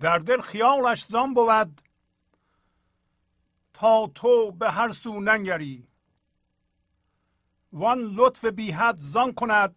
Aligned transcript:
در 0.00 0.18
دل 0.18 0.40
خیالش 0.40 1.04
زان 1.04 1.34
بود 1.34 1.80
تا 3.72 4.10
تو 4.14 4.50
به 4.50 4.70
هر 4.70 4.92
سو 4.92 5.20
ننگری. 5.20 5.88
وان 7.72 7.98
لطف 7.98 8.44
بی 8.44 8.70
حد 8.70 8.98
زان 8.98 9.32
کند 9.34 9.76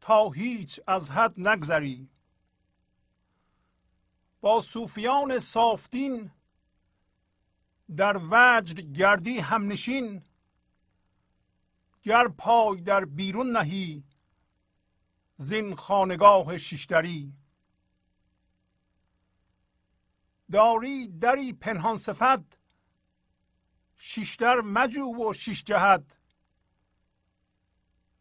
تا 0.00 0.30
هیچ 0.30 0.80
از 0.86 1.10
حد 1.10 1.40
نگذری. 1.40 2.08
با 4.40 4.60
صوفیان 4.60 5.38
صافدین 5.38 6.30
در 7.96 8.20
وجد 8.30 8.80
گردی 8.80 9.38
همنشین 9.38 10.22
گر 12.02 12.28
پای 12.28 12.80
در 12.80 13.04
بیرون 13.04 13.56
نهی 13.56 14.04
زین 15.36 15.76
خانگاه 15.76 16.58
شیشتری. 16.58 17.41
داری 20.52 21.08
دری 21.08 21.52
پنهان 21.52 21.96
صفت 21.96 22.58
شیشتر 23.96 24.60
مجو 24.60 25.28
و 25.28 25.32
شیش 25.32 25.64
جهت. 25.64 26.16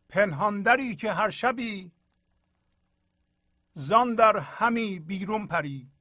پنهان 0.09 0.61
دری 0.61 0.95
که 0.95 1.13
هر 1.13 1.29
شبی 1.29 1.91
زان 3.73 4.15
در 4.15 4.39
همی 4.39 4.99
بیرون 4.99 5.47
پری. 5.47 5.91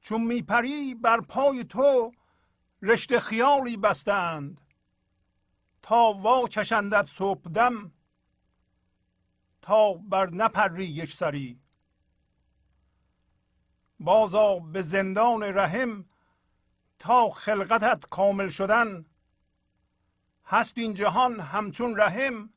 چون 0.00 0.20
میپری 0.20 0.94
بر 0.94 1.20
پای 1.20 1.64
تو 1.64 2.12
رشته 2.82 3.20
خیالی 3.20 3.76
بستند. 3.76 4.60
تا 5.82 6.12
وا 6.12 6.48
کشندت 6.48 7.06
صبح 7.06 7.50
دم 7.50 7.92
تا 9.62 9.92
بر 9.92 10.30
نپری 10.30 10.84
یک 10.84 11.12
سری. 11.12 11.67
بازا 14.00 14.58
به 14.58 14.82
زندان 14.82 15.42
رحم 15.42 16.04
تا 16.98 17.30
خلقتت 17.30 18.06
کامل 18.06 18.48
شدن. 18.48 19.06
هست 20.44 20.78
این 20.78 20.94
جهان 20.94 21.40
همچون 21.40 22.00
رحم 22.00 22.50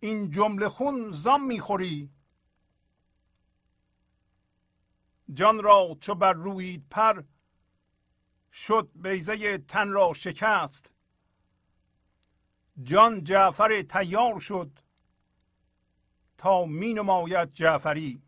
این 0.00 0.30
جمله 0.30 0.68
خون 0.68 1.12
زام 1.12 1.46
می‌خوری. 1.46 2.10
جان 5.32 5.62
را 5.62 5.96
چو 6.00 6.14
بر 6.14 6.32
روید 6.32 6.86
پر 6.90 7.22
شد 8.52 8.90
بیزه 8.94 9.58
تن 9.58 9.90
را 9.90 10.12
شکست. 10.14 10.90
جان 12.82 13.24
جعفر 13.24 13.82
تیار 13.82 14.40
شد 14.40 14.78
تا 16.38 16.66
می 16.66 16.94
نماید 16.94 17.52
جعفری. 17.52 18.22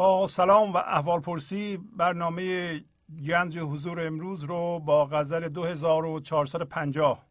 با 0.00 0.26
سلام 0.26 0.72
و 0.72 0.76
احوال 0.76 1.20
پرسی 1.20 1.76
برنامه 1.76 2.78
گنج 3.26 3.58
حضور 3.58 4.06
امروز 4.06 4.44
رو 4.44 4.78
با 4.78 5.06
غزل 5.06 5.48
2450 5.48 7.26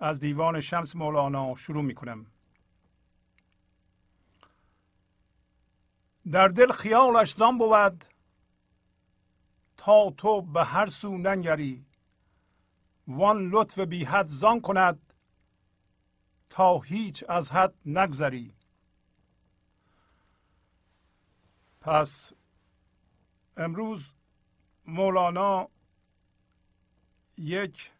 از 0.00 0.20
دیوان 0.20 0.60
شمس 0.60 0.96
مولانا 0.96 1.54
شروع 1.54 1.82
می 1.82 1.94
کنم 1.94 2.26
در 6.32 6.48
دل 6.48 6.72
خیالش 6.72 7.34
زان 7.34 7.58
بود 7.58 8.04
تا 9.76 10.10
تو 10.10 10.42
به 10.42 10.64
هر 10.64 10.86
سو 10.86 11.18
ننگری 11.18 11.86
وان 13.08 13.48
لطف 13.48 13.78
بی 13.78 14.04
حد 14.04 14.28
زان 14.28 14.60
کند 14.60 15.12
تا 16.48 16.78
هیچ 16.78 17.24
از 17.28 17.52
حد 17.52 17.74
نگذری. 17.86 18.59
پس 21.80 22.32
امروز 23.56 24.12
مولانا 24.86 25.68
یک 27.38 27.90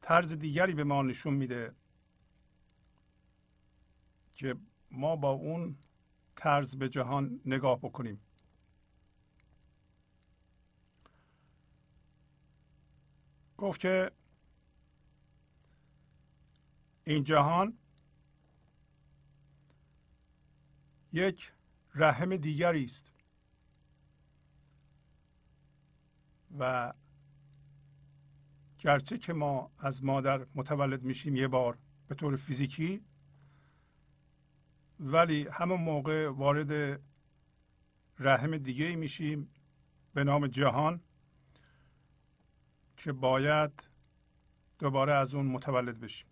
طرز 0.00 0.32
دیگری 0.32 0.74
به 0.74 0.84
ما 0.84 1.02
نشون 1.02 1.34
میده 1.34 1.74
که 4.34 4.56
ما 4.90 5.16
با 5.16 5.30
اون 5.30 5.76
طرز 6.36 6.76
به 6.76 6.88
جهان 6.88 7.40
نگاه 7.46 7.78
بکنیم. 7.78 8.20
گفت 13.56 13.80
که 13.80 14.10
این 17.04 17.24
جهان 17.24 17.78
یک 21.12 21.52
رحم 21.94 22.36
دیگری 22.36 22.84
است. 22.84 23.10
و 26.58 26.92
گرچه 28.78 29.18
که 29.18 29.32
ما 29.32 29.70
از 29.78 30.04
مادر 30.04 30.46
متولد 30.54 31.02
میشیم 31.02 31.36
یه 31.36 31.48
بار 31.48 31.78
به 32.08 32.14
طور 32.14 32.36
فیزیکی 32.36 33.04
ولی 35.00 35.48
همون 35.52 35.80
موقع 35.80 36.28
وارد 36.28 37.00
رحم 38.18 38.58
دیگه 38.58 38.96
میشیم 38.96 39.50
به 40.14 40.24
نام 40.24 40.46
جهان 40.46 41.00
که 42.96 43.12
باید 43.12 43.88
دوباره 44.78 45.12
از 45.12 45.34
اون 45.34 45.46
متولد 45.46 46.00
بشیم. 46.00 46.26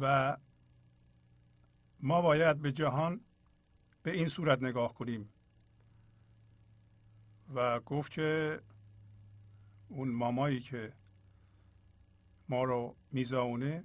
و 0.00 0.36
ما 2.06 2.22
باید 2.22 2.62
به 2.62 2.72
جهان 2.72 3.20
به 4.02 4.10
این 4.10 4.28
صورت 4.28 4.62
نگاه 4.62 4.94
کنیم. 4.94 5.28
و 7.54 7.80
گفت 7.80 8.12
که 8.12 8.60
اون 9.88 10.08
مامایی 10.08 10.60
که 10.60 10.92
ما 12.48 12.64
رو 12.64 12.96
میزاونه 13.12 13.84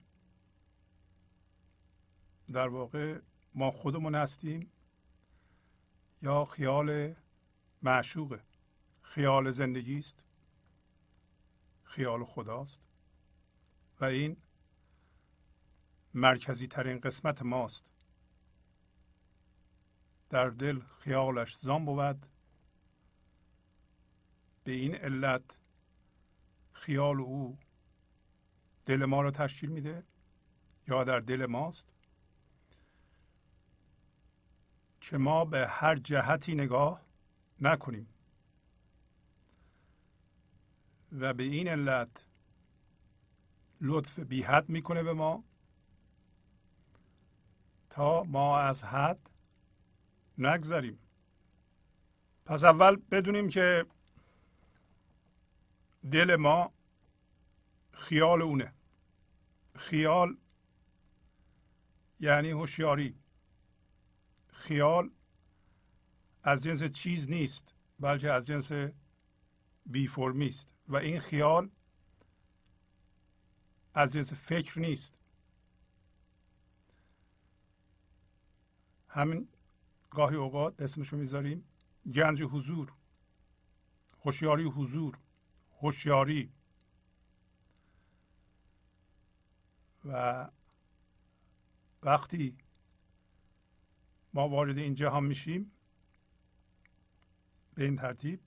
در 2.51 2.67
واقع 2.67 3.19
ما 3.55 3.71
خودمون 3.71 4.15
هستیم 4.15 4.71
یا 6.21 6.45
خیال 6.45 7.15
معشوقه. 7.81 8.39
خیال 9.01 9.51
زندگی 9.51 9.97
است. 9.97 10.23
خیال 11.83 12.25
خداست. 12.25 12.81
و 13.99 14.05
این 14.05 14.37
مرکزی 16.13 16.67
ترین 16.67 16.99
قسمت 16.99 17.41
ماست. 17.41 17.90
در 20.31 20.49
دل 20.49 20.79
خیالش 20.79 21.57
زان 21.57 21.85
بود. 21.85 22.25
به 24.63 24.71
این 24.71 24.95
علت 24.95 25.43
خیال 26.73 27.21
او 27.21 27.57
دل 28.85 29.05
ما 29.05 29.21
را 29.21 29.31
تشکیل 29.31 29.69
میده 29.69 30.03
یا 30.87 31.03
در 31.03 31.19
دل 31.19 31.45
ماست؟ 31.45 31.93
که 35.01 35.17
ما 35.17 35.45
به 35.45 35.67
هر 35.67 35.95
جهتی 35.95 36.55
نگاه 36.55 37.01
نکنیم. 37.61 38.07
و 41.11 41.33
به 41.33 41.43
این 41.43 41.67
علت 41.67 42.25
لطف 43.81 44.19
بی 44.19 44.41
حد 44.41 44.69
می‌کنه 44.69 45.03
به 45.03 45.13
ما 45.13 45.43
تا 47.89 48.23
ما 48.23 48.59
از 48.59 48.83
حد 48.83 49.30
نگذریم. 50.41 50.99
پس 52.45 52.63
اول 52.63 52.95
بدونیم 52.95 53.49
که 53.49 53.85
دل 56.11 56.35
ما 56.35 56.73
خیال 57.93 58.41
اونه. 58.41 58.73
خیال 59.75 60.37
یعنی 62.19 62.49
هوشیاری. 62.49 63.15
خیال 64.47 65.11
از 66.43 66.63
جنس 66.63 66.83
چیز 66.83 67.29
نیست 67.29 67.75
بلکه 67.99 68.31
از 68.31 68.47
جنس 68.47 68.71
بی 69.85 70.07
فرمی 70.07 70.47
است 70.47 70.69
و 70.87 70.95
این 70.95 71.19
خیال 71.19 71.69
از 73.93 74.13
جنس 74.13 74.33
فکر 74.33 74.79
نیست. 74.79 75.13
همین 79.07 79.47
گاهی 80.11 80.35
اوقات 80.35 80.81
اسمشو 80.81 81.17
می‌ذاریم 81.17 81.63
گنج 82.13 82.43
حضور 82.43 82.93
هوشیاری 84.25 84.63
حضور 84.63 85.17
هوشیاری. 85.81 86.51
و 90.05 90.49
وقتی 92.03 92.57
ما 94.33 94.49
وارد 94.49 94.77
این 94.77 94.95
جهان 94.95 95.23
میشیم 95.23 95.71
به 97.75 97.83
این 97.83 97.95
ترتیب 97.95 98.39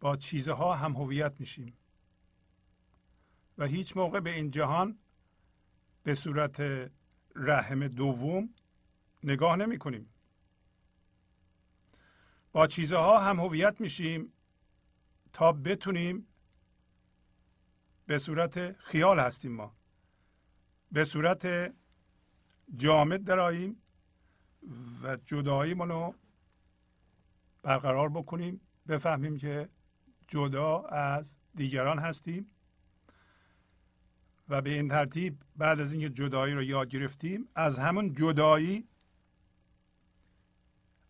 با 0.00 0.16
چیزها 0.16 0.74
هم 0.74 0.92
هویت 0.92 1.40
میشیم. 1.40 1.76
و 3.58 3.66
هیچ 3.66 3.96
موقع 3.96 4.20
به 4.20 4.30
این 4.30 4.50
جهان 4.50 4.98
به 6.02 6.14
صورت 6.14 6.90
رحم 7.36 7.88
دوم 7.88 8.54
نگاه 9.24 9.56
نمی 9.56 9.78
کنیم. 9.78 10.08
با 12.52 12.66
چیزها 12.66 13.20
هم 13.20 13.40
هویت 13.40 13.80
میشیم 13.80 14.32
تا 15.32 15.52
بتونیم 15.52 16.26
به 18.06 18.18
صورت 18.18 18.72
خیال 18.72 19.18
هستیم 19.18 19.52
ما. 19.52 19.76
به 20.92 21.04
صورت 21.04 21.74
جامد 22.76 23.24
دراییم 23.24 23.82
و 25.02 25.16
جدایی 25.16 25.74
رو 25.74 26.14
برقرار 27.62 28.08
بکنیم. 28.08 28.60
بفهمیم 28.88 29.36
که 29.36 29.68
جدا 30.28 30.82
از 30.82 31.36
دیگران 31.54 31.98
هستیم 31.98 32.50
و 34.48 34.62
به 34.62 34.70
این 34.70 34.88
ترتیب 34.88 35.42
بعد 35.56 35.80
از 35.80 35.92
اینکه 35.92 36.10
جدایی 36.10 36.54
رو 36.54 36.62
یاد 36.62 36.88
گرفتیم 36.88 37.48
از 37.54 37.78
همون 37.78 38.12
جدایی 38.12 38.88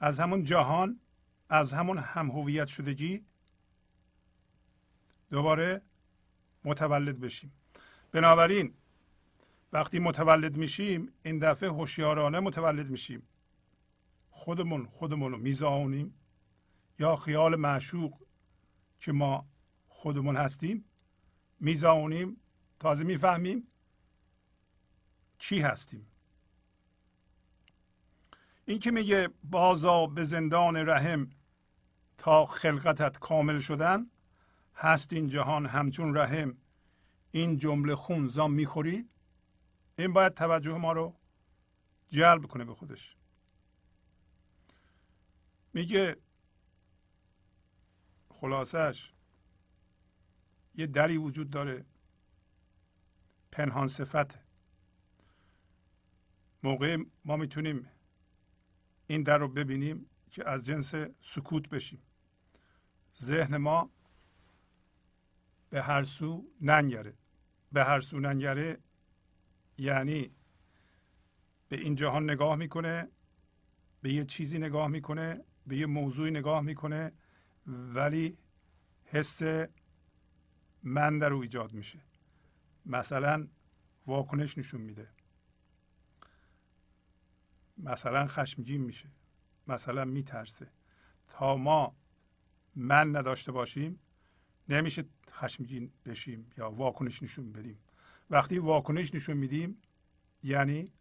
از 0.03 0.21
همون 0.21 0.45
جهان 0.45 1.01
از 1.49 1.73
همون 1.73 1.99
هم 1.99 2.31
هویت 2.31 2.67
شدگی 2.67 3.25
دوباره 5.31 5.83
متولد 6.65 7.21
بشیم. 7.21 7.53
بنابراین 8.13 8.75
وقتی 9.73 9.99
متولد 9.99 10.57
میشیم 10.57 11.13
این 11.23 11.39
دفعه 11.39 11.69
هوشیارانه 11.69 12.41
متولد 12.41 12.91
میشیم. 12.91 13.23
خودمون 14.31 14.87
خودمون 14.87 15.33
رو 15.33 15.39
میزانیم 15.39 16.15
یا 16.99 17.17
خیال 17.17 17.57
معشوق 17.57 18.21
که 19.01 19.13
ما 19.13 19.47
خودمون 19.89 20.37
هستیم 20.37 20.85
میزانیم 21.61 22.37
تازه 22.81 23.05
می‌فهمیم 23.05 23.69
چی 25.39 25.61
هستیم. 25.61 26.07
این 28.65 28.79
که 28.79 28.91
میگه 28.91 29.29
بازا 29.45 30.07
به 30.07 30.25
زندان 30.25 30.77
رحم 30.77 31.31
تا 32.19 32.47
خلقتت 32.47 33.19
کامل 33.19 33.59
شدن 33.59 34.07
هست 34.75 35.13
این 35.13 35.29
جهان 35.29 35.67
همچون 35.67 36.17
رحم. 36.17 36.57
این 37.31 37.59
جمله 37.59 37.95
خون 37.95 38.29
زام 38.29 38.53
می‌خوری؟ 38.53 39.09
این 39.99 40.13
باید 40.13 40.35
توجه 40.35 40.79
ما 40.79 40.93
رو 40.93 41.17
جلب 42.09 42.47
کنه 42.47 42.65
به 42.65 42.75
خودش. 42.75 43.17
میگه 45.73 46.17
خلاصش 48.29 49.13
یه 50.75 50.87
دری 50.87 51.17
وجود 51.17 51.51
داره. 51.51 51.85
پنهان 53.53 53.89
صفت. 53.89 54.39
موقع 56.63 56.97
ما 57.25 57.37
می‌تونیم 57.37 57.89
این 59.07 59.23
در 59.23 59.39
رو 59.39 59.49
ببینیم 59.49 60.07
که 60.31 60.49
از 60.49 60.67
جنس 60.67 60.95
سکوت 61.21 61.69
بشیم. 61.69 62.03
ذهن 63.19 63.57
ما 63.57 63.91
به 65.71 65.83
هر 65.83 66.03
سو 66.03 66.49
ننگره. 66.61 67.15
به 67.73 67.85
هر 67.85 68.01
سو 68.01 68.21
ننگره 68.21 68.79
یعنی 69.79 70.31
به 71.69 71.81
این 71.81 71.95
جهان 71.95 72.31
نگاه 72.31 72.57
می‌کنه 72.57 73.09
به 74.03 74.13
یه 74.13 74.25
چیزی 74.25 74.59
نگاه 74.59 74.89
می‌کنه 74.89 75.45
به 75.67 75.77
یه 75.77 75.87
موضوعی 75.87 76.31
نگاه 76.31 76.61
می‌کنه 76.61 77.13
ولی 77.67 78.39
حس 79.05 79.43
من 80.83 81.19
در 81.19 81.33
او 81.33 81.43
ایجاد 81.43 81.73
میشه. 81.73 81.99
مثلا 82.87 83.49
واکنش 84.07 84.59
نشون 84.59 84.81
میده. 84.81 85.09
مثلا 87.79 88.27
خشمگین 88.27 88.81
میشه 88.81 89.09
مثلا 89.67 90.05
میترسه. 90.05 90.71
تا 91.29 91.57
ما 91.57 91.97
من 92.75 93.17
نداشته 93.17 93.53
باشیم 93.53 94.01
نمیشه 94.69 95.05
خشمگین 95.31 95.93
بشیم 96.05 96.51
یا 96.59 96.71
واکنش 96.71 97.23
نشون 97.23 97.53
بدیم. 97.53 97.79
وقتی 98.31 98.59
واکنش 98.59 99.15
نشون 99.15 99.37
میدیم 99.37 99.83
یعنی 100.43 100.93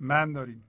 من 0.00 0.32
داریم. 0.32 0.68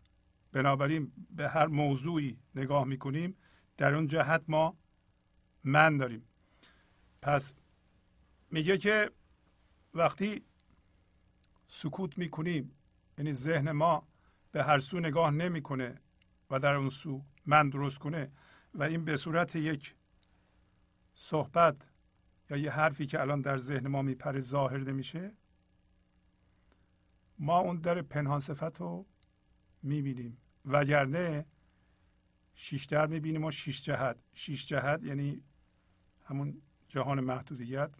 بنابراین 0.51 1.11
به 1.29 1.49
هر 1.49 1.67
موضوعی 1.67 2.37
نگاه 2.55 2.83
می‌کنیم 2.83 3.35
در 3.77 3.93
اون 3.93 4.07
جهت 4.07 4.43
ما 4.47 4.77
من 5.63 5.97
داریم. 5.97 6.25
پس 7.21 7.53
میگه 8.51 8.77
که 8.77 9.11
وقتی 9.93 10.43
سکوت 11.67 12.17
می‌کنیم. 12.17 12.71
یعنی 13.17 13.33
ذهن 13.33 13.71
ما 13.71 14.07
به 14.51 14.63
هر 14.63 14.79
سو 14.79 14.99
نگاه 14.99 15.31
نمی‌کنه 15.31 16.01
و 16.49 16.59
در 16.59 16.73
اون 16.73 16.89
سو 16.89 17.25
من 17.45 17.69
درست 17.69 17.97
کنه. 17.97 18.31
و 18.73 18.83
این 18.83 19.05
به 19.05 19.17
صورت 19.17 19.55
یک 19.55 19.95
صحبت 21.13 21.75
یا 22.49 22.57
یه 22.57 22.71
حرفی 22.71 23.05
که 23.05 23.21
الان 23.21 23.41
در 23.41 23.57
ذهن 23.57 23.87
ما 23.87 24.01
میپره 24.01 24.39
ظاهر 24.39 24.77
نمیشه 24.77 25.31
ما 27.39 27.57
اون 27.57 27.77
در 27.77 28.01
پنهان 28.01 28.39
صفت 28.39 28.81
رو 28.81 29.05
می‌بینیم. 29.83 30.37
وگرنه 30.65 31.45
شیش 32.55 32.85
در 32.85 33.07
می‌بینیم 33.07 33.43
و 33.43 33.51
شیش 33.51 33.81
جهت. 33.83 34.17
شیش 34.33 34.65
جهت 34.65 35.03
یعنی 35.03 35.41
همون 36.25 36.61
جهان 36.87 37.19
محدودیت 37.19 37.91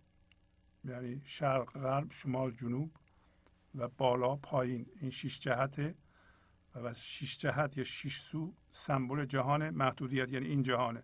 یعنی 0.83 1.21
شرق 1.25 1.71
غرب 1.71 2.11
شمال 2.11 2.51
جنوب. 2.51 2.91
و 3.77 3.87
بالا 3.87 4.35
پایین 4.35 4.85
این 4.99 5.09
شیش 5.09 5.39
جهته 5.39 5.95
و 6.75 6.93
شیش 6.93 7.37
جهت 7.37 7.77
یا 7.77 7.83
شیش 7.83 8.19
سو 8.19 8.53
سمبل 8.71 9.25
جهان 9.25 9.69
محدودیت 9.69 10.31
یعنی 10.31 10.47
این 10.47 10.63
جهانه 10.63 11.03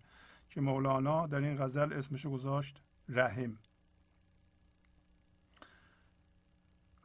که 0.50 0.62
مولانا 0.62 1.28
در 1.28 1.38
این 1.38 1.58
غزل 1.58 1.94
اسمشو 1.94 2.30
گذاشت 2.30 2.82
رحم. 3.10 3.58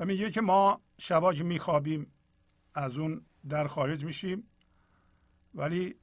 و 0.00 0.04
میگه 0.04 0.30
که 0.30 0.40
ما 0.40 0.80
شبا 0.98 1.34
که 1.34 1.44
میخوابیم 1.44 2.12
از 2.74 2.98
اون 2.98 3.26
در 3.48 3.68
خارج 3.68 4.04
میشیم 4.04 4.44
ولی 5.54 5.94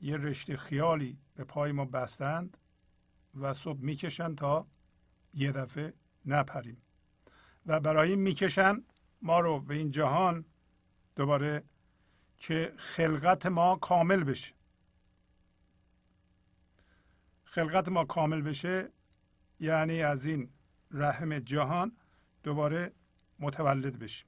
یه 0.00 0.16
رشته 0.16 0.56
خیالی 0.56 1.18
به 1.34 1.44
پای 1.44 1.72
ما 1.72 1.84
بستند 1.84 2.56
و 3.40 3.52
صبح 3.52 3.80
می‌کشن 3.80 4.34
تا 4.34 4.66
یه 5.34 5.52
دفعه 5.52 5.94
نپریم. 6.26 6.82
و 7.66 7.80
برای 7.80 8.10
این 8.10 8.20
می‌کشن 8.20 8.82
ما 9.22 9.40
رو 9.40 9.60
به 9.60 9.74
این 9.74 9.90
جهان 9.90 10.44
دوباره 11.16 11.64
که 12.36 12.74
خلقت 12.76 13.46
ما 13.46 13.76
کامل 13.76 14.24
بشه. 14.24 14.54
خلقت 17.44 17.88
ما 17.88 18.04
کامل 18.04 18.40
بشه 18.42 18.92
یعنی 19.60 20.02
از 20.02 20.26
این 20.26 20.50
رحم 20.90 21.38
جهان 21.38 21.96
دوباره 22.42 22.92
متولد 23.38 23.98
بشیم. 23.98 24.26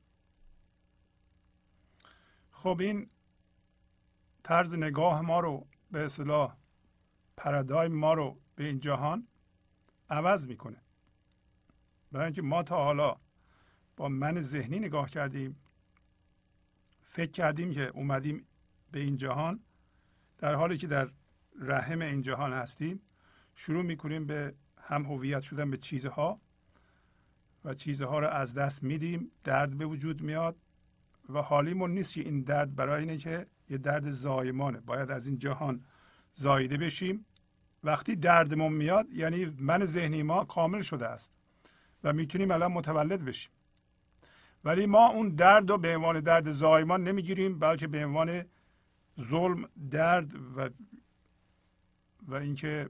خب 2.52 2.76
این 2.80 3.10
طرز 4.42 4.74
نگاه 4.74 5.20
ما 5.20 5.40
رو 5.40 5.66
به 5.90 6.04
اصطلاح 6.04 6.56
پرادایم 7.36 7.92
ما 7.92 8.14
رو 8.14 8.40
به 8.54 8.64
این 8.64 8.80
جهان 8.80 9.28
عوض 10.10 10.46
می‌کنه. 10.46 10.82
برای 12.12 12.24
اینکه 12.24 12.42
ما 12.42 12.62
تا 12.62 12.84
حالا 12.84 13.16
من 14.08 14.42
ذهنی 14.42 14.78
نگاه 14.78 15.10
کردیم. 15.10 15.56
فکر 17.02 17.30
کردیم 17.30 17.72
که 17.72 17.86
اومدیم 17.88 18.46
به 18.90 19.00
این 19.00 19.16
جهان. 19.16 19.60
در 20.38 20.54
حالی 20.54 20.78
که 20.78 20.86
در 20.86 21.10
رحم 21.60 22.02
این 22.02 22.22
جهان 22.22 22.52
هستیم 22.52 23.00
شروع 23.54 23.82
می‌کنیم 23.82 24.26
به 24.26 24.54
هم 24.78 25.02
هویت 25.02 25.40
شدن 25.40 25.70
به 25.70 25.76
چیزها 25.76 26.40
و 27.64 27.74
چیزها 27.74 28.18
رو 28.18 28.28
از 28.28 28.54
دست 28.54 28.82
میدیم. 28.82 29.30
درد 29.44 29.78
به 29.78 29.86
وجود 29.86 30.22
میاد 30.22 30.56
و 31.28 31.38
حالیمون 31.42 31.90
نیست 31.90 32.14
که 32.14 32.20
این 32.20 32.42
درد 32.42 32.74
برای 32.76 33.00
اینه 33.00 33.18
که 33.18 33.46
یه 33.68 33.78
درد 33.78 34.10
زایمانه. 34.10 34.80
باید 34.80 35.10
از 35.10 35.26
این 35.26 35.38
جهان 35.38 35.84
زایده 36.34 36.76
بشیم. 36.76 37.26
وقتی 37.84 38.16
دردمون 38.16 38.72
میاد 38.72 39.10
یعنی 39.12 39.44
من 39.44 39.84
ذهنی 39.84 40.22
ما 40.22 40.44
کامل 40.44 40.82
شده 40.82 41.08
است 41.08 41.32
و 42.04 42.12
می‌تونیم 42.12 42.50
الان 42.50 42.72
متولد 42.72 43.24
بشیم. 43.24 43.52
ولی 44.64 44.86
ما 44.86 45.08
اون 45.08 45.28
درد 45.28 45.70
رو 45.70 45.78
به 45.78 45.96
عنوان 45.96 46.20
درد 46.20 46.50
زایمان 46.50 47.04
نمی‌گیریم 47.04 47.58
بلکه 47.58 47.86
به 47.86 48.04
عنوان 48.06 48.44
ظلم 49.20 49.68
درد 49.90 50.56
و 50.56 50.70
و 52.22 52.34
اینکه 52.34 52.88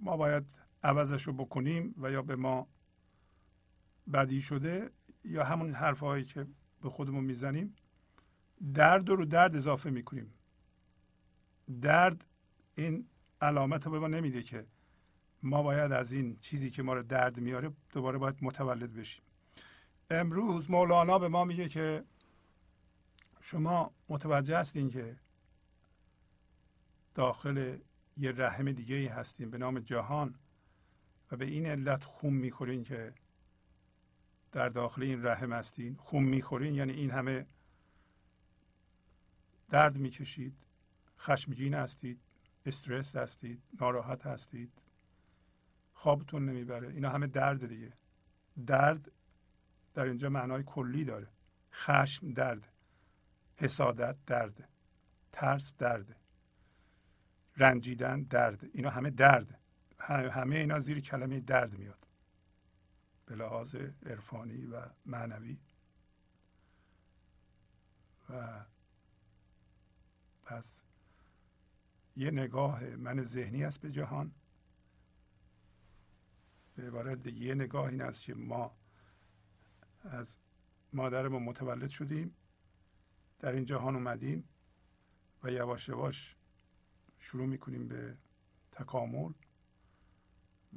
ما 0.00 0.16
باید 0.16 0.44
عوضش 0.82 1.22
رو 1.22 1.32
بکنیم 1.32 1.94
و 1.98 2.10
یا 2.10 2.22
به 2.22 2.36
ما 2.36 2.68
بدی 4.12 4.40
شده 4.40 4.90
یا 5.24 5.44
همون 5.44 5.74
حرفهایی 5.74 6.24
که 6.24 6.46
به 6.82 6.90
خودمون 6.90 7.24
می‌زنیم 7.24 7.74
درد 8.74 9.08
رو 9.08 9.24
درد 9.24 9.56
اضافه 9.56 9.90
می‌کنیم. 9.90 10.34
درد 11.82 12.24
این 12.74 13.06
علامت 13.40 13.86
رو 13.86 13.92
به 13.92 13.98
ما 13.98 14.08
نمیده 14.08 14.42
که 14.42 14.66
ما 15.42 15.62
باید 15.62 15.92
از 15.92 16.12
این 16.12 16.36
چیزی 16.40 16.70
که 16.70 16.82
ما 16.82 16.94
رو 16.94 17.02
درد 17.02 17.40
میاره 17.40 17.72
دوباره 17.90 18.18
باید 18.18 18.36
متولد 18.42 18.94
بشیم. 18.94 19.24
امروز 20.10 20.70
مولانا 20.70 21.18
به 21.18 21.28
ما 21.28 21.44
میگه 21.44 21.68
که 21.68 22.04
شما 23.40 23.92
متوجه 24.08 24.58
هستین 24.58 24.90
که 24.90 25.16
داخل 27.14 27.78
یه 28.16 28.32
رحم 28.32 28.72
دیگه 28.72 28.96
ای 28.96 29.06
هستیم 29.06 29.50
به 29.50 29.58
نام 29.58 29.78
جهان 29.78 30.34
و 31.32 31.36
به 31.36 31.44
این 31.44 31.66
علت 31.66 32.04
خون 32.04 32.34
می‌خورین 32.34 32.84
که 32.84 33.14
در 34.52 34.68
داخل 34.68 35.02
این 35.02 35.26
رحم 35.26 35.52
هستین. 35.52 35.96
خون 35.96 36.22
می‌خورین 36.24 36.74
یعنی 36.74 36.92
این 36.92 37.10
همه 37.10 37.46
درد 39.70 39.96
می‌کشید 39.96 40.56
خشمگین 41.18 41.74
هستید 41.74 42.20
استرس 42.66 43.16
هستید 43.16 43.62
ناراحت 43.80 44.26
هستید 44.26 44.72
خوابتون 45.94 46.48
نمی‌بره. 46.48 46.88
اینا 46.88 47.08
همه 47.08 47.26
درد 47.26 47.66
دیگه. 47.66 47.92
درد 48.66 49.12
در 49.94 50.04
اینجا 50.04 50.28
معنای 50.28 50.62
کلی 50.66 51.04
داره. 51.04 51.28
خشم 51.72 52.32
درد 52.32 52.72
حسادت 53.56 54.16
درد 54.26 54.68
ترس 55.32 55.74
درد 55.78 56.16
رنجیدن 57.56 58.22
درد. 58.22 58.64
اینا 58.72 58.90
همه 58.90 59.10
درد. 59.10 59.58
همه 59.98 60.56
اینا 60.56 60.78
زیر 60.78 61.00
کلمه 61.00 61.40
درد 61.40 61.78
میاد. 61.78 62.06
به 63.26 63.34
لحاظ 63.34 63.74
عرفانی 64.06 64.66
و 64.66 64.82
معنوی. 65.06 65.58
و 68.30 68.64
پس 70.44 70.82
یه 72.16 72.30
نگاه 72.30 72.84
من 72.84 73.22
ذهنی 73.22 73.64
است 73.64 73.80
به 73.80 73.90
جهان. 73.90 74.32
به 76.74 76.86
عبارت 76.86 77.26
یه 77.26 77.54
نگاه 77.54 77.84
این 77.84 78.02
است 78.02 78.24
که 78.24 78.34
ما 78.34 78.76
از 80.04 80.36
مادرمون 80.92 81.42
متولد 81.42 81.88
شدیم 81.88 82.36
در 83.38 83.52
این 83.52 83.64
جهان 83.64 83.94
اومدیم 83.94 84.48
و 85.42 85.50
یواش 85.50 85.88
یواش 85.88 86.36
شروع 87.18 87.46
می‌کنیم 87.46 87.88
به 87.88 88.16
تکامل. 88.72 89.32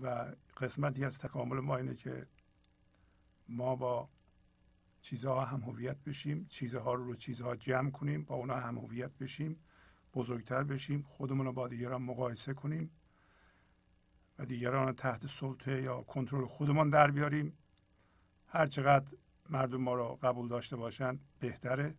و 0.02 0.36
قسمتی 0.58 1.06
از 1.06 1.20
تکامل 1.20 1.60
ما 1.60 1.78
اینه 1.78 1.96
که 1.96 2.28
ما 3.50 3.76
با 3.76 4.10
چیزها 5.02 5.46
هم 5.46 5.62
هویت 5.62 5.98
بشیم 5.98 6.46
چیزها 6.50 6.94
رو 6.94 7.04
رو 7.04 7.16
چیزها 7.16 7.56
جمع 7.56 7.92
کنیم 7.92 8.24
با 8.24 8.36
اونا 8.36 8.56
هم 8.56 8.78
هویت 8.78 9.12
بشیم 9.18 9.60
بزرگتر 10.14 10.64
بشیم 10.64 11.02
خودمون 11.02 11.46
رو 11.46 11.54
با 11.54 11.68
دیگران 11.68 12.02
مقایسه 12.02 12.54
کنیم 12.54 12.92
و 14.40 14.46
دیگران 14.46 14.94
تحت 14.96 15.28
سلطه 15.28 15.82
یا 15.82 16.02
کنترل 16.02 16.46
خودمان 16.46 16.90
در 16.90 17.12
بیاریم. 17.12 17.58
هر 18.56 18.66
چقدر 18.66 19.18
مردم 19.50 19.82
ما 19.82 19.94
رو 19.94 20.20
قبول 20.22 20.48
داشته 20.48 20.76
باشند 20.76 21.20
بهتره. 21.40 21.96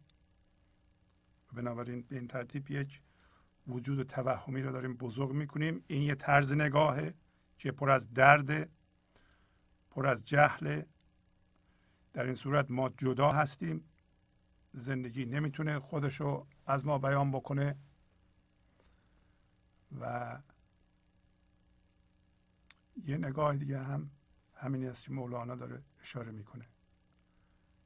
بنابراین 1.52 2.02
به 2.02 2.16
این 2.16 2.28
ترتیب 2.28 2.70
یک 2.70 3.02
وجود 3.66 4.02
توهمی 4.02 4.62
رو 4.62 4.72
داریم 4.72 4.96
بزرگ 4.96 5.32
می‌کنیم. 5.32 5.84
این 5.86 6.02
یه 6.02 6.14
طرز 6.14 6.52
نگاهه 6.52 7.14
که 7.58 7.72
پر 7.72 7.90
از 7.90 8.14
درد 8.14 8.70
پر 9.90 10.06
از 10.06 10.24
جهل. 10.24 10.82
در 12.12 12.24
این 12.24 12.34
صورت 12.34 12.70
ما 12.70 12.88
جدا 12.88 13.30
هستیم. 13.30 13.84
زندگی 14.72 15.24
نمی‌تونه 15.24 15.78
خودشو 15.78 16.46
از 16.66 16.86
ما 16.86 16.98
بیان 16.98 17.30
بکنه 17.32 17.76
و 20.00 20.38
یه 23.04 23.16
نگاه 23.16 23.56
دیگه 23.56 23.82
هم 23.82 24.10
همینی 24.56 24.86
است 24.86 25.04
که 25.04 25.12
مولانا 25.12 25.54
داره 25.54 25.82
اشاره 26.00 26.30
می‌کنه. 26.30 26.68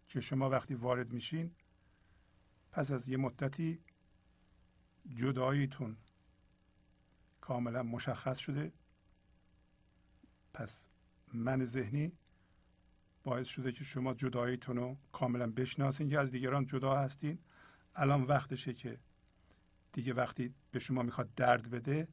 که 0.09 0.21
شما 0.21 0.51
وقتی 0.51 0.75
وارد 0.75 1.13
میشین 1.13 1.51
پس 2.73 2.93
از 2.93 3.09
یه 3.09 3.17
مدتی 3.17 3.81
جداییتون 5.15 5.97
کاملا 7.41 7.83
مشخص 7.83 8.39
شده. 8.39 8.73
پس 10.55 10.89
من 11.33 11.65
ذهنی 11.65 12.13
باعث 13.23 13.49
شده 13.49 13.73
که 13.73 13.85
شما 13.85 14.15
جداییتون 14.15 14.77
رو 14.77 14.97
کاملا 15.13 15.51
بشناسین 15.51 16.09
که 16.09 16.19
از 16.19 16.31
دیگران 16.31 16.67
جدا 16.67 16.97
هستین. 16.97 17.39
الان 17.95 18.23
وقتشه 18.23 18.75
که 18.75 19.01
دیگه 19.93 20.15
وقتی 20.15 20.55
به 20.71 20.79
شما 20.79 21.03
می‌خواد 21.03 21.35
درد 21.35 21.71
بده 21.71 22.09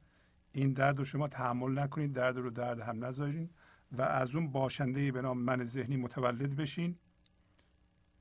این 0.51 0.73
درد 0.73 0.97
رو 0.97 1.05
شما 1.05 1.27
تحمل 1.27 1.79
نکنید 1.79 2.13
درد 2.13 2.37
رو 2.37 2.49
درد 2.49 2.79
هم 2.79 3.05
نذارین. 3.05 3.49
و 3.91 4.01
از 4.01 4.35
اون 4.35 4.51
باشنده 4.51 5.11
به 5.11 5.21
نام 5.21 5.37
من 5.37 5.63
ذهنی 5.63 5.97
متولد 5.97 6.55
بشین. 6.55 6.97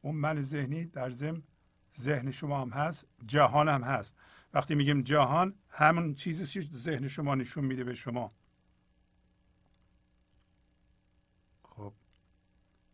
اون 0.03 0.15
من 0.15 0.43
ذهنی 0.43 0.85
در 0.85 1.11
ضمن 1.11 1.43
ذهن 1.97 2.31
شما 2.31 2.61
هم 2.61 2.71
هست 2.71 3.07
جهان 3.27 3.69
هم 3.69 3.83
هست. 3.83 4.17
وقتی 4.55 4.75
میگیم 4.75 5.03
جهان 5.03 5.55
همون 5.69 6.15
چیزی 6.15 6.47
که 6.47 6.77
ذهن 6.77 7.09
شما 7.09 7.35
نشون 7.35 7.65
میده 7.65 7.85
به 7.85 7.95
شما. 7.95 8.33
خب 11.63 11.93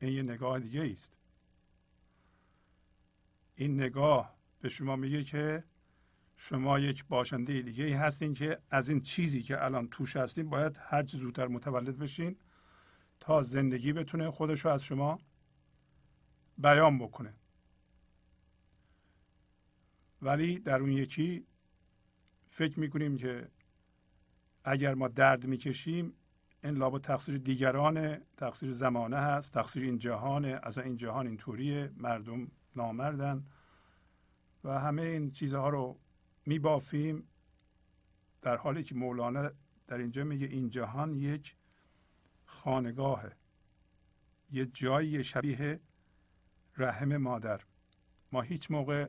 این 0.00 0.12
یه 0.12 0.22
نگاه 0.22 0.58
دیگه 0.60 0.92
است 0.92 1.16
این 3.54 3.82
نگاه 3.82 4.34
به 4.60 4.68
شما 4.68 4.96
میگه 4.96 5.24
که 5.24 5.64
شما 6.36 6.78
یک 6.78 7.04
باشنده 7.04 7.62
دیگه 7.62 7.84
ای 7.84 7.92
هستین 7.92 8.34
که 8.34 8.58
از 8.70 8.88
این 8.88 9.00
چیزی 9.00 9.42
که 9.42 9.64
الان 9.64 9.88
توش 9.88 10.16
هستین 10.16 10.50
باید 10.50 10.78
هر 10.80 11.02
چه 11.02 11.18
زودتر 11.18 11.46
متولد 11.46 11.98
بشین. 11.98 12.36
تا 13.22 13.42
زندگی 13.42 13.92
بتونه 13.92 14.30
خودش 14.30 14.64
رو 14.64 14.70
از 14.70 14.82
شما 14.82 15.18
بیان 16.58 16.98
بکنه. 16.98 17.34
ولی 20.22 20.58
در 20.58 20.80
اون 20.80 20.92
یکی 20.92 21.46
فکر 22.50 22.80
می‌کنیم 22.80 23.16
که 23.16 23.48
اگر 24.64 24.94
ما 24.94 25.08
درد 25.08 25.46
می‌کشیم 25.46 26.12
این 26.64 26.74
لابا 26.74 26.98
تقصیر 26.98 27.38
دیگرانه 27.38 28.20
تقصیر 28.36 28.72
زمانه 28.72 29.16
هست 29.16 29.52
تقصیر 29.52 29.82
این 29.82 29.98
جهانه 29.98 30.60
از 30.62 30.78
این 30.78 30.96
جهان 30.96 31.26
اینطوریه 31.26 31.92
مردم 31.96 32.50
نامردن 32.76 33.46
و 34.64 34.80
همه 34.80 35.02
این 35.02 35.30
چیزها 35.30 35.68
رو 35.68 35.98
میبافیم 36.46 37.28
در 38.42 38.56
حالی 38.56 38.82
که 38.82 38.94
مولانا 38.94 39.50
در 39.86 39.98
اینجا 39.98 40.24
میگه 40.24 40.46
این 40.46 40.70
جهان 40.70 41.14
یک 41.14 41.56
خانگاهه 42.64 43.32
یه 44.52 44.66
جایی 44.66 45.24
شبیه 45.24 45.80
رحم 46.76 47.16
مادر. 47.16 47.60
ما 48.32 48.42
هیچ 48.42 48.70
موقع 48.70 49.08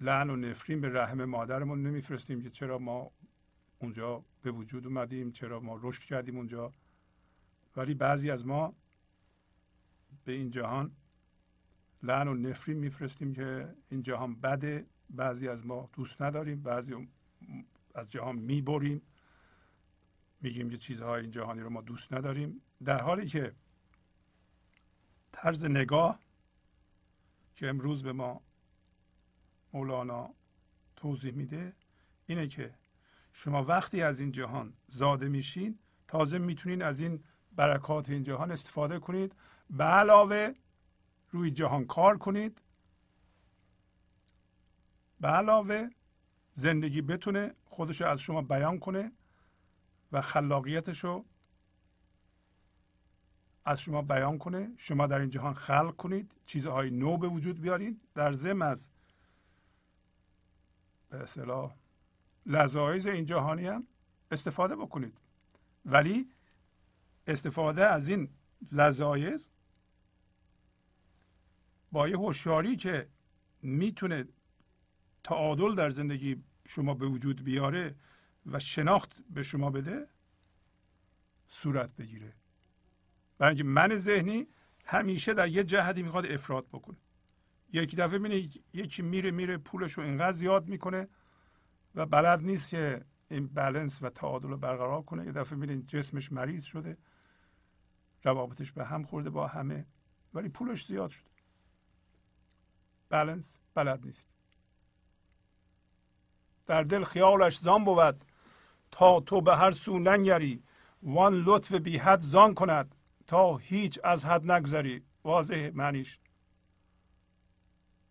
لعن 0.00 0.30
و 0.30 0.36
نفرین 0.36 0.80
به 0.80 0.88
رحم 0.88 1.24
مادرمون 1.24 1.82
نمیفرستیم 1.82 2.42
که 2.42 2.50
چرا 2.50 2.78
ما 2.78 3.10
اونجا 3.78 4.24
به 4.42 4.50
وجود 4.50 4.86
اومدیم 4.86 5.32
چرا 5.32 5.60
ما 5.60 5.78
رشد 5.82 6.02
کردیم 6.02 6.36
اونجا. 6.36 6.72
ولی 7.76 7.94
بعضی 7.94 8.30
از 8.30 8.46
ما 8.46 8.74
به 10.24 10.32
این 10.32 10.50
جهان 10.50 10.92
لعن 12.02 12.28
و 12.28 12.34
نفرین 12.34 12.78
میفرستیم 12.78 13.32
که 13.32 13.74
این 13.90 14.02
جهان 14.02 14.34
بده. 14.34 14.86
بعضی 15.10 15.48
از 15.48 15.66
ما 15.66 15.90
دوست 15.92 16.22
نداریم 16.22 16.62
بعضی 16.62 17.08
از 17.94 18.10
جهان 18.10 18.36
می‌بریم. 18.36 19.02
میگیم 20.40 20.70
که 20.70 20.76
چیزهای 20.76 21.22
این 21.22 21.30
جهانی 21.30 21.60
رو 21.60 21.70
ما 21.70 21.80
دوست 21.80 22.12
نداریم. 22.12 22.62
در 22.84 23.00
حالی 23.00 23.26
که 23.26 23.54
طرز 25.32 25.64
نگاه 25.64 26.20
که 27.54 27.68
امروز 27.68 28.02
به 28.02 28.12
ما 28.12 28.40
مولانا 29.72 30.34
توضیح 30.96 31.32
میده 31.32 31.72
اینه 32.26 32.46
که 32.48 32.74
شما 33.32 33.64
وقتی 33.64 34.02
از 34.02 34.20
این 34.20 34.32
جهان 34.32 34.72
زاده 34.88 35.28
میشین 35.28 35.78
تازه 36.08 36.38
می‌تونین 36.38 36.82
از 36.82 37.00
این 37.00 37.24
برکات 37.52 38.08
این 38.10 38.22
جهان 38.22 38.50
استفاده 38.50 38.98
کنید. 38.98 39.34
به 39.70 39.84
علاوه 39.84 40.54
روی 41.30 41.50
جهان 41.50 41.84
کار 41.84 42.18
کنید. 42.18 42.60
به 45.20 45.28
علاوه 45.28 45.88
زندگی 46.52 47.02
بتونه 47.02 47.54
خودش 47.64 48.02
از 48.02 48.20
شما 48.20 48.42
بیان 48.42 48.78
کنه. 48.78 49.12
و 50.12 50.22
خلاقیتش 50.22 51.04
رو 51.04 51.24
از 53.64 53.80
شما 53.80 54.02
بیان 54.02 54.38
کنه. 54.38 54.70
شما 54.76 55.06
در 55.06 55.18
این 55.18 55.30
جهان 55.30 55.54
خلق 55.54 55.96
کنید. 55.96 56.32
چیزهای 56.46 56.90
نو 56.90 57.16
به 57.16 57.28
وجود 57.28 57.60
بیارید. 57.60 58.00
در 58.14 58.32
ضمن 58.32 58.66
از 58.66 58.88
به 61.10 61.22
اصطلاح 61.22 61.74
لذایز 62.46 63.06
این 63.06 63.24
جهانی 63.24 63.66
هم 63.66 63.86
استفاده 64.30 64.76
بکنید. 64.76 65.18
ولی 65.84 66.30
استفاده 67.26 67.86
از 67.86 68.08
این 68.08 68.28
لذایز 68.72 69.50
با 71.92 72.08
یه 72.08 72.16
هوشیاری 72.16 72.76
که 72.76 73.08
می‌تونه 73.62 74.28
تعادل 75.24 75.74
در 75.74 75.90
زندگی 75.90 76.42
شما 76.66 76.94
به 76.94 77.06
وجود 77.06 77.44
بیاره 77.44 77.94
و 78.52 78.58
شناخت 78.58 79.22
به 79.30 79.42
شما 79.42 79.70
بده 79.70 80.08
صورت 81.48 81.96
بگیره. 81.96 82.32
برای 83.38 83.50
اینکه 83.50 83.64
من 83.64 83.96
ذهنی 83.96 84.46
همیشه 84.84 85.34
در 85.34 85.48
یه 85.48 85.64
جهتی 85.64 86.02
می‌خواد 86.02 86.26
افراد 86.26 86.66
بکنه. 86.66 86.96
یکی 87.72 87.96
دفعه 87.96 88.18
می‌بینه 88.18 88.50
یکی 88.72 89.02
میره 89.02 89.30
میره 89.30 89.58
پولش 89.58 89.92
رو 89.92 90.02
اینقدر 90.04 90.32
زیاد 90.32 90.68
می‌کنه 90.68 91.08
و 91.94 92.06
بلد 92.06 92.42
نیست 92.42 92.70
که 92.70 93.04
این 93.30 93.46
بلنس 93.46 94.02
و 94.02 94.10
تعادل 94.10 94.48
رو 94.48 94.56
برقرار 94.56 95.02
کنه. 95.02 95.24
یه 95.24 95.32
دفعه 95.32 95.58
می‌بینه 95.58 95.82
جسمش 95.82 96.32
مریض 96.32 96.64
شده 96.64 96.96
روابطش 98.24 98.72
به 98.72 98.84
هم 98.84 99.04
خورده 99.04 99.30
با 99.30 99.46
همه 99.46 99.86
ولی 100.34 100.48
پولش 100.48 100.86
زیاد 100.86 101.10
شده. 101.10 101.30
بلنس 103.08 103.60
بلد 103.74 104.06
نیست. 104.06 104.28
در 106.66 106.82
دل 106.82 107.04
خیالش 107.04 107.58
زان 107.58 107.84
بود 107.84 108.24
تا 108.90 109.20
تو 109.20 109.40
به 109.40 109.56
هر 109.56 109.70
سو 109.70 109.98
ننگری. 109.98 110.62
وان 111.02 111.34
لطف 111.34 111.72
بی 111.72 111.98
حد 111.98 112.20
زان 112.20 112.54
کند 112.54 112.94
تا 113.26 113.56
هیچ 113.56 113.98
از 114.04 114.24
حد 114.24 114.50
نگذری. 114.50 115.04
واضح 115.24 115.70
معنیش. 115.74 116.18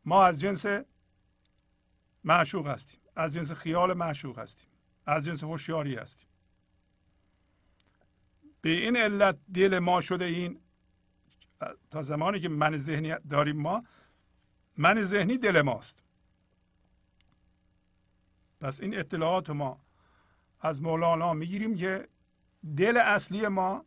ما 0.05 0.23
از 0.23 0.41
جنس 0.41 0.65
معشوق 2.23 2.67
هستیم. 2.67 2.99
از 3.15 3.33
جنس 3.33 3.51
خیال 3.51 3.93
معشوق 3.93 4.39
هستیم. 4.39 4.69
از 5.05 5.25
جنس 5.25 5.43
هوشیاری 5.43 5.95
هستیم. 5.95 6.29
به 8.61 8.69
این 8.69 8.97
علت 8.97 9.37
دل 9.53 9.79
ما 9.79 10.01
شده 10.01 10.25
این 10.25 10.59
تا 11.89 12.01
زمانی 12.01 12.39
که 12.39 12.49
من 12.49 12.77
ذهنی 12.77 13.15
داریم 13.29 13.57
ما 13.57 13.83
من 14.77 15.03
ذهنی 15.03 15.37
دل 15.37 15.61
ماست. 15.61 16.03
پس 18.59 18.81
این 18.81 18.99
اطلاعات 18.99 19.49
ما 19.49 19.87
از 20.59 20.81
مولانا 20.81 21.33
می‌گیریم 21.33 21.75
که 21.75 22.07
دل 22.77 22.97
اصلی 22.97 23.47
ما 23.47 23.85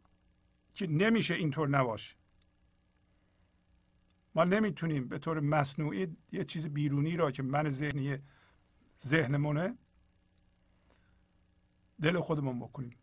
که 0.74 0.86
نمیشه 0.86 1.34
اینطور 1.34 1.68
نباشه. 1.68 2.16
ما 4.34 4.44
نمی‌تونیم 4.44 5.08
به 5.08 5.18
طور 5.18 5.40
مصنوعی 5.40 6.16
یه 6.32 6.44
چیز 6.44 6.68
بیرونی 6.68 7.16
را 7.16 7.30
که 7.30 7.42
من 7.42 7.70
ذهنی 7.70 8.18
ذهنمونه 9.06 9.78
دل 12.02 12.20
خودمون 12.20 12.60
بکنیم. 12.60 12.96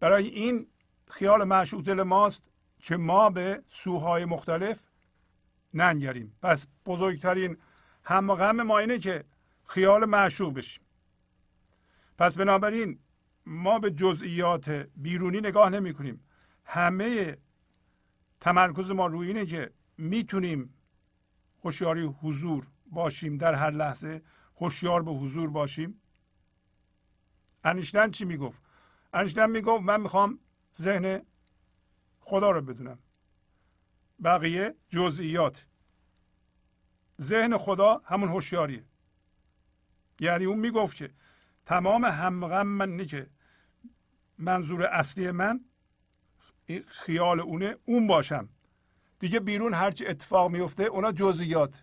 برای 0.00 0.26
این 0.26 0.66
خیال 1.08 1.44
معشوق 1.44 1.84
دل 1.84 2.02
ماست 2.02 2.42
که 2.78 2.96
ما 2.96 3.30
به 3.30 3.62
سوهای 3.68 4.24
مختلف 4.24 4.82
ننگریم. 5.74 6.36
پس 6.42 6.66
بزرگترین 6.86 7.56
هم 8.04 8.34
غم 8.34 8.62
ما 8.62 8.78
اینه 8.78 8.98
که 8.98 9.24
خیال 9.66 10.04
معشوق 10.04 10.54
بشیم. 10.54 10.81
پس 12.22 12.36
بنابراین 12.36 12.98
ما 13.46 13.78
به 13.78 13.90
جزئیات 13.90 14.68
بیرونی 14.96 15.40
نگاه 15.40 15.70
نمی 15.70 15.94
کنیم. 15.94 16.24
همه 16.64 17.36
تمرکز 18.40 18.90
ما 18.90 19.06
روی 19.06 19.26
اینه 19.26 19.46
که 19.46 19.70
می‌تونیم 19.98 20.74
هوشیاری 21.64 22.02
حضور 22.02 22.66
باشیم 22.86 23.36
در 23.36 23.54
هر 23.54 23.70
لحظه. 23.70 24.22
هوشیار 24.56 25.02
به 25.02 25.10
حضور 25.10 25.50
باشیم. 25.50 26.00
انیشتن 27.64 28.10
چی 28.10 28.24
می‌گفت؟ 28.24 28.62
انیشتن 29.12 29.50
می‌گفت 29.50 29.82
من 29.82 30.00
می‌خوام 30.00 30.38
ذهن 30.76 31.22
خدا 32.20 32.50
رو 32.50 32.60
بدونم. 32.60 32.98
بقیه 34.24 34.74
جزئیات. 34.88 35.66
ذهن 37.20 37.58
خدا 37.58 38.02
همون 38.04 38.28
هوشیاریه. 38.28 38.84
یعنی 40.20 40.44
اون 40.44 40.58
می‌گفت 40.58 40.96
که 40.96 41.10
تمام 41.66 42.04
همغم 42.04 42.66
من 42.66 43.06
که 43.06 43.30
منظور 44.38 44.86
اصلی 44.86 45.30
من 45.30 45.60
خیال 46.86 47.40
اونه 47.40 47.76
اون 47.84 48.06
باشم. 48.06 48.48
دیگه 49.18 49.40
بیرون 49.40 49.74
هرچی 49.74 50.06
اتفاق 50.06 50.50
میفته 50.50 50.84
اونا 50.84 51.12
جزئیات. 51.12 51.82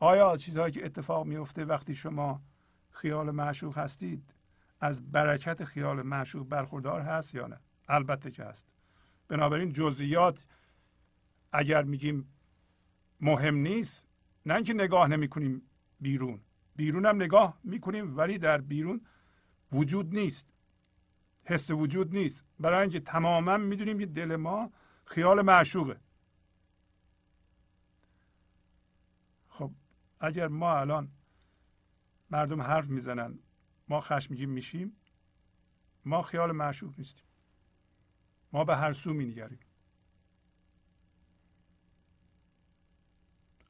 آیا 0.00 0.36
چیزهایی 0.36 0.72
که 0.72 0.84
اتفاق 0.84 1.26
میفته 1.26 1.64
وقتی 1.64 1.94
شما 1.94 2.42
خیال 2.90 3.30
معشوق 3.30 3.78
هستید 3.78 4.34
از 4.80 5.12
برکت 5.12 5.64
خیال 5.64 6.02
معشوق 6.02 6.48
برخوردار 6.48 7.00
هست 7.00 7.34
یا 7.34 7.46
نه؟ 7.46 7.60
البته 7.88 8.30
که 8.30 8.44
هست. 8.44 8.66
بنابراین 9.28 9.72
جزئیات 9.72 10.46
اگر 11.52 11.82
میگیم 11.82 12.32
مهم 13.20 13.54
نیست 13.54 14.06
نه 14.46 14.54
اینکه 14.54 14.74
نگاه 14.74 15.08
نمی 15.08 15.28
کنیم 15.28 15.62
بیرون. 16.00 16.40
بیرون 16.76 17.06
هم 17.06 17.16
نگاه 17.16 17.58
می‌کنیم 17.64 18.16
ولی 18.16 18.38
در 18.38 18.60
بیرون 18.60 19.00
وجود 19.72 20.14
نیست. 20.14 20.46
حس 21.44 21.70
وجود 21.70 22.14
نیست. 22.14 22.44
برای 22.60 22.82
اینکه 22.82 23.00
تماما 23.00 23.56
می‌دونیم 23.56 23.98
که 23.98 24.06
دل 24.06 24.36
ما 24.36 24.72
خیال 25.04 25.42
معشوقه. 25.42 26.00
خب 29.48 29.72
اگر 30.20 30.48
ما 30.48 30.78
الان 30.78 31.08
مردم 32.30 32.62
حرف 32.62 32.88
می‌زنن 32.88 33.38
ما 33.88 34.00
خشمگین 34.00 34.50
میشیم 34.50 34.96
ما 36.04 36.22
خیال 36.22 36.52
معشوق 36.52 36.94
نیستیم. 36.98 37.26
ما 38.52 38.64
به 38.64 38.76
هر 38.76 38.92
سو 38.92 39.12
مینگریم. 39.12 39.58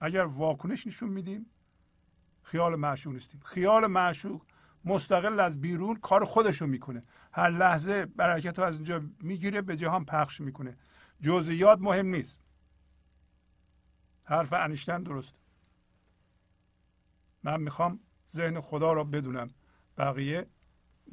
اگر 0.00 0.24
واکنش 0.24 0.86
نشون 0.86 1.08
میدیم 1.08 1.46
خیال 2.46 2.76
معشوق 2.76 3.12
نیستیم. 3.12 3.40
خیال 3.44 3.86
معشوق 3.86 4.42
مستقل 4.84 5.40
از 5.40 5.60
بیرون 5.60 5.96
کار 5.96 6.24
خودشو 6.24 6.66
می‌کنه. 6.66 7.02
هر 7.32 7.50
لحظه 7.50 8.06
برکت 8.06 8.58
رو 8.58 8.64
از 8.64 8.74
اینجا 8.74 9.02
می‌گیره 9.20 9.62
به 9.62 9.76
جهان 9.76 10.04
پخش 10.04 10.40
می‌کنه. 10.40 10.76
جزئیات 11.20 11.78
مهم 11.80 12.06
نیست. 12.06 12.38
حرف 14.24 14.52
انیشتن 14.52 15.02
درست. 15.02 15.34
من 17.42 17.60
می‌خوام 17.60 18.00
ذهن 18.32 18.60
خدا 18.60 18.92
را 18.92 19.04
بدونم. 19.04 19.50
بقیه 19.98 20.46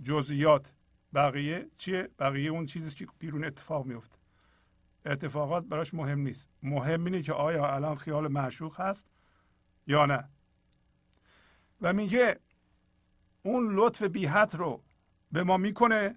جزئیات. 0.04 0.74
بقیه 1.14 1.70
چیه؟ 1.78 2.10
بقیه 2.20 2.50
اون 2.52 2.66
چیزی 2.66 2.96
که 2.96 3.08
بیرون 3.20 3.46
اتفاق 3.46 3.86
میفته 3.86 4.18
اتفاقات 5.06 5.66
براش 5.66 5.94
مهم 5.94 6.20
نیست. 6.20 6.48
مهم 6.64 7.06
اینه 7.06 7.22
که 7.22 7.34
آیا 7.34 7.76
الان 7.76 7.96
خیال 7.96 8.28
معشوق 8.28 8.82
هست 8.82 9.08
یا 9.88 10.06
نه. 10.06 10.30
و 11.84 11.94
میگه 11.94 12.40
اون 13.44 13.76
لطف 13.76 14.04
بیحت 14.04 14.56
رو 14.56 14.84
به 15.32 15.44
ما 15.44 15.58
می‌کنه 15.58 16.16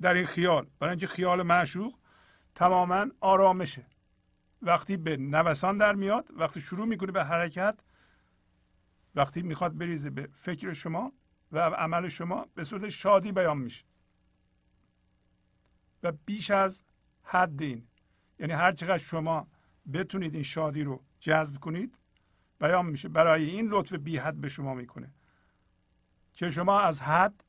در 0.00 0.14
این 0.14 0.26
خیال. 0.26 0.66
برای 0.78 0.90
اینکه 0.90 1.06
خیال 1.06 1.42
معشوق 1.42 1.98
تماما 2.54 3.06
آرامشه. 3.20 3.86
وقتی 4.62 4.96
به 4.96 5.16
نوسان 5.16 5.78
در 5.78 5.94
میاد 5.94 6.28
وقتی 6.36 6.60
شروع 6.60 6.86
می‌کنه 6.86 7.12
به 7.12 7.24
حرکت 7.24 7.78
وقتی 9.14 9.42
می‌خواد 9.42 9.78
بریزه 9.78 10.10
به 10.10 10.28
فکر 10.32 10.72
شما 10.72 11.12
و 11.52 11.58
عمل 11.58 12.08
شما 12.08 12.46
به 12.54 12.64
صورت 12.64 12.88
شادی 12.88 13.32
بیان 13.32 13.58
میشه. 13.58 13.84
و 16.02 16.12
بیش 16.12 16.50
از 16.50 16.82
حد 17.22 17.62
این. 17.62 17.88
یعنی 18.38 18.52
هر 18.52 18.72
چقدر 18.72 18.98
شما 18.98 19.48
بتونید 19.92 20.34
این 20.34 20.42
شادی 20.42 20.82
رو 20.82 21.04
جذب 21.20 21.58
کنید 21.58 21.98
بیان 22.60 22.86
میشه. 22.86 23.08
برای 23.08 23.44
این 23.44 23.68
لطف 23.68 23.92
بی 23.92 24.16
حد 24.16 24.40
به 24.40 24.48
شما 24.48 24.74
می‌کنه. 24.74 25.10
که 26.32 26.50
شما 26.50 26.80
از 26.80 27.02
حد 27.02 27.44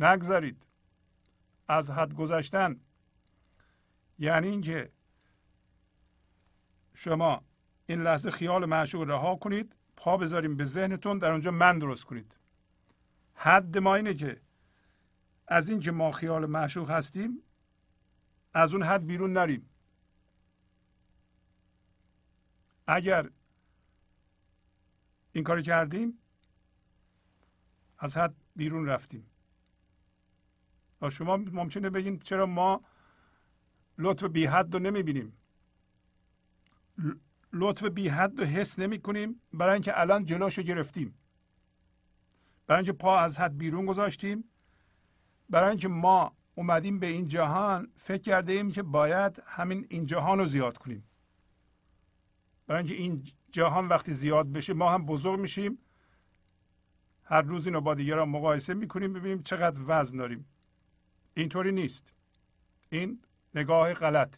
نگذارید 0.00 0.66
از 1.68 1.90
حد 1.90 2.14
گذشتن. 2.14 2.80
یعنی 4.18 4.48
اینکه 4.48 4.92
شما 6.94 7.44
این 7.86 8.02
لحظه 8.02 8.30
خیال 8.30 8.64
معشوق 8.64 9.02
رها 9.02 9.36
کنید 9.36 9.76
پا 9.96 10.16
بذاریم 10.16 10.56
به 10.56 10.64
ذهنتون 10.64 11.18
در 11.18 11.30
اونجا 11.30 11.50
من 11.50 11.78
درست 11.78 12.04
کنید. 12.04 12.36
حد 13.34 13.78
ما 13.78 13.94
اینه 13.94 14.14
که 14.14 14.40
از 15.48 15.70
اینکه 15.70 15.92
ما 15.92 16.12
خیال 16.12 16.46
معشوق 16.46 16.90
هستیم 16.90 17.42
از 18.52 18.74
اون 18.74 18.82
حد 18.82 19.06
بیرون 19.06 19.32
نریم. 19.32 19.70
اگر 22.86 23.30
این 25.34 25.44
کار 25.44 25.62
کردیم. 25.62 26.18
از 27.98 28.16
حد 28.16 28.34
بیرون 28.56 28.86
رفتیم. 28.86 29.26
و 31.02 31.10
شما 31.10 31.36
ممکنه 31.36 31.90
بگین 31.90 32.18
چرا 32.18 32.46
ما 32.46 32.80
لطف 33.98 34.24
بی 34.24 34.46
حد 34.46 34.74
رو 34.74 34.80
نمی‌بینیم. 34.80 35.32
لطف 37.52 37.84
بی 37.84 38.08
حد 38.08 38.40
رو 38.40 38.44
حس 38.44 38.78
نمی 38.78 39.00
کنیم 39.00 39.40
برای 39.52 39.72
اینکه 39.72 40.00
الان 40.00 40.24
جلوشو 40.24 40.62
گرفتیم. 40.62 41.14
برای 42.66 42.78
اینکه 42.78 42.92
پا 42.92 43.18
از 43.18 43.38
حد 43.38 43.58
بیرون 43.58 43.86
گذاشتیم. 43.86 44.44
برای 45.50 45.68
اینکه 45.68 45.88
ما 45.88 46.36
اومدیم 46.54 46.98
به 46.98 47.06
این 47.06 47.28
جهان 47.28 47.92
فکر 47.96 48.22
کرده 48.22 48.52
ایم 48.52 48.72
که 48.72 48.82
باید 48.82 49.42
همین 49.46 49.86
این 49.90 50.06
جهان 50.06 50.38
رو 50.38 50.46
زیاد 50.46 50.78
کنیم. 50.78 51.04
برای 52.66 52.78
اینکه 52.78 52.94
این 52.94 53.24
جهان 53.54 53.88
وقتی 53.88 54.12
زیاد 54.12 54.52
بشه 54.52 54.74
ما 54.74 54.92
هم 54.92 55.06
بزرگ 55.06 55.40
میشیم. 55.40 55.78
هر 57.24 57.42
روز 57.42 57.66
اینو 57.66 57.80
با 57.80 57.94
دیگران 57.94 58.28
مقایسه 58.28 58.74
می‌کنیم 58.74 59.12
ببینیم 59.12 59.42
چقدر 59.42 59.80
وزن 59.86 60.16
داریم. 60.16 60.46
اینطوری 61.34 61.72
نیست. 61.72 62.12
این 62.90 63.20
نگاه 63.54 63.94
غلط. 63.94 64.36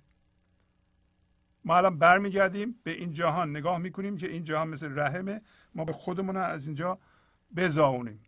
ما 1.64 1.76
الان 1.76 1.98
برمیگردیم 1.98 2.81
به 2.83 2.90
این 2.90 3.12
جهان. 3.12 3.50
نگاه 3.50 3.79
می‌کنیم 3.79 4.16
که 4.16 4.29
این 4.29 4.44
جهان 4.44 4.68
مثل 4.68 4.98
رحمه. 4.98 5.42
ما 5.74 5.85
به 5.85 5.92
خودمون 5.92 6.37
از 6.37 6.66
اینجا 6.66 6.98
بزاونیم 7.57 8.20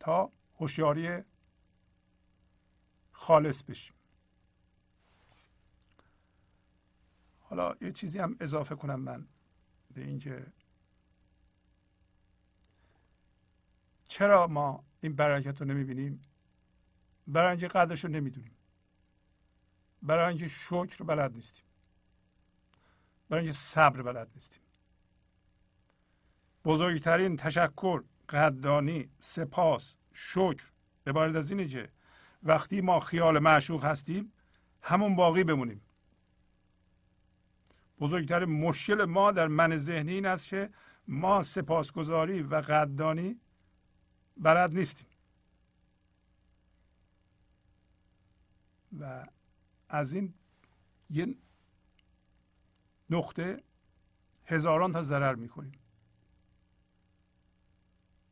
تا 0.00 0.32
هوشیاری 0.58 1.18
خالص 3.12 3.62
بشیم. 3.62 3.94
حالا 7.40 7.74
یه 7.80 7.92
چیزی 7.92 8.18
هم 8.18 8.36
اضافه 8.40 8.74
کنم 8.74 9.00
من. 9.00 9.26
به 9.94 10.00
اینکه 10.04 10.46
چرا 14.08 14.46
ما 14.46 14.84
این 15.00 15.14
برکت 15.14 15.60
رو 15.60 15.66
نمی‌بینیم؟ 15.66 16.22
برای 17.26 17.50
اینکه 17.50 17.68
قدرش 17.68 18.04
رو 18.04 18.10
نمی‌دونیم. 18.10 18.52
برای 20.02 20.28
اینکه 20.28 20.48
شکر 20.48 20.96
رو 20.98 21.06
بلد 21.06 21.34
نیستیم. 21.34 21.64
برای 23.28 23.42
اینکه 23.42 23.58
صبر 23.58 24.02
بلد 24.02 24.28
نیستیم. 24.34 24.62
بزرگترین 26.64 27.36
تشکر 27.36 28.02
قدردانی 28.28 29.08
سپاس 29.18 29.96
شکر. 30.12 30.64
عبارت 31.06 31.36
از 31.36 31.50
اینه 31.50 31.68
که 31.68 31.88
وقتی 32.42 32.80
ما 32.80 33.00
خیال 33.00 33.38
معشوق 33.38 33.84
هستیم 33.84 34.32
همون 34.82 35.16
باقی 35.16 35.44
بمونیم. 35.44 35.80
بزرگترین 38.00 38.48
مشکل 38.48 39.04
ما 39.04 39.32
در 39.32 39.48
من 39.48 39.76
ذهنی 39.76 40.12
این 40.12 40.26
است 40.26 40.48
که 40.48 40.70
ما 41.08 41.42
سپاسگزاری 41.42 42.42
و 42.42 42.54
قدردانی 42.54 43.40
بلد 44.36 44.74
نیستیم. 44.74 45.08
و 49.00 49.26
از 49.88 50.14
این 50.14 50.34
یه 51.10 51.34
نقطه 53.10 53.62
هزاران 54.44 54.92
تا 54.92 55.02
ضرر 55.02 55.34
می‌کنیم 55.34 55.72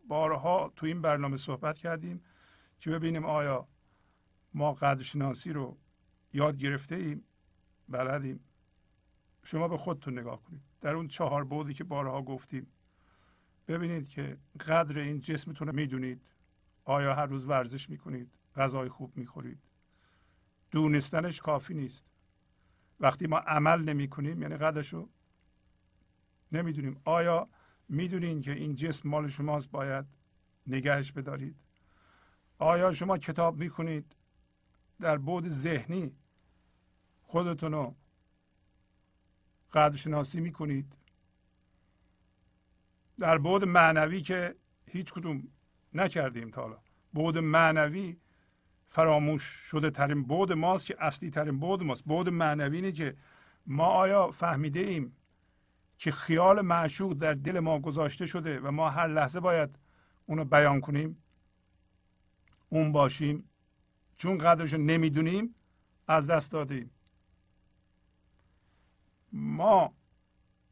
بارها 0.08 0.72
تو 0.76 0.86
این 0.86 1.02
برنامه 1.02 1.36
صحبت 1.36 1.78
کردیم 1.78 2.24
که 2.80 2.90
ببینیم 2.90 3.24
آیا 3.24 3.68
ما 4.54 4.72
قدرشناسی 4.72 5.52
رو 5.52 5.78
یاد 6.32 6.56
گرفته 6.56 6.94
ایم 6.94 7.24
بلدیم. 7.88 8.47
شما 9.50 9.68
به 9.68 9.76
خودتون 9.76 10.18
نگاه 10.18 10.42
کنید. 10.42 10.60
در 10.80 10.94
اون 10.94 11.08
چهار 11.08 11.44
بودی 11.44 11.74
که 11.74 11.84
بارها 11.84 12.22
گفتیم 12.22 12.66
ببینید 13.68 14.08
که 14.08 14.38
قدر 14.66 14.98
این 14.98 15.20
جسمتون 15.20 15.68
رو 15.68 15.74
می‌دونید. 15.74 16.22
آیا 16.84 17.14
هر 17.14 17.26
روز 17.26 17.46
ورزش 17.46 17.90
می‌کنید 17.90 18.30
غذای 18.56 18.88
خوب 18.88 19.16
می‌خورید. 19.16 19.58
دونستنش 20.70 21.40
کافی 21.40 21.74
نیست. 21.74 22.04
وقتی 23.00 23.26
ما 23.26 23.38
عمل 23.38 23.82
نمی 23.82 24.08
کنیم 24.08 24.42
یعنی 24.42 24.56
قدرش 24.56 24.92
رو 24.92 25.08
نمی‌دونیم. 26.52 27.00
آیا 27.04 27.48
می‌دونین 27.88 28.40
که 28.40 28.52
این 28.52 28.74
جسم 28.74 29.08
مال 29.08 29.28
شماست؟ 29.28 29.70
باید 29.70 30.04
نگهش 30.66 31.12
بدارید. 31.12 31.56
آیا 32.58 32.92
شما 32.92 33.18
کتاب 33.18 33.56
می‌کنید 33.56 34.16
در 35.00 35.18
بود 35.18 35.48
ذهنی 35.48 36.12
خودتون 37.22 37.72
رو 37.72 37.94
قدرشناسی 39.72 40.40
می‌کنید. 40.40 40.92
در 43.18 43.38
بود 43.38 43.64
معنوی 43.64 44.20
که 44.20 44.54
هیچ 44.86 45.12
کدوم 45.12 45.48
نکردیم 45.94 46.50
تا 46.50 46.62
حالا. 46.62 46.78
بود 47.12 47.38
معنوی 47.38 48.16
فراموش 48.86 49.42
شده 49.42 49.90
ترین 49.90 50.22
بود 50.22 50.52
ماست 50.52 50.86
که 50.86 50.96
اصلی 50.98 51.30
ترین 51.30 51.60
بود 51.60 51.82
ماست. 51.82 52.04
بود 52.04 52.28
معنوی 52.28 52.76
اینه 52.76 52.92
که 52.92 53.16
ما 53.66 53.84
آیا 53.86 54.30
فهمیده 54.30 54.80
ایم 54.80 55.16
که 55.98 56.12
خیال 56.12 56.60
معشوق 56.60 57.12
در 57.12 57.34
دل 57.34 57.60
ما 57.60 57.78
گذاشته 57.78 58.26
شده 58.26 58.60
و 58.60 58.70
ما 58.70 58.90
هر 58.90 59.08
لحظه 59.08 59.40
باید 59.40 59.78
اونو 60.26 60.44
بیان 60.44 60.80
کنیم؟ 60.80 61.22
اون 62.68 62.92
باشیم. 62.92 63.44
چون 64.16 64.38
قدرش 64.38 64.72
نمی‌دونیم 64.72 65.54
از 66.08 66.26
دست 66.26 66.52
دادیم. 66.52 66.90
ما 69.32 69.94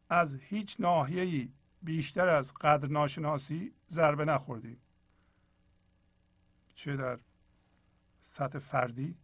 از 0.08 0.34
هیچ 0.34 0.76
ناحیه‌ای 0.78 1.52
بیشتر 1.82 2.28
از 2.28 2.54
قدر 2.54 2.88
ناشناسی 2.88 3.72
ضربه 3.90 4.24
نخوردیم. 4.24 4.80
چه 6.74 6.96
در 6.96 7.18
سطح 8.22 8.58
فردی 8.58 9.16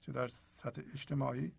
چه 0.00 0.12
در 0.12 0.28
سطح 0.28 0.82
اجتماعی 0.92 1.52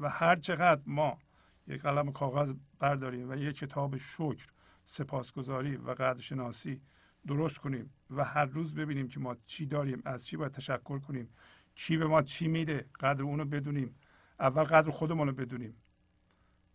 و 0.00 0.08
هر 0.08 0.36
چقدر 0.36 0.82
ما 0.86 1.18
یک 1.66 1.82
قلم 1.82 2.12
کاغذ 2.12 2.52
برداریم 2.78 3.30
و 3.30 3.34
یک 3.34 3.56
کتاب 3.56 3.96
شکر 3.96 4.46
سپاسگزاری 4.84 5.76
و 5.76 5.90
قدرشناسی 5.90 6.80
درست 7.26 7.58
کنیم 7.58 7.90
و 8.10 8.24
هر 8.24 8.44
روز 8.44 8.74
ببینیم 8.74 9.08
که 9.08 9.20
ما 9.20 9.36
چی 9.46 9.66
داریم 9.66 10.02
از 10.04 10.26
چی 10.26 10.36
باید 10.36 10.52
تشکر 10.52 10.98
کنیم 10.98 11.28
چی 11.74 11.96
به 11.96 12.06
ما 12.06 12.22
چی 12.22 12.48
میده 12.48 12.88
قدر 13.00 13.22
اونو 13.22 13.44
بدونیم 13.44 13.94
اول 14.40 14.64
قدر 14.64 14.90
خودمون 14.90 15.28
رو 15.28 15.34
بدونیم. 15.34 15.74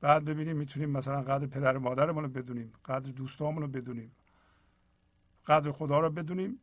بعد 0.03 0.25
ببینیم 0.25 0.57
می‌تونیم 0.57 0.89
مثلا 0.89 1.21
قدر 1.21 1.47
پدر 1.47 1.77
مادرمون 1.77 2.23
رو 2.23 2.29
بدونیم 2.29 2.73
قدر 2.85 3.11
دوستامون 3.11 3.61
رو 3.61 3.67
بدونیم. 3.67 4.15
قدر 5.45 5.71
خدا 5.71 5.99
رو 5.99 6.09
بدونیم. 6.09 6.59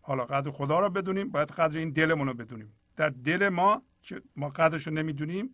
حالا 0.00 0.24
قدر 0.24 0.50
خدا 0.50 0.80
رو 0.80 0.90
بدونیم 0.90 1.30
باید 1.30 1.50
قدر 1.50 1.78
این 1.78 1.90
دلمون 1.90 2.28
رو 2.28 2.34
بدونیم. 2.34 2.72
در 2.96 3.08
دل 3.08 3.48
ما 3.48 3.82
که 4.02 4.22
ما 4.36 4.48
قدرش 4.48 4.86
رو 4.86 4.92
نمی‌دونیم. 4.92 5.50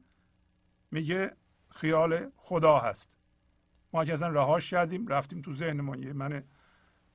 میگه 0.90 1.36
خیال 1.70 2.30
خدا 2.36 2.78
هست. 2.78 3.08
ما 3.92 4.04
که 4.04 4.12
اصلا 4.12 4.28
رهاش 4.28 4.70
کردیم 4.70 5.06
رفتیم 5.06 5.42
تو 5.42 5.54
ذهنمون 5.54 6.02
یه 6.02 6.12
من 6.12 6.42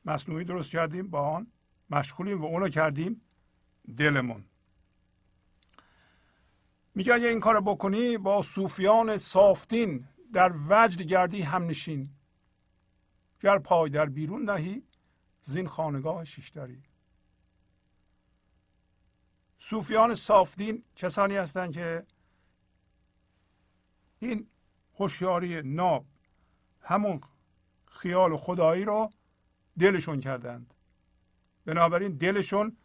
مصنوعی 0.06 0.46
درست 0.46 0.72
کردیم 0.72 1.08
با 1.08 1.22
آن 1.22 1.48
مشغولیم 1.90 2.42
و 2.42 2.46
اونو 2.46 2.70
کردیم 2.70 3.22
دلمون. 3.98 4.46
میگه 6.98 7.14
اگه 7.14 7.28
این 7.28 7.40
کار 7.40 7.62
بکنی 7.62 8.18
با 8.18 8.42
صوفیان 8.42 9.18
صافتین 9.18 10.08
در 10.34 10.54
وجد 10.70 11.02
گردی 11.02 11.42
هم 11.42 11.66
نشین 11.66 12.10
گر 13.42 13.60
پای 13.60 13.90
در 13.90 14.06
بیرون 14.06 14.50
نهی 14.50 14.84
زین 15.42 15.68
خانگاه 15.68 16.26
شیشتری. 16.26 16.84
صوفیان 19.58 20.16
صافدین 20.16 20.84
کسانی 20.96 21.36
هستند 21.36 21.72
که 21.72 22.06
این 24.20 24.48
هوشیاری 25.00 25.62
ناب 25.62 26.06
همون 26.82 27.22
خیال 27.86 28.38
خدایی 28.38 28.86
رو 28.86 29.10
دلشون 29.80 30.20
کردند. 30.20 30.74
بنابراین 31.66 32.12
دلشون 32.18 32.78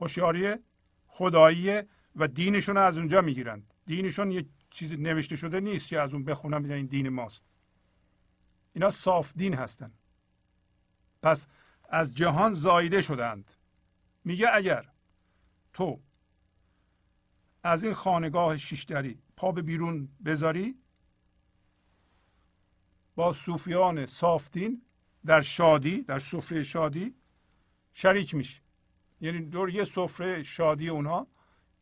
هوشیاری 0.00 0.54
خدایی 1.06 1.82
و 2.16 2.28
دینشون 2.28 2.76
از 2.76 2.96
اونجا 2.96 3.20
می‌گیرند 3.20 3.74
دینشون 3.86 4.30
یه 4.32 4.46
چیز 4.70 4.92
نوشته 4.92 5.36
شده 5.36 5.60
نیست 5.60 5.88
که 5.88 6.00
از 6.00 6.14
اون 6.14 6.24
بخونم 6.24 6.62
بگن 6.62 6.72
این 6.72 6.86
دین 6.86 7.08
ماست. 7.08 7.42
اینا 8.72 8.90
صاف 8.90 9.32
دین 9.36 9.54
هستن. 9.54 9.92
پس 11.22 11.46
از 11.88 12.14
جهان 12.14 12.54
زایده 12.54 13.02
شدند 13.02 13.52
میگه 14.24 14.48
اگر 14.52 14.88
تو 15.72 16.00
از 17.62 17.84
این 17.84 17.94
خانگاه 17.94 18.56
شیشدری 18.56 19.18
پا 19.36 19.52
به 19.52 19.62
بیرون 19.62 20.08
بذاری 20.24 20.74
با 23.14 23.32
صوفیان 23.32 24.06
صافدین 24.06 24.82
در 25.26 25.40
شادی 25.40 26.02
در 26.02 26.18
سفره 26.18 26.62
شادی 26.62 27.14
شریک 27.94 28.34
میشی. 28.34 28.60
یعنی 29.20 29.40
دور 29.40 29.70
یه 29.70 29.84
سفره 29.84 30.42
شادی 30.42 30.88
اونها 30.88 31.26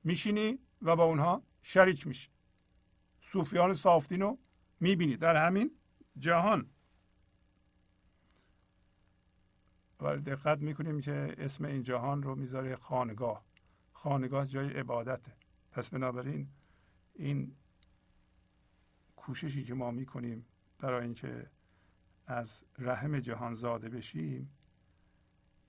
میشینی 0.04 0.58
و 0.82 0.96
با 0.96 1.04
اونها 1.04 1.42
شریک 1.62 2.06
میشی. 2.06 2.30
صوفیان 3.20 3.74
صافدین 3.74 4.20
رو 4.20 4.38
می‌بینی. 4.80 5.16
در 5.16 5.46
همین 5.46 5.70
جهان. 6.18 6.70
و 10.00 10.16
دقت 10.16 10.58
می‌کنیم 10.58 11.00
که 11.00 11.34
اسم 11.38 11.64
این 11.64 11.82
جهان 11.82 12.22
رو 12.22 12.34
می‌ذاره 12.34 12.76
خانگاه. 12.76 13.44
خانگاه 13.92 14.46
جای 14.46 14.72
عبادته. 14.72 15.36
پس 15.70 15.90
بنابراین 15.90 16.48
این 17.14 17.56
کوششی 19.16 19.64
که 19.64 19.74
ما 19.74 19.90
می‌کنیم 19.90 20.46
برای 20.78 21.04
اینکه 21.04 21.50
از 22.26 22.64
رحم 22.78 23.20
جهان 23.20 23.54
زاده 23.54 23.88
بشیم 23.88 24.50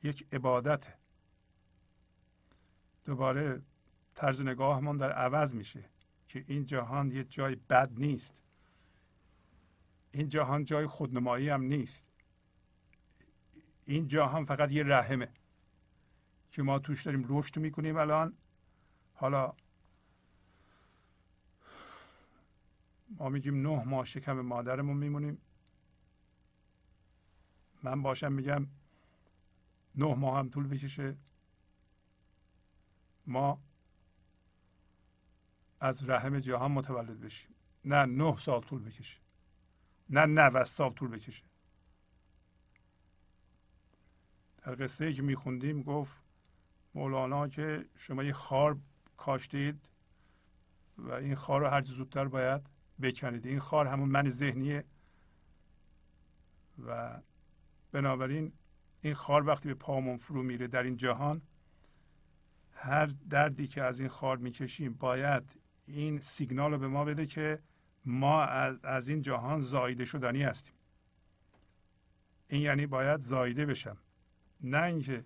یک 0.04 0.28
عبادته. 0.32 0.94
دوباره 3.06 3.62
طرز 4.16 4.42
نگاهمون 4.42 4.98
در 4.98 5.12
عوض 5.12 5.54
میشه 5.56 5.90
که 6.28 6.44
این 6.48 6.66
جهان 6.66 7.12
یه 7.12 7.24
جای 7.24 7.56
بد 7.56 7.92
نیست. 7.98 8.44
این 10.12 10.30
جهان 10.30 10.66
جای 10.66 10.88
خودنمایی 10.88 11.50
هم 11.50 11.62
نیست. 11.62 12.06
این 13.86 14.08
جهان 14.08 14.46
فقط 14.46 14.72
یه 14.72 14.84
رحمه 14.84 15.30
که 16.52 16.64
ما 16.64 16.80
توش 16.80 17.04
داریم 17.04 17.26
رشد 17.30 17.60
می‌کنیم 17.60 17.98
الان. 17.98 18.38
حالا 19.14 19.54
ما 23.10 23.30
میگیم 23.30 23.68
نه 23.68 23.84
ماه 23.84 24.06
شکم 24.06 24.42
مادرمون 24.42 24.98
میمونیم. 24.98 25.38
من 27.84 28.02
باشم 28.02 28.34
میگم 28.34 28.68
نه 29.96 30.16
ماه 30.16 30.40
هم 30.40 30.50
طول 30.50 30.68
بکشه. 30.68 31.18
ما 33.28 33.65
از 35.86 36.10
رحم 36.10 36.40
جهان 36.40 36.72
متولد 36.72 37.20
بشیم 37.20 37.56
نه 37.86 38.06
نه 38.06 38.36
سال 38.36 38.62
طول 38.62 38.84
بکشه. 38.84 39.20
نه 40.10 40.26
90 40.26 40.64
سال 40.64 40.94
طول 40.94 41.10
بکشه. 41.10 41.44
در 44.58 44.76
قصه 44.76 45.06
ای 45.06 45.14
که 45.14 45.22
میخوندیم 45.22 45.82
گفت 45.82 46.22
مولانا 46.96 47.48
که 47.48 47.86
شما 47.96 48.24
یه 48.24 48.34
خار 48.34 48.78
کاشتید 49.18 49.90
و 50.98 51.12
این 51.12 51.36
خار 51.36 51.62
رو 51.62 51.68
هر 51.68 51.82
زودتر 51.82 52.28
باید 52.28 52.62
بکنید. 53.02 53.46
این 53.48 53.60
خار 53.60 53.88
همون 53.88 54.10
من 54.10 54.30
ذهنیه. 54.30 54.84
و 56.86 57.22
بنابراین 57.92 58.54
این 59.02 59.14
خار 59.14 59.48
وقتی 59.48 59.70
به 59.70 59.76
پامون 59.76 60.18
فرو 60.18 60.44
میره 60.44 60.68
در 60.68 60.84
این 60.84 60.98
جهان 60.98 61.42
هر 62.72 63.06
دردی 63.06 63.68
که 63.68 63.84
از 63.84 64.00
این 64.00 64.10
خار 64.10 64.38
می‌کشیم 64.38 64.94
باید 64.94 65.65
این 65.88 66.20
سیگنال 66.20 66.72
رو 66.72 66.78
به 66.78 66.88
ما 66.88 67.06
بده 67.06 67.26
که 67.26 67.60
ما 68.06 68.42
از, 68.42 68.86
از 68.86 69.08
این 69.08 69.22
جهان 69.22 69.62
زایده 69.62 70.06
شدنی 70.06 70.44
هستیم. 70.44 70.74
این 72.48 72.62
یعنی 72.62 72.86
باید 72.86 73.20
زایده 73.22 73.66
بشم. 73.66 73.98
نه 74.62 74.84
اینکه 74.84 75.24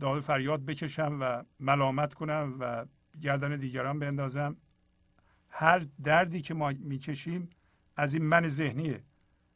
داد 0.00 0.20
فریاد 0.20 0.64
بکشم 0.64 1.18
و 1.20 1.44
ملامت 1.60 2.14
کنم 2.14 2.56
و 2.60 2.86
گردن 3.20 3.56
دیگران 3.56 3.98
بندازم. 3.98 4.56
هر 5.48 5.86
دردی 6.04 6.42
که 6.42 6.54
ما 6.54 6.72
می‌کشیم 6.78 7.50
از 7.96 8.14
این 8.14 8.24
من 8.24 8.48
ذهنیه. 8.48 9.04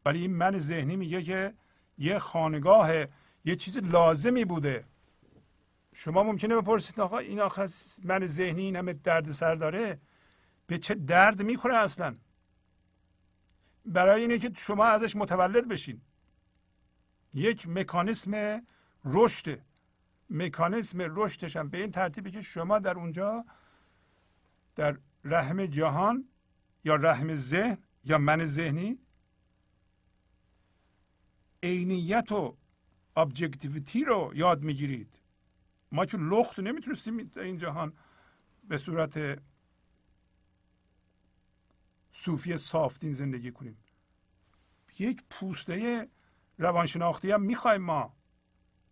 ولی 0.05 0.21
این 0.21 0.35
من 0.35 0.59
ذهنی 0.59 0.97
میگه 0.97 1.23
که 1.23 1.55
یه 1.99 2.19
خانگاه 2.19 2.91
یه 3.45 3.57
چیز 3.57 3.77
لازمی 3.77 4.45
بوده. 4.45 4.85
شما 6.01 6.23
ممکنه 6.23 6.57
بپرسید 6.57 7.01
آقا 7.01 7.19
این 7.19 7.41
آخه 7.41 7.69
من 8.05 8.27
ذهنی 8.27 8.63
این 8.63 8.77
همه 8.77 8.93
درد 8.93 9.33
سر 9.33 9.55
داره؟ 9.55 10.01
به 10.67 10.79
چه 10.79 10.95
درد 10.95 11.43
می‌کنه 11.43 11.75
اصلا؟ 11.75 12.17
برای 13.87 14.21
اینه 14.21 14.39
که 14.39 14.53
شما 14.57 14.85
ازش 14.85 15.17
متولد 15.17 15.69
بشین. 15.69 16.01
یک 17.35 17.69
مکانیسم 17.69 18.63
رشد. 19.05 19.61
مکانیسم 20.31 20.99
رشدش 21.01 21.57
هم 21.57 21.69
به 21.69 21.79
این 21.79 21.91
ترتیبی 21.91 22.31
که 22.31 22.41
شما 22.43 22.79
در 22.79 22.95
اونجا 22.95 23.45
در 24.77 24.99
رحم 25.25 25.67
جهان 25.67 26.29
یا 26.85 26.97
رحم 26.97 27.37
ذهن 27.37 27.79
یا 28.05 28.19
من 28.19 28.45
ذهنی 28.45 28.99
عینیت 31.63 32.33
و 32.33 32.57
ابجکتیویتی 33.17 34.05
رو 34.05 34.33
یاد 34.35 34.63
می‌گیرید. 34.63 35.18
ما 35.93 36.07
که 36.07 36.17
لخت 36.17 36.59
نمی‌تونستیم 36.59 37.23
در 37.23 37.43
این 37.43 37.59
جهان 37.59 37.93
به 38.69 38.77
صورت 38.77 39.43
صوفی 42.13 42.57
صافتین 42.57 43.13
زندگی 43.13 43.53
کنیم 43.53 43.79
یک 44.99 45.25
پوسته 45.31 46.09
روانشناختی 46.59 47.31
هم 47.31 47.43
می‌خوایم 47.43 47.83
ما 47.83 48.17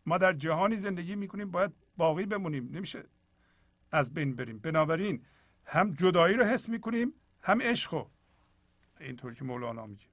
ما 0.07 0.19
در 0.19 0.33
جهانی 0.33 0.77
زندگی 0.77 1.17
می‌کنیم 1.17 1.51
باید 1.51 1.73
باقی 1.97 2.27
بمونیم 2.27 2.69
نمیشه 2.73 3.05
از 3.93 4.15
بین 4.15 4.37
بریم 4.37 4.59
بنابراین 4.59 5.25
هم 5.65 5.93
جدایی 5.93 6.37
رو 6.37 6.45
حس 6.45 6.69
می‌کنیم 6.69 7.13
هم 7.43 7.63
عشق 7.63 8.07
اینطور 9.01 9.35
که 9.35 9.45
مولانا 9.45 9.87
میگه 9.87 10.07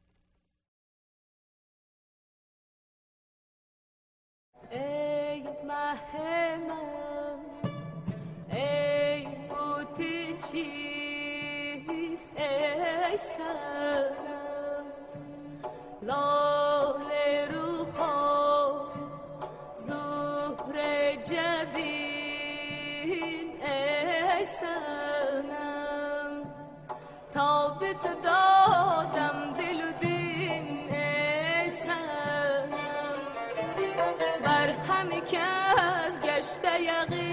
ای 5.34 5.42
مه 5.42 6.58
من 6.58 7.40
ای 8.52 9.26
بوتی 9.26 10.38
چیست 10.38 12.34
ای 12.38 13.18
سرم 13.18 14.86
لاله 16.02 17.48
رو 17.52 17.86
زهر 19.76 20.76
جبین 21.16 22.44
ای 23.64 24.46
سنم 24.46 26.32
تا 27.34 27.78
دادم 28.24 29.53
همه 35.36 36.10
کس 36.10 36.20
گشته 36.22 36.82
یقین 36.82 37.33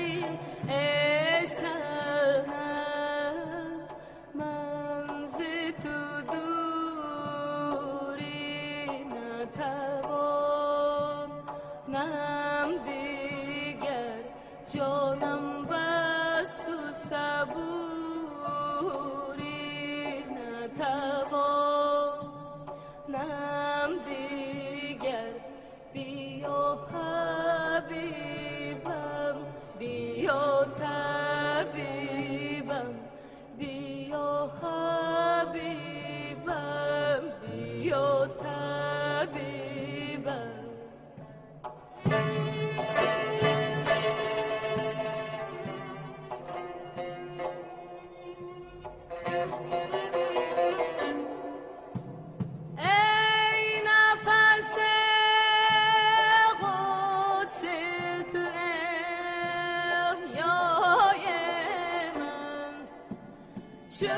چون 64.00 64.08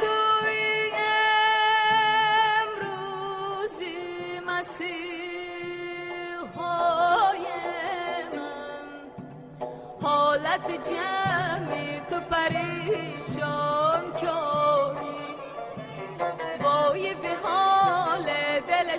توی 0.00 0.92
امروزی 2.62 4.40
مسیحای 4.46 4.92
من 8.32 8.86
حالت 10.02 10.66
جمعی 10.90 12.00
تو 12.10 12.20
پریشان 12.30 14.04
کنی 14.12 15.26
وای 16.62 17.14
به 17.14 17.34
حال 17.42 18.26
دل 18.68 18.98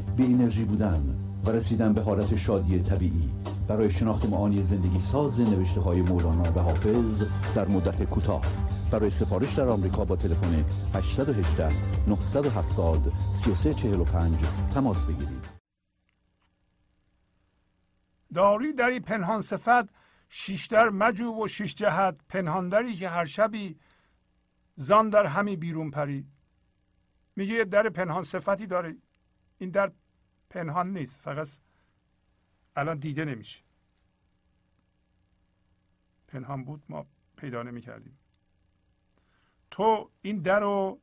بی 0.15 0.25
انرژی 0.25 0.63
بودن 0.63 1.17
و 1.45 1.49
رسیدن 1.49 1.93
به 1.93 2.01
حالت 2.01 2.35
شادی 2.35 2.79
طبیعی. 2.79 3.29
برای 3.67 3.91
شناخت 3.91 4.25
معانی 4.25 4.63
زندگی 4.63 4.99
ساز 4.99 5.39
نوشته 5.39 5.81
های 5.81 6.01
مولانا 6.01 6.51
و 6.51 6.59
حافظ 6.59 7.23
در 7.55 7.67
مدت 7.67 8.03
کوتاه. 8.03 8.45
برای 8.91 9.09
سفارش 9.09 9.53
در 9.53 9.67
آمریکا 9.67 10.05
با 10.05 10.15
تلفن 10.15 10.65
818 10.95 11.69
970 12.07 13.13
3345 13.33 14.37
تماس 14.73 15.05
بگیرید. 15.05 15.45
داری 18.33 18.73
دری 18.73 18.99
پنهان 18.99 19.41
صفت 19.41 19.89
شیشتر 20.29 20.89
مجو 20.89 21.43
و 21.43 21.47
شیش 21.47 21.75
جهت. 21.75 22.15
پنهاندری 22.29 22.95
که 22.95 23.09
هر 23.09 23.25
شبی 23.25 23.77
زان 24.75 25.09
در 25.09 25.25
همی 25.25 25.55
بیرون 25.55 25.91
پری. 25.91 26.27
میگه 27.35 27.53
یه 27.53 27.65
در 27.65 27.89
پنهان 27.89 28.23
صفتی 28.23 28.67
داره 28.67 28.95
این 29.61 29.69
در 29.69 29.91
پنهان 30.49 30.97
نیست 30.97 31.21
فقط 31.21 31.47
الان 32.75 32.97
دیده 32.97 33.25
نمیشه. 33.25 33.63
پنهان 36.27 36.63
بود 36.63 36.83
ما 36.89 37.05
پیدا 37.37 37.63
نمی 37.63 37.81
کردیم 37.81 38.19
تو 39.71 40.11
این 40.21 40.41
در 40.41 40.59
رو 40.59 40.99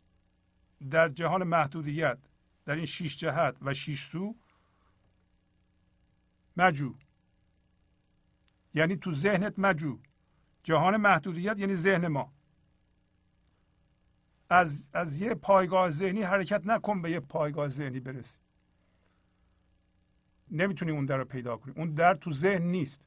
در 0.91 1.09
جهان 1.09 1.45
محدودیت 1.45 2.19
در 2.65 2.75
این 2.75 2.85
شیش 2.85 3.17
جهت 3.17 3.57
و 3.63 3.75
شیش 3.75 4.05
سو 4.05 4.35
مجو. 6.57 6.95
یعنی 8.75 8.97
تو 8.97 9.13
ذهنت 9.13 9.59
مجو. 9.59 9.99
جهان 10.63 10.97
محدودیت 10.97 11.59
یعنی 11.59 11.77
ذهن 11.77 12.09
ما. 12.09 12.33
از, 14.51 14.91
از 14.93 15.21
یه 15.21 15.35
پایگاه 15.35 15.91
ذهنی 15.91 16.23
حرکت 16.23 16.67
نکن 16.67 17.03
به 17.03 17.11
یه 17.11 17.21
پایگاه 17.21 17.69
ذهنی 17.69 18.01
برسی. 18.01 18.39
نمی‌تونی 20.51 20.90
اون 20.92 21.07
در 21.07 21.16
رو 21.16 21.24
پیدا 21.24 21.57
کنی. 21.57 21.74
اون 21.76 21.94
در 21.94 22.14
تو 22.14 22.32
ذهن 22.32 22.62
نیست. 22.62 23.01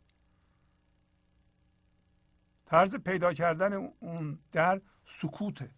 طرز 2.66 2.96
پیدا 2.96 3.34
کردن 3.34 3.74
اون 4.00 4.40
در 4.52 4.82
سکوته. 5.06 5.72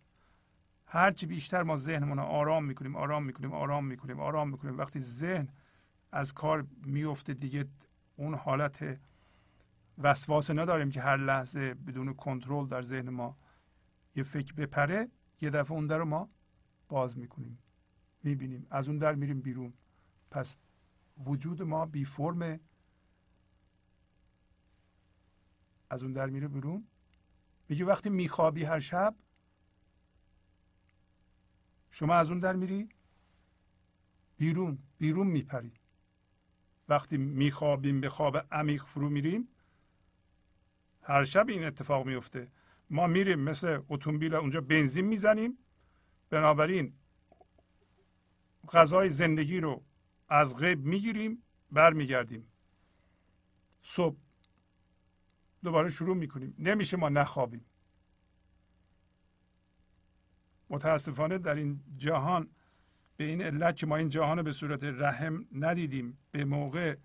هرچی 0.86 1.26
بیشتر 1.26 1.64
ما 1.64 1.78
ذهنمون 1.78 2.18
رو 2.18 2.24
آرام 2.24 2.66
می‌کنیم 2.66 2.96
آرام 2.96 3.26
می‌کنیم 3.26 3.54
آرام 3.54 3.86
می‌کنیم 3.86 4.20
آرام 4.20 4.50
می‌کنیم. 4.50 4.78
وقتی 4.78 5.00
ذهن 5.00 5.50
از 6.12 6.34
کار 6.34 6.66
میفته 6.86 7.34
دیگه 7.34 7.66
اون 8.16 8.34
حالت 8.34 9.00
وسواس 9.98 10.50
نداریم 10.50 10.90
که 10.90 11.02
هر 11.02 11.18
لحظه 11.18 11.74
بدون 11.74 12.14
کنترل 12.14 12.68
در 12.68 12.82
ذهن 12.82 13.10
ما 13.10 13.38
یه 14.16 14.24
فکر 14.24 14.54
بپره 14.54 15.10
یه 15.42 15.50
دفعه 15.50 15.72
اون 15.72 15.88
در 15.88 15.98
رو 15.98 16.06
ما 16.06 16.30
باز 16.88 17.18
می‌کنیم 17.18 17.58
می‌بینیم. 18.24 18.68
از 18.70 18.88
اون 18.88 18.98
در 18.98 19.16
میریم 19.16 19.42
بیرون. 19.42 19.74
پس 20.32 20.56
وجود 21.18 21.62
ما 21.62 21.86
بی 21.86 22.06
فرمه 22.06 22.60
از 25.90 26.04
اون 26.04 26.14
در 26.14 26.30
میره 26.30 26.48
بیرون. 26.48 26.88
میگه 27.70 27.86
وقتی 27.86 28.10
میخوابی 28.10 28.64
هر 28.64 28.80
شب 28.80 29.16
شما 31.92 32.14
از 32.14 32.30
اون 32.30 32.40
در 32.40 32.56
میری 32.56 32.90
بیرون 34.38 34.78
بیرون 34.98 35.28
میپری. 35.28 35.74
وقتی 36.90 37.18
میخوابیم 37.18 38.02
به 38.02 38.10
خواب 38.10 38.38
عمیق 38.52 38.86
فرو 38.86 39.10
میریم 39.10 39.48
هر 41.02 41.24
شب 41.24 41.50
این 41.50 41.64
اتفاق 41.64 42.06
میفته. 42.08 42.52
ما 42.90 43.08
میریم 43.08 43.40
مثل 43.40 43.82
اتومبیل 43.90 44.36
اونجا 44.36 44.62
بنزین 44.62 45.06
می‌زنیم. 45.06 45.58
بنابراین 46.30 46.94
غذای 48.72 49.10
زندگی 49.10 49.60
رو 49.60 49.84
از 50.34 50.58
غیب 50.58 50.86
می‌گیریم 50.86 51.44
برمیگردیم. 51.72 52.48
صبح 53.84 54.18
دوباره 55.64 55.90
شروع 55.90 56.16
می‌کنیم. 56.16 56.56
نمیشه 56.60 56.98
ما 56.98 57.10
نخوابیم. 57.10 57.66
متاسفانه 60.70 61.38
در 61.38 61.56
این 61.56 61.84
جهان 61.98 62.50
به 63.18 63.24
این 63.24 63.42
علت 63.42 63.76
که 63.76 63.86
ما 63.86 63.96
این 63.96 64.10
جهان 64.10 64.38
رو 64.38 64.44
به 64.44 64.52
صورت 64.52 64.84
رحم 64.84 65.46
ندیدیم 65.52 66.18
به 66.32 66.46
موقع 66.46 66.96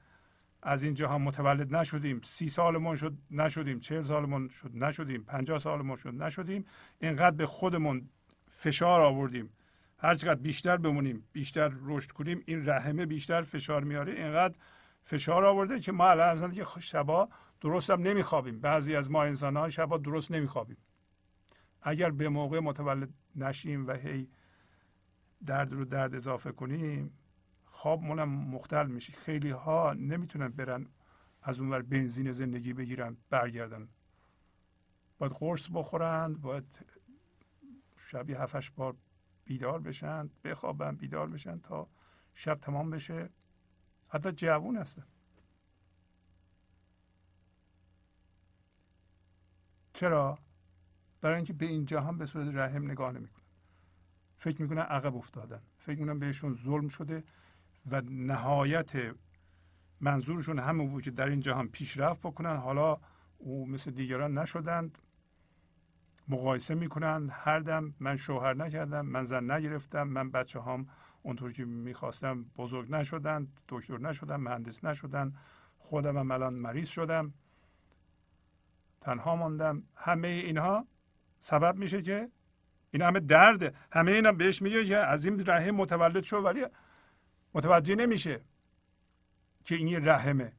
از 0.62 0.82
این 0.82 0.94
جهان 0.94 1.22
متولد 1.22 1.74
نشدیم. 1.74 2.20
سی 2.24 2.48
سالمون 2.48 2.96
شد 2.96 3.18
نشدیم. 3.30 3.80
چهل 3.80 4.02
سالمون 4.02 4.48
شد 4.48 4.76
نشدیم. 4.76 5.22
پنجاه 5.22 5.58
سالمون 5.58 5.96
شد 5.96 6.22
نشدیم. 6.22 6.64
اینقدر 7.00 7.36
به 7.36 7.46
خودمون 7.46 8.08
فشار 8.46 9.00
آوردیم. 9.00 9.50
هر 9.98 10.14
چقدر 10.14 10.40
بیشتر 10.40 10.76
بمونیم 10.76 11.28
بیشتر 11.32 11.72
رشد 11.82 12.10
کنیم 12.10 12.42
این 12.46 12.68
رحمه 12.68 13.06
بیشتر 13.06 13.42
فشار 13.42 13.84
میاره. 13.84 14.12
اینقدر 14.12 14.54
فشار 15.02 15.44
آورده 15.44 15.80
که 15.80 15.92
ما 15.92 16.08
الان 16.08 16.50
که 16.52 16.66
شبا 16.80 17.28
درست 17.60 17.90
هم 17.90 18.00
نمیخوابیم. 18.00 18.60
بعضی 18.60 18.96
از 18.96 19.10
ما 19.10 19.24
انسان 19.24 19.56
ها 19.56 19.68
شبا 19.68 19.98
درست 19.98 20.30
نمیخوابیم. 20.30 20.76
اگر 21.82 22.10
به 22.10 22.28
موقع 22.28 22.60
متولد 22.60 23.08
نشیم 23.36 23.86
و 23.86 23.92
هی 23.92 24.30
درد 25.46 25.72
رو 25.72 25.84
درد 25.84 26.14
اضافه 26.14 26.52
کنیم 26.52 27.18
خوابمون 27.64 28.18
هم 28.18 28.28
مختل 28.28 28.86
میشه. 28.86 29.12
خیلی 29.12 29.50
ها 29.50 29.92
نمی‌تونن 29.92 30.48
برن 30.48 30.86
از 31.42 31.60
اونور 31.60 31.82
بنزین 31.82 32.32
زندگی 32.32 32.72
بگیرن 32.72 33.16
برگردن. 33.30 33.88
باید 35.18 35.32
قرص 35.32 35.68
بخورند 35.74 36.40
باید 36.40 36.64
شبی 37.96 38.34
هفتش 38.34 38.70
بار 38.70 38.96
بیدار 39.48 39.80
بشن 39.80 40.30
بخوابن 40.44 40.96
بیدار 40.96 41.28
بشن 41.28 41.58
تا 41.58 41.88
شب 42.34 42.58
تمام 42.60 42.90
بشه. 42.90 43.30
حتی 44.08 44.32
جوون 44.32 44.76
هستن. 44.76 45.04
چرا؟ 49.92 50.38
برای 51.20 51.36
اینکه 51.36 51.52
به 51.52 51.66
این 51.66 51.86
جهان 51.86 52.18
به 52.18 52.26
صورت 52.26 52.54
رحم 52.54 52.90
نگاه 52.90 53.12
نمی‌کنن. 53.12 53.44
فکر 54.36 54.62
می‌کنن 54.62 54.82
عقب 54.82 55.16
افتادن. 55.16 55.62
فکر 55.78 55.98
می‌کنن 56.00 56.18
بهشون 56.18 56.54
ظلم 56.64 56.88
شده 56.88 57.24
و 57.90 58.00
نهایت 58.00 59.14
منظورشون 60.00 60.58
همون 60.58 60.90
بود 60.90 61.02
که 61.02 61.10
در 61.10 61.28
این 61.28 61.40
جهان 61.40 61.68
پیشرفت 61.68 62.20
بکنن. 62.20 62.56
حالا 62.56 63.00
او 63.38 63.66
مثل 63.66 63.90
دیگران 63.90 64.38
نشدند. 64.38 64.98
مقایسه 66.28 66.74
می‌کنن. 66.74 67.28
هر 67.32 67.60
دم 67.60 67.94
من 68.00 68.16
شوهر 68.16 68.54
نکردم 68.54 69.06
من 69.06 69.24
زن 69.24 69.50
نگرفتم 69.50 70.02
من 70.02 70.30
بچه 70.30 70.58
هام 70.58 70.88
اونطور 71.22 71.52
که 71.52 71.64
می‌خواستم 71.64 72.44
بزرگ 72.56 72.90
نشدن 72.90 73.48
دکتر 73.68 73.98
نشدم 73.98 74.40
مهندس 74.40 74.84
نشدن 74.84 75.34
خودم 75.78 76.30
الان 76.30 76.54
مریض 76.54 76.88
شدم 76.88 77.34
تنها 79.00 79.36
ماندم. 79.36 79.82
همه 79.96 80.28
اینها 80.28 80.86
سبب 81.40 81.76
میشه 81.76 82.02
که 82.02 82.30
این 82.90 83.02
همه 83.02 83.20
درد 83.20 83.74
همه 83.92 84.12
اینا 84.12 84.32
بهش 84.32 84.62
میگه 84.62 84.84
که 84.84 84.96
از 84.96 85.24
این 85.24 85.46
رحم 85.46 85.74
متولد 85.74 86.22
شد 86.22 86.44
ولی 86.44 86.66
متوجه 87.54 87.94
نمیشه 87.94 88.40
که 89.64 89.74
این 89.74 90.08
رحمه. 90.08 90.52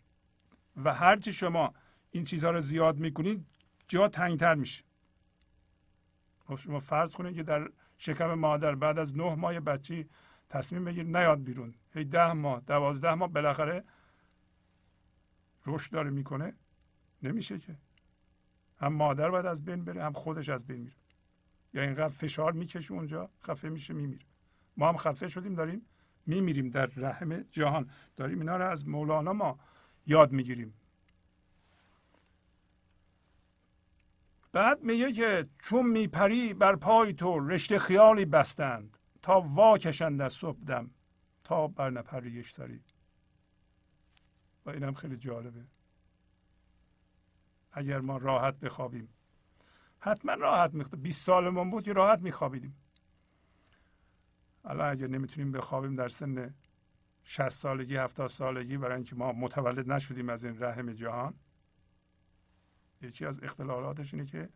و 0.76 0.94
هرچی 0.94 1.34
شما 1.34 1.74
این 2.12 2.24
چیزها 2.24 2.52
رو 2.52 2.62
زیاد 2.62 2.98
می‌کنید 2.98 3.46
جا 3.88 4.08
تنگتر 4.08 4.56
میشه. 4.56 4.84
خب 6.50 6.56
شما 6.56 6.80
فرض 6.80 7.12
کنید 7.12 7.36
که 7.36 7.44
در 7.44 7.70
شکم 7.98 8.34
مادر 8.34 8.76
بعد 8.76 9.00
از 9.00 9.18
نه 9.18 9.36
ماه 9.36 9.60
بچی 9.60 10.10
تصمیم 10.50 10.86
بگیر 10.86 11.04
نیاد 11.04 11.44
بیرون. 11.44 11.74
هی 11.94 12.06
ده 12.06 12.34
ماه 12.34 12.60
دوازده 12.60 13.14
ماه 13.14 13.30
بالاخره 13.30 13.84
رشد 15.66 15.92
داره 15.92 16.10
می‌کنه. 16.10 16.54
نمیشه 17.24 17.60
که. 17.60 17.78
هم 18.78 18.94
مادر 18.94 19.30
باید 19.30 19.46
از 19.46 19.66
بین 19.66 19.84
بره 19.84 20.04
هم 20.04 20.14
خودش 20.14 20.50
از 20.50 20.68
بین 20.68 20.80
میره. 20.80 20.96
یا 21.74 21.82
اینقدر 21.82 22.10
فشار 22.10 22.52
می‌کشه 22.52 22.94
اونجا 22.94 23.30
خفه 23.44 23.70
میشه 23.70 23.94
میمیره. 23.94 24.26
ما 24.78 24.90
هم 24.90 24.98
خفه 24.98 25.28
شدیم 25.28 25.54
داریم 25.54 25.86
میمیریم 26.26 26.70
در 26.70 26.86
رحم 26.86 27.42
جهان. 27.42 27.90
داریم 28.16 28.40
اینا 28.40 28.58
رو 28.58 28.66
از 28.66 28.88
مولانا 28.88 29.34
ما 29.34 29.60
یاد 30.06 30.32
می‌گیریم. 30.32 30.74
بعد 34.52 34.84
میگه 34.84 35.12
که 35.12 35.50
چون 35.60 35.86
میپری 35.86 36.54
بر 36.54 36.76
پای 36.76 37.14
تو 37.14 37.40
رشته 37.40 37.80
خیالی 37.80 38.26
بستند 38.26 38.98
تا 39.22 39.42
وا 39.42 39.78
کشند 39.78 40.22
از 40.22 40.34
صبح 40.34 40.60
دم 40.60 40.92
تا 41.44 41.68
بر 41.68 41.90
نپری 41.90 42.32
یک 42.32 42.50
سری. 42.50 42.84
و 44.66 44.70
اینم 44.70 44.94
خیلی 44.94 45.18
جالبه. 45.18 45.66
اگر 47.72 48.00
ما 48.00 48.18
راحت 48.18 48.60
بخوابیم. 48.60 49.10
حتما 50.00 50.34
راحت 50.34 50.74
میخوابیم 50.74 51.04
20 51.04 51.26
سالمون 51.26 51.70
بود 51.70 51.84
که 51.84 51.94
راحت 51.94 52.20
میخوابیدیم. 52.20 52.76
الان 54.66 54.90
اگر 54.90 55.08
نمی‌تونیم 55.08 55.52
بخوابیم 55.52 55.96
در 55.96 56.08
سن 56.08 56.54
60 57.24 57.50
سالگی 57.50 57.96
70 57.96 58.28
سالگی 58.28 58.78
برای 58.78 58.96
اینکه 58.96 59.16
ما 59.16 59.32
متولد 59.32 59.92
نشدیم 59.92 60.30
از 60.30 60.46
این 60.46 60.64
رحم 60.64 60.94
جهان 60.94 61.34
یکی 63.02 63.26
از 63.26 63.44
اختلالاتش 63.44 64.14
اینه 64.14 64.26
که 64.26 64.50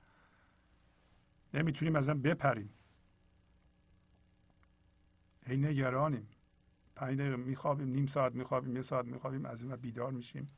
نمی‌تونیم 1.53 1.95
ازم 1.95 2.21
بپریم. 2.21 2.73
هی 5.45 5.57
نگرانیم. 5.57 6.27
پنج 6.95 7.19
دقیقه 7.19 7.35
میخوابیم 7.35 7.87
نیم 7.87 8.05
ساعت 8.05 8.35
میخوابیم 8.35 8.75
یه 8.75 8.81
ساعت 8.81 9.05
میخوابیم 9.05 9.45
از 9.45 9.61
این 9.61 9.75
بیدار 9.75 10.11
میشیم. 10.11 10.51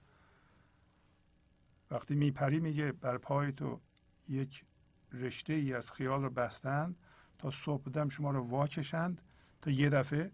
وقتی 1.92 2.16
میپری 2.16 2.60
میگه 2.60 2.92
بر 2.92 3.18
پای 3.18 3.52
تو 3.52 3.82
یک 4.30 4.66
رشته 5.12 5.54
ای 5.54 5.74
از 5.74 5.92
خیال 5.92 6.24
رو 6.24 6.30
بستند 6.30 6.96
تا 7.38 7.52
صبح 7.52 7.84
بودم 7.84 8.10
شما 8.10 8.32
رو 8.32 8.42
واکشند 8.42 9.22
تا 9.62 9.72
یه 9.72 9.90
دفعه 9.90 10.32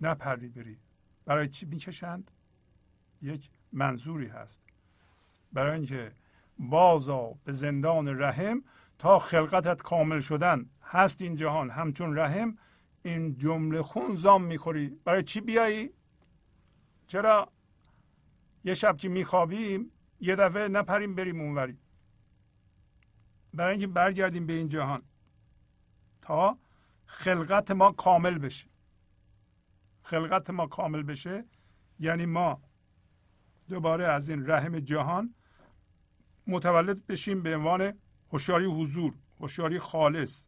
نپری 0.00 0.48
بری. 0.48 0.78
برای 1.24 1.48
چی 1.48 1.66
می‌کشند؟ 1.66 2.30
یک 3.22 3.50
منظوری 3.72 4.26
هست. 4.26 4.60
برای 5.52 5.72
اینکه 5.72 6.12
بازا 6.58 7.34
به 7.44 7.52
زندان 7.52 8.08
رحم 8.08 8.64
تا 8.98 9.18
خلقتت 9.18 9.82
کامل 9.82 10.20
شدن. 10.20 10.70
هست 10.82 11.22
این 11.22 11.36
جهان. 11.36 11.70
همچون 11.70 12.18
رحم 12.18 12.58
این 13.02 13.38
جمله 13.38 13.82
خون 13.82 14.16
زام 14.16 14.42
می‌خوری. 14.44 14.88
برای 15.04 15.22
چی 15.22 15.40
بیایی؟ 15.40 15.90
چرا؟ 17.06 17.48
یه 18.64 18.74
شب 18.74 18.96
که 18.96 19.08
میخوابیم 19.08 19.90
یه 20.20 20.36
دفعه 20.36 20.68
نپریم 20.68 21.14
بریم 21.14 21.40
اونوری. 21.40 21.78
برای 23.54 23.70
اینکه 23.70 23.86
برگردیم 23.86 24.46
به 24.46 24.52
این 24.52 24.68
جهان 24.68 25.02
تا 26.20 26.58
خلقت 27.06 27.70
ما 27.70 27.92
کامل 27.92 28.38
بشه. 28.38 28.68
خلقت 30.02 30.50
ما 30.50 30.66
کامل 30.66 31.02
بشه 31.02 31.44
یعنی 31.98 32.26
ما 32.26 32.62
دوباره 33.68 34.06
از 34.06 34.28
این 34.28 34.50
رحم 34.50 34.80
جهان 34.80 35.34
متولد 36.46 37.06
بشیم 37.06 37.42
به 37.42 37.56
عنوان 37.56 37.92
هوشیاری 38.32 38.64
حضور 38.64 39.14
هوشیاری 39.40 39.78
خالص. 39.78 40.46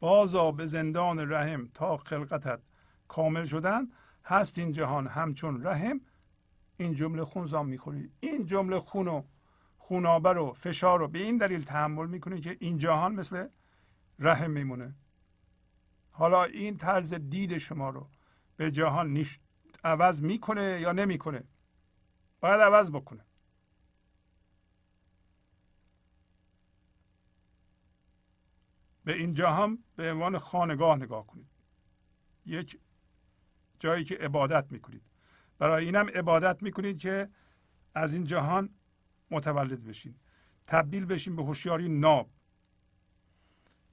بازا 0.00 0.52
به 0.52 0.66
زندان 0.66 1.32
رحم 1.32 1.68
تا 1.74 1.96
خلقتت 1.96 2.60
کامل 3.08 3.44
شدن. 3.44 3.88
هست 4.24 4.58
این 4.58 4.72
جهان 4.72 5.06
همچون 5.06 5.66
رحم. 5.66 6.00
این 6.76 6.94
جمله 6.94 7.24
خون 7.24 7.46
زام 7.46 7.68
می‌خوری. 7.68 8.12
این 8.20 8.46
جمله 8.46 8.80
خون 8.80 9.08
و 9.08 9.22
خونابه 9.78 10.32
رو 10.32 10.52
فشار 10.52 10.98
رو 10.98 11.08
به 11.08 11.18
این 11.18 11.36
دلیل 11.36 11.64
تحمل 11.64 12.06
می‌کنی 12.06 12.40
که 12.40 12.56
این 12.60 12.78
جهان 12.78 13.14
مثل 13.14 13.48
رحم 14.18 14.50
میمونه. 14.50 14.94
حالا 16.10 16.44
این 16.44 16.76
طرز 16.76 17.14
دید 17.14 17.58
شما 17.58 17.90
رو 17.90 18.08
به 18.56 18.70
جهان 18.70 19.12
نیش 19.12 19.40
عوض 19.84 20.22
می‌کنه 20.22 20.80
یا 20.80 20.92
نمی‌کنه؟ 20.92 21.44
باید 22.40 22.60
عوض 22.60 22.90
بکنه. 22.90 23.24
به 29.04 29.12
این 29.12 29.32
جهان 29.32 29.78
به 29.96 30.12
عنوان 30.12 30.38
خانگاه 30.38 30.96
نگاه 30.96 31.26
کنید. 31.26 31.48
یک 32.46 32.78
جایی 33.78 34.04
که 34.04 34.14
عبادت 34.14 34.72
می‌کنید. 34.72 35.02
برای 35.58 35.84
اینم 35.84 36.08
عبادت 36.14 36.62
می‌کنید 36.62 36.98
که 36.98 37.28
از 37.94 38.14
این 38.14 38.24
جهان 38.24 38.70
متولد 39.30 39.84
بشین. 39.84 40.14
تبدیل 40.66 41.04
بشین 41.04 41.36
به 41.36 41.42
هوشیاری 41.42 41.88
ناب. 41.88 42.30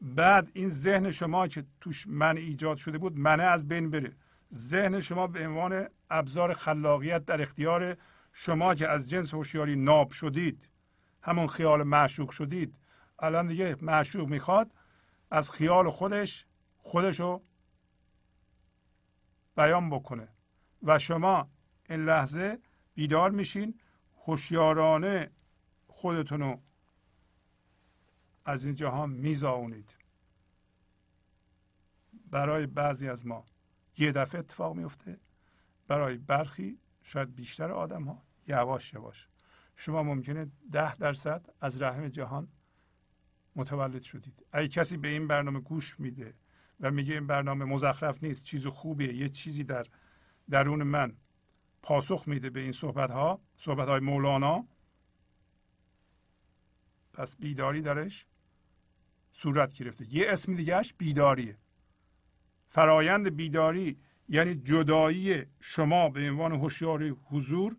بعد 0.01 0.51
این 0.53 0.69
ذهن 0.69 1.11
شما 1.11 1.47
که 1.47 1.65
توش 1.81 2.07
من 2.07 2.37
ایجاد 2.37 2.77
شده 2.77 2.97
بود 2.97 3.17
منه 3.17 3.43
از 3.43 3.67
بین 3.67 3.91
بره. 3.91 4.15
ذهن 4.53 4.99
شما 4.99 5.27
به 5.27 5.47
عنوان 5.47 5.87
ابزار 6.09 6.53
خلاقیت 6.53 7.25
در 7.25 7.41
اختیار 7.41 7.97
شما 8.33 8.75
که 8.75 8.87
از 8.87 9.09
جنس 9.09 9.33
هوشیاری 9.33 9.75
ناب 9.75 10.11
شدید 10.11 10.69
همون 11.21 11.47
خیال 11.47 11.83
معشوق 11.83 12.29
شدید. 12.31 12.75
الان 13.19 13.47
دیگه 13.47 13.75
معشوق 13.81 14.29
می‌خواد 14.29 14.71
از 15.31 15.51
خیال 15.51 15.89
خودش 15.89 16.45
خودشو 16.77 17.41
بیان 19.55 19.89
بکنه. 19.89 20.27
و 20.83 20.99
شما 20.99 21.49
این 21.89 22.05
لحظه 22.05 22.59
بیدار 22.95 23.31
میشین 23.31 23.79
هوشیارانه 24.25 25.31
خودتون 25.87 26.39
رو 26.39 26.61
از 28.45 28.65
این 28.65 28.75
جهان 28.75 29.09
میزاونید. 29.09 29.95
برای 32.31 32.65
بعضی 32.65 33.09
از 33.09 33.27
ما 33.27 33.45
یه 33.97 34.11
دفعه 34.11 34.39
اتفاق 34.39 34.75
میفته. 34.75 35.19
برای 35.87 36.17
برخی 36.17 36.79
شاید 37.03 37.35
بیشتر 37.35 37.71
آدم 37.71 38.03
ها 38.03 38.23
یواش 38.47 38.93
یواش. 38.93 39.27
شما 39.75 40.03
ممکنه 40.03 40.51
ده 40.71 40.95
درصد 40.95 41.53
از 41.61 41.81
رحم 41.81 42.07
جهان 42.07 42.47
متولد 43.55 44.01
شدید. 44.01 44.45
اگه 44.51 44.67
کسی 44.67 44.97
به 44.97 45.07
این 45.07 45.27
برنامه 45.27 45.59
گوش 45.59 45.99
میده 45.99 46.33
و 46.79 46.91
میگه 46.91 47.13
این 47.13 47.27
برنامه 47.27 47.65
مزخرف 47.65 48.23
نیست 48.23 48.43
چیز 48.43 48.67
خوبیه 48.67 49.13
یه 49.13 49.29
چیزی 49.29 49.63
در 49.63 49.87
درون 50.49 50.83
من 50.83 51.13
پاسخ 51.81 52.23
میده 52.27 52.49
به 52.49 52.59
این 52.59 52.71
صحبت 52.71 53.11
ها 53.11 53.41
صحبت 53.55 53.87
های 53.87 53.99
مولانا 53.99 54.67
پس 57.13 57.37
بیداری 57.37 57.81
درش 57.81 58.25
صورت 59.33 59.73
گرفته. 59.73 60.13
یه 60.13 60.29
اسم 60.29 60.55
دیگهش 60.55 60.93
بیداریه. 60.97 61.57
فرایند 62.67 63.35
بیداری 63.35 63.99
یعنی 64.29 64.55
جدایی 64.55 65.45
شما 65.59 66.09
به 66.09 66.29
عنوان 66.29 66.51
هوشیاری 66.51 67.09
حضور 67.09 67.75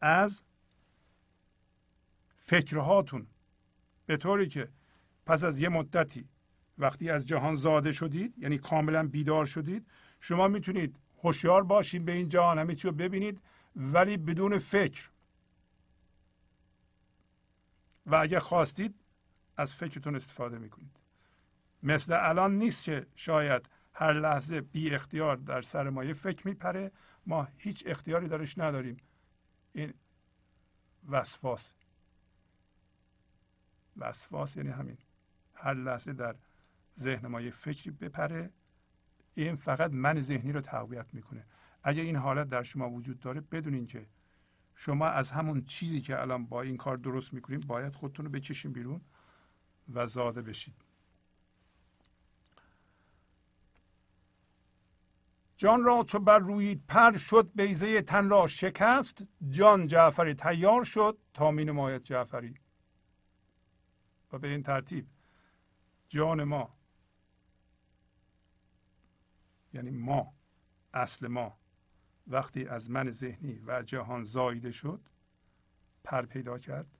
از 0.00 0.42
فکرهاتون. 2.36 3.26
به 4.06 4.16
طوری 4.16 4.48
که 4.48 4.68
پس 5.28 5.44
از 5.44 5.60
یه 5.60 5.68
مدتی 5.68 6.28
وقتی 6.78 7.10
از 7.10 7.26
جهان 7.26 7.56
زاده 7.56 7.92
شدید 7.92 8.38
یعنی 8.38 8.58
کاملا 8.58 9.08
بیدار 9.08 9.46
شدید 9.46 9.86
شما 10.20 10.48
می‌تونید 10.48 10.96
هوشیار 11.22 11.64
باشید 11.64 12.04
به 12.04 12.12
این 12.12 12.28
جهان 12.28 12.58
همه 12.58 12.74
چی 12.74 12.88
رو 12.88 12.94
ببینید 12.94 13.40
ولی 13.76 14.16
بدون 14.16 14.58
فکر. 14.58 15.10
و 18.06 18.14
اگر 18.14 18.38
خواستید 18.38 18.94
از 19.56 19.74
فکرتون 19.74 20.16
استفاده 20.16 20.58
می‌کنید. 20.58 21.00
مثل 21.82 22.12
الان 22.20 22.58
نیست 22.58 22.84
که 22.84 23.06
شاید 23.14 23.68
هر 23.92 24.12
لحظه 24.12 24.60
بی 24.60 24.94
اختیار 24.94 25.36
در 25.36 25.62
سر 25.62 25.88
ما 25.88 26.04
یه 26.04 26.14
فکر 26.14 26.48
میپره. 26.48 26.92
ما 27.26 27.48
هیچ 27.56 27.84
اختیاری 27.86 28.28
درش 28.28 28.58
نداریم. 28.58 28.96
این 29.72 29.94
وسواس. 31.08 31.74
وسواس 33.96 34.56
یعنی 34.56 34.70
همین. 34.70 34.98
هر 35.60 35.74
لحظه 35.74 36.12
در 36.12 36.36
ذهن 36.98 37.26
ما 37.26 37.40
یه 37.40 37.50
فکری 37.50 37.90
بپره 37.90 38.50
این 39.34 39.56
فقط 39.56 39.90
من 39.90 40.20
ذهنی 40.20 40.52
رو 40.52 40.60
تقویت 40.60 41.14
می‌کنه. 41.14 41.46
اگر 41.82 42.02
این 42.02 42.16
حالت 42.16 42.48
در 42.48 42.62
شما 42.62 42.90
وجود 42.90 43.20
داره 43.20 43.40
بدونین 43.40 43.86
که 43.86 44.06
شما 44.74 45.06
از 45.06 45.30
همون 45.30 45.64
چیزی 45.64 46.00
که 46.00 46.20
الان 46.20 46.46
با 46.46 46.62
این 46.62 46.76
کار 46.76 46.96
درست 46.96 47.34
می‌کنیم 47.34 47.60
باید 47.60 47.94
خودتون 47.94 48.26
رو 48.26 48.32
بکشین 48.32 48.72
بیرون 48.72 49.00
و 49.94 50.06
زاده 50.06 50.42
بشید. 50.42 50.74
جان 55.56 55.84
را 55.84 56.04
چو 56.04 56.18
بر 56.18 56.38
روی 56.38 56.74
پر 56.74 57.16
شد 57.16 57.50
بیزه 57.54 58.02
تن 58.02 58.28
را 58.28 58.46
شکست. 58.46 59.24
جان 59.50 59.86
جعفری 59.86 60.34
تیار 60.34 60.84
شد 60.84 61.18
تا 61.34 61.50
می 61.50 61.64
نماید 61.64 62.02
جعفری. 62.02 62.54
و 64.32 64.38
به 64.38 64.48
این 64.48 64.62
ترتیب 64.62 65.06
جان 66.08 66.44
ما. 66.44 66.78
یعنی 69.72 69.90
ما 69.90 70.34
اصل 70.94 71.26
ما. 71.26 71.58
وقتی 72.26 72.66
از 72.66 72.90
من 72.90 73.10
ذهنی 73.10 73.58
و 73.66 73.82
جهان 73.82 74.24
زایده 74.24 74.70
شد 74.70 75.00
پر 76.04 76.26
پیدا 76.26 76.58
کرد. 76.58 76.98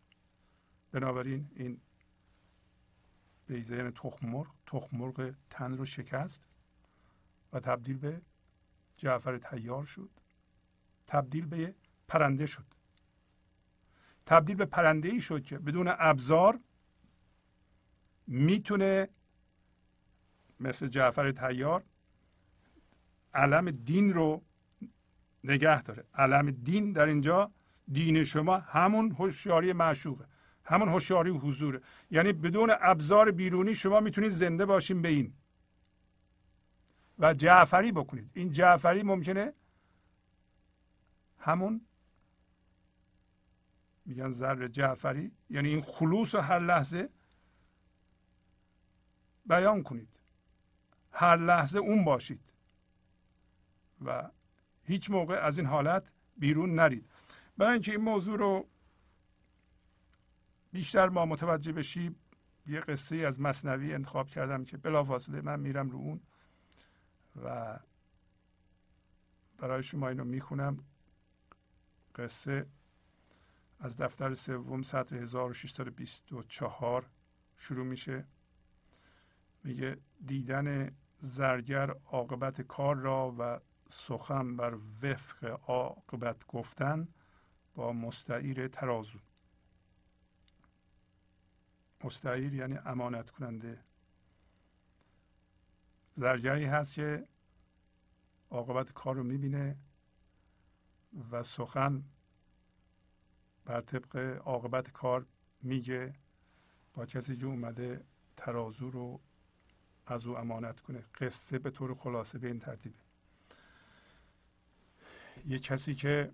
بنابراین 0.93 1.51
این 1.55 1.81
بیزه 3.47 3.77
یعنی 3.77 3.91
تخم 3.91 4.29
مرغ 4.29 4.55
تخم 4.67 4.97
مرغ 4.97 5.35
تن 5.51 5.77
رو 5.77 5.85
شکست 5.85 6.43
و 7.53 7.61
تبدیل 7.61 7.99
به 7.99 8.23
جعفر 8.97 9.39
تیار 9.39 9.85
شد. 9.85 10.11
تبدیل 11.07 11.47
به 11.47 11.75
پرنده 12.09 12.47
شد. 12.47 12.67
تبدیل 14.27 14.57
به 14.57 14.65
پرنده 14.65 15.09
ای 15.09 15.21
شد 15.21 15.45
که 15.45 15.59
بدون 15.59 15.89
ابزار 15.99 16.61
می‌تونه 18.29 19.09
مثل 20.61 20.87
جعفر 20.89 21.33
تیار 21.33 21.85
علم 23.35 23.71
دین 23.71 24.13
رو 24.15 24.43
نگه 25.45 25.83
داره. 25.83 26.05
علم 26.15 26.51
دین 26.51 26.93
در 26.93 27.07
اینجا 27.07 27.53
دین 27.93 28.25
شما 28.25 28.59
همون 28.59 29.11
هوشیاری 29.11 29.73
معشوقه 29.73 30.27
همون 30.65 30.89
هوشیاری 30.89 31.31
حضوره. 31.31 31.81
یعنی 32.11 32.33
بدون 32.33 32.73
ابزار 32.81 33.31
بیرونی 33.31 33.75
شما 33.75 34.01
می‌تونید 34.01 34.31
زنده 34.31 34.67
باشین 34.67 35.03
به 35.03 35.09
این. 35.09 35.33
و 37.19 37.35
جعفری 37.35 37.93
بکنید. 37.93 38.31
این 38.35 38.53
جعفری 38.53 39.03
ممکنه 39.03 39.53
همون 41.39 41.81
میگن 44.05 44.31
ذره 44.31 44.69
جعفری 44.69 45.33
یعنی 45.51 45.69
این 45.69 45.83
خلوص 45.83 46.35
هر 46.35 46.59
لحظه 46.59 47.09
بیان 49.49 49.83
کنید. 49.83 50.09
هر 51.13 51.37
لحظه 51.37 51.79
اون 51.79 52.05
باشید. 52.05 52.41
و 54.05 54.31
هیچ 54.85 55.11
موقع 55.11 55.35
از 55.35 55.59
این 55.59 55.67
حالت 55.67 56.13
بیرون 56.37 56.75
نرید. 56.75 57.11
برای 57.57 57.73
اینکه 57.73 57.93
این 57.93 58.01
موضوع 58.01 58.39
رو 58.39 58.69
بیشتر 60.73 61.09
ما 61.09 61.27
متوجه 61.27 61.73
بشیم 61.73 62.17
یه 62.67 62.81
قصه 62.81 63.17
از 63.17 63.41
مصنوی 63.41 63.95
انتخاب 63.95 64.31
کردم 64.31 64.65
که 64.65 64.77
بلافاصله 64.77 65.41
من 65.41 65.61
میرم 65.61 65.91
رو 65.91 65.99
اون 65.99 66.21
و 67.43 67.79
برای 69.59 69.83
شما 69.83 70.09
اینو 70.09 70.25
می‌خونم. 70.25 70.85
قصه 72.15 72.67
از 73.81 73.97
دفتر 73.97 74.35
سوم 74.35 74.83
سطر 74.83 75.17
1624 75.17 77.07
شروع 77.57 77.87
میشه. 77.87 78.25
میگه 79.65 79.97
دیدن 80.27 80.97
زرگر 81.17 81.91
عاقبت 81.91 82.63
کار 82.63 82.97
را 82.97 83.35
و 83.39 83.61
سخن 83.89 84.57
بر 84.57 84.79
وفق 85.03 85.45
عاقبت 85.67 86.47
گفتن 86.47 87.09
با 87.75 87.93
مستعیر 87.93 88.69
ترازو. 88.69 89.19
مستعیر 92.05 92.55
یعنی 92.55 92.79
امانت 92.79 93.31
کننده 93.31 93.85
زرگری 96.15 96.65
هست 96.65 96.95
که 96.95 97.29
عاقبت 98.51 98.93
کار 98.93 99.15
رو 99.15 99.23
می‌بینه 99.23 99.77
و 101.31 101.43
سخن 101.43 102.05
بر 103.65 103.81
طبق 103.81 104.17
عاقبت 104.45 104.91
کار 104.91 105.27
میگه. 105.63 106.15
با 106.95 107.07
کسی 107.07 107.37
که 107.37 107.47
اومده 107.47 108.05
ترازو 108.37 108.91
رو 108.91 109.21
از 110.13 110.27
او 110.27 110.39
امانت 110.39 110.81
کنه. 110.81 111.05
قصه 111.21 111.59
به 111.59 111.71
طور 111.71 111.95
خلاصه 111.95 112.39
به 112.39 112.47
این 112.47 112.59
ترتیبه 112.59 112.99
یه 115.47 115.59
کسی 115.59 115.95
که 115.95 116.33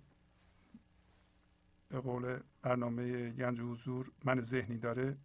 به 1.89 1.99
قول 1.99 2.39
برنامه 2.61 3.29
گنج 3.29 3.59
حضور 3.59 4.11
من 4.23 4.41
ذهنی 4.41 4.77
داره 4.77 5.17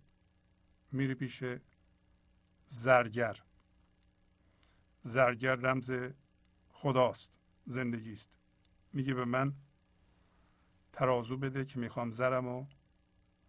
میره 0.92 1.14
پیش 1.14 1.44
زرگر. 2.68 3.42
زرگر 5.02 5.54
رمز 5.54 5.92
خداست 6.72 7.28
زندگی 7.66 8.12
است 8.12 8.30
میگه 8.92 9.14
به 9.14 9.24
من 9.24 9.54
ترازو 10.92 11.36
بده 11.36 11.64
که 11.64 11.78
می‌خوام 11.78 12.10
زرم 12.10 12.46
رو 12.46 12.66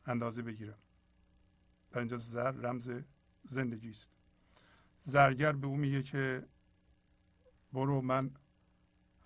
اندازه 0.05 0.41
بگیرم. 0.41 0.77
در 1.91 1.99
اینجا 1.99 2.17
زر 2.17 2.51
رمز 2.51 2.91
زندگی 3.43 3.89
است 3.89 4.07
زرگر 5.01 5.51
به 5.51 5.67
او 5.67 5.77
میگه 5.77 6.03
که 6.03 6.47
برو 7.73 8.01
من 8.01 8.31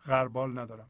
غربال 0.06 0.60
ندارم. 0.60 0.90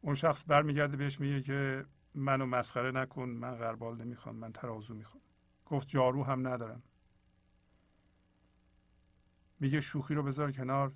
اون 0.00 0.14
شخص 0.14 0.44
برمیگرده 0.48 0.96
بهش 0.96 1.20
میگه 1.20 1.42
که 1.42 1.86
منو 2.14 2.46
مسخره 2.46 2.90
نکن 2.90 3.28
من 3.28 3.54
غربال 3.54 3.96
نمی‌خوام 3.96 4.36
من 4.36 4.52
ترازو 4.52 4.94
می‌خوام. 4.94 5.22
گفت 5.66 5.88
جارو 5.88 6.24
هم 6.24 6.48
ندارم. 6.48 6.82
میگه 9.60 9.80
شوخی 9.80 10.14
رو 10.14 10.22
بذار 10.22 10.52
کنار 10.52 10.92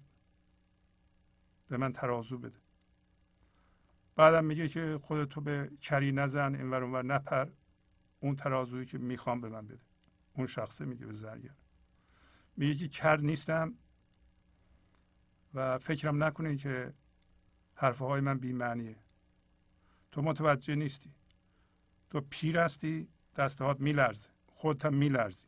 به 1.69 1.77
من 1.77 1.93
ترازو 1.93 2.39
بده. 2.39 2.59
بعدم 4.17 4.45
میگه 4.45 4.69
که 4.69 5.01
خودتو 5.03 5.41
به 5.41 5.71
کری 5.81 6.13
نزن 6.13 6.55
اینور 6.55 6.83
اونور 6.83 7.03
نپر. 7.03 7.49
اون 8.21 8.37
ترازویی 8.37 8.87
که 8.87 8.99
می‌خوام 8.99 9.41
به 9.41 9.49
من 9.49 9.67
بده. 9.67 9.86
اون 10.37 10.47
شخصه 10.47 10.85
میگه 10.85 11.07
به 11.07 11.13
زرگر. 11.13 11.55
میگه 12.57 12.75
که 12.75 12.89
کر 12.89 13.17
نیستم 13.17 13.75
و 15.55 15.79
فکرم 15.79 16.25
نکنه 16.25 16.57
که 16.57 16.95
حرفه 17.75 18.05
های 18.05 18.21
من 18.21 18.39
بیمعنیه. 18.39 18.97
تو 20.13 20.23
متوجه 20.23 20.75
نیستی. 20.75 21.15
تو 22.11 22.21
پیر 22.21 22.59
هستی 22.59 23.09
دستهات 23.37 23.81
میلرزه. 23.81 24.31
خودت 24.47 24.87
هم 24.87 24.95
میلرزی. 24.95 25.47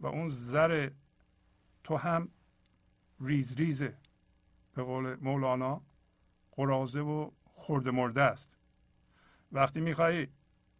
و 0.00 0.06
اون 0.06 0.30
زر 0.30 0.90
تو 1.84 1.96
هم 1.96 2.28
ریز 3.20 3.54
ریزه. 3.56 3.98
به 4.74 4.82
قول 4.82 5.14
مولانا 5.14 5.82
قرازه 6.52 7.00
و 7.00 7.30
خورده 7.44 7.90
مرده 7.90 8.22
است. 8.22 8.56
وقتی 9.52 9.80
می‌خوای 9.80 10.28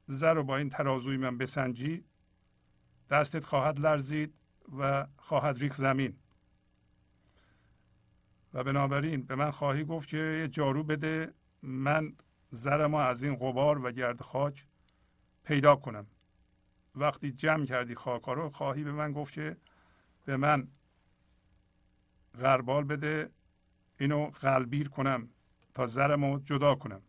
زر 0.06 0.34
رو 0.34 0.42
با 0.42 0.56
این 0.56 0.70
ترازوی 0.70 1.16
من 1.16 1.38
بسنجی 1.38 2.04
دستت 3.10 3.44
خواهد 3.44 3.80
لرزید 3.80 4.34
و 4.78 5.06
خواهد 5.16 5.58
ریخ 5.58 5.74
زمین. 5.74 6.16
و 8.54 8.64
بنابراین 8.64 9.22
به 9.22 9.34
من 9.34 9.50
خواهی 9.50 9.84
گفت 9.84 10.08
که 10.08 10.16
یه 10.16 10.48
جارو 10.48 10.84
بده 10.84 11.34
من 11.62 12.16
زر 12.50 12.86
ما 12.86 13.02
از 13.02 13.22
این 13.22 13.36
غبار 13.36 13.84
و 13.84 13.92
گرد 13.92 14.20
خاک 14.20 14.66
پیدا 15.44 15.76
کنم. 15.76 16.06
وقتی 16.94 17.32
جمع 17.32 17.64
کردی 17.64 17.94
خاکا 17.94 18.32
رو 18.32 18.50
خواهی 18.50 18.84
به 18.84 18.92
من 18.92 19.12
گفت 19.12 19.34
که 19.34 19.56
به 20.24 20.36
من 20.36 20.68
غربال 22.40 22.84
بده 22.84 23.30
اینو 24.00 24.26
قلبیر 24.26 24.88
کنم 24.88 25.28
تا 25.74 25.86
زرمو 25.86 26.38
جدا 26.38 26.74
کنم. 26.74 27.02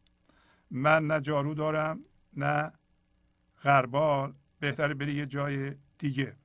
من 0.72 1.08
نه 1.08 1.22
جارو 1.22 1.54
دارم 1.54 2.00
نه 2.34 2.72
غربال. 3.64 4.34
بهتر 4.64 4.93
بری 4.93 5.14
یه 5.14 5.26
جای 5.26 5.76
دیگه. 5.97 6.36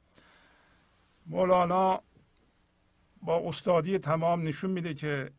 مولانا 1.27 2.03
با 3.23 3.49
استادی 3.49 3.99
تمام 3.99 4.49
نشون 4.49 4.71
میده 4.71 4.95
که 4.95 5.31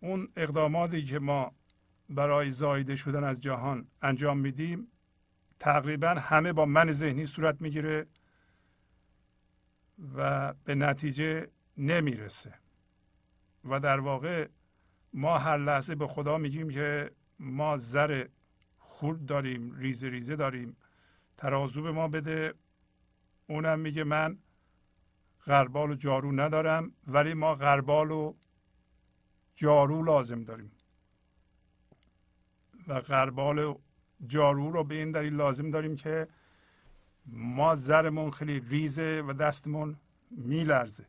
اون 0.00 0.28
اقداماتی 0.36 1.04
که 1.04 1.18
ما 1.18 1.52
برای 2.08 2.50
زایده 2.50 2.96
شدن 2.96 3.24
از 3.24 3.40
جهان 3.40 3.86
انجام 4.02 4.38
میدیم 4.38 4.88
تقریبا 5.58 6.08
همه 6.08 6.52
با 6.52 6.66
من 6.66 6.92
ذهنی 6.92 7.26
صورت 7.26 7.62
می‌گیره 7.62 8.06
و 10.16 10.54
به 10.64 10.74
نتیجه 10.74 11.48
نمی‌رسه. 11.76 12.54
و 13.64 13.80
در 13.80 14.00
واقع 14.00 14.48
ما 15.12 15.38
هر 15.38 15.58
لحظه 15.58 15.94
به 15.94 16.06
خدا 16.06 16.38
میگیم 16.38 16.70
که 16.70 17.10
ما 17.38 17.76
زر 17.76 18.26
خورد 18.78 19.26
داریم 19.26 19.74
ریزه 19.78 20.08
ریزه 20.08 20.36
داریم. 20.36 20.76
ترازو 21.36 21.82
به 21.82 21.92
ما 21.92 22.08
بده. 22.08 22.54
اونم 23.46 23.78
میگه 23.78 24.04
من 24.04 24.38
غربال 25.46 25.90
و 25.90 25.94
جارو 25.94 26.32
ندارم 26.32 26.92
ولی 27.06 27.34
ما 27.34 27.54
غربال 27.54 28.10
و 28.10 28.34
جارو 29.54 30.02
لازم 30.02 30.44
داریم. 30.44 30.70
و 32.88 33.00
غربال 33.00 33.58
و 33.58 33.78
جارو 34.26 34.70
رو 34.70 34.84
به 34.84 34.94
این 34.94 35.12
دلیل 35.12 35.34
لازم 35.34 35.70
داریم 35.70 35.96
که 35.96 36.28
ما 37.26 37.76
زرمون 37.76 38.30
خیلی 38.30 38.60
ریزه 38.60 39.24
و 39.28 39.32
دستمون 39.32 39.96
میلرزه. 40.30 41.06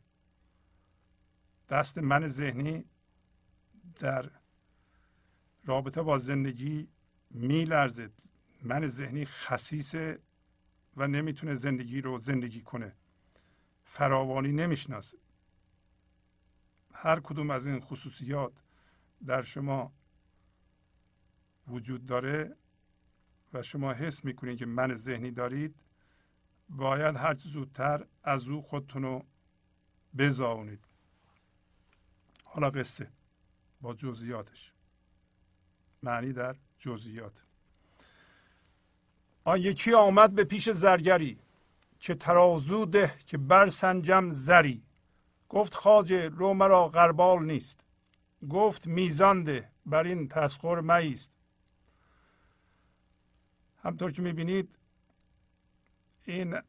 دست 1.68 1.98
من 1.98 2.26
ذهنی 2.26 2.84
در 3.98 4.30
رابطه 5.64 6.02
با 6.02 6.18
زندگی 6.18 6.88
میلرزه. 7.30 8.10
من 8.62 8.88
ذهنی 8.88 9.24
خصیصه 9.24 10.20
و 10.96 11.08
نمی‌تونه 11.08 11.54
زندگی 11.54 12.00
رو 12.00 12.18
زندگی 12.18 12.62
کنه. 12.62 12.96
فراوانی 13.84 14.52
نمی‌شناسه. 14.52 15.18
هر 16.92 17.20
کدوم 17.20 17.50
از 17.50 17.66
این 17.66 17.80
خصوصیات 17.80 18.52
در 19.26 19.42
شما 19.42 19.92
وجود 21.68 22.06
داره 22.06 22.56
و 23.52 23.62
شما 23.62 23.92
حس 23.92 24.24
می‌کنید 24.24 24.58
که 24.58 24.66
من 24.66 24.94
ذهنی 24.94 25.30
دارید 25.30 25.74
باید 26.68 27.16
هر 27.16 27.34
زودتر 27.34 28.06
از 28.22 28.48
او 28.48 28.62
خودتون 28.62 29.02
رو 29.02 29.26
بزاونید. 30.18 30.84
حالا 32.44 32.70
قصه 32.70 33.12
با 33.80 33.94
جزئیاتش. 33.94 34.72
معنی 36.02 36.32
در 36.32 36.56
جزئیات. 36.78 37.44
آن 39.44 39.60
یکی 39.60 39.94
آمد 39.94 40.34
به 40.34 40.44
پیش 40.44 40.70
زرگری. 40.70 41.38
که 42.00 42.14
ترازو 42.14 42.84
ده 42.84 43.14
که 43.26 43.38
برسنجم 43.38 44.30
زری. 44.30 44.82
گفت 45.48 45.74
خاجه 45.74 46.28
رو 46.28 46.54
مرا 46.54 46.88
غربال 46.88 47.44
نیست. 47.44 47.80
گفت 48.50 48.86
میزان 48.86 49.44
ده 49.44 49.70
بر 49.86 50.04
این 50.04 50.28
تسخور 50.28 50.80
مایست. 50.80 51.30
همطور 53.82 54.12
که 54.12 54.22
می‌بینید 54.22 54.76
این 56.24 56.60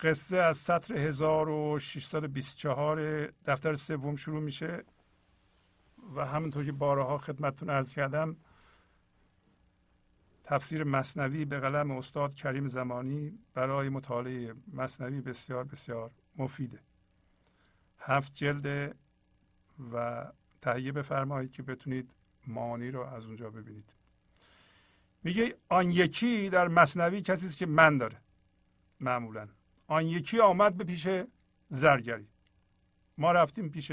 قصه 0.00 0.36
از 0.36 0.56
سطر 0.56 0.94
1624 0.94 3.26
دفتر 3.46 3.74
سوم 3.74 4.16
شروع 4.16 4.40
میشه 4.40 4.84
و 6.14 6.26
همونطور 6.26 6.64
که 6.64 6.72
بارها 6.72 7.18
خدمتتون 7.18 7.70
ارز 7.70 7.92
کردم 7.92 8.36
تفسیر 10.50 10.84
مصنوی 10.84 11.44
به 11.44 11.60
قلم 11.60 11.90
استاد 11.90 12.34
کریم 12.34 12.66
زمانی 12.66 13.38
برای 13.54 13.88
مطالعه 13.88 14.54
مصنوی 14.72 15.20
بسیار 15.20 15.64
بسیار 15.64 16.10
مفیده. 16.36 16.78
هفت 17.98 18.34
جلد 18.34 18.96
و 19.92 20.26
تهیه 20.62 20.92
بفرمایید 20.92 21.52
که 21.52 21.62
بتونید 21.62 22.10
معانی 22.46 22.90
رو 22.90 23.00
از 23.00 23.26
اونجا 23.26 23.50
ببینید. 23.50 23.92
میگه 25.22 25.56
آن 25.68 25.90
یکی 25.90 26.48
در 26.48 26.68
مصنوی 26.68 27.20
کسی 27.20 27.46
است 27.46 27.58
که 27.58 27.66
من 27.66 27.98
داره. 27.98 28.20
معمولا. 29.00 29.48
آن 29.86 30.06
یکی 30.06 30.40
آمد 30.40 30.76
به 30.76 30.84
پیش 30.84 31.08
زرگری. 31.68 32.28
ما 33.18 33.32
رفتیم 33.32 33.68
پیش 33.68 33.92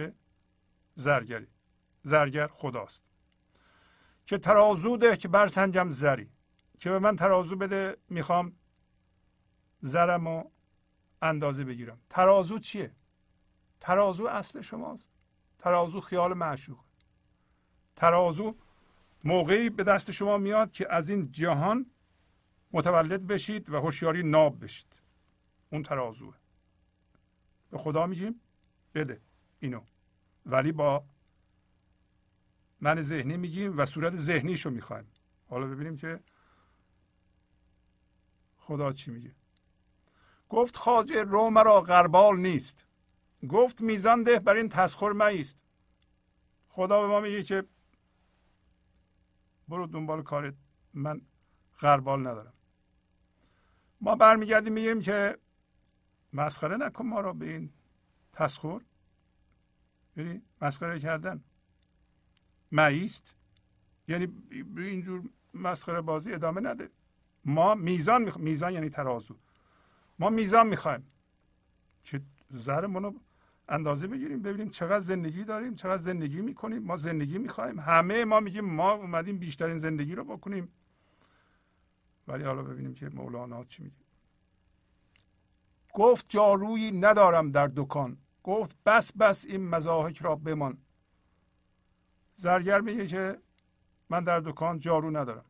زرگری. 0.96 1.48
زرگر 2.04 2.48
خداست. 2.48 3.04
که 4.26 4.38
ترازو 4.38 4.98
ده 4.98 5.18
که 5.18 5.28
برسنجم 5.28 5.90
زری. 5.90 6.30
که 6.80 6.90
به 6.90 7.00
من 7.00 7.16
ترازو 7.16 7.56
بده 7.56 7.98
می‌خوام 8.10 8.56
زرم 9.82 10.28
و 10.28 10.44
اندازه 11.22 11.64
بگیرم. 11.64 12.00
ترازو 12.10 12.60
چیه؟ 12.60 12.92
ترازو 13.80 14.28
اصل 14.28 14.62
شماست. 14.62 15.12
ترازو 15.60 16.02
خیال 16.02 16.34
معشوق. 16.34 16.80
ترازو 17.96 18.56
موقعی 19.24 19.70
به 19.70 19.84
دست 19.84 20.12
شما 20.12 20.38
میاد 20.38 20.72
که 20.72 20.94
از 20.94 21.10
این 21.10 21.32
جهان 21.32 21.86
متولد 22.72 23.28
بشید 23.28 23.70
و 23.70 23.78
هوشیاری 23.78 24.24
ناب 24.24 24.64
بشید. 24.64 25.02
اون 25.70 25.84
ترازوه. 25.84 26.36
به 27.70 27.78
خدا 27.78 28.08
میگیم 28.08 28.42
بده 28.96 29.22
اینو. 29.60 29.82
ولی 30.46 30.72
با 30.72 31.04
من 32.82 33.02
ذهنی 33.02 33.38
میگیم 33.38 33.78
و 33.78 33.86
صورت 33.86 34.16
ذهنیشو 34.16 34.70
می‌خوایم. 34.70 35.08
حالا 35.50 35.68
ببینیم 35.68 35.98
که 35.98 36.20
خدا 38.68 38.92
چی 38.92 39.12
میگه؟ 39.12 39.32
گفت 40.50 40.78
خاجه 40.78 41.24
رو 41.24 41.50
مرا 41.50 41.82
غربال 41.82 42.40
نیست. 42.40 42.86
گفت 43.50 43.82
میزان 43.82 44.24
ده 44.24 44.40
بر 44.40 44.56
این 44.56 44.70
تسخور 44.70 45.14
مایست. 45.14 45.64
خدا 46.70 47.02
به 47.02 47.08
ما 47.08 47.20
میگه 47.20 47.44
که 47.44 47.64
برو 49.68 49.88
دنبال 49.88 50.24
کارت 50.24 50.54
من 50.94 51.22
غربال 51.80 52.20
ندارم. 52.20 52.54
ما 54.02 54.16
برمیگردیم 54.16 54.74
میگیم 54.74 55.02
که 55.02 55.38
مسخره 56.34 56.78
نکن 56.78 57.06
ما 57.06 57.20
را 57.20 57.34
به 57.34 57.46
این 57.46 57.74
تسخور 58.34 58.84
یعنی 60.18 60.42
مسخره 60.62 61.00
کردن. 61.00 61.44
معیست 62.72 63.36
یعنی 64.08 64.28
اینجور 64.78 65.30
مسخره 65.54 66.02
بازی 66.02 66.34
ادامه 66.34 66.62
نده. 66.62 66.90
ما 67.48 67.76
میزان 67.76 68.22
میخ... 68.22 68.38
میزان 68.38 68.74
یعنی 68.74 68.90
ترازو. 68.90 69.36
ما 70.20 70.30
میزان 70.30 70.68
می‌خوایم. 70.68 71.12
که 72.04 72.22
زرمون 72.50 73.04
رو 73.04 73.16
اندازه 73.70 74.08
بگیریم 74.08 74.42
ببینیم 74.42 74.70
چقدر 74.70 75.00
زندگی 75.00 75.44
داریم 75.44 75.76
چقدر 75.76 75.98
زندگی 75.98 76.42
می‌کنیم. 76.42 76.84
ما 76.84 76.98
زندگی 76.98 77.38
می‌خوایم. 77.38 77.80
همه 77.80 78.26
ما 78.26 78.40
میگیم 78.40 78.66
ما 78.66 78.92
اومدیم 78.92 79.38
بیشترین 79.38 79.78
زندگی 79.78 80.16
رو 80.16 80.24
بکنیم. 80.24 80.70
ولی 82.28 82.44
حالا 82.44 82.64
ببینیم 82.64 82.94
که 82.94 83.10
مولانا 83.10 83.64
چی 83.64 83.84
میگه. 83.84 83.96
گفت 85.94 86.26
جارویی 86.30 86.92
ندارم 86.92 87.52
در 87.52 87.72
دکان. 87.76 88.18
گفت 88.44 88.76
بس 88.86 89.14
بس 89.14 89.46
این 89.46 89.68
مزاحک 89.68 90.18
را 90.22 90.36
بمان. 90.36 90.78
زرگر 92.36 92.82
میگه 92.82 93.08
که 93.08 93.42
من 94.10 94.24
در 94.24 94.40
دکان 94.40 94.80
جارو 94.80 95.18
ندارم. 95.18 95.46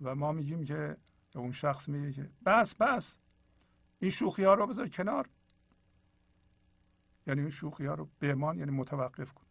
و 0.00 0.14
ما 0.14 0.32
میگیم 0.32 0.64
که 0.64 0.96
اون 1.34 1.52
شخص 1.52 1.88
میگه 1.88 2.12
که 2.12 2.30
بس 2.46 2.74
بس 2.74 3.18
این 3.98 4.10
شوخی 4.10 4.44
ها 4.44 4.54
رو 4.54 4.66
بذار 4.66 4.88
کنار. 4.88 5.28
یعنی 7.26 7.40
این 7.40 7.50
شوخی 7.50 7.86
ها 7.86 7.94
رو 7.94 8.08
بمان 8.20 8.58
یعنی 8.58 8.70
متوقف 8.70 9.32
کن. 9.32 9.44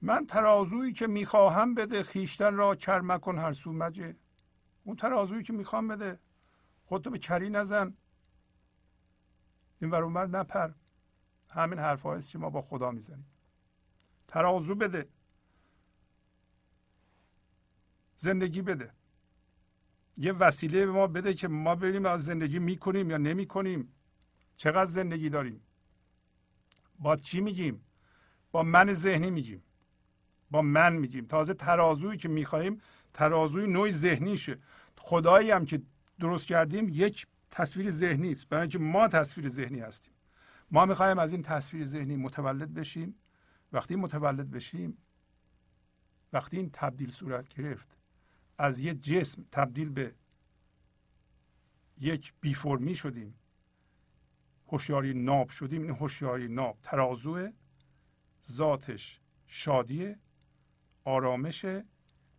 من 0.00 0.26
ترازویی 0.26 0.92
که 0.92 1.06
می‌خواهم 1.06 1.74
بده 1.74 2.02
خیشتن 2.02 2.54
را 2.54 2.74
کر 2.74 3.00
مکن 3.00 3.38
هر 3.38 3.52
سو 3.52 3.72
مجه. 3.72 4.16
اون 4.84 4.96
ترازویی 4.96 5.42
که 5.42 5.52
می‌خوام 5.52 5.88
بده 5.88 6.18
خودتو 6.84 7.10
به 7.10 7.18
کری 7.18 7.50
نزن. 7.50 7.96
این 9.80 9.90
ور 9.90 10.26
نپر. 10.26 10.70
همین 11.50 11.78
حرف 11.78 12.06
است 12.06 12.30
که 12.30 12.38
ما 12.38 12.50
با 12.50 12.62
خدا 12.62 12.90
می‌زنیم. 12.90 13.26
ترازو 14.28 14.74
بده. 14.74 15.08
زندگی 18.16 18.62
بده. 18.62 18.92
یه 20.16 20.32
وسیله 20.32 20.86
به 20.86 20.92
ما 20.92 21.06
بده 21.06 21.34
که 21.34 21.48
ما 21.48 21.74
بریم 21.74 22.06
از 22.06 22.24
زندگی 22.24 22.58
می‌کنیم 22.58 23.10
یا 23.10 23.16
نمی‌کنیم. 23.16 23.92
چقدر 24.56 24.90
زندگی 24.90 25.28
داریم؟ 25.28 25.60
با 26.98 27.16
چی 27.16 27.40
میگیم؟ 27.40 27.84
با 28.52 28.62
من 28.62 28.94
ذهنی 28.94 29.30
میگیم. 29.30 29.62
با 30.50 30.62
من 30.62 30.92
میگیم. 30.92 31.26
تازه 31.26 31.54
ترازویی 31.54 32.18
که 32.18 32.28
می‌خواهیم 32.28 32.80
ترازوی 33.14 33.66
نوع 33.66 33.90
ذهنیشه. 33.90 34.58
خدایی 34.98 35.50
هم 35.50 35.64
که 35.64 35.82
درست 36.20 36.46
کردیم 36.46 36.88
یک 36.88 37.26
تصویر 37.50 37.90
ذهنی 37.90 38.32
است. 38.32 38.48
برای 38.48 38.62
اینکه 38.62 38.78
ما 38.78 39.08
تصویر 39.08 39.48
ذهنی 39.48 39.80
هستیم. 39.80 40.14
ما 40.70 40.86
می‌خوایم 40.86 41.18
از 41.18 41.32
این 41.32 41.42
تصویر 41.42 41.84
ذهنی 41.84 42.16
متولد 42.16 42.74
بشیم. 42.74 43.14
وقتی 43.72 43.96
متولد 43.96 44.50
بشیم 44.50 44.98
وقتی 46.32 46.56
این 46.56 46.70
تبدیل 46.72 47.10
صورت 47.10 47.48
گرفت 47.48 48.01
از 48.58 48.80
یک 48.80 49.00
جسم 49.00 49.44
تبدیل 49.52 49.88
به 49.88 50.14
یک 51.98 52.34
بیفرمی 52.40 52.94
شدیم. 52.94 53.34
هوشیاری 54.68 55.14
ناب 55.14 55.50
شدیم. 55.50 55.82
این 55.82 55.90
هوشیاری 55.90 56.48
ناب 56.48 56.78
ترازو 56.82 57.48
ذاتش 58.52 59.20
شادی 59.46 60.14
آرامش 61.04 61.66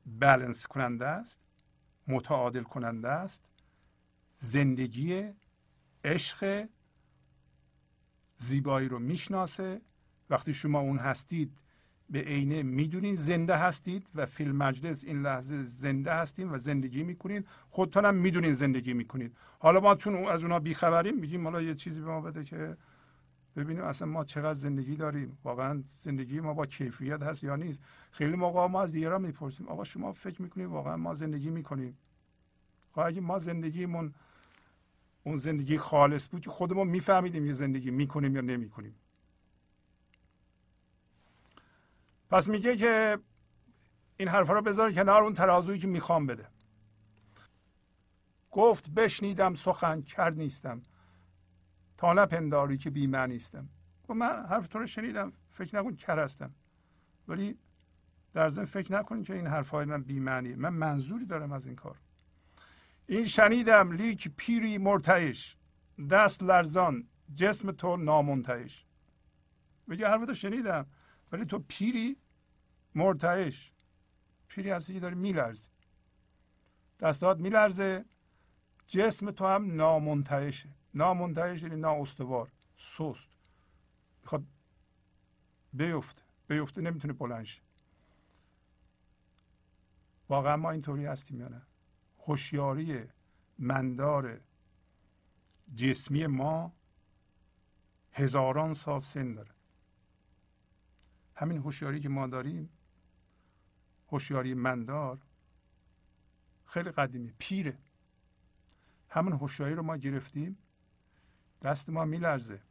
بلنس 0.05 0.68
کننده 0.68 1.05
است 1.05 1.39
متعادل 2.07 2.64
کننده 2.64 3.09
است 3.09 3.45
زندگی 4.36 5.34
عشق 6.03 6.70
زیبایی 8.38 8.88
رو 8.88 8.99
می‌شناسه. 8.99 9.82
وقتی 10.30 10.53
شما 10.53 10.80
اون 10.80 10.97
هستید 10.97 11.59
به 12.14 12.20
عینه 12.20 12.64
می‌دونین 12.64 13.16
زنده 13.16 13.57
هستید 13.57 14.07
و 14.16 14.26
فیلم 14.26 14.55
مجلس 14.55 15.03
این 15.03 15.22
لحظه 15.22 15.64
زنده 15.64 16.14
هستیم 16.14 16.53
و 16.53 16.57
زندگی 16.57 17.03
می‌کنید 17.03 17.47
خودتون 17.70 18.05
هم 18.05 18.16
می‌دونین 18.16 18.53
زندگی 18.53 18.93
می‌کنید. 18.93 19.36
حالا 19.59 19.80
ما 19.80 19.95
چون 19.95 20.16
از 20.16 20.43
اونا 20.43 20.59
بیخبریم 20.59 21.20
میگیم 21.20 21.43
حالا 21.43 21.61
یه 21.61 21.76
چیزی 21.76 22.01
به 22.01 22.07
ما 22.07 22.22
بده 22.22 22.43
که 22.43 22.78
ببینیم 23.55 23.84
اصلا 23.84 24.07
ما 24.07 24.24
چقدر 24.24 24.53
زندگی 24.53 24.95
داریم. 24.95 25.38
واقعا 25.43 25.84
زندگی 26.01 26.39
ما 26.39 26.53
با 26.53 26.66
کیفیت 26.66 27.22
هست 27.22 27.43
یا 27.43 27.55
نیست. 27.55 27.82
خیلی 28.11 28.36
موقع 28.36 28.68
ما 28.68 28.82
از 28.82 28.91
دیگران 28.91 29.22
می‌پرسیم 29.22 29.68
آقا 29.68 29.84
شما 29.84 30.14
فکر 30.14 30.41
می‌کنید 30.41 30.68
واقعا 30.68 30.97
ما 30.97 31.14
زندگی 31.14 31.49
می‌کنیم؟ 31.49 31.97
خب 32.91 32.99
اگه 32.99 33.22
ما 33.22 33.39
زندگیمون 33.39 34.14
اون 35.24 35.38
زندگی 35.38 35.78
خالص 35.78 36.30
بود 36.30 36.41
که 36.41 36.49
خودمون 36.49 36.88
میفهمیدیم 36.88 37.45
یه 37.45 37.53
زندگی 37.53 37.91
می‌کنیم 37.91 38.36
یا 38.36 38.41
نمی‌کنیم. 38.41 38.95
پس 42.34 42.47
میگه 42.47 42.77
که 42.77 43.19
این 44.17 44.27
حرفا 44.27 44.53
رو 44.53 44.61
بذار 44.61 44.91
کنار 44.91 45.23
اون 45.23 45.34
ترازویی 45.34 45.79
که 45.79 45.88
می‌خوام 45.88 46.25
بده. 46.25 46.47
گفت 48.51 48.89
بشنیدم 48.89 49.55
سخن 49.55 50.01
کرد 50.01 50.38
نیستم. 50.38 50.81
تا 51.97 52.13
نپنداری 52.13 52.77
که 52.77 52.89
بی 52.89 53.07
نیستم. 53.07 53.69
و 54.09 54.13
من 54.13 54.45
حرف 54.45 54.67
تو 54.67 54.79
رو 54.79 54.88
شنیدم 54.88 55.34
فکر 55.51 55.79
نکن 55.79 55.95
کر 55.95 56.19
هستم. 56.19 56.51
ولی 57.27 57.57
در 58.34 58.49
ضمن 58.49 58.65
فکر 58.65 58.93
نکنید 58.93 59.25
که 59.25 59.34
این 59.34 59.47
حرفهای 59.47 59.86
من 59.86 60.03
بی 60.03 60.19
معنی 60.19 60.55
من 60.55 60.73
منظوری 60.73 61.25
دارم 61.25 61.51
از 61.51 61.65
این 61.65 61.75
کار. 61.75 61.97
این 63.07 63.25
شنیدم 63.25 63.91
لیک 63.91 64.31
پیری 64.36 64.77
مرتعش. 64.77 65.57
دست 66.09 66.43
لرزان. 66.43 67.07
جسم 67.36 67.71
تو 67.71 67.97
نامنتعش. 67.97 68.86
بگه 69.89 70.07
حرف 70.07 70.25
تو 70.25 70.34
شنیدم 70.34 70.86
ولی 71.31 71.45
تو 71.45 71.59
پیری؟ 71.67 72.22
مرتعش. 72.95 73.71
پیری 74.47 74.69
هستی 74.69 74.93
که 74.93 74.99
داری 74.99 75.15
میلرزی 75.15 75.67
دستات 76.99 77.37
میلرزه. 77.39 78.05
جسم 78.87 79.31
تو 79.31 79.47
هم 79.47 79.75
نامنتعشه. 79.75 80.69
نامنتهش 80.93 81.61
یعنی 81.61 81.75
نااستوار. 81.75 82.51
سست. 82.77 83.29
می‌خواد 84.21 84.43
بیفته. 85.73 86.21
بیفته 86.47 86.81
نمی‌تونه 86.81 87.13
بلند 87.13 87.43
شه. 87.43 87.61
واقعا 90.29 90.57
ما 90.57 90.71
اینطوری 90.71 91.05
هستیم 91.05 91.39
یا 91.39 91.47
نه؟ 91.47 91.61
هوشیاری 92.27 93.03
مندار 93.59 94.39
جسمی 95.75 96.27
ما 96.27 96.73
هزاران 98.13 98.73
سال 98.73 98.99
سن 98.99 99.33
داره. 99.33 99.51
همین 101.35 101.57
هوشیاری 101.57 101.99
که 101.99 102.09
ما 102.09 102.27
داریم 102.27 102.69
هوشیاری 104.14 104.53
مندار 104.53 105.20
خیلی 106.66 106.91
قدیمی 106.91 107.34
پیره. 107.38 107.78
همون 109.09 109.34
هوشیاری 109.34 109.76
رو 109.76 109.84
ما 109.84 109.97
گرفتیم 109.97 110.57
دست 111.61 111.89
ما 111.89 112.05
میلرزه. 112.05 112.61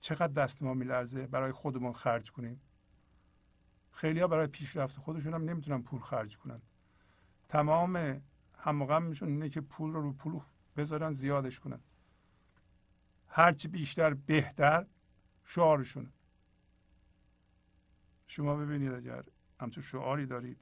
چقدر 0.00 0.32
دست 0.32 0.62
ما 0.62 0.74
میلرزه؟ 0.74 1.26
برای 1.26 1.52
خودمون 1.52 1.92
خرج 1.92 2.32
کنیم. 2.32 2.60
خیلی 3.92 4.20
ها 4.20 4.26
برای 4.26 4.46
پیشرفت 4.46 4.96
خودشون 4.96 5.34
هم 5.34 5.44
نمی‌تونن 5.44 5.82
پول 5.82 6.00
خرج 6.00 6.38
کنن. 6.38 6.62
تمام 7.48 8.22
همغمشون 8.58 9.28
اینه 9.28 9.48
که 9.48 9.60
پول 9.60 9.92
رو 9.92 10.02
رو 10.02 10.12
پول 10.12 10.40
بذارن 10.76 11.12
زیادش 11.12 11.60
کنن. 11.60 11.80
هرچی 13.28 13.68
بیشتر 13.68 14.14
بهتر 14.14 14.86
شعارشون. 15.44 16.12
شما 18.26 18.56
ببینید 18.56 18.92
اگر 18.92 19.24
همچون 19.60 19.82
شعاری 19.84 20.26
دارید. 20.26 20.58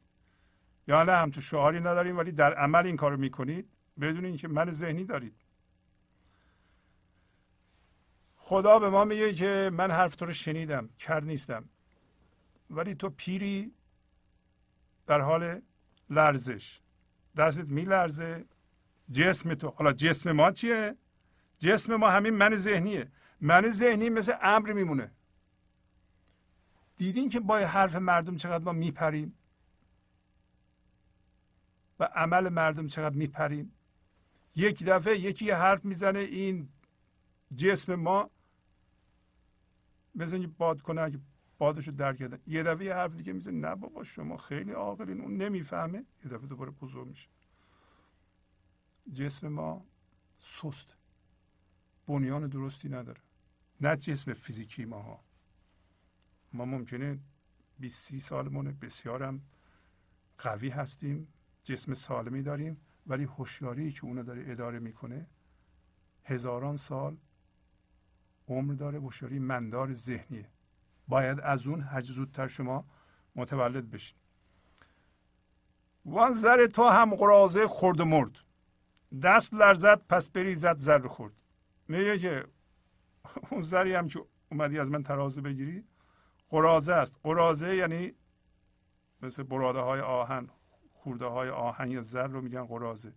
یا 0.89 1.03
نه 1.03 1.13
همچون 1.13 1.43
شعاری 1.43 1.81
نداریم 1.81 2.19
ولی 2.19 2.33
در 2.33 2.55
عمل 2.55 2.87
این 2.87 2.97
کارو 2.97 3.17
می‌کنید 3.17 3.69
بدون 4.01 4.25
اینکه 4.25 4.49
من 4.49 4.71
ذهنی 4.71 5.05
دارید. 5.05 5.35
خدا 8.37 8.79
به 8.79 8.91
ما 8.91 9.05
میگه 9.05 9.35
که 9.35 9.71
من 9.73 9.91
حرف 9.91 10.17
تو 10.17 10.27
رو 10.27 10.33
شنیدم 10.33 10.89
کر 10.99 11.21
نیستم. 11.21 11.65
ولی 12.71 12.95
تو 12.95 13.11
پیری 13.11 13.73
در 15.07 15.21
حال 15.21 15.63
لرزش. 16.11 16.81
دستت 17.37 17.69
میلرزه. 17.69 18.45
جسم 19.11 19.55
تو 19.55 19.69
حالا 19.69 19.93
جسم 19.93 20.33
ما 20.33 20.51
چیه؟ 20.51 20.97
جسم 21.59 21.97
ما 21.97 22.11
همین 22.11 22.35
من 22.35 22.55
ذهنیه. 22.55 23.13
من 23.41 23.71
ذهنی 23.71 24.11
مثل 24.11 24.33
امر 24.43 24.73
میمونه. 24.73 25.11
دیدین 26.99 27.29
که 27.29 27.41
با 27.41 27.57
حرف 27.59 27.95
مردم 27.95 28.37
چقدر 28.37 28.65
ما 28.65 28.73
میپریم؟ 28.73 29.35
و 32.01 32.05
عمل 32.05 32.49
مردم 32.49 32.87
چقدر 32.87 33.15
میپریم؟ 33.15 33.73
یک 34.57 34.85
دفعه 34.85 35.19
یکی 35.19 35.51
حرف 35.51 35.85
می‌زنه 35.85 36.19
این 36.19 36.69
جسم 37.57 37.95
ما 37.95 38.31
مثل 40.15 40.47
باد 40.47 40.81
کنه 40.81 41.11
که 41.11 41.21
بادش 41.59 41.89
رو 41.89 41.95
در 41.95 42.15
کردن 42.15 42.39
یه 42.47 42.63
دفعه 42.63 42.87
یه 42.87 42.95
حرف 42.95 43.15
دیگه 43.15 43.33
می‌زنه 43.33 43.69
نه 43.69 43.75
بابا 43.75 44.05
شما 44.05 44.37
خیلی 44.37 44.73
عاقلین 44.73 45.21
اون 45.21 45.37
نمی‌فهمه. 45.37 45.99
یه 46.25 46.31
دفعه 46.31 46.47
دوباره 46.47 46.71
بزرگ 46.71 47.09
میشه. 47.09 47.29
جسم 49.13 49.49
ما 49.49 49.87
سست. 50.39 50.97
بنیان 52.07 52.47
درستی 52.47 52.89
نداره. 52.89 53.21
نه 53.81 53.97
جسم 53.97 54.33
فیزیکی 54.35 54.85
ماها. 54.85 55.28
ما 56.59 56.65
ممکنه 56.65 57.19
20 57.79 58.05
سی 58.07 58.21
سالمونه 58.21 58.73
بسیارم 58.73 59.43
قوی 60.39 60.69
هستیم 60.69 61.29
جسم 61.63 61.95
سالمی 61.95 62.43
داریم 62.43 62.81
ولی 63.07 63.25
هوشیاری 63.25 63.93
که 63.93 64.05
اونو 64.05 64.23
داره 64.23 64.45
اداره 64.47 64.79
می‌کنه 64.79 65.27
هزاران 66.25 66.77
سال 66.77 67.17
عمر 68.49 68.75
داره 68.75 68.99
هوشیاری 68.99 69.39
مندار 69.39 69.93
ذهنیه. 69.93 70.49
باید 71.09 71.41
از 71.41 71.67
اون 71.67 71.81
هر 71.81 72.01
زودتر 72.01 72.47
شما 72.47 72.85
متولد 73.35 73.91
بشین. 73.91 74.19
وان 76.05 76.33
زر 76.33 76.67
تو 76.67 76.89
هم 76.89 77.15
قرازه 77.15 77.67
خورد 77.67 78.01
و 78.01 78.05
مرد. 78.05 78.39
دست 79.23 79.55
لرزد 79.55 80.03
پس 80.09 80.31
بریزد 80.31 80.77
زر 80.77 81.07
خورد. 81.07 81.33
میگه 81.89 82.19
که 82.19 82.45
اون 83.51 83.63
زری 83.63 83.95
هم 83.95 84.09
که 84.09 84.25
اومدی 84.51 84.79
از 84.79 84.91
من 84.91 85.03
ترازو 85.03 85.43
بگیری 85.43 85.85
قرازه 86.51 86.95
است. 86.95 87.21
قرازه 87.23 87.77
یعنی 87.77 88.15
مثل 89.23 89.43
براده 89.43 89.79
های 89.79 90.01
آهن 90.01 90.49
خورده 90.93 91.27
های 91.27 91.49
آهن 91.49 91.91
یا 91.91 92.03
زر 92.03 92.27
رو 92.27 92.41
میگن 92.41 92.67
قرازه. 92.67 93.13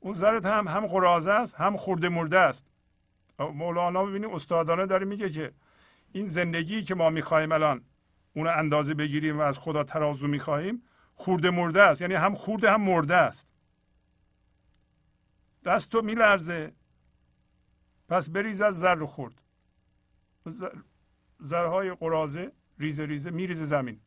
اون 0.00 0.12
زرت 0.12 0.46
هم 0.46 0.68
هم 0.68 0.86
قرازه 0.86 1.30
است 1.30 1.54
هم 1.54 1.76
خورده 1.76 2.08
مرده 2.08 2.38
است. 2.38 2.64
مولانا 3.38 4.04
ببینید 4.04 4.30
استادانه 4.30 4.86
داره 4.86 5.06
میگه 5.06 5.30
که 5.30 5.52
این 6.12 6.26
زندگی 6.26 6.82
که 6.82 6.94
ما 6.94 7.10
می‌خواهیم 7.10 7.52
الان 7.52 7.84
اون 8.36 8.46
اندازه 8.46 8.94
بگیریم 8.94 9.38
و 9.38 9.42
از 9.42 9.58
خدا 9.58 9.84
ترازو 9.84 10.26
می‌خواهیم 10.26 10.82
خورده 11.14 11.50
مرده 11.50 11.82
است. 11.82 12.00
یعنی 12.00 12.14
هم 12.14 12.34
خورده 12.34 12.70
هم 12.70 12.80
مرده 12.82 13.16
است. 13.16 13.48
دست 15.64 15.90
تو 15.90 16.02
میلرزه. 16.02 16.72
پس 18.08 18.30
بریز 18.30 18.60
از 18.60 18.80
زر 18.80 19.04
خورد. 19.04 19.42
زرهای 21.44 21.94
قرازه 21.94 22.52
ریزه 22.78 23.06
ریزه 23.06 23.30
میریزه 23.30 23.64
زمین. 23.64 24.00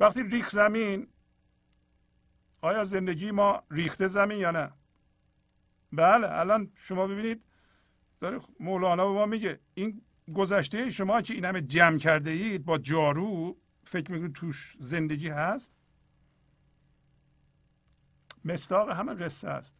وقتی 0.00 0.22
ریخ 0.22 0.50
زمین 0.50 1.08
آیا 2.60 2.84
زندگی 2.84 3.30
ما 3.30 3.62
ریخته 3.70 4.06
زمین 4.06 4.38
یا 4.38 4.50
نه؟ 4.50 4.72
بله 5.92 6.30
الان 6.30 6.72
شما 6.74 7.06
ببینید 7.06 7.44
داره 8.20 8.40
مولانا 8.60 9.06
به 9.06 9.12
ما 9.12 9.26
میگه 9.26 9.60
این 9.74 10.02
گذشته 10.34 10.90
شما 10.90 11.22
که 11.22 11.34
این 11.34 11.44
همه 11.44 11.60
جمع 11.60 11.98
کرده 11.98 12.30
اید 12.30 12.64
با 12.64 12.78
جارو 12.78 13.56
فکر 13.84 14.12
می‌کنید 14.12 14.32
توش 14.32 14.76
زندگی 14.80 15.28
هست؟ 15.28 15.72
مستاق 18.44 18.90
همه 18.90 19.14
قصه 19.14 19.48
است. 19.48 19.76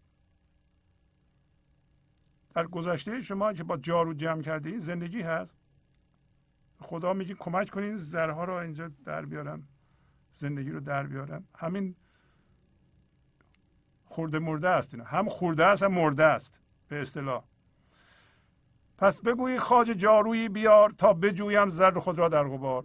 در 2.54 2.66
گذشته 2.66 3.20
شما 3.22 3.52
که 3.52 3.64
با 3.64 3.76
جارو 3.76 4.14
جمع 4.14 4.42
کرده 4.42 4.70
اید 4.70 4.78
زندگی 4.78 5.20
هست؟ 5.20 5.63
خدا 6.80 7.12
میگه 7.12 7.34
کمک 7.34 7.70
کنین 7.70 7.96
زرها 7.96 8.44
رو 8.44 8.52
اینجا 8.54 8.90
در 9.04 9.26
بیارم 9.26 9.68
زندگی 10.34 10.70
رو 10.70 10.80
در 10.80 11.06
بیارم. 11.06 11.44
همین 11.54 11.96
خورده 14.04 14.38
مرده 14.38 14.68
است 14.68 14.94
اینا. 14.94 15.06
هم 15.06 15.28
خورده 15.28 15.66
است 15.66 15.82
هم 15.82 15.92
مرده 15.92 16.24
است 16.24 16.60
به 16.88 17.00
اصطلاح. 17.00 17.44
پس 18.98 19.20
بگویی 19.20 19.58
خاج 19.58 19.86
جارویی 19.86 20.48
بیار 20.48 20.90
تا 20.90 21.12
بجویم 21.12 21.68
زر 21.68 21.98
خود 21.98 22.18
را 22.18 22.28
در 22.28 22.44
غبار. 22.44 22.84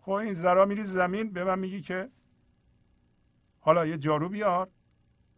خب 0.00 0.10
این 0.10 0.34
زرا 0.34 0.64
میری 0.64 0.82
زمین 0.82 1.32
به 1.32 1.44
من 1.44 1.58
میگی 1.58 1.80
که 1.80 2.10
حالا 3.60 3.86
یه 3.86 3.98
جارو 3.98 4.28
بیار 4.28 4.68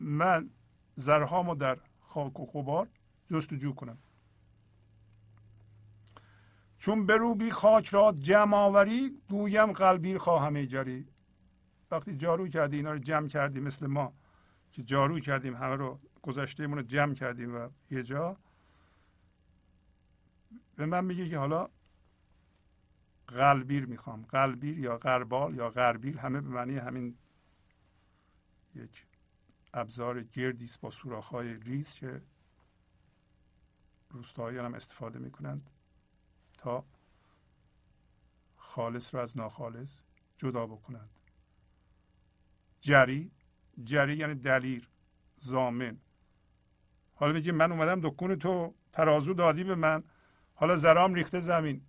من 0.01 0.51
زرهامو 0.97 1.55
در 1.55 1.79
خاک 2.01 2.41
و 2.41 2.47
غبار 2.47 2.89
جستجو 3.27 3.75
کنم. 3.75 3.99
چون 6.81 7.07
بروبی 7.07 7.51
خاک 7.51 7.89
را 7.89 8.13
جمع 8.13 8.57
آوری 8.57 9.23
گویم 9.29 9.73
قلبیر 9.73 10.19
خواهم 10.19 10.65
جری 10.65 11.09
وقتی 11.91 12.17
جارو 12.17 12.49
کردی 12.49 12.77
اینا 12.77 12.93
رو 12.93 12.99
جمع 12.99 13.29
کردی 13.29 13.61
مثل 13.61 13.87
ما 13.87 14.13
که 14.73 14.83
جارو 14.83 15.21
کردیم 15.21 15.55
همه 15.55 15.77
رو 15.77 16.01
گذشتهمون 16.23 16.79
رو 16.79 16.85
جمع 16.85 17.15
کردیم 17.15 17.55
و 17.55 17.69
یه 17.91 18.03
جا. 18.03 18.37
به 20.77 20.87
من 20.87 21.05
میگه 21.05 21.29
که 21.29 21.39
حالا 21.39 21.69
قلبیر 23.27 23.87
می‌خوام. 23.87 24.23
قلبیر 24.23 24.79
یا 24.79 24.99
قربال 24.99 25.55
یا 25.55 25.71
غربیل 25.71 26.19
همه 26.19 26.41
به 26.41 26.49
معنی 26.49 26.77
همین 26.79 27.19
یک 28.75 29.07
ابزار 29.75 30.23
گردی 30.23 30.65
است 30.65 30.81
با 30.81 30.91
سوراخ‌های 30.91 31.55
ریز 31.55 31.95
که 31.95 32.23
روستاییان 34.11 34.65
هم 34.65 34.75
استفاده 34.75 35.19
می‌کنند. 35.19 35.71
تا 36.61 36.85
خالص 38.57 39.15
رو 39.15 39.21
از 39.21 39.37
ناخالص 39.37 40.03
جدا 40.39 40.67
بکنند. 40.67 41.11
جری 42.81 43.31
جری 43.85 44.17
یعنی 44.17 44.35
دلیر 44.35 44.89
زامن. 45.39 46.01
حالا 47.15 47.33
میگی 47.33 47.51
من 47.51 47.73
اومدم 47.73 48.01
دکون 48.01 48.37
تو 48.37 48.75
ترازو 48.93 49.35
دادی 49.35 49.65
به 49.65 49.75
من 49.75 50.03
حالا 50.55 50.77
زرام 50.77 51.15
ریخته 51.15 51.41
زمین. 51.41 51.83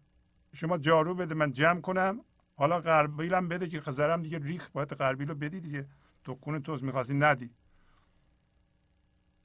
شما 0.54 0.78
جارو 0.78 1.16
بده 1.16 1.36
من 1.36 1.52
جمع 1.52 1.82
کنم. 1.82 2.22
حالا 2.56 2.82
قربیلم 2.82 3.48
بده 3.48 3.68
که 3.68 3.92
زرم 3.92 4.22
دیگه 4.22 4.40
ریخ 4.40 4.70
باید 4.70 4.94
قربیل 4.94 5.28
رو 5.28 5.36
بدی 5.36 5.60
دیگه. 5.60 5.88
دکون 6.26 6.64
توز 6.64 6.84
می‌خواستی 6.84 7.14
ندی. 7.14 7.50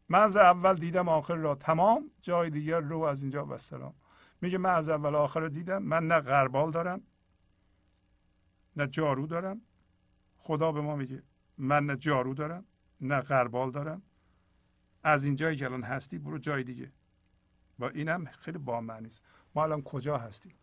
من 0.09 0.19
از 0.19 0.37
اول 0.37 0.75
دیدم 0.75 1.09
آخر 1.09 1.35
را 1.35 1.55
تمام 1.55 2.11
جای 2.21 2.51
دیگر 2.51 2.81
رو 2.81 3.01
از 3.01 3.23
اینجا 3.23 3.47
و 3.47 3.59
سلام 3.59 3.95
میگه 4.41 4.59
من 4.59 4.71
از 4.71 4.89
اول 4.89 5.15
آخر 5.15 5.41
رو 5.41 5.49
دیدم. 5.49 5.83
من 5.83 6.07
نه 6.07 6.21
غربال 6.21 6.71
دارم 6.71 7.03
نه 8.77 8.87
جارو 8.87 9.27
دارم. 9.27 9.61
خدا 10.39 10.73
به 10.73 10.81
ما 10.81 10.97
میگه 10.97 11.23
من 11.59 11.87
نه 11.87 11.97
جارو 11.97 12.35
دارم 12.35 12.65
نه 13.01 13.21
غربال 13.21 13.71
دارم. 13.71 14.03
از 15.03 15.25
اینجایی 15.25 15.57
که 15.57 15.65
الان 15.65 15.83
هستی 15.83 16.19
برو 16.19 16.39
جای 16.39 16.65
دیگه. 16.65 16.93
و 17.79 17.85
اینم 17.85 18.25
خیلی 18.25 18.59
با 18.59 18.81
معنی 18.81 19.07
است 19.07 19.23
ما 19.55 19.63
الان 19.63 19.83
کجا 19.83 20.19
هستیم؟ 20.19 20.55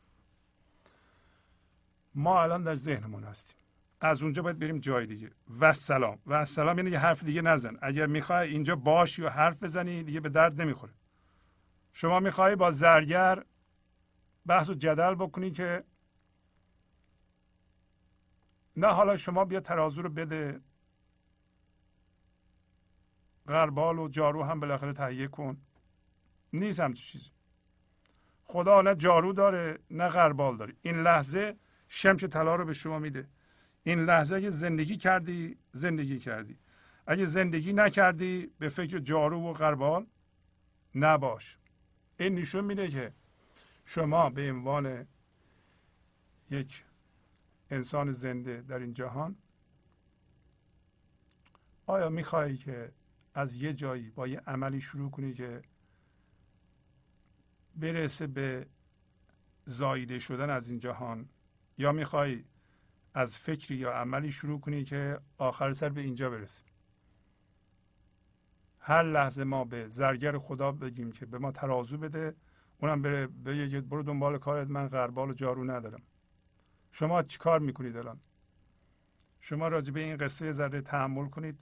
ما 2.15 2.43
الان 2.43 2.63
در 2.63 2.76
ذهنمون 2.76 3.24
هستیم. 3.24 3.57
از 4.01 4.21
اونجا 4.21 4.41
باید 4.41 4.59
بریم 4.59 4.80
جای 4.80 5.05
دیگه. 5.05 5.32
و 5.59 5.74
سلام 5.74 6.19
و 6.28 6.45
سلام 6.45 6.78
یعنی 6.78 6.91
یه 6.91 6.99
حرف 6.99 7.24
دیگه 7.24 7.41
نزن. 7.41 7.78
اگر 7.82 8.07
می‌خوای 8.07 8.49
اینجا 8.49 8.76
باشی 8.76 9.21
و 9.21 9.30
حرف 9.30 9.63
بزنی 9.63 10.03
دیگه 10.03 10.19
به 10.19 10.30
درد 10.30 10.61
نمی‌خوره. 10.61 10.93
شما 11.93 12.19
می‌خوای 12.19 12.55
با 12.55 12.71
زرگر 12.71 13.43
بحث 14.45 14.69
و 14.69 14.73
جدل 14.73 15.15
بکنی 15.15 15.51
که 15.51 15.83
نه 18.77 18.87
حالا 18.87 19.17
شما 19.17 19.45
بیا 19.45 19.59
ترازو 19.59 20.01
رو 20.01 20.09
بده. 20.09 20.61
غربال 23.47 23.99
و 23.99 24.07
جارو 24.07 24.43
هم 24.43 24.59
بالاخره 24.59 24.93
تهیه 24.93 25.27
کن. 25.27 25.57
نیست 26.53 26.79
همچین 26.79 27.05
چیزی. 27.05 27.29
خدا 28.43 28.81
نه 28.81 28.95
جارو 28.95 29.33
داره 29.33 29.79
نه 29.91 30.09
غربال 30.09 30.57
داره. 30.57 30.73
این 30.81 30.95
لحظه 30.95 31.55
شمش 31.87 32.23
طلا 32.23 32.55
رو 32.55 32.65
به 32.65 32.73
شما 32.73 32.99
میده. 32.99 33.27
این 33.83 34.05
لحظه 34.05 34.35
اگه 34.35 34.49
زندگی 34.49 34.97
کردی 34.97 35.57
زندگی 35.71 36.19
کردی. 36.19 36.57
اگه 37.07 37.25
زندگی 37.25 37.73
نکردی 37.73 38.51
به 38.59 38.69
فکر 38.69 38.99
جارو 38.99 39.49
و 39.49 39.53
غربال 39.53 40.05
نباش. 40.95 41.57
این 42.19 42.35
نشون 42.35 42.65
میده 42.65 42.87
که 42.87 43.13
شما 43.86 44.29
به 44.29 44.51
عنوان 44.51 45.07
یک 46.49 46.86
انسان 47.69 48.11
زنده 48.11 48.61
در 48.61 48.79
این 48.79 48.93
جهان 48.93 49.36
آیا 51.86 52.09
میخوایی 52.09 52.57
که 52.57 52.91
از 53.34 53.55
یه 53.55 53.73
جایی 53.73 54.09
با 54.09 54.27
یه 54.27 54.39
عملی 54.39 54.81
شروع 54.81 55.11
کنی 55.11 55.34
که 55.34 55.61
برسه 57.75 58.27
به 58.27 58.67
زایده 59.65 60.19
شدن 60.19 60.49
از 60.49 60.69
این 60.69 60.79
جهان؟ 60.79 61.29
یا 61.77 61.91
می‌خوای 61.91 62.43
از 63.13 63.38
فکری 63.38 63.77
یا 63.77 63.91
عملی 63.93 64.31
شروع 64.31 64.59
کنی 64.59 64.84
که 64.84 65.19
آخر 65.38 65.73
سر 65.73 65.89
به 65.89 66.01
اینجا 66.01 66.29
برسه؟ 66.29 66.63
هر 68.79 69.03
لحظه 69.03 69.43
ما 69.43 69.65
به 69.65 69.88
زرگر 69.88 70.38
خدا 70.38 70.71
بگیم 70.71 71.11
که 71.11 71.25
به 71.25 71.38
ما 71.38 71.51
ترازو 71.51 71.97
بده 71.97 72.36
اونم 72.84 73.01
بره 73.01 73.27
بگه 73.27 73.81
برو 73.81 74.03
دنبال 74.03 74.38
کارت 74.38 74.67
من 74.67 74.88
غربال 74.88 75.29
و 75.29 75.34
جارو 75.34 75.63
ندارم. 75.63 76.01
شما 76.91 77.23
چیکار 77.23 77.59
می‌کنید 77.59 77.97
الان 77.97 78.19
شما 79.39 79.67
راجع 79.67 79.91
به 79.91 79.99
این 79.99 80.17
قصه 80.17 80.51
ذره 80.51 80.81
تحمل 80.81 81.29
کنید 81.29 81.59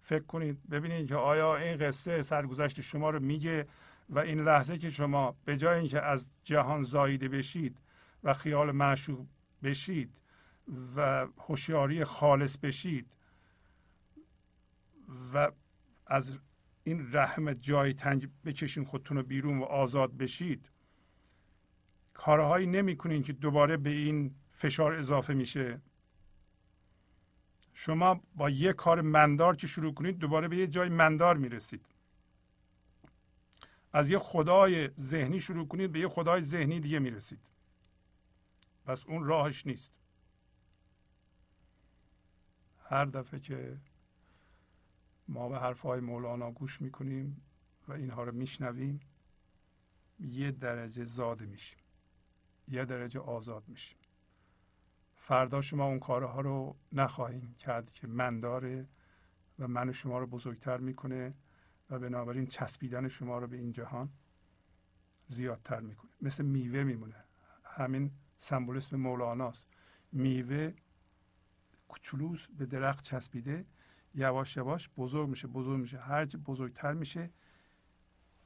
فکر 0.00 0.22
کنید 0.22 0.68
ببینید 0.68 1.08
که 1.08 1.16
آیا 1.16 1.56
این 1.56 1.76
قصه 1.76 2.22
سرگذشت 2.22 2.80
شما 2.80 3.10
رو 3.10 3.20
میگه 3.20 3.66
و 4.08 4.18
این 4.18 4.44
لحظه 4.44 4.78
که 4.78 4.90
شما 4.90 5.36
به 5.44 5.56
جای 5.56 5.78
اینکه 5.78 6.00
از 6.00 6.30
جهان 6.44 6.82
زاییده 6.82 7.28
بشید 7.28 7.78
و 8.24 8.34
خیال 8.34 8.72
معشوق 8.72 9.26
بشید 9.62 10.10
و 10.96 11.26
هوشیاری 11.38 12.04
خالص 12.04 12.56
بشید 12.56 13.06
و 15.34 15.52
از 16.06 16.38
این 16.84 17.12
رحم 17.12 17.52
جای 17.52 17.92
تنگ 17.92 18.28
بکشین 18.44 18.84
خودتون 18.84 19.16
رو 19.16 19.22
بیرون 19.22 19.58
و 19.58 19.62
آزاد 19.62 20.16
بشید. 20.16 20.68
کارهایی 22.14 22.66
نمی‌کنین 22.66 23.22
که 23.22 23.32
دوباره 23.32 23.76
به 23.76 23.90
این 23.90 24.34
فشار 24.48 24.92
اضافه 24.92 25.34
میشه. 25.34 25.80
شما 27.74 28.20
با 28.34 28.50
یه 28.50 28.72
کار 28.72 29.00
مندار 29.00 29.56
که 29.56 29.66
شروع 29.66 29.94
کنید 29.94 30.18
دوباره 30.18 30.48
به 30.48 30.56
یه 30.56 30.66
جای 30.66 30.88
مندار 30.88 31.36
می‌رسید. 31.36 31.86
از 33.92 34.10
یه 34.10 34.18
خدای 34.18 34.90
ذهنی 34.98 35.40
شروع 35.40 35.68
کنید 35.68 35.92
به 35.92 36.00
یه 36.00 36.08
خدای 36.08 36.40
ذهنی 36.40 36.80
دیگه 36.80 36.98
می‌رسید. 36.98 37.40
پس 38.84 39.04
اون 39.06 39.24
راهش 39.24 39.66
نیست. 39.66 39.92
هر 42.84 43.04
دفعه 43.04 43.40
که 43.40 43.78
ما 45.28 45.48
به 45.48 45.58
حرفهای 45.58 46.00
مولانا 46.00 46.50
گوش 46.50 46.80
می‌کنیم 46.80 47.42
و 47.88 47.92
اینها 47.92 48.24
رو 48.24 48.32
میشنویم. 48.32 49.00
یه 50.20 50.50
درجه 50.50 51.04
زاده 51.04 51.46
میشیم. 51.46 51.78
یه 52.68 52.84
درجه 52.84 53.20
آزاد 53.20 53.68
میشیم. 53.68 53.98
فردا 55.16 55.60
شما 55.60 55.86
اون 55.86 55.98
کارها 55.98 56.40
رو 56.40 56.76
نخواهیم 56.92 57.54
کرد 57.54 57.92
که 57.92 58.06
من 58.06 58.40
داره 58.40 58.88
و 59.58 59.68
من 59.68 59.92
شما 59.92 60.18
رو 60.18 60.26
بزرگتر 60.26 60.76
می‌کنه 60.76 61.34
و 61.90 61.98
بنابراین 61.98 62.46
چسبیدن 62.46 63.08
شما 63.08 63.38
رو 63.38 63.46
به 63.46 63.56
این 63.56 63.72
جهان 63.72 64.12
زیادتر 65.26 65.80
می‌کنه. 65.80 66.10
مثل 66.20 66.44
میوه 66.44 66.84
میمونه. 66.84 67.24
همین 67.64 68.10
سمبولیسم 68.38 68.96
مولاناست. 68.96 69.68
میوه 70.12 70.74
کوچولوس 71.88 72.46
به 72.58 72.66
درخت 72.66 73.04
چسبیده 73.04 73.66
یواش 74.14 74.56
یواش 74.56 74.90
بزرگ 74.96 75.28
میشه 75.28 75.48
بزرگ 75.48 75.80
میشه. 75.80 75.98
هرچی 75.98 76.36
بزرگتر 76.36 76.92
میشه 76.92 77.30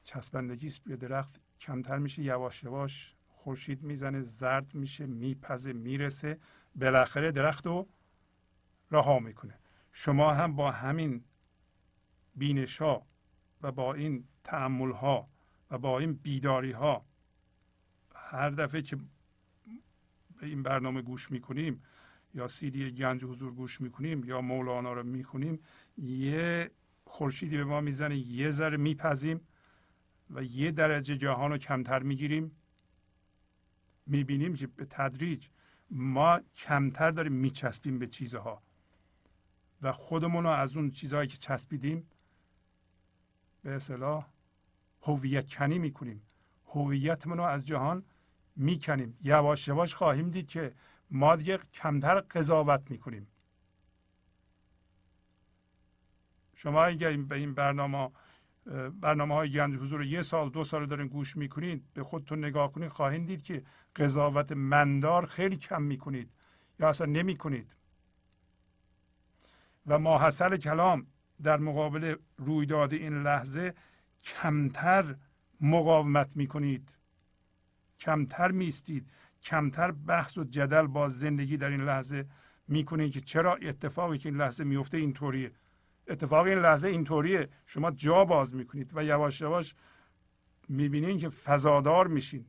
چسبندگی 0.03 0.73
به 0.87 0.97
درخت 0.97 1.41
کمتر 1.61 1.99
میشه. 1.99 2.23
یواش 2.23 2.65
یواش 2.65 3.15
خورشید 3.29 3.83
می‌زنه 3.83 4.23
زرد 4.23 4.75
میشه 4.75 5.07
میپزه 5.07 5.73
می‌رسه. 5.73 6.39
بالاخره 6.75 7.33
درخت 7.33 7.67
رو 7.67 7.89
رها 8.91 9.19
می‌کنه. 9.19 9.59
شما 9.93 10.33
هم 10.35 10.57
با 10.57 10.71
همین 10.71 11.25
بینش 12.35 12.83
ها 12.83 13.07
و 13.63 13.73
با 13.73 13.95
این 13.95 14.25
تعمل 14.45 14.93
ها 14.93 15.29
و 15.71 15.79
با 15.79 15.99
این 15.99 16.13
بیداری 16.13 16.73
ها 16.73 17.07
هر 18.15 18.51
دفعه 18.51 18.83
که 18.83 18.97
به 20.37 20.47
این 20.47 20.63
برنامه 20.63 21.03
گوش 21.03 21.31
می‌کنیم 21.31 21.83
یا 22.37 22.47
سیدی 22.47 22.91
گنج 22.91 23.25
حضور 23.25 23.53
گوش 23.53 23.81
می‌کنیم 23.81 24.25
یا 24.25 24.41
مولانا 24.41 24.93
رو 24.93 25.03
می‌خونیم 25.03 25.61
یه 25.99 26.71
خورشیدی 27.05 27.57
به 27.57 27.65
ما 27.65 27.81
می‌زنه 27.81 28.17
یه 28.17 28.51
ذره 28.51 28.77
میپذیم 28.77 29.41
و 30.31 30.43
یه 30.43 30.71
درجه 30.71 31.17
جهان 31.17 31.51
رو 31.51 31.59
کمتر 31.59 32.03
می‌گیریم. 32.03 32.51
می‌بینیم 34.07 34.55
که 34.55 34.67
به 34.67 34.85
تدریج 34.85 35.49
ما 35.91 36.41
کمتر 36.57 37.11
داریم 37.11 37.33
میچسبیم 37.33 37.99
به 37.99 38.07
چیزها 38.07 38.63
و 39.83 39.93
خودمون 39.93 40.45
رو 40.45 40.51
از 40.51 40.77
اون 40.77 40.91
چیزهایی 40.91 41.29
که 41.29 41.37
چسبیدیم 41.37 42.07
به 43.63 43.71
اصطلاح 43.71 44.27
هویت 45.03 45.55
کنی 45.55 45.79
می‌کنیم. 45.79 46.23
هویتمون 46.67 47.39
رو 47.39 47.45
از 47.45 47.67
جهان 47.67 48.05
می‌کنیم. 48.57 49.19
یواش 49.23 49.69
یواش 49.69 49.95
خواهیم 49.95 50.31
دید 50.31 50.49
که 50.49 50.75
ما 51.11 51.37
دیگه 51.37 51.59
کمتر 51.59 52.21
قضاوت 52.21 52.91
می‌کنیم. 52.91 53.29
شما 56.55 56.85
اگر 56.85 57.17
به 57.17 57.37
این 57.37 57.55
برنامه 57.55 58.11
برنامه 59.01 59.35
های 59.35 59.53
گنج 59.53 59.75
حضور 59.77 60.05
یه 60.05 60.23
سال 60.23 60.51
دو 60.51 60.65
سال 60.65 60.87
دارین 60.87 61.07
گوش 61.07 61.37
می‌کنید 61.37 61.85
به 61.95 62.05
خودتون 62.05 62.45
نگاه 62.45 62.73
کنید 62.73 62.89
خواهید 62.89 63.27
دید 63.27 63.43
که 63.43 63.65
قضاوت 63.97 64.53
مندار 64.53 65.27
خیلی 65.27 65.57
کم 65.57 65.83
می‌کنید 65.83 66.31
یا 66.81 66.89
اصلا 66.89 67.07
نمی‌کنید. 67.07 67.77
و 69.87 69.99
ماحصل 69.99 70.57
کلام 70.57 71.07
در 71.43 71.57
مقابل 71.57 72.15
رویداد 72.37 72.93
این 72.93 73.23
لحظه 73.23 73.75
کمتر 74.23 75.17
مقاومت 75.61 76.37
می‌کنید. 76.37 76.97
کمتر 78.01 78.51
میستید 78.51 79.11
کمتر 79.47 79.91
بحث 79.91 80.39
و 80.39 80.45
جدل 80.45 80.87
با 80.87 81.09
زندگی 81.09 81.57
در 81.57 81.69
این 81.69 81.85
لحظه 81.85 82.27
می‌کنید 82.69 83.13
که 83.13 83.21
چرا 83.21 83.55
اتفاقی 83.55 84.19
که 84.19 84.29
این 84.29 84.39
لحظه 84.39 84.65
میفته 84.65 84.97
اینطوریه. 84.99 85.53
اتفاق 86.09 86.47
این 86.47 86.59
لحظه 86.59 86.89
اینطوریه. 86.89 87.49
شما 87.67 87.91
جا 87.91 88.25
باز 88.25 88.55
می‌کنید 88.55 88.91
و 88.95 89.05
یواش 89.05 89.41
یواش 89.41 89.75
می‌بینید 90.69 91.21
که 91.21 91.29
فضادار 91.29 92.07
میشین. 92.07 92.47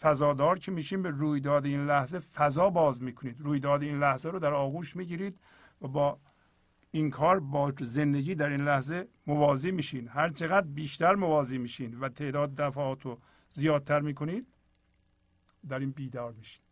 فضادار 0.00 0.58
که 0.58 0.72
میشین 0.72 1.02
به 1.02 1.10
رویداد 1.10 1.66
این 1.66 1.86
لحظه 1.86 2.18
فضا 2.18 2.70
باز 2.70 3.02
می‌کنید. 3.02 3.40
رویداد 3.40 3.82
این 3.82 3.98
لحظه 3.98 4.30
رو 4.30 4.38
در 4.38 4.52
آغوش 4.54 4.96
می‌گیرید 4.96 5.38
و 5.82 5.88
با 5.88 6.18
این 6.90 7.10
کار 7.10 7.40
با 7.40 7.72
زندگی 7.80 8.34
در 8.34 8.48
این 8.48 8.60
لحظه 8.60 9.08
موازی 9.26 9.70
میشین. 9.70 10.08
هر 10.08 10.28
چقدر 10.28 10.66
بیشتر 10.66 11.14
موازی 11.14 11.58
میشین 11.58 12.00
و 12.00 12.08
تعداد 12.08 12.54
دفعات 12.54 13.02
رو 13.02 13.20
زیادتر 13.50 14.00
می‌کنید 14.00 14.46
این 15.76 15.90
بیدار 15.90 16.32
میشین 16.32 16.62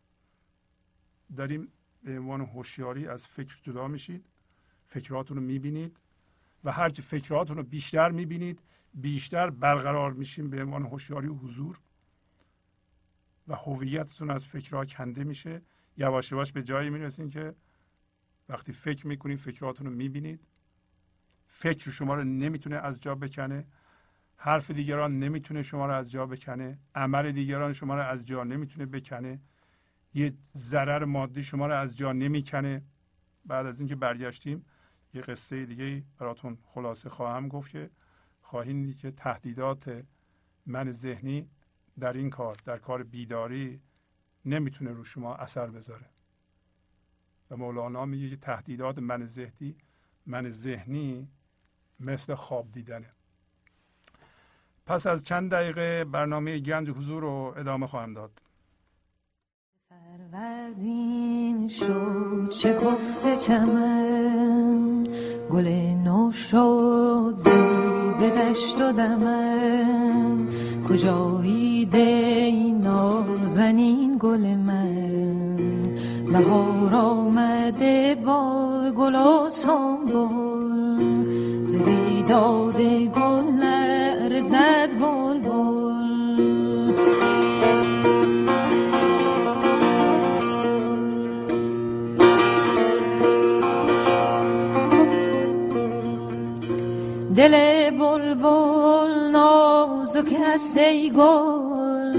در 1.37 1.47
این 1.47 1.69
به 2.03 2.19
عنوان 2.19 2.41
هوشیاری 2.41 3.09
از 3.09 3.27
فکر 3.27 3.61
جدا 3.63 3.89
میشید 3.89 4.25
فکراتون 4.85 5.37
رو 5.37 5.43
می‌بینید 5.43 5.97
و 6.65 6.73
هرچی 6.73 7.03
فکراتون 7.03 7.57
رو 7.57 7.63
بیشتر 7.63 8.11
می‌بینید 8.11 8.61
بیشتر 8.95 9.51
برقرار 9.51 10.13
میشین 10.13 10.51
به 10.51 10.63
عنوان 10.63 10.83
هوشیاری 10.83 11.29
حضور 11.29 11.81
و 13.49 13.55
هویتتون 13.55 14.31
از 14.31 14.45
فکرها 14.45 14.85
کنده 14.85 15.25
میشه. 15.25 15.63
یواش 15.97 16.33
یواش 16.33 16.53
به 16.53 16.63
جایی 16.63 16.91
می‌رسین 16.91 17.31
که 17.31 17.55
وقتی 18.49 18.73
فکر 18.73 19.07
می‌کنید 19.07 19.39
فکراتون 19.39 19.87
رو 19.87 19.93
می‌بینید. 19.93 20.41
فکر 21.49 21.91
شما 21.91 22.15
رو 22.15 22.25
نمی‌تونه 22.25 22.77
از 22.77 23.01
جا 23.01 23.15
بکنه. 23.15 23.67
حرف 24.37 24.71
دیگران 24.71 25.19
نمی‌تونه 25.19 25.63
شما 25.63 25.87
رو 25.87 25.93
از 25.93 26.11
جا 26.11 26.27
بکنه. 26.27 26.79
عمل 26.95 27.33
دیگران 27.33 27.73
شما 27.73 27.95
رو 27.95 28.03
از 28.03 28.27
جا 28.27 28.45
نمی‌تونه 28.45 28.87
بکنه. 28.87 29.41
یه 30.15 30.33
ضرر 30.57 31.05
مادی 31.05 31.43
شما 31.43 31.67
رو 31.67 31.75
از 31.75 31.97
جا 31.97 32.13
نمی‌کنه. 32.13 32.83
بعد 33.45 33.67
از 33.67 33.81
اینکه 33.81 33.95
برگشتیم 33.97 34.67
یه 35.15 35.23
قصه 35.23 35.67
دیگه 35.67 36.03
براتون 36.19 36.59
خلاصه 36.63 37.09
خواهم 37.09 37.49
گفت 37.49 37.71
که 37.71 37.91
خواهیم 38.41 38.83
دید 38.83 38.99
که 38.99 39.11
تهدیدات 39.11 40.05
من 40.67 40.93
ذهنی 40.93 41.49
در 41.99 42.13
این 42.13 42.31
کار 42.31 42.57
در 42.65 42.79
کار 42.79 43.03
بیداری 43.03 43.81
نمی‌تونه 44.45 44.91
رو 44.91 45.05
شما 45.05 45.35
اثر 45.35 45.67
بذاره. 45.67 46.11
و 47.51 47.57
مولانا 47.57 48.05
میگه 48.05 48.31
که 48.31 48.37
تهدیدات 48.37 48.99
من 48.99 49.27
ذهنی 49.27 49.77
من 50.27 50.51
ذهنی 50.51 51.29
مثل 52.01 52.35
خواب 52.35 52.73
دیدنه. 52.73 53.16
پس 54.87 55.07
از 55.07 55.25
چند 55.25 55.51
دقیقه 55.51 56.05
برنامه 56.05 56.59
گنج 56.59 56.91
حضور 56.91 57.23
رو 57.23 57.55
ادامه 57.57 57.87
خواهم 57.87 58.15
داد. 58.15 58.31
فروردین 59.89 61.69
شد 61.69 62.51
چه 62.51 62.79
گفته 62.79 63.37
چمن 63.37 65.05
گل 65.51 65.69
نو 66.05 66.33
شد 66.33 67.35
زی 67.37 67.51
به 68.21 68.31
دشت 68.31 68.81
و 68.81 68.93
دمن. 68.93 70.49
کجایی 70.89 71.87
دی 71.87 72.73
نازنین 72.73 74.17
گل 74.21 74.55
من؟ 74.55 75.57
بهار 76.33 76.95
آمده 76.95 78.15
با 78.27 78.93
گل 78.97 79.15
و 79.15 79.49
سنبل. 79.49 80.97
ز 81.65 81.75
بیداد 81.77 82.81
گل 82.81 83.36
است 100.57 100.79
ای 100.79 101.11
گل 101.11 102.13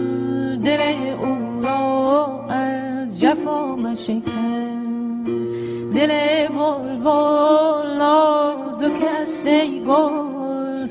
دل 0.58 0.82
او 1.22 1.62
را 1.64 2.46
از 2.50 3.20
جفا 3.20 3.76
مشکن. 3.76 5.24
دل 5.96 6.12
بلبل 6.48 7.98
نازک 7.98 9.02
است 9.22 9.48
ای 9.48 9.82
گل 9.88 10.88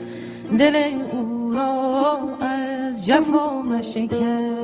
دل 0.58 0.76
او 1.12 1.52
را 1.54 2.18
از 2.40 3.06
جفا 3.06 3.62
مشکن. 3.62 4.55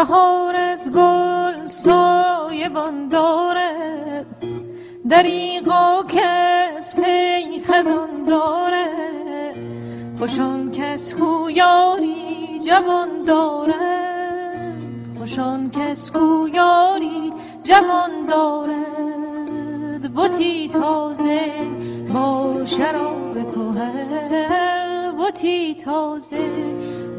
بهار 0.00 0.56
از 0.56 0.90
گل 0.92 1.66
سایبان 1.66 3.08
دارد 3.08 4.26
دریغا 5.10 6.04
کس 6.08 6.94
پی 6.94 7.60
خزان 7.64 8.24
دارد 8.28 9.56
خوشان 10.18 10.72
کس 10.72 11.14
کو 11.14 11.50
یاری 11.50 12.60
جوان 12.66 13.22
دارد 13.26 15.08
خوشان 15.18 15.70
کس 15.70 16.10
کو 16.10 16.48
یاری 16.48 17.32
جوان 17.62 18.26
دارد 18.28 20.14
بتی 20.14 20.68
تازه 20.68 21.40
با 22.14 22.64
شراب 22.64 23.34
کهن 23.52 25.16
بتی 25.18 25.74
تازه 25.74 26.48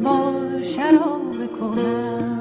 با 0.04 0.34
شراب 0.62 1.36
کهن 1.60 2.41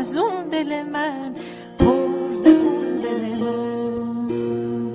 محزون 0.00 0.48
دل 0.48 0.82
من 0.82 1.34
پر 1.78 2.34
ز 2.34 2.46
خون 2.46 3.00
دل 3.02 3.34
من 3.34 4.90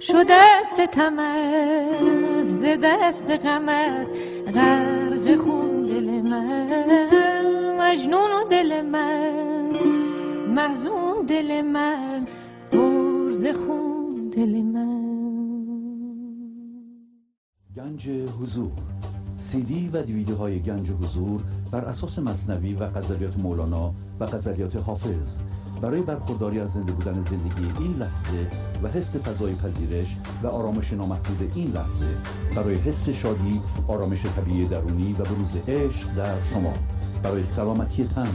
شده 0.00 0.62
ستمت 0.62 2.44
ز 2.44 2.64
دست 2.82 3.30
غمت 3.30 4.06
محزون 10.60 11.26
دل 11.28 11.62
من 11.62 12.26
پر 12.72 13.30
ز 13.34 13.44
خون 13.46 14.30
دل 14.36 14.62
من. 14.62 15.00
گنج 17.76 18.08
حضور. 18.40 18.72
سی 19.38 19.62
دی 19.62 19.90
و 19.92 20.02
دیویدیو 20.02 20.36
های 20.36 20.60
گنج 20.60 20.90
حضور 20.90 21.42
بر 21.70 21.84
اساس 21.84 22.18
مصنوی 22.18 22.74
و 22.74 22.86
غزلیات 22.86 23.36
مولانا 23.36 23.94
و 24.20 24.26
غزلیات 24.26 24.76
حافظ. 24.76 25.38
برای 25.82 26.02
برخورداری 26.02 26.60
از 26.60 26.72
زنده 26.72 26.92
بودن 26.92 27.22
زندگی 27.22 27.82
این 27.84 27.96
لحظه 27.96 28.46
و 28.82 28.88
حس 28.88 29.16
فضای 29.16 29.54
پذیرش 29.54 30.16
و 30.42 30.46
آرامش 30.46 30.92
نامحدود 30.92 31.52
این 31.54 31.72
لحظه 31.72 32.14
برای 32.56 32.74
حس 32.74 33.08
شادی 33.08 33.60
آرامش 33.88 34.26
طبیعی 34.36 34.66
درونی 34.66 35.12
و 35.12 35.16
بروز 35.24 35.56
عشق 35.68 36.14
در 36.16 36.44
شما. 36.44 36.72
برای 37.22 37.44
سلامتی 37.44 38.04
تن 38.04 38.34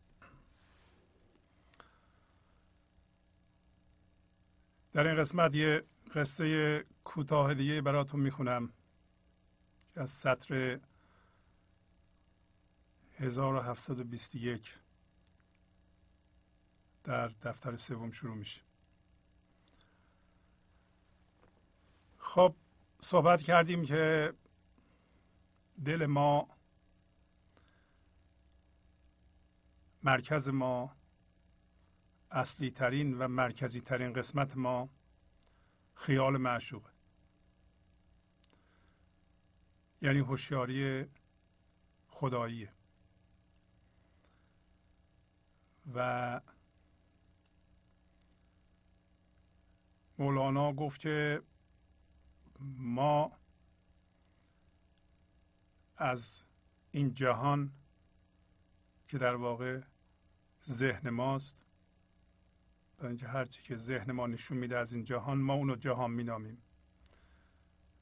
در 4.93 5.07
این 5.07 5.15
قسمت 5.15 5.55
یه 5.55 5.83
قصه 6.15 6.85
کوتاه 7.03 7.53
دیگه 7.53 7.81
براتون 7.81 8.19
می‌خونم 8.19 8.73
از 9.95 10.09
سطر 10.09 10.79
1721 13.17 14.75
در 17.03 17.27
در 17.27 17.27
دفتر 17.27 17.75
سوم 17.75 18.11
شروع 18.11 18.35
میشه. 18.35 18.61
خب 22.17 22.55
صحبت 23.01 23.41
کردیم 23.41 23.85
که 23.85 24.33
دل 25.85 26.05
ما 26.05 26.47
مرکز 30.03 30.49
ما 30.49 30.95
اصلی 32.31 32.71
ترین 32.71 33.17
و 33.17 33.27
مرکزی 33.27 33.81
ترین 33.81 34.13
قسمت 34.13 34.57
ما 34.57 34.89
خیال 35.95 36.37
معشوقه. 36.37 36.89
یعنی 40.01 40.19
هوشیاری 40.19 41.05
خداییه. 42.09 42.73
و 45.93 46.41
مولانا 50.17 50.73
گفت 50.73 51.01
که 51.01 51.41
ما 52.77 53.31
از 55.97 56.45
این 56.91 57.13
جهان 57.13 57.71
که 59.07 59.17
در 59.17 59.35
واقع 59.35 59.81
ذهن 60.69 61.09
ماست 61.09 61.57
برای 63.01 63.11
اینکه 63.11 63.27
هرچی 63.27 63.63
که 63.63 63.75
ذهن 63.75 64.11
ما 64.11 64.27
نشون 64.27 64.57
میده 64.57 64.77
از 64.77 64.93
این 64.93 65.03
جهان 65.03 65.37
ما 65.37 65.53
اونو 65.53 65.75
جهان 65.75 66.11
مینامیم. 66.11 66.61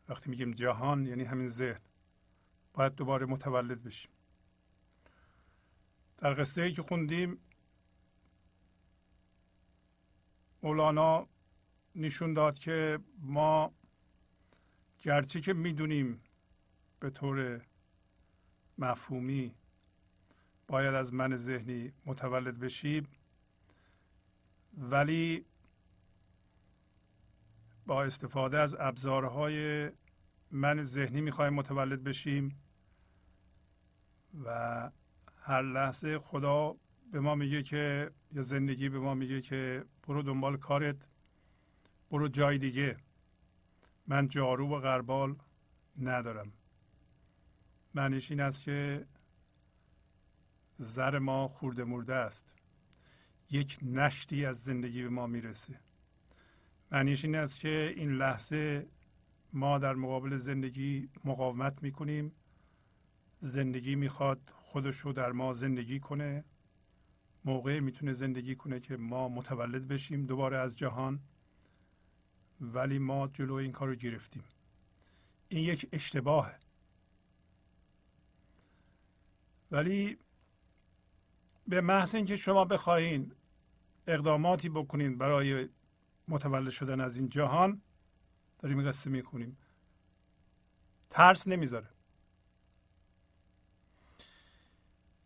وقتی 0.09 0.29
میگیم 0.29 0.51
جهان 0.51 1.05
یعنی 1.05 1.23
همین 1.23 1.49
ذهن. 1.49 1.79
باید 2.73 2.95
دوباره 2.95 3.25
متولد 3.25 3.83
بشیم. 3.83 4.11
در 6.17 6.33
قصه 6.33 6.61
ای 6.61 6.73
که 6.73 6.81
خوندیم 6.81 7.37
مولانا 10.63 11.27
نشون 11.95 12.33
داد 12.33 12.59
که 12.59 12.99
ما 13.19 13.73
گرچه 15.01 15.41
که 15.41 15.53
می‌دونیم 15.53 16.21
به 16.99 17.09
طور 17.09 17.65
مفهومی 18.77 19.55
باید 20.67 20.93
از 20.95 21.13
من 21.13 21.37
ذهنی 21.37 21.93
متولد 22.05 22.59
بشیم 22.59 23.07
ولی 24.79 25.45
با 27.85 28.03
استفاده 28.03 28.59
از 28.59 28.75
ابزارهای 28.79 29.89
من 30.51 30.83
ذهنی 30.83 31.21
می‌خوایم 31.21 31.53
متولد 31.53 32.03
بشیم 32.03 32.63
و 34.43 34.91
هر 35.41 35.61
لحظه 35.61 36.19
خدا 36.19 36.75
به 37.11 37.19
ما 37.19 37.35
میگه 37.35 37.63
که 37.63 38.11
یا 38.31 38.41
زندگی 38.41 38.89
به 38.89 38.99
ما 38.99 39.13
میگه 39.13 39.41
که 39.41 39.85
برو 40.07 40.21
دنبال 40.21 40.57
کارت 40.57 40.95
برو 42.11 42.27
جای 42.27 42.57
دیگه. 42.57 42.97
من 44.07 44.27
جارو 44.27 44.69
و 44.69 44.79
غربال 44.79 45.35
ندارم. 46.01 46.53
معنیش 47.93 48.31
این 48.31 48.41
است 48.41 48.63
که 48.63 49.07
زر 50.77 51.19
ما 51.19 51.47
خورده 51.47 51.83
مرده 51.83 52.15
است. 52.15 52.58
یک 53.51 53.79
نشتی 53.81 54.45
از 54.45 54.63
زندگی 54.63 55.03
به 55.03 55.09
ما 55.09 55.27
می‌رسه. 55.27 55.79
معنیش 56.91 57.25
این 57.25 57.35
است 57.35 57.59
که 57.59 57.93
این 57.97 58.11
لحظه 58.11 58.87
ما 59.53 59.77
در 59.77 59.95
مقابل 59.95 60.37
زندگی 60.37 61.09
مقاومت 61.25 61.83
می‌کنیم. 61.83 62.31
زندگی 63.41 63.95
می‌خواد 63.95 64.53
خودش 64.55 64.97
رو 64.97 65.13
در 65.13 65.31
ما 65.31 65.53
زندگی 65.53 65.99
کنه. 65.99 66.43
موقع 67.45 67.79
می‌تونه 67.79 68.13
زندگی 68.13 68.55
کنه 68.55 68.79
که 68.79 68.97
ما 68.97 69.29
متولد 69.29 69.87
بشیم 69.87 70.25
دوباره 70.25 70.57
از 70.57 70.75
جهان. 70.75 71.19
ولی 72.61 72.99
ما 72.99 73.27
جلو 73.27 73.53
این 73.53 73.71
کار 73.71 73.87
رو 73.87 73.95
گرفتیم. 73.95 74.43
این 75.49 75.63
یک 75.63 75.89
اشتباهه. 75.91 76.59
ولی 79.71 80.17
به 81.67 81.81
محض 81.81 82.15
اینکه 82.15 82.37
شما 82.37 82.65
بخواهید 82.65 83.35
اقداماتی 84.09 84.69
بکنید 84.69 85.17
برای 85.17 85.69
متولد 86.27 86.69
شدن 86.69 87.01
از 87.01 87.17
این 87.17 87.29
جهان 87.29 87.81
داریم 88.59 88.87
قصه 88.87 89.09
می‌کنیم 89.09 89.57
ترس 91.09 91.47
نمی‌ذاره. 91.47 91.89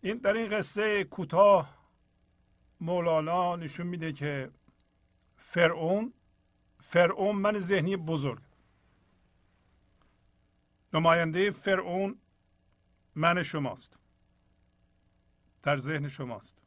این 0.01 0.17
در 0.17 0.33
این 0.33 0.57
قصه 0.57 1.03
کوتاه 1.03 1.77
مولانا 2.79 3.55
نشون 3.55 3.87
میده 3.87 4.13
که 4.13 4.51
فرعون 5.37 6.13
فرعون 6.79 7.35
من 7.35 7.59
ذهنی 7.59 7.97
بزرگ. 7.97 8.41
نماینده 10.93 11.51
فرعون 11.51 12.19
من 13.15 13.43
شماست. 13.43 13.97
در 15.61 15.77
ذهن 15.77 16.07
شماست. 16.07 16.62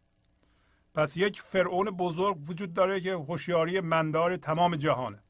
پس 0.96 1.16
یک 1.16 1.40
فرعون 1.40 1.90
بزرگ 1.90 2.50
وجود 2.50 2.74
داره 2.74 3.00
که 3.00 3.12
هوشیاری 3.12 3.80
مندار 3.80 4.36
تمام 4.36 4.76
جهانه. 4.76 5.22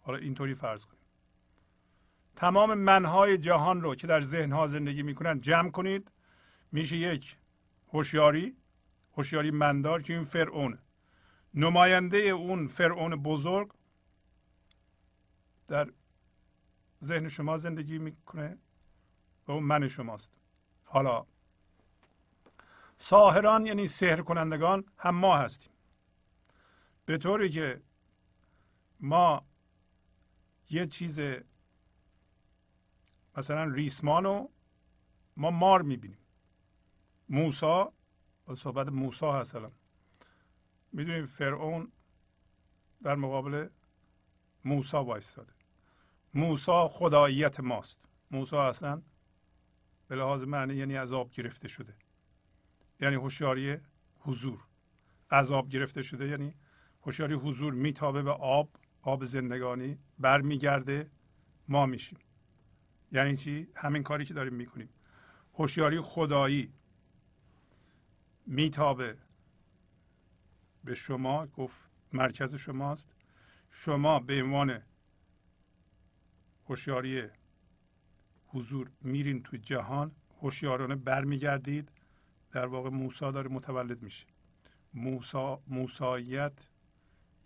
حالا 0.00 0.18
اینطوری 0.18 0.54
فرض 0.54 0.84
کنید 0.84 1.02
تمام 2.36 2.74
منهای 2.74 3.38
جهان 3.38 3.82
رو 3.82 3.94
که 3.94 4.06
در 4.06 4.20
ذهنها 4.20 4.66
زندگی 4.66 5.02
می‌کنن 5.02 5.40
جمع 5.40 5.70
کنید. 5.70 6.10
میشه 6.72 6.96
یک 6.96 7.38
هوشیاری 7.88 8.56
هوشیاری 9.12 9.50
مندار 9.50 10.02
که 10.02 10.14
این 10.14 10.24
فرعونه. 10.24 10.78
نماینده 11.54 12.18
اون 12.18 12.66
فرعون 12.66 13.16
بزرگ 13.16 13.72
در 15.66 15.92
ذهن 17.04 17.28
شما 17.28 17.56
زندگی 17.56 17.98
می‌کنه 17.98 18.58
و 19.48 19.52
اون 19.52 19.62
من 19.62 19.88
شماست. 19.88 20.38
حالا 20.84 21.26
ساهران 23.02 23.66
یعنی 23.66 23.88
سحر 23.88 24.22
کنندگان 24.22 24.84
هم 24.98 25.14
ما 25.14 25.36
هستیم. 25.36 25.72
به 27.06 27.18
طوری 27.18 27.50
که 27.50 27.82
ما 29.00 29.46
یه 30.70 30.86
چیز 30.86 31.20
مثلا 33.36 33.64
ریسمانو 33.64 34.48
ما 35.36 35.50
مار 35.50 35.82
می‌بینیم. 35.82 36.18
موسا 37.28 37.92
صحبت 38.56 38.88
موسا 38.88 39.32
هست 39.32 39.54
الان. 39.56 39.72
می‌دونیم 40.92 41.26
فرعون 41.26 41.92
در 43.02 43.14
مقابل 43.14 43.68
موسا 44.64 45.04
وایستاده. 45.04 45.52
موسا 46.34 46.88
خداییت 46.88 47.60
ماست. 47.60 48.00
موسا 48.30 48.68
اصلا 48.68 49.02
به 50.08 50.16
لحاظ 50.16 50.42
معنی 50.42 50.74
یعنی 50.74 50.96
عذاب 50.96 51.30
گرفته 51.30 51.68
شده. 51.68 51.94
یعنی 53.02 53.16
هوشیاری 53.16 53.76
حضور. 54.18 54.58
عذاب 55.30 55.68
گرفته 55.68 56.02
شده 56.02 56.28
یعنی 56.28 56.54
هوشیاری 57.02 57.34
حضور 57.34 57.74
میتابه 57.74 58.22
به 58.22 58.30
آب 58.30 58.70
آب 59.02 59.24
زندگانی 59.24 59.98
برمیگرده 60.18 61.10
ما 61.68 61.86
میشیم. 61.86 62.18
یعنی 63.12 63.36
چی؟ 63.36 63.68
همین 63.74 64.02
کاری 64.02 64.24
که 64.24 64.34
داریم 64.34 64.54
می‌کنیم. 64.54 64.88
هوشیاری 65.54 66.00
خدایی 66.00 66.72
میتابه 68.46 69.18
به 70.84 70.94
شما 70.94 71.46
گفت 71.46 71.90
مرکز 72.12 72.54
شماست. 72.54 73.14
شما 73.70 74.20
به 74.20 74.42
عنوان 74.42 74.82
هوشیاری 76.68 77.22
حضور 78.46 78.90
میرین 79.00 79.42
تو 79.42 79.56
جهان 79.56 80.12
هوشیارانه 80.40 80.94
برمیگردید. 80.94 81.90
در 82.52 82.66
واقع 82.66 82.90
موسا 82.90 83.30
داره 83.30 83.50
متولد 83.50 84.02
میشه. 84.02 84.26
موسا 84.94 85.62
موساییت 85.66 86.68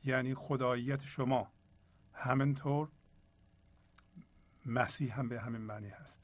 یعنی 0.04 0.34
خداییت 0.34 1.04
شما. 1.04 1.52
همینطور 2.12 2.88
مسیح 4.66 5.18
هم 5.18 5.28
به 5.28 5.40
همین 5.40 5.60
معنی 5.60 5.88
هست. 5.88 6.22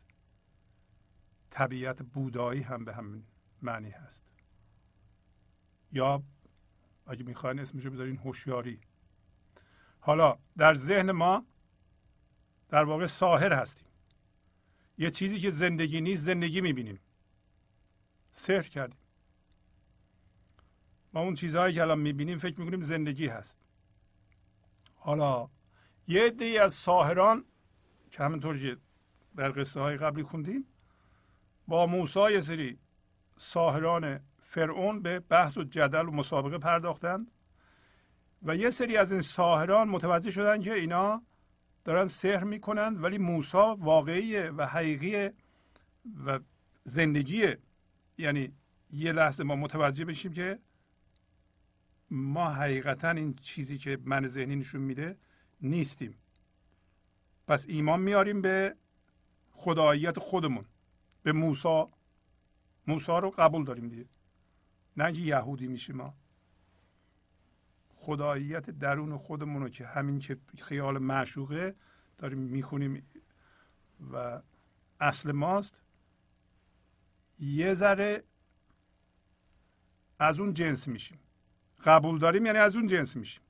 طبیعت 1.51 2.03
بودایی 2.03 2.63
هم 2.63 2.85
به 2.85 2.95
همین 2.95 3.25
معنی 3.63 3.91
هست. 3.91 4.25
یا 5.93 6.23
اگه 7.07 7.25
می‌خواین 7.25 7.59
اسمشو 7.59 7.91
بذارین 7.91 8.17
هوشیاری. 8.17 8.81
حالا 10.01 10.39
در 10.57 10.75
ذهن 10.75 11.11
ما 11.11 11.47
در 12.69 12.85
واقع 12.85 13.07
ساحر 13.07 13.53
هستیم. 13.53 13.89
یه 14.99 15.11
چیزی 15.11 15.41
که 15.41 15.51
زندگی 15.51 16.01
نیست 16.01 16.25
زندگی 16.25 16.61
می‌بینیم. 16.61 17.01
سحر 18.33 18.63
کردیم. 18.63 18.99
ما 21.15 21.21
اون 21.21 21.35
چیزهایی 21.35 21.75
که 21.75 21.83
الان 21.83 21.99
می‌بینیم 21.99 22.39
فکر 22.39 22.61
می‌کنیم 22.61 22.81
زندگی 22.81 23.27
هست. 23.27 23.59
حالا 24.95 25.49
یه 26.09 26.27
عده 26.27 26.45
از 26.63 26.75
ساهران 26.75 27.45
که 28.11 28.23
همینطور 28.23 28.59
که 28.59 28.77
در 29.37 29.51
قصه 29.51 29.81
های 29.81 29.97
قبلی 29.97 30.23
خوندیم 30.23 30.67
با 31.69 31.87
موسی 31.87 32.33
یه 32.33 32.41
سری 32.41 32.79
ساهران 33.37 34.21
فرعون 34.39 35.03
به 35.03 35.21
بحث 35.21 35.57
و 35.57 35.65
جدل 35.65 36.09
و 36.09 36.11
مسابقه 36.11 36.59
پرداختند 36.59 37.31
و 38.43 38.57
یه 38.57 38.71
سری 38.71 38.97
از 38.97 39.13
این 39.13 39.21
ساهران 39.21 39.89
متوجه 39.89 40.31
شدن 40.31 40.63
که 40.63 40.75
اینا 40.75 41.23
دارن 41.85 42.07
سحر 42.07 42.45
می‌کنند 42.45 43.05
ولی 43.05 43.19
موسا 43.19 43.77
واقعیه 43.77 44.51
و 44.51 44.67
حقیقیه 44.67 45.35
و 46.27 46.41
زندگیه. 46.85 47.59
یعنی 48.19 48.53
یه 48.93 49.13
لحظه 49.13 49.45
ما 49.45 49.57
متوجه 49.57 50.05
بشیم 50.05 50.33
که 50.33 50.59
ما 52.11 52.51
حقیقتا 52.51 53.11
این 53.11 53.35
چیزی 53.35 53.79
که 53.79 53.99
من 54.05 54.27
ذهنی 54.27 54.57
نشون 54.57 54.81
میده 54.81 55.17
نیستیم. 55.61 56.15
پس 57.47 57.67
ایمان 57.69 58.01
میاریم 58.01 58.43
به 58.43 58.77
خداییت 59.53 60.19
خودمون. 60.19 60.65
به 61.23 61.33
موسا 61.33 61.91
موسا 62.87 63.19
رو 63.19 63.31
قبول 63.31 63.65
داریم 63.65 63.89
دیگه. 63.89 64.07
نه 64.97 65.05
اینکه 65.05 65.21
یهودی 65.21 65.67
میشیم 65.67 65.97
ما. 65.97 66.15
خداییت 67.97 68.71
درون 68.71 69.19
خودمون 69.19 69.63
رو 69.63 69.69
که 69.69 69.87
همین 69.87 70.19
که 70.19 70.39
خیال 70.59 70.99
معشوقه 70.99 71.75
داریم 72.19 72.39
می‌خونیم 72.39 73.07
و 74.13 74.43
اصل 75.01 75.33
ماست. 75.33 75.82
یه 77.39 77.75
ذره 77.75 78.25
از 80.19 80.41
اون 80.41 80.55
جنس 80.55 80.89
میشیم. 80.89 81.19
قبول 81.85 82.19
داریم 82.19 82.47
یعنی 82.47 82.59
از 82.59 82.77
اون 82.77 82.87
جنس 82.87 83.17
میشیم. 83.17 83.43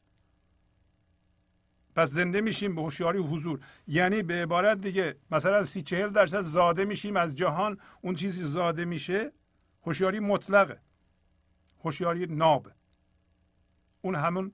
پس 1.95 2.11
زنده 2.11 2.41
میشیم 2.41 2.75
به 2.75 2.83
هوشیاری 2.83 3.19
حضور. 3.19 3.61
یعنی 3.87 4.23
به 4.23 4.43
عبارت 4.43 4.81
دیگه 4.81 5.17
مثلا 5.31 5.65
سی 5.65 5.83
چهل 5.83 6.09
درصد 6.09 6.41
زاده 6.41 6.85
میشیم 6.85 7.17
از 7.17 7.35
جهان 7.35 7.81
اون 8.01 8.15
چیزی 8.15 8.43
زاده 8.43 8.85
میشه 8.85 9.33
هوشیاری 9.83 10.21
مطلقه. 10.21 10.81
هوشیاری 11.85 12.27
ناب 12.27 12.73
اون 14.01 14.15
همون 14.15 14.53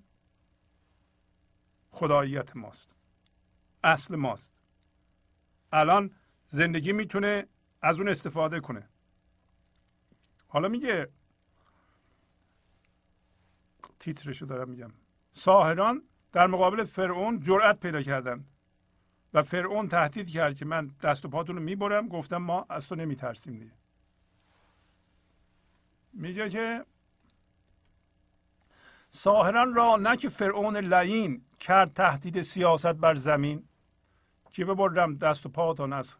خداییت 1.91 2.57
ماست. 2.57 2.89
اصل 3.85 4.17
ماست. 4.17 4.53
الان 5.73 6.11
زندگی 6.49 6.93
می‌تونه 6.93 7.47
از 7.83 7.99
اون 7.99 8.09
استفاده 8.09 8.61
کنه. 8.61 8.89
حالا 10.49 10.69
میگه 10.69 11.09
تیترشو 13.99 14.47
دارم 14.47 14.69
میگم. 14.69 14.91
ساهران 15.33 16.03
در 16.33 16.47
مقابل 16.47 16.85
فرعون 16.85 17.41
جرأت 17.41 17.81
پیدا 17.81 18.03
کردن 18.03 18.45
و 19.35 19.43
فرعون 19.43 19.89
تهدید 19.89 20.31
کرد 20.31 20.57
که 20.57 20.65
من 20.65 20.91
دست 21.03 21.25
و 21.25 21.29
پاتون 21.29 21.57
رو 21.57 21.63
می‌برم. 21.63 22.09
گفتم 22.09 22.37
ما 22.37 22.67
از 22.69 22.87
تو 22.87 22.95
نمیترسیم 22.95 23.59
دیگه. 23.59 23.73
میگه 26.13 26.51
که 26.51 26.85
ساهران 29.11 29.75
را 29.75 29.97
نه 29.97 30.17
که 30.17 30.29
فرعون 30.29 30.77
لعین 30.77 31.45
کرد 31.61 31.93
تهدید 31.93 32.43
سیاست 32.43 32.87
بر 32.87 33.15
زمین 33.15 33.69
که 34.51 34.65
ببرم 34.65 35.17
دست 35.17 35.47
و 35.47 35.49
پاتان 35.49 35.93
از 35.93 36.19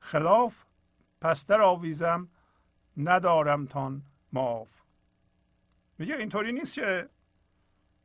خلاف 0.00 0.64
پس 1.20 1.46
در 1.46 1.60
آویزم 1.60 2.28
ندارم 2.98 3.66
تان 3.66 4.02
معاف. 4.32 4.82
میگه 5.98 6.16
اینطوری 6.16 6.52
نیست 6.52 6.74
که 6.74 7.08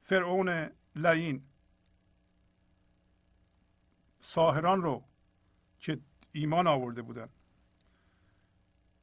فرعون 0.01 0.69
لعین 0.95 1.43
ساهران 4.19 4.81
رو 4.81 5.03
که 5.79 5.99
ایمان 6.31 6.67
آورده 6.67 7.01
بودن 7.01 7.29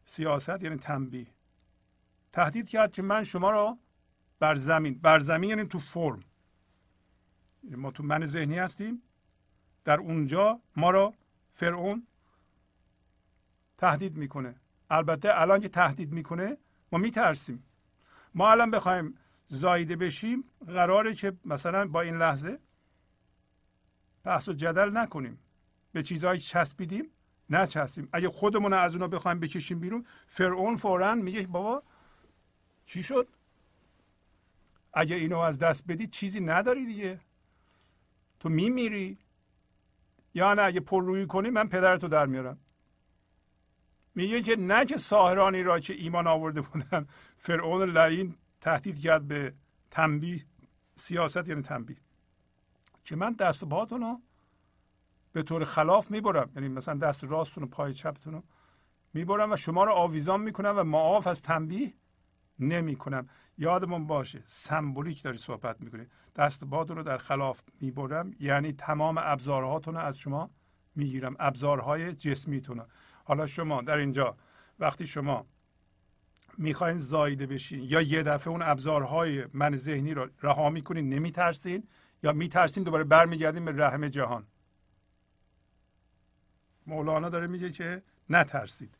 سیاست 0.04 0.62
یعنی 0.62 0.76
تنبیه 0.76 1.26
تهدید 2.32 2.68
کرد 2.68 2.92
که 2.92 3.02
من 3.02 3.24
شما 3.24 3.50
را 3.50 3.78
بر 4.38 4.54
زمین 4.54 4.94
بر 4.94 5.20
زمین 5.20 5.50
یعنی 5.50 5.64
تو 5.64 5.78
فرم. 5.78 6.24
یعنی 7.62 7.76
ما 7.76 7.90
تو 7.90 8.02
من 8.02 8.24
ذهنی 8.24 8.58
هستیم 8.58 9.02
در 9.84 10.00
اونجا 10.00 10.60
ما 10.76 10.90
را 10.90 11.14
فرعون 11.52 12.06
تهدید 13.78 14.16
می‌کنه. 14.16 14.54
البته 14.90 15.40
الان 15.40 15.60
که 15.60 15.68
تهدید 15.68 16.12
می‌کنه 16.12 16.56
ما 16.92 16.98
میترسیم. 16.98 17.64
ما 18.34 18.50
الان 18.50 18.70
بخوایم 18.70 19.14
زایده 19.48 19.96
بشیم 19.96 20.44
قراره 20.66 21.14
که 21.14 21.32
مثلا 21.44 21.88
با 21.88 22.00
این 22.00 22.16
لحظه 22.16 22.58
بحث 24.24 24.48
و 24.48 24.52
جدل 24.52 24.96
نکنیم. 24.96 25.38
به 25.92 26.02
چیزهایی 26.02 26.40
چسبیدیم 26.40 27.10
نچسبیم. 27.50 28.08
اگه 28.12 28.28
خودمون 28.28 28.72
از 28.72 28.92
اونا 28.94 29.08
بخوایم 29.08 29.40
بکشیم 29.40 29.80
بیرون 29.80 30.06
فرعون 30.26 30.76
فورا 30.76 31.14
میگه 31.14 31.46
بابا 31.46 31.82
چی 32.86 33.02
شد؟ 33.02 33.28
اگه 34.92 35.16
اینو 35.16 35.38
از 35.38 35.58
دست 35.58 35.84
بدی 35.88 36.06
چیزی 36.06 36.40
نداری 36.40 36.86
دیگه. 36.86 37.20
تو 38.40 38.48
میمیری. 38.48 39.18
یا 40.34 40.54
نه 40.54 40.62
اگه 40.62 40.80
پر 40.80 41.04
روی 41.04 41.26
کنی 41.26 41.50
من 41.50 41.68
پدرتو 41.68 42.08
در 42.08 42.26
میارم. 42.26 42.58
میگه 44.14 44.42
که 44.42 44.56
نه 44.56 44.84
که 44.84 44.96
ساهرانی 44.96 45.62
را 45.62 45.80
که 45.80 45.94
ایمان 45.94 46.26
آورده 46.26 46.60
بودن 46.60 47.06
فرعون 47.36 47.90
لعین 47.90 48.36
تهدید 48.60 49.00
کرد 49.00 49.28
به 49.28 49.54
تنبیه 49.90 50.46
سیاست 50.94 51.48
یعنی 51.48 51.62
تنبیه. 51.62 51.96
که 53.04 53.16
من 53.16 53.32
دست 53.32 53.62
و 53.62 53.66
پاتون 53.66 54.00
رو 54.00 54.20
به 55.32 55.42
طور 55.42 55.64
خلاف 55.64 56.10
می‌برم. 56.10 56.50
یعنی 56.54 56.68
مثلا 56.68 56.94
دست 56.94 57.24
راستون 57.24 57.64
و 57.64 57.66
پای 57.66 57.94
چپتون 57.94 58.32
رو 58.32 58.42
می‌برم 59.14 59.52
و 59.52 59.56
شما 59.56 59.84
رو 59.84 59.92
آویزان 59.92 60.40
می‌کنم 60.40 60.74
و 60.76 60.84
معاف 60.84 61.26
از 61.26 61.42
تنبیه 61.42 61.94
نمی‌کنم. 62.58 63.28
یادمون 63.58 64.06
باشه 64.06 64.42
سمبولیک 64.46 65.22
داری 65.22 65.38
صحبت 65.38 65.80
می‌کنی. 65.80 66.06
دست 66.36 66.64
باد 66.64 66.90
رو 66.90 67.02
در 67.02 67.18
خلاف 67.18 67.60
می‌برم 67.80 68.30
یعنی 68.40 68.72
تمام 68.72 69.18
ابزارهاتون 69.18 69.94
رو 69.94 70.00
از 70.00 70.18
شما 70.18 70.50
می‌گیرم. 70.94 71.36
ابزارهای 71.38 72.12
جسمیتون 72.12 72.82
حالا 73.30 73.46
شما 73.46 73.82
در 73.82 73.96
اینجا 73.96 74.36
وقتی 74.78 75.06
شما 75.06 75.46
می‌خواین 76.58 76.98
زایده 76.98 77.46
بشین 77.46 77.82
یا 77.82 78.00
یه 78.00 78.22
دفعه 78.22 78.48
اون 78.48 78.62
ابزارهای 78.62 79.46
من 79.52 79.76
ذهنی 79.76 80.14
رو 80.14 80.28
رها 80.42 80.70
می‌کنین 80.70 81.08
نمیترسین 81.08 81.88
یا 82.22 82.32
میترسین 82.32 82.82
دوباره 82.82 83.04
برمیگردین 83.04 83.64
به 83.64 83.72
رحم 83.72 84.08
جهان؟ 84.08 84.46
مولانا 86.86 87.28
داره 87.28 87.46
میگه 87.46 87.70
که 87.70 88.02
نترسید. 88.30 88.94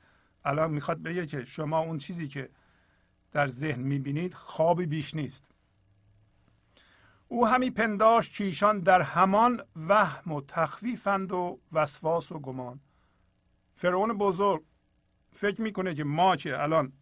الان 0.45 0.71
می‌خواد 0.71 1.03
بگه 1.03 1.27
که 1.27 1.45
شما 1.45 1.79
اون 1.79 1.99
چیزی 1.99 2.29
که 2.29 2.51
در 3.33 3.49
ذهن 3.49 3.81
می‌بینید 3.81 4.35
خوابی 4.35 4.87
بیش 4.87 5.15
نیست. 5.15 5.45
او 7.29 7.47
همی 7.47 7.71
پنداش 7.71 8.33
چیشان 8.33 8.81
در 8.81 9.03
همان 9.03 9.63
وهم 9.77 10.33
و 10.33 10.41
تخویفند 10.41 11.33
و 11.33 11.61
وسواس 11.73 12.33
و 12.33 12.39
گمان. 12.39 12.81
فرعون 13.81 14.19
بزرگ 14.19 14.65
فکر 15.33 15.63
می‌کنه 15.63 15.95
که 15.95 16.05
ما 16.05 16.37
که 16.37 16.63
الان 16.63 16.93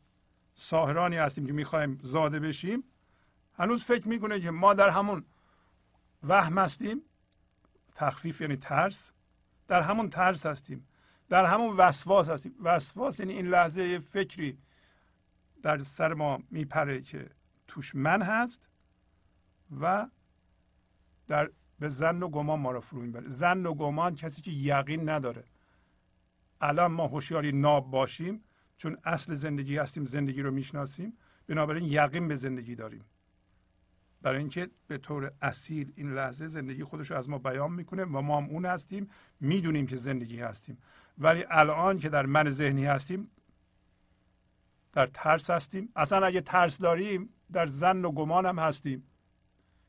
ساهرانی 0.55 1.17
هستیم 1.17 1.47
که 1.47 1.53
می‌خوایم 1.53 1.99
زاده 2.03 2.41
بشیم 2.41 2.85
هنوز 3.55 3.85
فکر 3.85 4.09
می‌کنه 4.09 4.41
که 4.41 4.51
ما 4.51 4.75
در 4.75 4.91
همون 4.91 5.25
وهم 6.23 6.59
هستیم. 6.59 7.03
تخفیف 7.95 8.41
یعنی 8.41 8.57
ترس. 8.57 9.13
در 9.69 9.83
همون 9.83 10.11
ترس 10.11 10.47
هستیم. 10.47 10.89
در 11.29 11.45
همون 11.45 11.77
وسواس 11.77 12.29
هستیم. 12.29 12.55
وسواس 12.61 13.21
یعنی 13.21 13.33
این 13.33 13.47
لحظه 13.47 13.99
فکری 13.99 14.59
در 15.63 15.79
سر 15.79 16.15
ما 16.15 16.43
میپره 16.51 17.01
که 17.01 17.31
توش 17.69 17.95
من 17.95 18.23
هست 18.23 18.69
و 19.81 20.09
در 21.27 21.51
به 21.79 21.89
زن 21.89 22.23
و 22.23 22.29
گمان 22.29 22.61
ما 22.61 22.71
رو 22.71 22.81
فرو 22.81 23.01
می‌بره. 23.01 23.29
زن 23.29 23.67
و 23.67 23.75
گمان 23.75 24.15
کسی 24.15 24.43
که 24.43 24.51
یقین 24.51 25.09
نداره. 25.09 25.45
الان 26.61 26.93
ما 26.93 27.07
هوشیاری 27.07 27.53
ناب 27.53 27.91
باشیم 27.91 28.45
چون 28.77 28.97
اصل 29.05 29.35
زندگی 29.35 29.77
هستیم 29.77 30.05
زندگی 30.05 30.43
رو 30.43 30.51
می‌شناسیم. 30.51 31.13
بنابراین 31.47 31.85
یقین 31.85 32.29
به 32.29 32.37
زندگی 32.37 32.75
داریم. 32.75 33.05
برای 34.23 34.39
اینکه 34.39 34.69
به 34.87 34.99
طور 34.99 35.33
اصیل 35.43 35.93
این 35.97 36.15
لحظه 36.15 36.49
زندگی 36.49 36.85
خودش 36.85 37.11
رو 37.11 37.17
از 37.17 37.29
ما 37.29 37.39
بیان 37.39 37.73
می‌کنه 37.73 38.05
و 38.05 38.21
ما 38.21 38.41
هم 38.41 38.49
اون 38.51 38.65
هستیم 38.65 39.11
می‌دونیم 39.41 39.87
که 39.87 39.97
زندگی 39.97 40.41
هستیم. 40.41 40.79
ولی 41.19 41.45
الان 41.51 41.99
که 41.99 42.09
در 42.09 42.27
من 42.27 42.51
ذهنی 42.51 42.87
هستیم 42.87 43.31
در 44.93 45.07
ترس 45.07 45.51
هستیم. 45.51 45.89
اصلا 45.97 46.27
اگه 46.27 46.41
ترس 46.41 46.79
داریم 46.79 47.29
در 47.53 47.67
زن 47.67 48.05
و 48.05 48.13
گمان 48.13 48.47
هم 48.47 48.59
هستیم. 48.59 49.03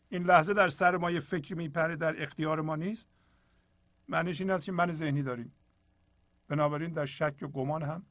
این 0.10 0.24
لحظه 0.24 0.54
در 0.54 0.70
سر 0.70 0.98
ما 0.98 1.12
یه 1.12 1.20
فکری 1.20 1.56
میپره 1.56 1.96
در 1.96 2.24
اختیار 2.24 2.62
ما 2.62 2.76
نیست. 2.76 3.10
معنیش 4.08 4.42
این 4.42 4.52
است 4.52 4.66
که 4.66 4.72
من 4.72 4.92
ذهنی 4.92 5.24
داریم. 5.24 5.52
بنابراین 6.50 6.92
در 6.92 7.06
شک 7.06 7.36
و 7.42 7.48
گمان 7.48 7.84
هم 7.84 8.06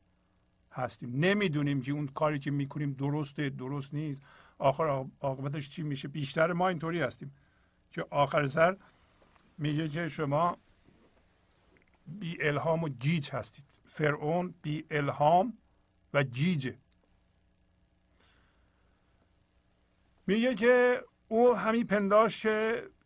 هستیم. 0.73 1.13
نمی‌دونیم 1.17 1.83
که 1.83 1.93
اون 1.93 2.07
کاری 2.07 2.39
که 2.39 2.51
می‌کنیم 2.51 2.93
درسته 2.93 3.51
درست 3.51 3.95
نیست. 3.95 4.23
آخر 4.59 5.07
عاقبتش 5.21 5.71
چی 5.71 5.83
میشه؟ 5.83 6.09
بیشتر 6.09 6.53
ما 6.53 6.69
اینطوری 6.69 7.01
هستیم 7.01 7.35
که 7.91 8.07
آخر 8.11 8.47
سر 8.47 8.77
میگه 9.59 9.89
که 9.89 10.09
شما 10.09 10.57
بی 12.07 12.43
الهام 12.43 12.85
و 12.85 12.89
گیج 12.89 13.31
هستید. 13.31 13.65
فرعون 13.87 14.55
بی 14.63 14.85
الهام 14.91 15.59
و 16.15 16.23
گیجه. 16.23 16.79
میگه 20.27 20.55
که 20.55 21.03
او 21.29 21.57
همین 21.57 21.87
پنداش 21.87 22.47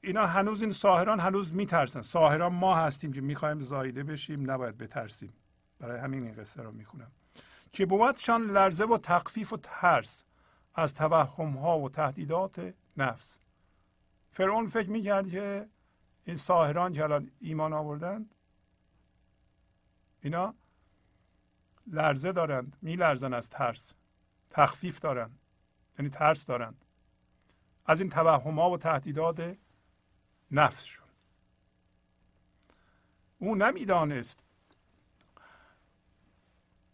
اینا 0.04 0.26
هنوز 0.26 0.62
این 0.62 0.72
ساهران 0.72 1.20
هنوز 1.20 1.54
میترسن. 1.54 2.00
ساهران 2.00 2.52
ما 2.52 2.76
هستیم 2.76 3.12
که 3.12 3.20
می‌خوایم 3.20 3.60
زایده 3.60 4.02
بشیم 4.02 4.50
نباید 4.50 4.78
بترسیم. 4.78 5.32
برای 5.78 6.00
همین 6.00 6.24
این 6.24 6.34
قصه 6.34 6.62
رو 6.62 6.72
می‌خونم. 6.72 7.10
که 7.72 7.86
بودشان 7.86 8.42
لرزه 8.42 8.84
و 8.84 8.98
تخفیف 8.98 9.52
و 9.52 9.56
ترس 9.56 10.24
از 10.74 10.94
توهم 10.94 11.52
ها 11.52 11.78
و 11.78 11.88
تهدیدات 11.88 12.74
نفس. 12.96 13.38
فرعون 14.30 14.68
فکر 14.68 14.90
می‌کرد 14.90 15.28
که 15.30 15.68
این 16.24 16.36
ساهران 16.36 16.92
که 16.92 17.02
الان 17.02 17.30
ایمان 17.40 17.72
آوردند 17.72 18.34
اینا 20.22 20.54
لرزه 21.86 22.32
دارند 22.32 22.76
میلرزن 22.82 23.34
از 23.34 23.50
ترس. 23.50 23.94
تخفیف 24.50 24.98
دارند 24.98 25.38
یعنی 25.98 26.10
ترس 26.10 26.44
دارند 26.44 26.84
از 27.86 28.00
این 28.00 28.10
توهم 28.10 28.58
ها 28.58 28.70
و 28.70 28.78
تهدیدات 28.78 29.56
نفسشون 30.52 31.08
او 33.38 33.54
نمی‌دانست 33.54 34.44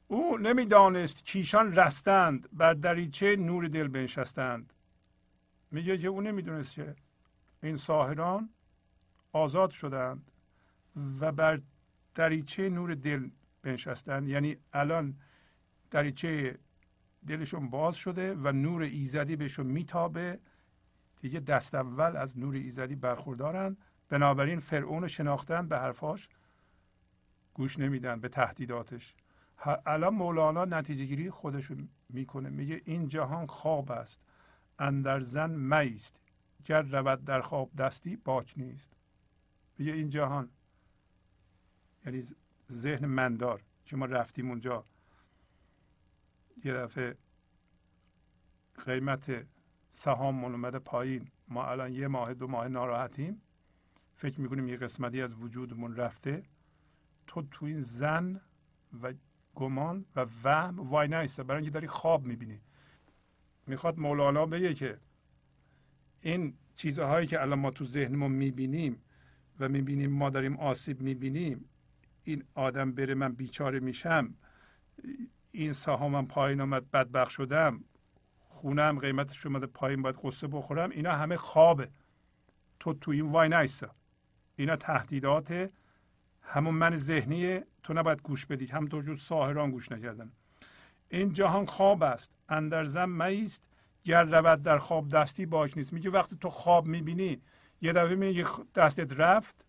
او 0.08 0.38
نمی‌دانست 0.38 1.24
چیشان 1.24 1.76
رستند 1.76 2.48
بر 2.52 2.74
دریچه 2.74 3.36
نور 3.36 3.68
دل 3.68 3.88
بنشستند. 3.88 4.72
میگه 5.70 5.98
که 5.98 6.08
او 6.08 6.20
نمی‌دونست 6.20 6.74
که 6.74 6.94
این 7.62 7.76
ساهران 7.76 8.48
آزاد 9.32 9.70
شدند 9.70 10.30
و 11.20 11.32
بر 11.32 11.60
دریچه 12.14 12.68
نور 12.68 12.94
دل 12.94 13.30
بنشستند. 13.62 14.28
یعنی 14.28 14.56
الان 14.72 15.16
دریچه 15.90 16.58
دلشون 17.26 17.70
باز 17.70 17.96
شده 17.96 18.34
و 18.34 18.52
نور 18.52 18.82
ایزدی 18.82 19.36
بهشون 19.36 19.66
میتابه 19.66 20.38
دیگه 21.20 21.40
دست 21.40 21.74
اول 21.74 22.16
از 22.16 22.38
نور 22.38 22.54
ایزدی 22.54 22.94
برخوردارن. 22.94 23.76
بنابراین 24.08 24.60
فرعون 24.60 25.02
رو 25.02 25.08
شناختن 25.08 25.68
به 25.68 25.78
حرفاش. 25.78 26.28
گوش 27.54 27.78
نمیدن 27.78 28.20
به 28.20 28.28
تهدیداتش. 28.28 29.14
الان 29.86 30.14
مولانا 30.14 30.64
نتیجه 30.64 31.04
گیری 31.04 31.30
خودشون 31.30 31.88
می‌کنه. 32.08 32.48
میگه 32.48 32.82
این 32.84 33.08
جهان 33.08 33.46
خواب 33.46 33.92
است. 33.92 34.20
اندر 34.78 35.20
زن 35.20 35.50
میست. 35.50 36.20
گر 36.64 36.82
رود 36.82 37.24
در 37.24 37.40
خواب 37.40 37.70
دستی 37.76 38.16
باک 38.16 38.54
نیست. 38.56 38.92
میگه 39.78 39.92
این 39.92 40.10
جهان 40.10 40.48
یعنی 42.06 42.24
ذهن 42.72 43.06
مندار 43.06 43.62
که 43.84 43.96
ما 43.96 44.04
رفتیم 44.04 44.48
اونجا. 44.48 44.84
یه 46.64 46.72
دفعه 46.72 47.16
قیمت 48.86 49.46
سهاممون 49.98 50.52
اومده 50.52 50.78
پایین. 50.78 51.28
ما 51.48 51.66
الان 51.66 51.92
یه 51.92 52.08
ماه 52.08 52.34
دو 52.34 52.46
ماه 52.46 52.68
ناراحتیم. 52.68 53.42
فکر 54.16 54.40
می‌کنیم 54.40 54.68
یه 54.68 54.76
قسمتی 54.76 55.22
از 55.22 55.34
وجودمون 55.34 55.96
رفته. 55.96 56.42
تو 57.26 57.42
تو 57.42 57.66
این 57.66 57.80
زن 57.80 58.40
و 59.02 59.12
گمان 59.54 60.04
و 60.16 60.26
وهم 60.44 60.80
وای 60.80 61.08
نیسته 61.08 61.42
برای 61.42 61.56
اینکه 61.56 61.70
داری 61.70 61.86
خواب 61.86 62.24
می‌بینی. 62.26 62.60
می‌خواد 63.66 63.98
مولانا 63.98 64.46
بگه 64.46 64.74
که 64.74 64.98
این 66.20 66.54
چیزهایی 66.74 67.26
که 67.26 67.42
الان 67.42 67.58
ما 67.58 67.70
تو 67.70 67.84
ذهنمون 67.84 68.32
می‌بینیم 68.32 69.02
و 69.60 69.68
می‌بینیم 69.68 70.10
ما 70.12 70.30
داریم 70.30 70.56
آسیب 70.56 71.00
می‌بینیم 71.00 71.64
این 72.24 72.44
آدم 72.54 72.92
بره 72.92 73.14
من 73.14 73.32
بیچاره 73.32 73.80
میشم 73.80 74.34
این 75.50 75.72
سهامم 75.72 76.26
پایین 76.26 76.60
آمد 76.60 76.90
بدبخ 76.90 77.30
شدم. 77.30 77.84
خونم 78.60 78.98
قیمتش 78.98 79.46
اومده 79.46 79.66
پایین 79.66 80.02
باید 80.02 80.18
قصه 80.22 80.46
بخورم. 80.46 80.90
اینا 80.90 81.12
همه 81.12 81.36
خوابه. 81.36 81.88
تو 82.80 82.94
تو 82.94 83.10
این 83.10 83.32
وای 83.32 83.48
نیسته 83.48 83.90
اینا 84.56 84.76
تهدیدات 84.76 85.70
همون 86.42 86.74
من 86.74 86.96
ذهنیه 86.96 87.66
تو 87.82 87.94
نباید 87.94 88.22
گوش 88.22 88.46
بدی 88.46 88.66
همطور 88.66 89.02
جور 89.02 89.16
ساهران 89.16 89.70
گوش 89.70 89.92
نکردن. 89.92 90.32
این 91.08 91.32
جهان 91.32 91.66
خواب 91.66 92.02
است. 92.02 92.30
اندر 92.48 92.84
زم 92.84 93.10
میست. 93.22 93.62
گر 94.04 94.24
رود 94.24 94.62
در 94.62 94.78
خواب 94.78 95.08
دستی 95.08 95.46
باش 95.46 95.76
نیست. 95.76 95.92
میگه 95.92 96.10
وقتی 96.10 96.36
تو 96.36 96.50
خواب 96.50 96.86
می‌بینی 96.86 97.42
یه 97.80 97.92
دفعه 97.92 98.14
میگه 98.14 98.44
دستت 98.74 99.12
رفت. 99.12 99.64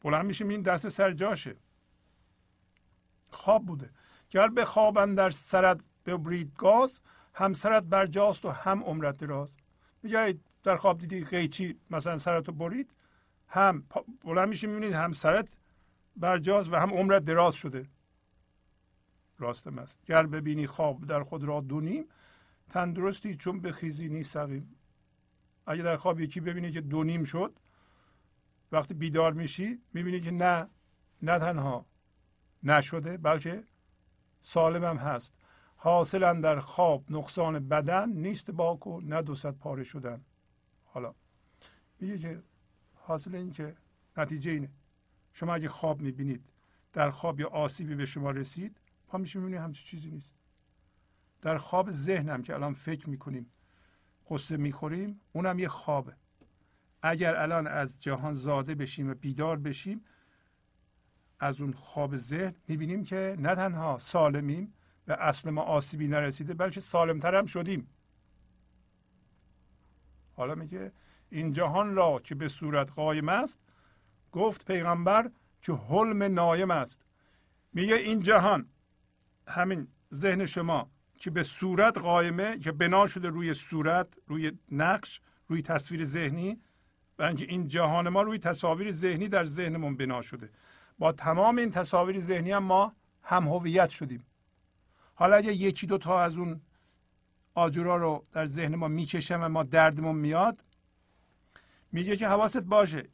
بلند 0.00 0.26
میشه 0.26 0.44
این 0.46 0.62
دست 0.62 0.88
سر 0.88 1.12
جاشه. 1.12 1.56
خواب 3.30 3.66
بوده. 3.66 3.90
گر 4.30 4.48
به 4.48 4.64
خواب 4.64 4.98
اندر 4.98 5.30
سرت 5.30 5.80
برید 6.16 6.52
گاز 6.56 7.00
هم 7.34 7.54
سرت 7.54 7.82
برجاست 7.82 8.44
و 8.44 8.50
هم 8.50 8.82
عمرت 8.82 9.16
دراز 9.16 9.56
میگه 10.02 10.38
در 10.62 10.76
خواب 10.76 10.98
دیدی 10.98 11.24
قیچی 11.24 11.80
مثلا 11.90 12.18
سرتو 12.18 12.52
برید 12.52 12.90
هم 13.48 13.84
بلند 14.24 14.48
میشه 14.48 14.66
می‌بینید 14.66 14.92
هم 14.92 15.12
سرت 15.12 15.48
برجاست 16.16 16.72
و 16.72 16.76
هم 16.76 16.90
عمرت 16.90 17.24
دراز 17.24 17.54
شده. 17.54 17.86
راستم 19.38 19.78
است 19.78 19.98
گر 20.06 20.26
ببینی 20.26 20.66
خواب 20.66 21.06
در 21.06 21.22
خود 21.22 21.44
را 21.44 21.60
دونیم 21.60 22.04
تندرستی 22.70 23.36
چون 23.36 23.60
به 23.60 23.72
خیزی 23.72 24.08
نیست 24.08 24.36
اگه 25.66 25.82
در 25.82 25.96
خواب 25.96 26.20
یکی 26.20 26.40
ببینی 26.40 26.72
که 26.72 26.80
دونیم 26.80 27.24
شد 27.24 27.58
وقتی 28.72 28.94
بیدار 28.94 29.32
میشی 29.32 29.82
می‌بینی 29.92 30.20
که 30.20 30.30
نه 30.30 30.68
نه 31.22 31.38
تنها 31.38 31.86
نشده 32.62 33.16
بلکه 33.16 33.64
سالم 34.40 34.84
هم 34.84 34.96
هست. 34.96 35.34
حاصلا 35.80 36.40
در 36.40 36.60
خواب 36.60 37.04
نقصان 37.10 37.68
بدن 37.68 38.08
نیست 38.08 38.50
باک 38.50 38.86
و 38.86 39.00
نه 39.00 39.22
پاره 39.52 39.84
شدن. 39.84 40.24
حالا 40.84 41.14
میگه 42.00 42.18
که 42.18 42.42
حاصل 42.94 43.34
این 43.34 43.50
که 43.50 43.76
نتیجه 44.16 44.50
اینه. 44.50 44.70
شما 45.32 45.54
اگه 45.54 45.68
خواب 45.68 46.00
می‌بینید 46.00 46.44
در 46.92 47.10
خواب 47.10 47.40
یا 47.40 47.48
آسیبی 47.48 47.94
به 47.94 48.06
شما 48.06 48.30
رسید 48.30 48.76
پا 49.08 49.18
میشه 49.18 49.38
می‌بینید 49.38 49.60
همچین 49.60 49.86
چیزی 49.86 50.10
نیست. 50.10 50.30
در 51.42 51.58
خواب 51.58 51.90
ذهنم 51.90 52.42
که 52.42 52.54
الان 52.54 52.74
فکر 52.74 53.10
می‌کنیم 53.10 53.50
قصه 54.30 54.56
می‌خوریم 54.56 55.20
اونم 55.32 55.58
یه 55.58 55.68
خوابه. 55.68 56.12
اگر 57.02 57.36
الان 57.36 57.66
از 57.66 58.02
جهان 58.02 58.34
زاده 58.34 58.74
بشیم 58.74 59.10
و 59.10 59.14
بیدار 59.14 59.56
بشیم 59.56 60.04
از 61.40 61.60
اون 61.60 61.72
خواب 61.72 62.16
ذهن 62.16 62.54
می‌بینیم 62.68 63.04
که 63.04 63.36
نه 63.38 63.54
تنها 63.54 63.98
سالمیم 63.98 64.74
به 65.08 65.14
اصل 65.14 65.50
ما 65.50 65.62
آسیبی 65.62 66.08
نرسیده 66.08 66.54
بلکه 66.54 66.80
سالمتر 66.80 67.34
هم 67.34 67.46
شدیم. 67.46 67.88
حالا 70.32 70.54
میگه 70.54 70.92
این 71.28 71.52
جهان 71.52 71.94
را 71.94 72.20
که 72.24 72.34
به 72.34 72.48
صورت 72.48 72.92
قایم 72.92 73.28
است 73.28 73.58
گفت 74.32 74.64
پیغمبر 74.64 75.30
که 75.62 75.72
حلم 75.72 76.22
نایم 76.22 76.70
است. 76.70 77.06
میگه 77.72 77.94
این 77.94 78.20
جهان 78.20 78.68
همین 79.46 79.88
ذهن 80.14 80.46
شما 80.46 80.90
که 81.18 81.30
به 81.30 81.42
صورت 81.42 81.98
قایمه 81.98 82.58
که 82.58 82.72
بنا 82.72 83.06
شده 83.06 83.28
روی 83.28 83.54
صورت 83.54 84.08
روی 84.26 84.52
نقش 84.72 85.20
روی 85.48 85.62
تصویر 85.62 86.04
ذهنی 86.04 86.60
برای 87.16 87.44
این 87.44 87.68
جهان 87.68 88.08
ما 88.08 88.22
روی 88.22 88.38
تصاویر 88.38 88.90
ذهنی 88.90 89.28
در 89.28 89.44
ذهنمون 89.44 89.96
بنا 89.96 90.22
شده. 90.22 90.50
با 90.98 91.12
تمام 91.12 91.56
این 91.56 91.70
تصاویر 91.70 92.18
ذهنی 92.18 92.50
هم 92.52 92.64
ما 92.64 92.92
هم 93.22 93.48
هویت 93.48 93.90
شدیم. 93.90 94.24
حالا 95.18 95.36
اگه 95.36 95.52
یکی 95.52 95.86
دو 95.86 95.98
تا 95.98 96.20
از 96.20 96.36
اون 96.36 96.60
آجورا 97.54 97.96
رو 97.96 98.26
در 98.32 98.46
ذهن 98.46 98.74
ما 98.74 98.88
می‌کشم 98.88 99.40
و 99.42 99.48
ما 99.48 99.62
دردمون 99.62 100.16
میاد 100.16 100.64
میگه 101.92 102.16
که 102.16 102.28
حواست 102.28 102.62
باشه. 102.62 103.08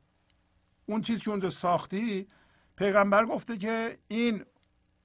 اون 0.86 1.02
چیز 1.02 1.22
که 1.22 1.31
اونجا 1.31 1.51
ساختی 1.51 2.28
پیغمبر 2.76 3.26
گفته 3.26 3.56
که 3.56 3.98
این 4.09 4.44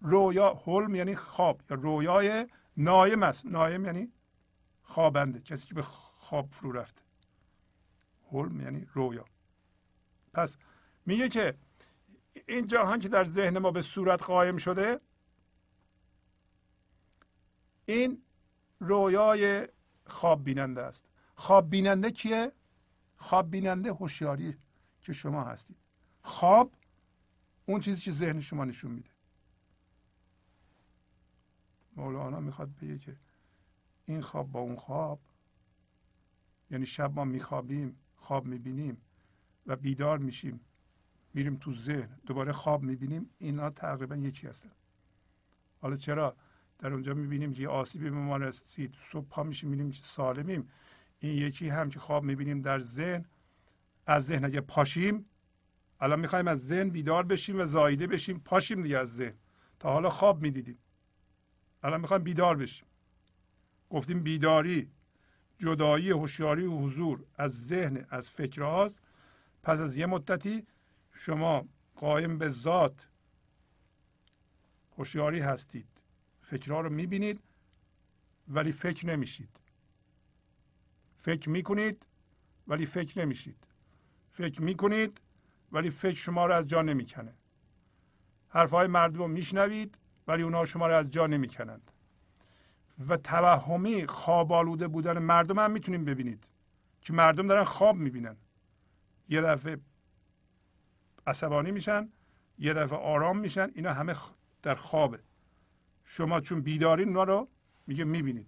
رویا 0.02 0.62
حلم 0.66 0.96
یعنی 0.96 1.16
خواب 1.16 1.62
یا 1.70 1.76
رویای 1.76 2.48
نایم 2.78 3.24
است. 3.24 3.46
نایم 3.46 3.86
یعنی 3.86 4.12
خوابنده 4.84 5.40
کسی 5.40 5.68
که 5.68 5.74
به 5.74 5.82
خواب 5.82 6.48
فرو 6.52 6.72
رفته. 6.72 7.02
حلم 8.32 8.62
یعنی 8.62 8.88
رویا. 8.94 9.26
پس 10.34 10.58
میگه 11.06 11.30
که 11.30 11.58
این 12.48 12.68
جهان 12.68 13.00
که 13.00 13.10
در 13.10 13.24
ذهن 13.24 13.58
ما 13.58 13.72
به 13.72 13.82
صورت 13.82 14.24
قایم 14.24 14.58
شده 14.58 15.00
این 17.90 18.22
رویای 18.80 19.68
خواب 20.06 20.44
بیننده 20.44 20.82
است. 20.82 21.06
خواب 21.36 21.70
بیننده 21.70 22.12
کیه؟ 22.12 22.52
خواب 23.18 23.52
بیننده 23.52 23.92
هوشیاری 23.92 24.58
که 25.02 25.14
شما 25.14 25.44
هستید. 25.44 25.78
خواب 26.22 26.74
اون 27.66 27.82
چیزی 27.82 28.02
که 28.02 28.12
ذهن 28.12 28.42
شما 28.42 28.66
نشون 28.66 28.92
میده. 28.92 29.10
مولانا 31.96 32.40
می‌خواد 32.40 32.76
بگه 32.76 32.98
که 32.98 33.16
این 34.06 34.22
خواب 34.22 34.52
با 34.52 34.60
اون 34.60 34.76
خواب 34.76 35.20
یعنی 36.72 36.86
شب 36.86 37.14
ما 37.14 37.26
میخوابیم 37.26 38.00
خواب 38.16 38.46
می‌بینیم 38.46 39.02
و 39.66 39.76
بیدار 39.76 40.18
میشیم 40.18 40.60
میریم 41.34 41.56
تو 41.56 41.74
ذهن 41.74 42.20
دوباره 42.26 42.52
خواب 42.52 42.84
می‌بینیم 42.84 43.30
اینا 43.38 43.70
تقریبا 43.70 44.16
یکی 44.16 44.48
هستن. 44.48 44.72
حالا 45.82 45.96
چرا 45.96 46.36
در 46.80 46.94
اونجا 46.94 47.14
می‌بینیم 47.14 47.54
که 47.54 47.68
آسیبی 47.68 48.10
به 48.10 48.16
ما 48.16 48.38
رسید 48.38 48.96
صبح 49.12 49.28
پا 49.30 49.44
میشیم 49.44 49.70
می‌بینیم 49.70 49.92
که 49.92 50.04
سالمیم. 50.04 50.70
این 51.20 51.38
یکی 51.38 51.70
هم 51.70 51.90
که 51.90 52.00
خواب 52.00 52.24
می‌بینیم 52.24 52.62
در 52.62 52.80
ذهن. 52.80 53.26
از 54.06 54.26
ذهن 54.26 54.46
اگه 54.46 54.62
پاشیم 54.62 55.26
الان 56.00 56.20
می‌خوایم 56.20 56.48
از 56.48 56.68
ذهن 56.68 56.90
بیدار 56.90 57.24
بشیم 57.24 57.60
و 57.60 57.66
زایده 57.66 58.08
بشیم 58.08 58.40
پاشیم 58.40 58.84
دیگه 58.84 58.98
از 58.98 59.16
ذهن. 59.16 59.34
تا 59.80 59.94
حالا 59.94 60.10
خواب 60.10 60.42
می‌دیدیم. 60.42 60.78
الان 61.84 62.02
می‌خوایم 62.02 62.24
بیدار 62.24 62.58
بشیم. 62.58 62.88
گفتیم 63.90 64.24
بیداری 64.24 64.92
جدایی 65.58 66.10
هوشیاری 66.10 66.66
و 66.66 66.78
حضور 66.78 67.26
از 67.36 67.68
ذهن 67.68 68.06
از 68.10 68.30
فکر 68.30 68.62
هاست 68.62 69.02
پس 69.64 69.80
از 69.80 69.98
یه 69.98 70.06
مدتی 70.06 70.68
شما 71.14 71.68
قایم 71.96 72.38
به 72.38 72.50
ذات 72.50 73.08
هوشیاری 74.98 75.40
هستید. 75.40 75.99
فکرها 76.50 76.82
رو 76.82 76.90
می‌بینید 76.90 77.44
ولی 78.48 78.72
فکر 78.72 79.08
نمیشید. 79.08 79.50
فکر 81.18 81.50
می‌کنید 81.50 82.06
ولی 82.68 82.86
فکر 82.86 83.20
نمیشید. 83.20 83.68
فکر 84.32 84.62
می‌کنید 84.62 85.22
ولی 85.72 85.90
فکر 85.90 86.14
شما 86.16 86.46
رو 86.46 86.54
از 86.54 86.68
جا 86.68 86.82
نمی‌کنه. 86.82 87.34
حرفهای 88.50 88.88
مردم 88.88 89.18
رو 89.18 89.28
میشنوید 89.28 89.98
ولی 90.28 90.44
اونا 90.44 90.66
شما 90.66 90.88
رو 90.88 90.96
از 90.96 91.12
جا 91.12 91.28
نمی‌کنند. 91.28 91.92
و 93.08 93.18
توهمی 93.18 94.08
خواب 94.08 94.52
آلوده 94.52 94.88
بودن 94.88 95.20
مردم 95.20 95.60
هم 95.60 95.72
می‌تونیم 95.72 96.06
ببینید. 96.06 96.44
که 97.02 97.14
مردم 97.14 97.48
دارن 97.48 97.64
خواب 97.64 97.96
می‌بینن. 97.96 98.38
یه 99.30 99.42
دفعه 99.42 99.78
عصبانی 101.28 101.72
میشن 101.72 102.10
یه 102.60 102.74
دفعه 102.74 102.98
آرام 102.98 103.40
میشن 103.40 103.72
اینا 103.76 103.94
همه 103.94 104.16
در 104.62 104.76
خوابه. 104.76 105.20
شما 106.12 106.42
چون 106.42 106.62
بیدارین 106.62 107.08
اونا 107.08 107.24
رو 107.24 107.48
میگه 107.88 108.04
می‌بینید. 108.04 108.48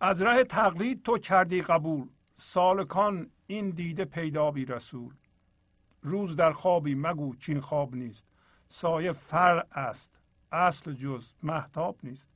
از 0.00 0.22
راه 0.22 0.44
تقلید 0.44 1.02
تو 1.02 1.18
کردی 1.18 1.62
قبول. 1.62 2.08
سالکان 2.36 3.30
این 3.46 3.70
دیده 3.70 4.04
پیدا 4.04 4.50
بی 4.50 4.64
رسول. 4.64 5.14
روز 6.02 6.36
در 6.36 6.52
خوابی 6.52 6.94
مگو 6.94 7.36
چین 7.36 7.60
خواب 7.60 7.94
نیست. 7.94 8.26
سایه 8.68 9.12
فر 9.12 9.66
است. 9.72 10.20
اصل 10.52 10.92
جز 10.92 11.32
محتاب 11.42 11.98
نیست. 12.02 12.28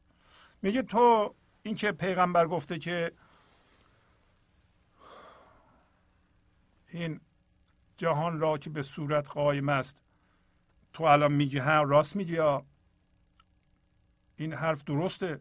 میگه 0.62 0.82
تو 0.82 1.34
این 1.62 1.74
که 1.74 1.92
پیغمبر 1.92 2.46
گفته 2.46 2.78
که 2.78 3.12
این 6.88 7.20
جهان 7.96 8.40
را 8.40 8.58
که 8.58 8.70
به 8.70 8.82
صورت 8.82 9.28
قایم 9.28 9.68
است 9.68 10.02
تو 10.98 11.04
الان 11.04 11.32
میگی 11.32 11.58
ها 11.58 11.82
راست 11.82 12.16
میگی 12.16 12.32
یا؟ 12.32 12.66
این 14.36 14.52
حرف 14.52 14.84
درسته. 14.84 15.40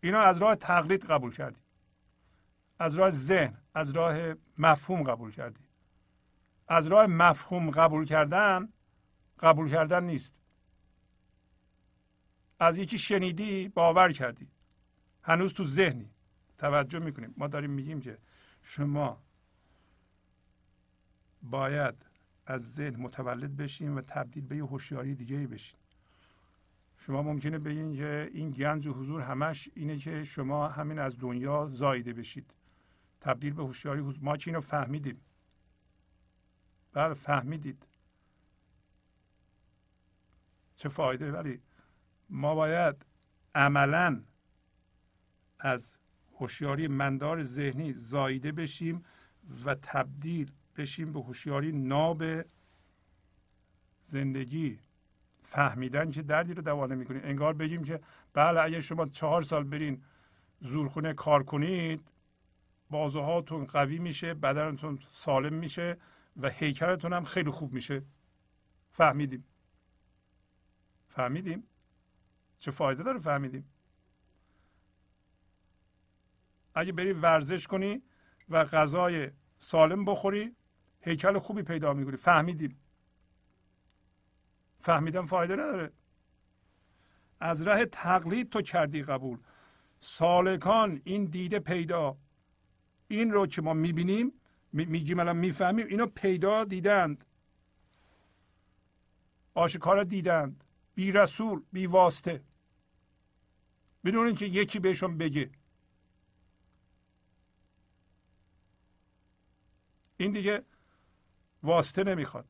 اینا 0.00 0.20
از 0.20 0.38
راه 0.38 0.54
تقلید 0.54 1.04
قبول 1.04 1.32
کردی. 1.32 1.60
از 2.78 2.94
راه 2.94 3.10
ذهن 3.10 3.58
از 3.74 3.90
راه 3.90 4.34
مفهوم 4.58 5.02
قبول 5.02 5.32
کردی. 5.32 5.64
از 6.68 6.86
راه 6.86 7.06
مفهوم 7.06 7.70
قبول 7.70 8.04
کردن 8.04 8.68
قبول 9.40 9.70
کردن 9.70 10.04
نیست. 10.04 10.34
از 12.60 12.78
یکی 12.78 12.98
شنیدی 12.98 13.68
باور 13.68 14.12
کردی. 14.12 14.48
هنوز 15.22 15.54
تو 15.54 15.64
ذهنی. 15.64 16.10
توجه 16.58 16.98
می‌کنیم. 16.98 17.34
ما 17.36 17.46
داریم 17.46 17.70
میگیم 17.70 18.00
که 18.00 18.18
شما 18.62 19.22
باید 21.42 22.09
از 22.46 22.74
ذهن 22.74 22.96
متولد 22.96 23.56
بشین 23.56 23.94
و 23.94 24.00
تبدیل 24.00 24.46
به 24.46 24.56
یه 24.56 24.64
هوشیاری 24.64 25.14
دیگه 25.14 25.46
بشین. 25.46 25.80
شما 26.98 27.22
ممکنه 27.22 27.58
بگین 27.58 27.96
که 27.96 28.30
این 28.32 28.50
گنج 28.50 28.86
و 28.86 28.92
حضور 28.92 29.20
همش 29.20 29.68
اینه 29.74 29.98
که 29.98 30.24
شما 30.24 30.68
همین 30.68 30.98
از 30.98 31.18
دنیا 31.18 31.70
زایده 31.72 32.12
بشید. 32.12 32.54
تبدیل 33.20 33.52
به 33.52 33.62
هوشیاری 33.62 34.18
ما 34.20 34.36
که 34.36 34.50
اینو 34.50 34.60
فهمیدیم. 34.60 35.20
بله 36.92 37.14
فهمیدید. 37.14 37.86
چه 40.76 40.88
فایده؟ 40.88 41.32
ولی 41.32 41.60
ما 42.30 42.54
باید 42.54 43.06
عملا 43.54 44.22
از 45.58 45.96
هوشیاری 46.38 46.88
مندار 46.88 47.42
ذهنی 47.42 47.92
زایده 47.92 48.52
بشیم 48.52 49.04
و 49.64 49.74
تبدیل 49.74 50.52
بشیم 50.80 51.12
به 51.12 51.20
هوشیاری 51.20 51.72
ناب 51.72 52.24
زندگی. 54.02 54.78
فهمیدن 55.42 56.10
که 56.10 56.22
دردی 56.22 56.54
رو 56.54 56.62
دوا 56.62 56.86
نمی‌کنید 56.86 57.24
انگار 57.24 57.54
بگیم 57.54 57.84
که 57.84 58.00
بله 58.32 58.60
اگه 58.60 58.80
شما 58.80 59.06
چهار 59.06 59.42
سال 59.42 59.64
برین 59.64 60.02
زورخونه 60.60 61.14
کار 61.14 61.42
کنید 61.42 62.00
بازوهاتون 62.90 63.64
قوی 63.64 63.98
میشه 63.98 64.34
بدنتون 64.34 64.98
سالم 65.12 65.54
میشه 65.54 65.96
و 66.36 66.50
هیکلتون 66.50 67.12
هم 67.12 67.24
خیلی 67.24 67.50
خوب 67.50 67.72
میشه. 67.72 68.02
فهمیدیم. 68.92 69.44
فهمیدیم. 71.08 71.62
چه 72.58 72.70
فایده 72.70 73.02
داره 73.02 73.18
فهمیدیم. 73.18 73.64
اگه 76.74 76.92
بری 76.92 77.12
ورزش 77.12 77.66
کنی 77.66 78.02
و 78.48 78.64
غذای 78.64 79.30
سالم 79.58 80.04
بخوری 80.04 80.56
هیکل 81.00 81.38
خوبی 81.38 81.62
پیدا 81.62 81.94
می‌کنی. 81.94 82.16
فهمیدیم 82.16 82.80
فهمیدن 84.80 85.26
فایده 85.26 85.54
نداره. 85.54 85.92
از 87.40 87.62
راه 87.62 87.84
تقلید 87.84 88.50
تو 88.50 88.62
کردی 88.62 89.02
قبول. 89.02 89.38
سالکان 90.00 91.00
این 91.04 91.24
دیده 91.24 91.58
پیدا. 91.58 92.16
این 93.08 93.32
رو 93.32 93.46
که 93.46 93.62
ما 93.62 93.74
می‌بینیم 93.74 94.32
میگیم 94.72 95.18
الان 95.18 95.36
می‌فهمیم 95.36 95.86
اینو 95.86 96.06
پیدا 96.06 96.64
دیدند. 96.64 97.24
آشکارا 99.54 100.04
دیدند. 100.04 100.64
بی 100.94 101.12
رسول 101.12 101.62
بی 101.72 101.86
واسطه. 101.86 102.42
بدون 104.04 104.26
اینکه 104.26 104.46
یکی 104.46 104.78
بهشون 104.78 105.18
بگه. 105.18 105.50
این 110.16 110.32
دیگه 110.32 110.62
واسطه 111.62 112.04
نمی‌خواد. 112.04 112.46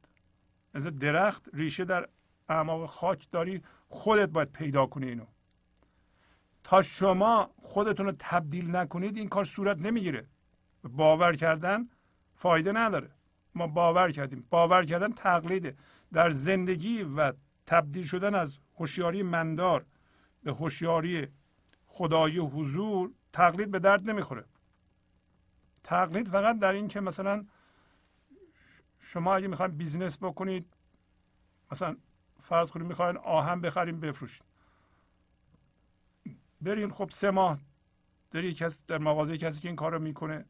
از 0.74 0.86
درخت 0.86 1.48
ریشه 1.52 1.84
در 1.84 2.08
اعماق 2.48 2.86
خاک 2.86 3.30
داری 3.30 3.62
خودت 3.88 4.28
باید 4.28 4.52
پیدا 4.52 4.86
کنی 4.86 5.06
اینو. 5.06 5.26
تا 6.64 6.82
شما 6.82 7.50
خودتون 7.62 8.06
رو 8.06 8.12
تبدیل 8.18 8.76
نکنید 8.76 9.16
این 9.16 9.28
کار 9.28 9.44
صورت 9.44 9.78
نمی‌گیره. 9.78 10.26
باور 10.84 11.36
کردن 11.36 11.88
فایده 12.34 12.72
نداره. 12.72 13.10
ما 13.54 13.66
باور 13.66 14.10
کردیم. 14.10 14.46
باور 14.50 14.84
کردن 14.84 15.12
تقلیده 15.12 15.76
در 16.12 16.30
زندگی 16.30 17.02
و 17.02 17.32
تبدیل 17.66 18.06
شدن 18.06 18.34
از 18.34 18.58
هوشیاری 18.78 19.22
مندار 19.22 19.84
به 20.42 20.52
هوشیاری 20.52 21.28
خدایی 21.86 22.38
حضور 22.38 23.10
تقلید 23.32 23.70
به 23.70 23.78
درد 23.78 24.10
نمی‌خوره. 24.10 24.44
تقلید 25.84 26.28
فقط 26.28 26.58
در 26.58 26.72
این 26.72 26.88
که 26.88 27.00
مثلا 27.00 27.46
شما 29.00 29.34
اگه 29.34 29.48
می‌خواین 29.48 29.76
business 29.76 30.18
بکنید 30.18 30.66
مثلا 31.72 31.96
فرض 32.42 32.70
کنید 32.70 32.86
می‌خواین 32.86 33.16
آهن 33.16 33.60
بخریم 33.60 34.00
بفروشید. 34.00 34.44
برین 36.60 36.90
خب 36.90 37.10
سه 37.10 37.30
ماه 37.30 37.58
در 38.30 38.50
کسی 38.50 38.78
در 38.86 38.98
مغازه 38.98 39.38
کسی 39.38 39.60
که 39.60 39.68
این 39.68 39.76
کار 39.76 39.92
رو 39.92 39.98
می‌کنه 39.98 40.44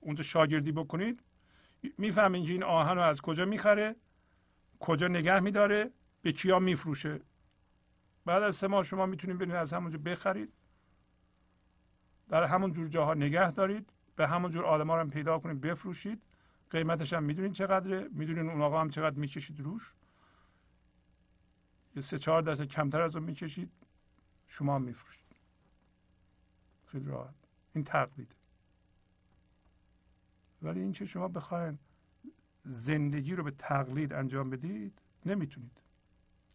اونجا 0.00 0.22
شاگردی 0.22 0.72
بکنید. 0.72 1.22
می‌فهمین 1.98 2.44
که 2.46 2.52
این 2.52 2.62
آهن 2.62 2.94
رو 2.94 3.02
از 3.02 3.20
کجا 3.20 3.44
می‌خره 3.44 3.96
کجا 4.80 5.08
نگه 5.08 5.40
میداره 5.40 5.90
به 6.22 6.32
کیا 6.32 6.58
میفروشه. 6.58 7.20
بعد 8.24 8.42
از 8.42 8.56
سه 8.56 8.66
ماه 8.66 8.84
شما 8.84 9.06
می‌تونید 9.06 9.38
برید 9.38 9.54
از 9.54 9.72
همونجا 9.72 9.98
بخرید. 9.98 10.52
در 12.28 12.44
همون 12.44 12.72
جور 12.72 12.88
جاها 12.88 13.14
نگه 13.14 13.50
دارید 13.50 13.90
به 14.16 14.26
همون 14.26 14.50
جور 14.50 14.64
آدم 14.64 14.90
ها 14.90 15.02
رو 15.02 15.08
پیدا 15.08 15.38
کنید 15.38 15.60
بفروشید. 15.60 16.22
قیمتش 16.70 17.12
هم 17.12 17.22
می‌دونید 17.22 17.52
چقدره؟ 17.52 18.08
می‌دونید 18.12 18.46
اون 18.46 18.62
آقا 18.62 18.80
هم 18.80 18.90
چقدر 18.90 19.16
می‌کشید 19.16 19.60
روش؟ 19.60 19.92
یه 21.96 22.02
سه 22.02 22.18
چهار 22.18 22.42
درصد 22.42 22.64
کمتر 22.64 23.00
از 23.00 23.16
اون 23.16 23.24
می‌کشید 23.24 23.72
شما 24.46 24.74
هم 24.74 24.82
میفروشید. 24.82 25.36
خیلی 26.86 27.04
راحت. 27.04 27.34
این 27.74 27.84
تقلید. 27.84 28.34
ولی 30.62 30.80
اینکه 30.80 31.06
شما 31.06 31.28
بخواین 31.28 31.78
زندگی 32.64 33.34
رو 33.34 33.44
به 33.44 33.50
تقلید 33.50 34.12
انجام 34.12 34.50
بدید 34.50 35.02
نمی‌تونید. 35.26 35.80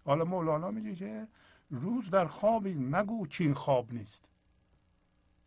حالا 0.06 0.26
مولانا 0.26 0.72
میگه 0.72 0.95
که 0.95 1.27
روز 1.69 2.10
در 2.10 2.26
خوابی 2.26 2.73
مگو 2.73 3.27
چین 3.27 3.53
خواب 3.53 3.94
نیست. 3.94 4.30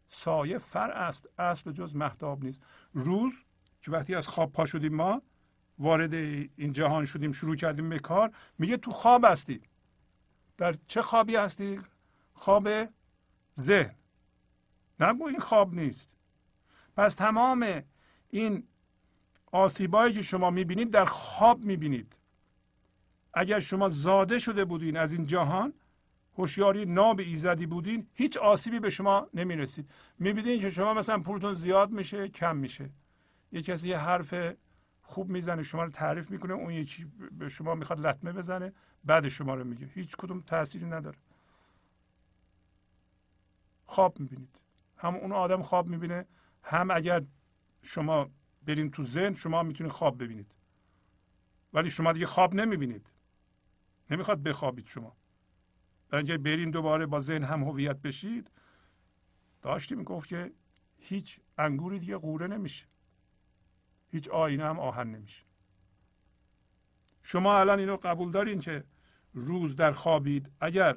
سایه 0.06 0.58
فر 0.58 0.90
است 0.90 1.28
اصل 1.38 1.72
جز 1.72 1.96
محتاب 1.96 2.44
نیست. 2.44 2.62
روز 2.94 3.32
که 3.86 3.92
وقتی 3.92 4.14
از 4.14 4.28
خواب 4.28 4.52
پا 4.52 4.66
شدیم 4.66 4.94
ما 4.94 5.22
وارد 5.78 6.14
این 6.14 6.72
جهان 6.72 7.04
شدیم 7.04 7.32
شروع 7.32 7.56
کردیم 7.56 7.88
به 7.88 7.98
کار 7.98 8.34
میگه 8.58 8.76
تو 8.76 8.90
خواب 8.90 9.24
هستی. 9.24 9.60
در 10.56 10.74
چه 10.86 11.02
خوابی 11.02 11.36
هستی؟ 11.36 11.80
خواب 12.34 12.68
ذهن. 13.58 13.94
نگو 15.00 15.26
این 15.26 15.38
خواب 15.38 15.74
نیست. 15.74 16.10
پس 16.96 17.14
تمام 17.14 17.82
این 18.30 18.64
آسیبایی 19.52 20.14
که 20.14 20.22
شما 20.22 20.50
می‌بینید 20.50 20.90
در 20.90 21.04
خواب 21.04 21.64
می‌بینید. 21.64 22.16
اگر 23.34 23.60
شما 23.60 23.88
زاده 23.88 24.38
شده 24.38 24.64
بودین 24.64 24.96
از 24.96 25.12
این 25.12 25.26
جهان 25.26 25.72
هوشیاری 26.38 26.84
ناب 26.84 27.20
ایزدی 27.20 27.66
بودین 27.66 28.06
هیچ 28.14 28.36
آسیبی 28.36 28.80
به 28.80 28.90
شما 28.90 29.28
نمی‌رسید. 29.34 29.90
می‌بینید 30.18 30.60
که 30.60 30.70
شما 30.70 30.94
مثلا 30.94 31.18
پولتون 31.18 31.54
زیاد 31.54 31.90
میشه 31.90 32.28
کم 32.28 32.56
میشه. 32.56 32.90
یه 33.56 33.62
کسی 33.62 33.88
یه 33.88 33.98
حرف 33.98 34.56
خوب 35.02 35.28
می‌زنه 35.28 35.62
شما 35.62 35.84
رو 35.84 35.90
تعریف 35.90 36.30
می‌کنه 36.30 36.54
اون 36.54 36.70
یکی 36.70 37.04
به 37.32 37.48
شما 37.48 37.74
می‌خواد 37.74 38.06
لطمه 38.06 38.32
بزنه 38.32 38.72
بعد 39.04 39.28
شما 39.28 39.54
رو 39.54 39.64
میگه. 39.64 39.86
هیچ 39.86 40.16
کدوم 40.16 40.40
تأثیری 40.40 40.86
نداره. 40.86 41.18
خواب 43.86 44.20
می‌بینید. 44.20 44.60
هم 44.96 45.14
اون 45.14 45.32
آدم 45.32 45.62
خواب 45.62 45.86
می‌بینه 45.86 46.26
هم 46.62 46.90
اگر 46.90 47.24
شما 47.82 48.30
برین 48.66 48.90
تو 48.90 49.04
ذهن 49.04 49.34
شما 49.34 49.62
می‌تونید 49.62 49.92
خواب 49.92 50.22
ببینید. 50.22 50.52
ولی 51.72 51.90
شما 51.90 52.12
دیگه 52.12 52.26
خواب 52.26 52.54
نمی‌بینید. 52.54 53.10
نمی‌خواد 54.10 54.42
بخوابید 54.42 54.86
شما. 54.86 55.16
برای 56.08 56.20
اینکه 56.24 56.38
برین 56.38 56.70
دوباره 56.70 57.06
با 57.06 57.20
ذهن 57.20 57.44
هم 57.44 57.64
هویت 57.64 57.96
بشید. 57.96 58.50
داشتیم 59.62 60.02
گفت 60.02 60.28
که 60.28 60.52
هیچ 60.98 61.40
انگوری 61.58 61.98
دیگه 61.98 62.16
قوره 62.16 62.46
نمیشه. 62.46 62.86
هیچ 64.16 64.28
آینه 64.28 64.64
هم 64.64 64.78
آهن 64.80 65.06
نمیشه. 65.06 65.44
شما 67.22 67.58
الان 67.58 67.78
اینو 67.78 67.96
قبول 67.96 68.30
دارین 68.30 68.60
که 68.60 68.84
روز 69.34 69.76
در 69.76 69.92
خوابید. 69.92 70.50
اگر 70.60 70.96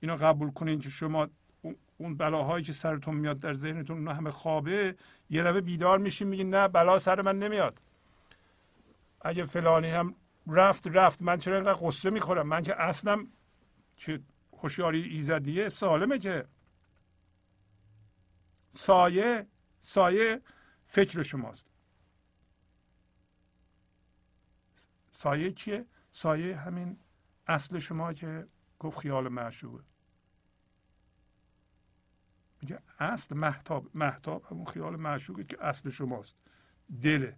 اینو 0.00 0.16
قبول 0.16 0.50
کنین 0.50 0.78
که 0.78 0.90
شما 0.90 1.28
اون 1.98 2.16
بلاهایی 2.16 2.64
که 2.64 2.72
سرتون 2.72 3.14
میاد 3.14 3.38
در 3.38 3.54
ذهنتون 3.54 3.96
اون 3.98 4.16
همه 4.16 4.30
خوابه 4.30 4.96
یه 5.30 5.42
دفعه 5.42 5.60
بیدار 5.60 5.98
میشین 5.98 6.28
میگین 6.28 6.54
نه 6.54 6.68
بلا 6.68 6.98
سر 6.98 7.22
من 7.22 7.38
نمیاد. 7.38 7.80
اگه 9.20 9.44
فلانی 9.44 9.90
هم 9.90 10.14
رفت 10.46 10.86
رفت. 10.86 11.22
من 11.22 11.36
چرا 11.36 11.54
اینقدر 11.54 11.78
قصه 11.82 12.10
می‌خورم؟ 12.10 12.46
من 12.46 12.62
که 12.62 12.82
اصلا 12.82 13.26
چه 13.96 14.20
هوشیاری 14.62 15.02
ایزدیه؟ 15.02 15.68
سالمه 15.68 16.18
که. 16.18 16.44
سایه 18.70 19.46
سایه 19.80 20.40
فکر 20.86 21.22
شماست. 21.22 21.73
سایه 25.24 25.50
کیه 25.50 25.86
سایه 26.12 26.56
همین 26.56 26.98
اصل 27.46 27.78
شما 27.78 28.12
که 28.12 28.48
گفت 28.78 28.98
خیال 28.98 29.28
معشوقه. 29.28 29.84
میگه 32.62 32.78
اصل 32.98 33.36
محتاب 33.36 33.90
محتاب 33.94 34.44
همون 34.50 34.64
خیال 34.64 34.96
معشوقه 34.96 35.44
که 35.44 35.64
اصل 35.64 35.90
شماست. 35.90 36.34
دله. 37.02 37.36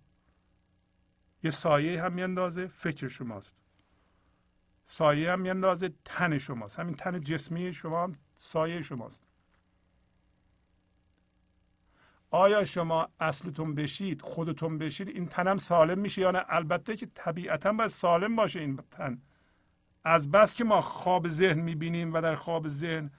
یه 1.43 1.51
سایه 1.51 2.03
هم 2.03 2.13
میاندازه 2.13 2.67
فکر 2.67 3.09
شماست. 3.09 3.55
سایه 4.85 5.33
هم 5.33 5.41
میاندازه 5.41 5.95
تن 6.05 6.39
شماست. 6.39 6.81
همین 6.81 6.95
تن 6.95 7.21
جسمی 7.21 7.73
شما 7.73 8.03
هم 8.03 8.17
سایه 8.37 8.83
شماست. 8.83 9.23
آیا 12.37 12.65
شما 12.65 13.09
اصلتون 13.21 13.75
بشید 13.75 14.23
خودتون 14.23 14.79
بشید 14.79 15.09
این 15.09 15.27
تنم 15.27 15.57
سالم 15.57 15.99
میشه 15.99 16.23
یا 16.23 16.31
نه؟ 16.31 16.45
البته 16.49 16.97
که 16.97 17.07
طبیعتا 17.15 17.73
باید 17.73 17.91
سالم 17.91 18.37
باشه 18.37 18.61
این 18.61 18.77
تن. 18.91 19.23
از 20.05 20.31
بس 20.31 20.55
که 20.55 20.65
ما 20.65 20.81
خواب 20.81 21.29
ذهن 21.29 21.61
می‌بینیم 21.61 22.15
و 22.15 22.21
در 22.21 22.37
خواب 22.37 22.69
ذهن 22.69 23.11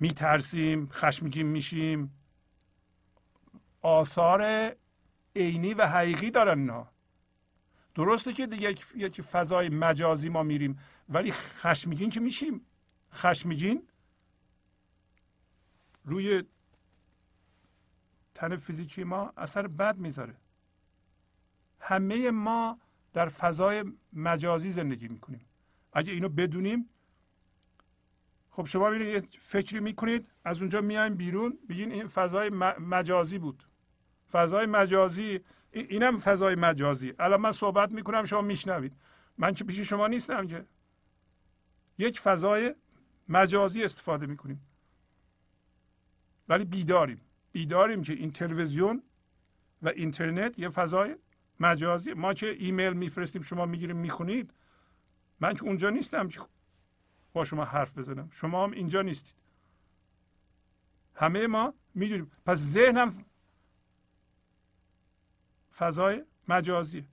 میترسیم 0.00 0.88
خشمگین 0.92 1.46
میشیم. 1.46 2.12
آثار 3.82 4.72
عینی 5.36 5.74
و 5.74 5.86
حقیقی 5.86 6.30
دارن 6.30 6.58
اینا. 6.58 6.88
درسته 7.94 8.32
که 8.32 8.46
دیگه 8.46 8.74
یک 8.96 9.22
فضای 9.22 9.68
مجازی 9.68 10.28
ما 10.28 10.42
میریم 10.42 10.78
ولی 11.08 11.32
خشمگین 11.32 12.10
که 12.10 12.20
میشیم. 12.20 12.66
خشمگین 13.12 13.88
روی 16.04 16.42
تن 18.36 18.56
فیزیکی 18.56 19.04
ما 19.04 19.32
اثر 19.36 19.66
بد 19.66 19.98
می‌ذاره. 19.98 20.36
همه 21.80 22.30
ما 22.30 22.78
در 23.12 23.28
فضای 23.28 23.84
مجازی 24.12 24.70
زندگی 24.70 25.08
می‌کنیم. 25.08 25.46
اگه 25.92 26.12
اینو 26.12 26.28
بدونیم 26.28 26.88
خب 28.50 28.64
شما 28.66 28.90
میرید 28.90 29.08
یه 29.08 29.22
فکری 29.38 29.80
می‌کنید 29.80 30.28
از 30.44 30.60
اونجا 30.60 30.80
میایم 30.80 31.14
بیرون 31.14 31.58
بگین 31.68 31.92
این 31.92 32.06
فضای 32.06 32.50
مجازی 32.78 33.38
بود. 33.38 33.64
فضای 34.30 34.66
مجازی 34.66 35.40
اینم 35.70 36.18
فضای 36.18 36.54
مجازی. 36.54 37.14
الان 37.18 37.40
من 37.40 37.52
صحبت 37.52 37.92
می‌کنم 37.92 38.24
شما 38.24 38.40
میشنوید. 38.40 38.96
من 39.38 39.54
که 39.54 39.64
پیش 39.64 39.80
شما 39.80 40.06
نیستم 40.06 40.46
که. 40.46 40.66
یک 41.98 42.20
فضای 42.20 42.74
مجازی 43.28 43.84
استفاده 43.84 44.26
می‌کنیم. 44.26 44.60
ولی 46.48 46.64
بیداریم. 46.64 47.20
بیداریم 47.56 48.02
که 48.02 48.12
این 48.12 48.30
تلویزیون 48.32 49.02
و 49.82 49.88
اینترنت 49.88 50.58
یه 50.58 50.68
فضای 50.68 51.16
مجازی. 51.60 52.12
ما 52.12 52.34
که 52.34 52.46
ایمیل 52.46 52.92
میفرستیم 52.92 53.42
شما 53.42 53.66
می‌گیریم 53.66 53.96
می‌خونید. 53.96 54.54
من 55.40 55.54
که 55.54 55.62
اونجا 55.62 55.90
نیستم 55.90 56.28
که 56.28 56.40
با 57.32 57.44
شما 57.44 57.64
حرف 57.64 57.98
بزنم. 57.98 58.28
شما 58.32 58.64
هم 58.64 58.70
اینجا 58.70 59.02
نیستید. 59.02 59.34
همه 61.14 61.46
ما 61.46 61.74
می‌دونیم. 61.94 62.30
پس 62.46 62.58
ذهنم 62.58 63.24
فضای 65.76 66.24
مجازی 66.48 67.06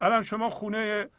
الان 0.00 0.22
شما 0.22 0.50
خونه 0.50 1.10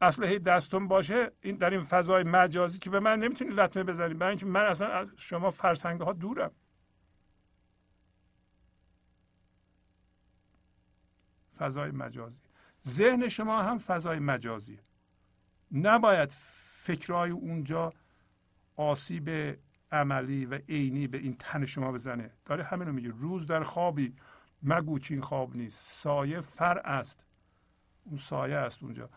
اسلحه 0.00 0.38
دستون 0.38 0.88
باشه 0.88 1.30
این 1.40 1.56
در 1.56 1.70
این 1.70 1.82
فضای 1.82 2.24
مجازی 2.24 2.78
که 2.78 2.90
به 2.90 3.00
من 3.00 3.18
نمی‌تونید 3.18 3.60
لطمه 3.60 3.82
بزنید 3.84 4.18
برای 4.18 4.30
اینکه 4.30 4.46
من 4.46 4.64
اصلا 4.64 4.88
از 4.88 5.08
شما 5.16 5.50
فرسنگ 5.50 6.00
ها 6.00 6.12
دورم. 6.12 6.50
فضای 11.58 11.90
مجازی. 11.90 12.40
ذهن 12.88 13.28
شما 13.28 13.62
هم 13.62 13.78
فضای 13.78 14.18
مجازی 14.18 14.78
نباید 15.72 16.32
فکرهای 16.82 17.30
اونجا 17.30 17.92
آسیب 18.76 19.58
عملی 19.92 20.46
و 20.46 20.54
عینی 20.68 21.06
به 21.06 21.18
این 21.18 21.36
تن 21.38 21.66
شما 21.66 21.92
بزنه. 21.92 22.30
داره 22.44 22.64
همینو 22.64 22.92
میگه. 22.92 23.08
روز 23.08 23.46
در 23.46 23.62
خوابی. 23.62 24.16
مگو 24.62 24.98
چین 24.98 25.20
خواب 25.20 25.56
نیست. 25.56 26.02
سایه 26.02 26.40
فر 26.40 26.78
است. 26.78 27.24
اون 28.04 28.18
سایه 28.18 28.56
است 28.56 28.82
اونجا. 28.82 29.10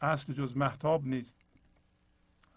اصل 0.00 0.32
جز 0.32 0.56
محتاب 0.56 1.06
نیست. 1.06 1.36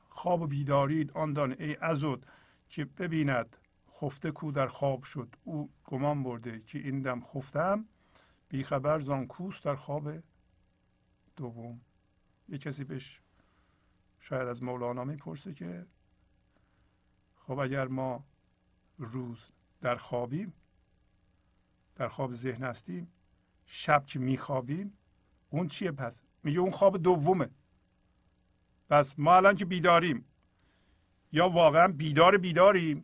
خواب 0.10 0.42
و 0.42 0.48
بیدارید 0.48 1.12
آن 1.12 1.34
دان 1.34 1.56
ای 1.60 1.76
ازود 1.76 2.26
که 2.70 2.86
ببیند 2.86 3.58
خفته 3.92 4.32
کو 4.32 4.52
در 4.52 4.68
خواب 4.68 5.04
شد. 5.04 5.36
او 5.44 5.70
گمان 5.84 6.24
برده 6.24 6.60
که 6.60 6.80
این 6.80 7.02
دم 7.02 7.22
خفتم. 7.22 7.86
بیخبر 8.50 9.00
زان 9.00 9.28
کوس 9.28 9.62
در 9.62 9.76
خواب 9.76 10.14
دوم. 11.36 11.82
یه 12.50 12.58
کسی 12.58 12.84
بهش 12.84 13.22
شاید 14.20 14.48
از 14.48 14.64
مولانا 14.64 15.04
می‌پرسه 15.04 15.54
که 15.54 15.86
خب 17.36 17.60
اگر 17.60 17.88
ما 17.88 18.24
روز 18.98 19.40
در 19.82 19.96
خوابیم 19.96 20.54
در 21.96 22.08
خواب 22.08 22.34
ذهن 22.34 22.64
هستیم 22.64 23.12
شب 23.66 24.06
که 24.06 24.20
میخوابیم 24.20 24.98
اون 25.50 25.68
چیه 25.68 25.92
پس؟ 25.92 26.24
میگه 26.44 26.60
اون 26.60 26.72
خواب 26.72 26.98
دومه. 26.98 27.50
پس 28.90 29.16
ما 29.18 29.36
الان 29.36 29.56
که 29.56 29.66
بیداریم. 29.66 30.26
یا 31.32 31.50
واقعا 31.50 31.88
بیدار 31.88 32.38
بیداریم 32.38 33.04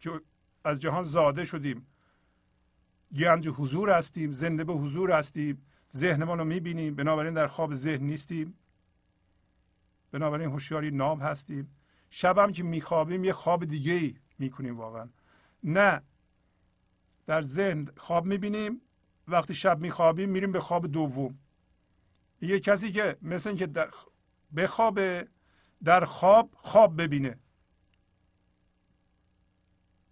که 0.00 0.20
از 0.64 0.80
جهان 0.80 1.04
زاده 1.04 1.44
شدیم. 1.44 1.86
گنج 3.16 3.48
حضور 3.48 3.90
هستیم 3.90 4.32
زنده 4.32 4.64
به 4.64 4.72
حضور 4.72 5.10
هستیم 5.12 5.62
ذهنمان 5.96 6.38
رو 6.38 6.44
می‌بینیم. 6.44 6.94
بنابراین 6.94 7.34
در 7.34 7.46
خواب 7.46 7.74
ذهن 7.74 8.04
نیستیم. 8.04 8.54
بنابراین 10.10 10.50
هوشیاری 10.50 10.90
نام 10.90 11.20
هستیم. 11.20 11.76
شب 12.10 12.38
هم 12.38 12.52
که 12.52 12.62
میخوابیم 12.62 13.24
یه 13.24 13.32
خواب 13.32 13.64
دیگه 13.64 13.92
ای 13.92 14.14
می‌کنیم 14.38 14.76
واقعا. 14.76 15.08
نه. 15.64 16.02
در 17.26 17.42
ذهن 17.42 17.88
خواب 17.96 18.26
می‌بینیم. 18.26 18.80
وقتی 19.28 19.54
شب 19.54 19.80
میخوابیم 19.80 20.30
میریم 20.30 20.52
به 20.52 20.60
خواب 20.60 20.86
دوم. 20.86 21.38
یه 22.42 22.60
کسی 22.60 22.92
که 22.92 23.16
مثل 23.22 23.48
اینکه 23.48 23.66
در 23.66 23.90
بخوابه 24.56 25.28
در 25.84 26.04
خواب 26.04 26.50
خواب 26.54 27.02
ببینه. 27.02 27.38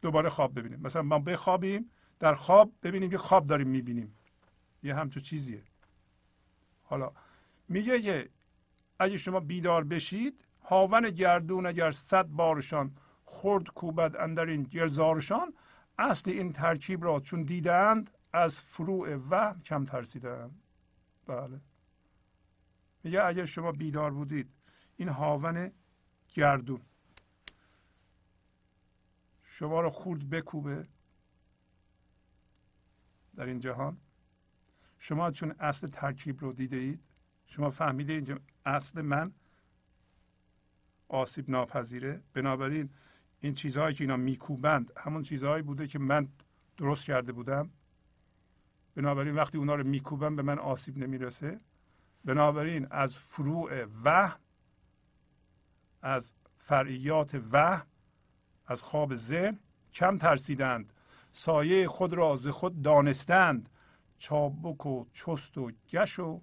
دوباره 0.02 0.30
خواب 0.30 0.58
ببینیم 0.58 0.80
مثلا 0.80 1.02
ما 1.02 1.18
بخوابیم 1.18 1.90
در 2.18 2.34
خواب 2.34 2.72
ببینیم 2.82 3.10
که 3.10 3.18
خواب 3.18 3.46
داریم 3.46 3.68
می‌بینیم. 3.68 4.14
یه 4.82 4.94
همچون 4.94 5.22
چیزیه. 5.22 5.62
حالا 6.82 7.12
میگه 7.68 8.02
که 8.02 8.28
اگه 8.98 9.16
شما 9.16 9.40
بیدار 9.40 9.84
بشید 9.84 10.44
هاون 10.62 11.10
گردون 11.10 11.66
اگر 11.66 11.90
صد 11.90 12.26
بارشان 12.26 12.96
خرد 13.24 13.68
کوبد 13.68 14.16
اندر 14.16 14.46
این 14.46 14.62
گلزارشان 14.62 15.54
اصل 15.98 16.30
این 16.30 16.52
ترکیب 16.52 17.04
را 17.04 17.20
چون 17.20 17.42
دیدند 17.42 18.10
از 18.32 18.60
فروع 18.60 19.14
وهم 19.16 19.62
کم 19.62 19.84
ترسیدند. 19.84 20.62
بله. 21.26 21.60
میگه 23.04 23.24
اگر 23.24 23.44
شما 23.44 23.72
بیدار 23.72 24.10
بودید 24.10 24.50
این 24.96 25.08
هاون 25.08 25.72
گردون. 26.34 26.80
شما 29.44 29.80
رو 29.80 29.90
خورد 29.90 30.30
بکوبه 30.30 30.86
در 33.36 33.46
این 33.46 33.60
جهان. 33.60 33.96
شما 34.98 35.30
چون 35.30 35.54
اصل 35.58 35.86
ترکیب 35.86 36.40
رو 36.40 36.52
دیده 36.52 36.76
اید 36.76 37.00
شما 37.46 37.70
فهمیده 37.70 38.12
اینجا 38.12 38.40
اصل 38.64 39.02
من 39.02 39.32
آسیب 41.08 41.50
ناپذیره. 41.50 42.22
بنابراین 42.32 42.90
این 43.40 43.54
چیزهایی 43.54 43.94
که 43.94 44.04
اینا 44.04 44.16
میکوبند 44.16 44.92
همون 44.96 45.22
چیزهایی 45.22 45.62
بوده 45.62 45.86
که 45.86 45.98
من 45.98 46.28
درست 46.76 47.04
کرده 47.04 47.32
بودم. 47.32 47.70
بنابراین 48.94 49.34
وقتی 49.34 49.58
اونا 49.58 49.74
رو 49.74 49.86
میکوبم 49.86 50.36
به 50.36 50.42
من 50.42 50.58
آسیب 50.58 50.98
نمی‌رسه. 50.98 51.60
بنابراین 52.24 52.86
از 52.90 53.16
فروع 53.16 53.84
وهم 53.84 54.40
از 56.02 56.34
فرعیات 56.58 57.34
وهم 57.52 57.86
از 58.66 58.82
خواب 58.82 59.14
ذهن 59.14 59.58
کم 59.92 60.18
ترسیدند. 60.18 60.92
سایه 61.32 61.88
خود 61.88 62.14
را 62.14 62.36
ز 62.36 62.48
خود 62.48 62.82
دانستند. 62.82 63.68
چابک 64.18 64.86
و 64.86 65.04
چست 65.12 65.58
و 65.58 65.72
گش 65.92 66.18
و 66.18 66.42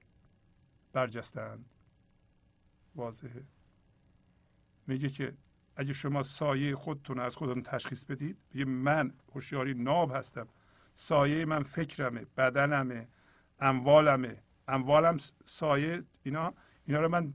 برجستند. 0.93 1.65
واضحه. 2.95 3.43
میگه 4.87 5.09
که 5.09 5.33
اگه 5.75 5.93
شما 5.93 6.23
سایه 6.23 6.75
خودتون 6.75 7.19
از 7.19 7.35
خودتون 7.35 7.63
تشخیص 7.63 8.03
بدید 8.03 8.37
بگه 8.53 8.65
من 8.65 9.13
هوشیاری 9.33 9.73
ناب 9.73 10.15
هستم. 10.15 10.47
سایه 10.95 11.45
من 11.45 11.63
فکرمه 11.63 12.25
بدنمه 12.37 13.07
اموالمه. 13.59 14.43
اموالم 14.67 15.17
سایه 15.45 16.03
اینا 16.23 16.53
اینا 16.85 17.01
رو 17.01 17.09
من 17.09 17.33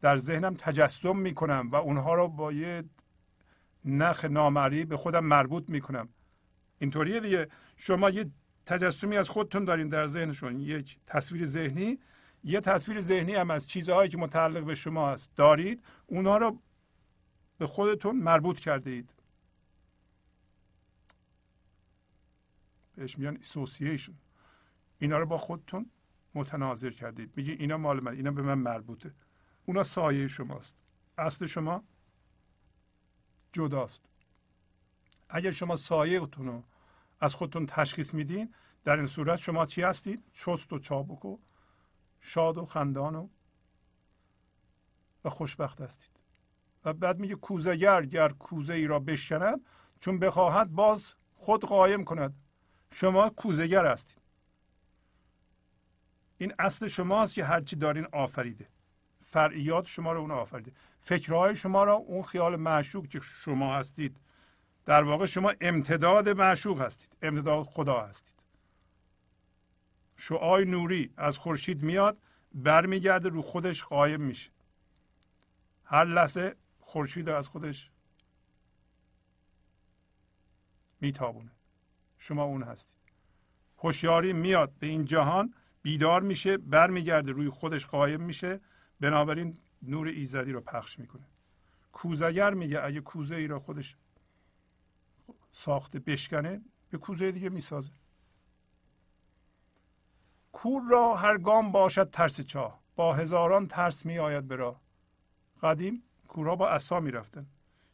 در 0.00 0.16
ذهنم 0.16 0.54
تجسم 0.54 1.16
می‌کنم 1.16 1.70
و 1.70 1.76
اونها 1.76 2.14
رو 2.14 2.28
با 2.28 2.52
یه 2.52 2.84
نخ 3.84 4.24
نامری 4.24 4.84
به 4.84 4.96
خودم 4.96 5.24
مربوط 5.24 5.70
می‌کنم. 5.70 6.08
اینطوریه 6.78 7.20
دیگه. 7.20 7.48
شما 7.76 8.10
یه 8.10 8.30
تجسمی 8.66 9.16
از 9.16 9.28
خودتون 9.28 9.64
دارین 9.64 9.88
در 9.88 10.06
ذهنشون. 10.06 10.60
یک 10.60 10.98
تصویر 11.06 11.44
ذهنی. 11.44 11.98
یه 12.44 12.60
تصویر 12.60 13.00
ذهنی 13.00 13.34
هم 13.34 13.50
از 13.50 13.66
چیزهایی 13.66 14.10
که 14.10 14.18
متعلق 14.18 14.64
به 14.64 14.74
شما 14.74 15.10
است 15.10 15.30
دارید 15.36 15.84
اونها 16.06 16.38
رو 16.38 16.62
به 17.58 17.66
خودتون 17.66 18.16
مربوط 18.16 18.60
کرده 18.60 18.90
اید 18.90 19.10
بهش 22.94 23.18
میگن 23.18 23.36
اسوسییشن 23.36 24.14
اینا 24.98 25.18
رو 25.18 25.26
با 25.26 25.38
خودتون 25.38 25.90
متناظر 26.36 26.90
کردید. 26.90 27.32
میگه 27.36 27.52
اینا 27.52 27.76
مال 27.76 28.00
من 28.00 28.12
اینا 28.12 28.30
به 28.30 28.42
من 28.42 28.58
مربوطه. 28.58 29.14
اونا 29.64 29.82
سایه 29.82 30.28
شماست. 30.28 30.76
اصل 31.18 31.46
شما 31.46 31.84
جداست. 33.52 34.02
اگر 35.28 35.50
شما 35.50 35.76
سایهتون 35.76 36.46
رو 36.46 36.62
از 37.20 37.34
خودتون 37.34 37.66
تشخیص 37.66 38.14
میدین 38.14 38.54
در 38.84 38.96
این 38.96 39.06
صورت 39.06 39.38
شما 39.38 39.66
چی 39.66 39.82
هستید؟ 39.82 40.24
چست 40.32 40.72
و 40.72 40.78
چابک 40.78 41.24
و 41.24 41.38
شاد 42.20 42.58
و 42.58 42.66
خندان 42.66 43.14
و 43.14 43.28
و 45.24 45.30
خوشبخت 45.30 45.80
هستید. 45.80 46.10
و 46.84 46.92
بعد 46.92 47.18
میگه 47.18 47.34
کوزگر 47.34 48.04
گر 48.04 48.28
کوزه 48.28 48.74
ای 48.74 48.86
را 48.86 48.98
بشکند 48.98 49.60
چون 50.00 50.18
بخواهد 50.18 50.70
باز 50.70 51.14
خود 51.34 51.64
قایم 51.64 52.04
کند. 52.04 52.34
شما 52.92 53.30
کوزگر 53.30 53.86
هستید. 53.86 54.25
این 56.38 56.54
اصل 56.58 56.88
شماست 56.88 57.34
که 57.34 57.44
هرچی 57.44 57.76
دارین 57.76 58.06
آفریده. 58.12 58.68
فرعیات 59.20 59.86
شما 59.86 60.12
رو 60.12 60.20
اون 60.20 60.30
آفریده. 60.30 60.72
فکرهای 60.98 61.56
شما 61.56 61.84
را 61.84 61.94
اون 61.94 62.22
خیال 62.22 62.56
معشوق 62.56 63.06
که 63.06 63.20
شما 63.20 63.76
هستید. 63.76 64.16
در 64.84 65.02
واقع 65.02 65.26
شما 65.26 65.52
امتداد 65.60 66.28
معشوق 66.28 66.80
هستید. 66.80 67.16
امتداد 67.22 67.64
خدا 67.64 68.00
هستید. 68.00 68.34
شعای 70.16 70.64
نوری 70.64 71.12
از 71.16 71.38
خورشید 71.38 71.82
میاد 71.82 72.18
برمیگرده 72.54 73.28
رو 73.28 73.42
خودش 73.42 73.84
قایم 73.84 74.20
میشه. 74.20 74.50
هر 75.84 76.04
لحظه 76.04 76.56
خورشید 76.80 77.28
از 77.28 77.48
خودش 77.48 77.90
میتابونه. 81.00 81.50
شما 82.18 82.44
اون 82.44 82.62
هستید. 82.62 82.96
هوشیاری 83.78 84.32
میاد 84.32 84.72
به 84.78 84.86
این 84.86 85.04
جهان 85.04 85.54
بیدار 85.86 86.22
میشه 86.22 86.56
برمیگرده 86.56 87.32
روی 87.32 87.50
خودش 87.50 87.86
قایم 87.86 88.20
میشه 88.20 88.60
بنابراین 89.00 89.58
نور 89.82 90.06
ایزدی 90.08 90.52
رو 90.52 90.60
پخش 90.60 90.98
می‌کنه. 90.98 91.26
کوزگر 91.92 92.54
میگه 92.54 92.84
اگه 92.84 93.00
کوزه 93.00 93.34
ای 93.34 93.46
را 93.46 93.60
خودش 93.60 93.96
ساخته 95.52 95.98
بشکنه 95.98 96.60
به 96.90 96.98
کوزه 96.98 97.32
دیگه 97.32 97.48
می‌سازه. 97.48 97.92
کور 100.52 100.82
را 100.90 101.14
هر 101.14 101.38
گام 101.38 101.72
باشد 101.72 102.10
ترس 102.10 102.40
چاه 102.40 102.80
با 102.96 103.14
هزاران 103.14 103.68
ترس 103.68 104.06
می 104.06 104.18
آید 104.18 104.48
برا 104.48 104.80
قدیم 105.62 106.02
کورها 106.28 106.56
با 106.56 106.68
اسا 106.68 107.00
می‌رفتن. 107.00 107.46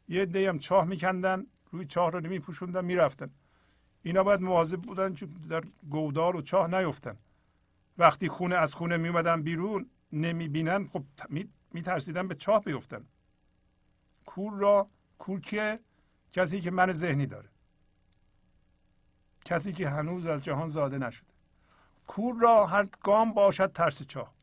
یه 0.09 0.23
عده 0.23 0.49
هم 0.49 0.59
چاه 0.59 0.85
میکندن 0.85 1.47
روی 1.71 1.87
چاه 1.87 2.11
رو 2.11 2.41
پوشوندن 2.41 2.85
می‌رفتن. 2.85 3.31
اینا 4.03 4.25
باید 4.25 4.41
مواظب 4.41 4.81
بودن 4.81 5.15
چون 5.15 5.29
در 5.29 5.63
گودار 5.91 6.37
و 6.37 6.43
چاه 6.43 6.67
نیفتن. 6.67 7.19
وقتی 7.99 8.29
خونه 8.29 8.57
از 8.57 8.75
خونه 8.75 8.97
می 8.97 9.09
اومدن 9.09 9.43
بیرون 9.43 9.91
نمی‌بینن 10.13 10.89
خب 10.89 11.05
میترسیدن 11.73 12.29
به 12.29 12.35
چاه 12.35 12.65
بیفتن. 12.65 13.05
کور 14.27 14.53
را 14.53 14.91
کور 15.19 15.41
کیه؟ 15.41 15.81
کسی 16.33 16.61
که 16.61 16.71
من 16.71 16.93
ذهنی 16.93 17.27
داره. 17.27 17.49
کسی 19.45 19.73
که 19.73 19.89
هنوز 19.89 20.27
از 20.27 20.45
جهان 20.45 20.69
زاده 20.71 20.99
نشده. 20.99 21.33
کور 22.07 22.37
را 22.41 22.67
هر 22.67 22.89
گام 23.03 23.33
باشد 23.33 23.73
ترس 23.73 24.03
چاه. 24.03 24.35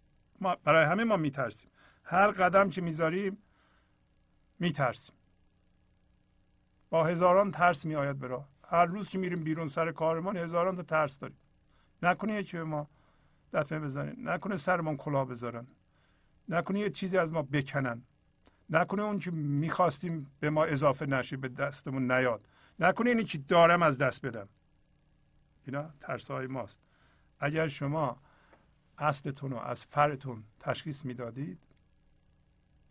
ما 0.41 0.55
برای 0.55 0.85
همه 0.85 1.03
ما 1.03 1.17
میترسیم. 1.17 1.71
هر 2.03 2.31
قدم 2.31 2.69
که 2.69 2.81
می‌ذاریم 2.81 3.37
میترسیم. 4.59 5.15
با 6.89 7.03
هزاران 7.03 7.51
ترس 7.51 7.85
میآید 7.85 8.19
به 8.19 8.39
هر 8.67 8.85
روز 8.85 9.09
که 9.09 9.17
میریم 9.17 9.43
بیرون 9.43 9.69
سر 9.69 9.91
کارمان 9.91 10.37
هزاران 10.37 10.75
تا 10.75 10.83
ترس 10.83 11.19
داریم. 11.19 11.37
نکنه 12.03 12.43
که 12.43 12.57
به 12.57 12.63
ما 12.63 12.87
دفعه 13.53 13.79
بزنین. 13.79 14.29
نکنه 14.29 14.57
سرمان 14.57 14.97
کلاه 14.97 15.27
بذارن. 15.27 15.67
نکنه 16.49 16.79
یه 16.79 16.89
چیزی 16.89 17.17
از 17.17 17.33
ما 17.33 17.41
بکنن. 17.41 18.01
نکنه 18.69 19.01
اون 19.01 19.19
که 19.19 19.31
می‌خواستیم 19.31 20.31
به 20.39 20.49
ما 20.49 20.65
اضافه 20.65 21.05
نشه 21.05 21.37
به 21.37 21.49
دستمون 21.49 22.11
نیاد. 22.11 22.47
نکنه 22.79 23.09
اینی 23.09 23.23
که 23.23 23.37
دارم 23.37 23.83
از 23.83 23.97
دست 23.97 24.25
بدم. 24.25 24.49
اینا 25.65 25.89
ترس 25.99 26.31
های 26.31 26.47
ماست. 26.47 26.79
اگر 27.39 27.67
شما 27.67 28.21
اصلتون 28.97 29.51
رو 29.51 29.57
از 29.57 29.85
فرتون 29.85 30.43
تشخیص 30.59 31.05
می‌دادید 31.05 31.59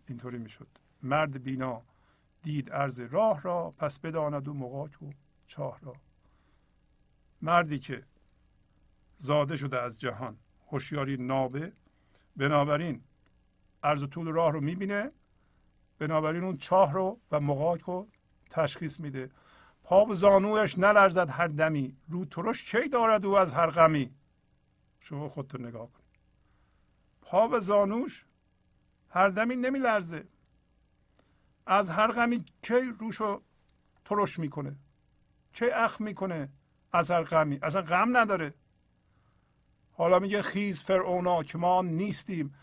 اینطوری 0.09 0.39
می‌شد. 0.39 0.69
مرد 1.03 1.43
بینا 1.43 1.83
دید 2.43 2.71
عرض 2.71 3.01
راه 3.01 3.43
را 3.43 3.75
پس 3.79 3.99
بداند 3.99 4.49
و 4.49 4.55
مقاک 4.55 5.03
و 5.03 5.11
چاه 5.47 5.81
را. 5.83 5.95
مردی 7.43 7.79
که 7.79 8.05
زاده 9.19 9.57
شده 9.57 9.81
از 9.81 9.99
جهان 9.99 10.37
هوشیاری 10.69 11.17
نابه. 11.17 11.73
بنابراین 12.37 13.03
عرض 13.83 14.05
طول 14.05 14.27
راه 14.29 14.53
رو 14.53 14.61
می‌بینه. 14.61 15.13
بنابراین 15.99 16.45
اون 16.45 16.57
چاه 16.57 16.93
رو 16.93 17.21
و 17.31 17.41
مقاک 17.41 17.81
رو 17.81 18.09
تشخیص 18.51 19.01
میده. 19.01 19.31
پا 19.83 20.05
و 20.05 20.15
زانویش 20.15 20.79
نلرزد 20.79 21.31
هر 21.31 21.47
دمی. 21.47 21.97
رو 22.09 22.25
ترش 22.25 22.67
چه 22.67 22.89
دارد 22.89 23.27
او 23.27 23.37
از 23.39 23.55
هر 23.55 23.71
غمی؟ 23.71 24.15
شما 25.01 25.29
خودتون 25.29 25.67
نگاه 25.67 25.93
کنید. 25.93 26.09
پا 27.23 27.49
و 27.49 27.61
زانوش 27.61 28.25
هر 29.11 29.29
دمی 29.29 29.57
نمیلرزه. 29.57 30.29
از 31.67 31.91
هر 31.91 32.13
غمی 32.13 32.45
کی 32.63 32.95
روشو 32.99 33.43
ترش 34.05 34.39
می‌کنه؟ 34.39 34.77
چه 35.53 35.71
اخ 35.75 36.01
می‌کنه 36.01 36.49
از 36.93 37.11
هر 37.11 37.23
غمی؟ 37.23 37.59
اصلا 37.63 37.83
غم 37.83 38.17
نداره. 38.17 38.55
حالا 39.99 40.19
میگه 40.19 40.43
خیز 40.43 40.83
فرعونا 40.83 41.43
که 41.43 41.59
ما 41.59 41.83
نیستیم 41.83 42.55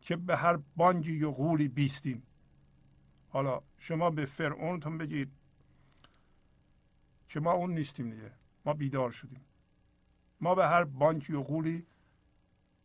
که 0.00 0.16
به 0.16 0.36
هر 0.36 0.58
بانگی 0.76 1.22
و 1.22 1.30
غولی 1.30 1.68
بیستیم. 1.68 2.22
حالا 3.28 3.62
شما 3.78 4.10
به 4.10 4.26
فرعونتون 4.26 4.98
بگید 4.98 5.32
که 7.28 7.40
ما 7.40 7.52
اون 7.52 7.74
نیستیم 7.74 8.10
دیگه. 8.10 8.32
ما 8.64 8.74
بیدار 8.74 9.10
شدیم. 9.10 9.40
ما 10.40 10.54
به 10.54 10.66
هر 10.66 10.84
بانکی 10.84 11.32
و 11.32 11.42
غولی 11.42 11.86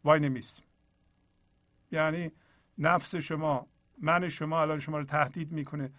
وای 0.04 0.20
نمیستیم. 0.20 0.66
یعنی 1.92 2.32
نفس 2.78 3.16
شما 3.16 3.68
من 3.98 4.30
شما 4.30 4.62
الان 4.62 4.80
شما 4.80 4.98
رو 4.98 5.06
تهدید 5.06 5.52
می‌کنه. 5.52 5.92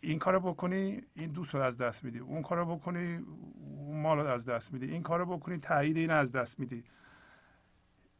این 0.00 0.18
کارو 0.18 0.40
بکنی 0.40 1.02
این 1.14 1.30
دوست 1.30 1.54
رو 1.54 1.60
از 1.60 1.76
دست 1.76 2.04
میدی. 2.04 2.18
اون 2.18 2.42
کارو 2.42 2.76
بکنی 2.76 3.16
اون 3.16 4.00
مال 4.00 4.18
رو 4.18 4.26
از 4.26 4.44
دست 4.44 4.72
میدی. 4.72 4.92
این 4.92 5.02
کارو 5.02 5.26
بکنی 5.26 5.58
تایید 5.58 5.96
این 5.96 6.10
از 6.10 6.32
دست 6.32 6.60
میدی. 6.60 6.84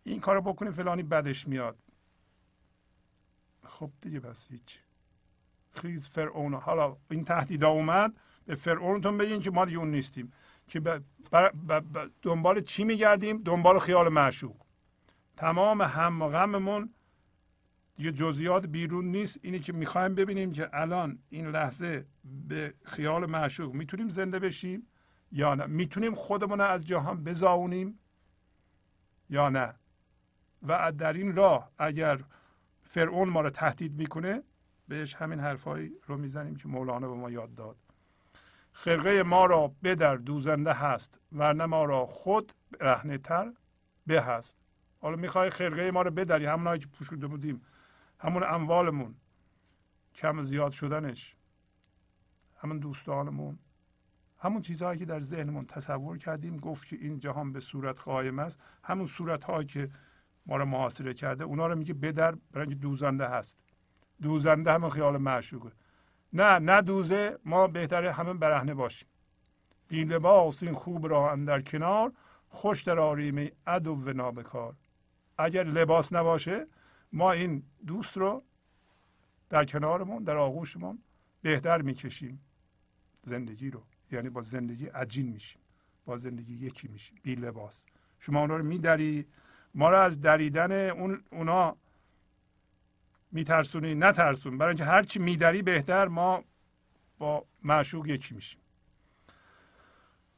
این 0.03 0.21
کارو 0.21 0.41
بکنی 0.41 0.71
فلانی 0.71 1.03
بدش 1.03 1.49
میاد. 1.49 1.79
خب 3.65 3.91
دیگه 4.01 4.21
پس 4.21 4.49
هیچ. 4.51 4.79
خیز 5.73 6.09
فرعون. 6.09 6.55
حالا 6.55 6.97
این 7.11 7.25
تهدید 7.25 7.65
اومد 7.65 8.21
به 8.47 8.55
فرعونتون 8.55 9.19
بگین 9.19 9.41
که 9.41 9.51
ما 9.51 9.65
دیگه 9.65 9.79
اون 9.79 9.91
نیستیم. 9.91 10.33
که 10.69 11.01
دنبال 12.23 12.61
چی 12.61 12.85
میگردیم؟ 12.85 13.43
دنبال 13.43 13.79
خیال 13.79 14.09
معشوق. 14.09 14.57
تمام 15.37 15.83
هم 15.83 16.23
و 16.23 16.29
غممون 16.29 16.95
یه 17.99 18.13
جزئیات 18.13 18.67
بیرون 18.67 19.05
نیست. 19.05 19.39
اینی 19.43 19.59
که 19.59 19.73
می‌خوایم 19.73 20.15
ببینیم 20.15 20.53
که 20.53 20.71
الان 20.73 21.19
این 21.29 21.47
لحظه 21.47 22.07
به 22.49 22.75
خیال 22.85 23.27
معشوق 23.27 23.75
می‌تونیم 23.75 24.09
زنده 24.09 24.39
بشیم 24.39 24.87
یا 25.33 25.55
نه. 25.55 25.67
می‌تونیم 25.67 26.15
خودمون 26.15 26.61
از 26.61 26.87
جهان 26.87 27.25
بزاونیم 27.25 27.99
یا 29.31 29.49
نه. 29.49 29.75
و 30.63 30.93
در 30.93 31.13
این 31.13 31.37
راه 31.37 31.71
اگر 31.79 32.21
فرعون 32.83 33.29
ما 33.29 33.41
رو 33.41 33.51
تهدید 33.51 33.93
می‌کنه 33.95 34.43
بهش 34.89 35.15
همین 35.15 35.41
حرفایی 35.41 35.93
رو 36.07 36.17
می‌زنیم 36.17 36.57
که 36.57 36.69
مولانا 36.69 37.09
به 37.09 37.15
ما 37.15 37.31
یاد 37.31 37.55
داد. 37.55 37.77
خرقه 38.73 39.23
ما 39.23 39.47
را 39.47 39.75
بدر 39.83 40.17
دوزنده 40.17 40.73
هست 40.73 41.19
ورنه 41.33 41.67
ما 41.67 41.85
را 41.85 42.07
خود 42.07 42.53
رهنه 42.81 43.19
تر 43.19 43.53
به 44.07 44.23
هست. 44.23 44.57
حالا 45.01 45.17
می‌خوای 45.17 45.51
خرقه 45.51 45.91
ما 45.91 46.03
رو 46.03 46.11
بدری؟ 46.11 46.47
همونایی 46.47 46.81
که 46.81 46.87
پوشوده 46.87 47.27
بودیم. 47.27 47.63
همون 48.19 48.43
اموالمون. 48.43 49.15
کم 50.15 50.43
زیاد 50.43 50.73
شدنش. 50.73 51.37
همون 52.57 52.79
دوستانمون. 52.79 53.59
همون 54.39 54.63
چیزهایی 54.63 54.99
که 54.99 55.05
در 55.05 55.21
ذهنمون 55.21 55.67
تصور 55.67 56.19
کردیم 56.19 56.57
گفت 56.57 56.89
که 56.89 56.97
این 56.97 57.19
جهان 57.19 57.53
به 57.53 57.61
صورت 57.61 58.01
قایم 58.01 58.39
است. 58.39 58.61
همون 58.85 59.07
صورت 59.07 59.45
هایی 59.45 59.67
که 59.67 59.91
ما 60.47 60.57
رو 60.57 60.65
محاصره 60.65 61.15
کرده 61.15 61.45
اونا 61.45 61.67
رو 61.67 61.77
میگه 61.77 61.95
بدر 61.95 62.35
برای 62.53 62.67
اینکه 62.67 62.83
دوزنده 62.83 63.29
هست. 63.29 63.59
دوزنده 64.23 64.73
همون 64.73 64.91
خیال 64.91 65.17
معشوقه. 65.17 65.73
نه 66.33 66.59
نه 66.59 66.83
دوزه 66.83 67.39
ما 67.45 67.67
بهتره 67.67 68.13
همه 68.13 68.35
برهنه 68.35 68.75
باشیم. 68.75 69.09
بی 69.89 70.05
لباس 70.05 70.63
این 70.63 70.75
خوب 70.75 71.07
را 71.07 71.33
اندر 71.33 71.61
کنار 71.61 72.13
خوش 72.49 72.83
در 72.83 72.99
آریم 72.99 73.51
ادو 73.67 73.95
و 73.95 74.13
نابکار. 74.13 74.77
اگر 75.39 75.65
لباس 75.65 76.13
نباشه 76.13 76.67
ما 77.13 77.33
این 77.33 77.63
دوست 77.87 78.17
رو 78.17 78.45
در 79.49 79.65
کنارمون 79.65 80.25
در 80.25 80.37
آغوشمون 80.37 80.99
بهتر 81.43 81.83
می‌کشیم. 81.83 82.41
زندگی 83.23 83.71
رو. 83.71 83.83
یعنی 84.11 84.29
با 84.29 84.43
زندگی 84.43 84.87
عجین 84.87 85.29
میشیم. 85.29 85.63
با 86.05 86.17
زندگی 86.17 86.55
یکی 86.55 86.89
میشیم. 86.89 87.19
بی 87.23 87.35
لباس. 87.35 87.85
شما 88.19 88.41
اونا 88.41 88.57
رو 88.57 88.65
میدری 88.65 89.27
ما 89.75 89.91
رو 89.91 89.97
از 89.97 90.21
دریدن 90.21 90.91
اون 90.91 91.25
اونا 91.31 91.77
میترسونی 93.33 93.95
نترسون. 93.95 94.59
برای 94.59 94.71
اینکه 94.71 94.85
هرچی 94.85 95.19
میدری 95.19 95.63
بهتر 95.63 96.09
ما 96.09 96.45
با 97.19 97.45
معشوق 97.63 98.07
یکی 98.07 98.35
میشیم. 98.35 98.61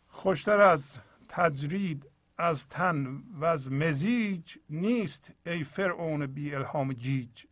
خوشتر 0.08 0.60
از 0.60 0.98
تجرید 1.28 2.06
از 2.38 2.68
تن 2.68 3.22
و 3.32 3.44
از 3.44 3.72
مزیج 3.72 4.56
نیست 4.70 5.32
ای 5.46 5.64
فرعون 5.64 6.26
بی 6.26 6.54
الهام 6.54 6.92
جیج. 6.92 7.44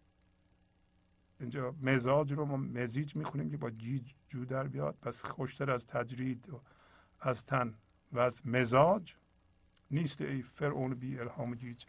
اینجا 1.41 1.75
مزاج 1.83 2.33
رو 2.33 2.45
ما 2.45 2.57
مزیج 2.57 3.17
می‌خونیم 3.17 3.51
که 3.51 3.57
با 3.57 3.71
جیج 3.71 4.13
جو 4.29 4.45
در 4.45 4.69
بیاد. 4.69 4.97
پس 5.03 5.23
خوشتر 5.23 5.71
از 5.71 5.87
تجرید 5.87 6.49
از 7.21 7.47
تن 7.47 7.75
و 8.13 8.19
از 8.19 8.47
مزاج 8.47 9.15
نیست 9.91 10.21
ای 10.21 10.43
فرعون 10.43 10.95
بی 10.95 11.19
الهام 11.19 11.55
جیج 11.55 11.85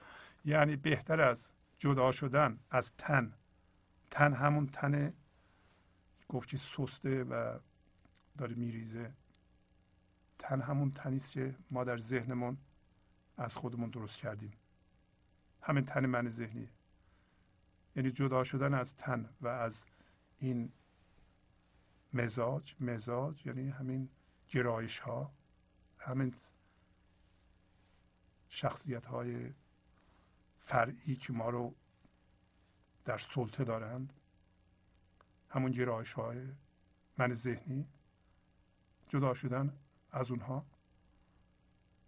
یعنی 0.45 0.75
بهتر 0.75 1.21
از 1.21 1.51
جدا 1.79 2.11
شدن 2.11 2.59
از 2.69 2.91
تن. 2.97 3.33
تن 4.11 4.33
همون 4.33 4.67
تن 4.67 5.13
گفت 6.29 6.49
که 6.49 6.57
سسته 6.57 7.23
و 7.23 7.59
داره 8.37 8.55
میریزه. 8.55 9.13
تن 10.39 10.61
همون 10.61 10.91
تنیست 10.91 11.31
که 11.31 11.55
ما 11.71 11.83
در 11.83 11.97
ذهنمون 11.97 12.57
از 13.37 13.57
خودمون 13.57 13.89
درست 13.89 14.17
کردیم. 14.17 14.51
همین 15.61 15.85
تن 15.85 16.05
من 16.05 16.27
ذهنی 16.27 16.69
یعنی 17.95 18.11
جدا 18.11 18.43
شدن 18.43 18.73
از 18.73 18.95
تن 18.95 19.29
و 19.41 19.47
از 19.47 19.85
این 20.39 20.71
مزاج 22.13 22.75
مزاج 22.79 23.45
یعنی 23.45 23.69
همین 23.69 24.09
گرایش 24.49 24.99
ها 24.99 25.31
همین 25.97 26.33
شخصیت 28.53 29.05
های 29.05 29.53
فرعی 30.59 31.15
که 31.15 31.33
ما 31.33 31.49
رو 31.49 31.75
در 33.05 33.17
سلطه 33.17 33.63
دارند. 33.63 34.13
همون 35.49 35.71
گرایش 35.71 36.13
های 36.13 36.47
من 37.17 37.33
ذهنی 37.33 37.87
جدا 39.09 39.33
شدن 39.33 39.77
از 40.11 40.31
اونها. 40.31 40.65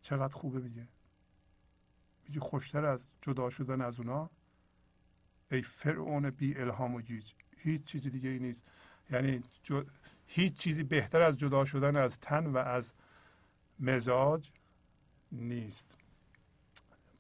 چقدر 0.02 0.34
خوبه 0.34 0.60
میگه. 0.60 0.88
میگه 2.28 2.40
خوشتر 2.40 2.86
از 2.86 3.08
جدا 3.22 3.50
شدن 3.50 3.82
از 3.82 4.00
اونا 4.00 4.30
ای 5.52 5.62
فرعون 5.62 6.30
بی 6.30 6.58
الهام 6.58 6.96
و 6.96 7.02
گیج 7.02 7.34
هیچ 7.58 7.84
چیزی 7.84 8.10
دیگه 8.10 8.30
ای 8.30 8.40
نیست. 8.40 8.66
یعنی 9.10 9.44
هیچ 10.28 10.56
چیزی 10.56 10.84
بهتر 10.84 11.22
از 11.22 11.38
جدا 11.38 11.66
شدن 11.66 11.96
از 11.96 12.20
تن 12.20 12.48
و 12.48 12.58
از 12.58 12.94
مزاج 13.80 14.52
نیست. 15.32 15.98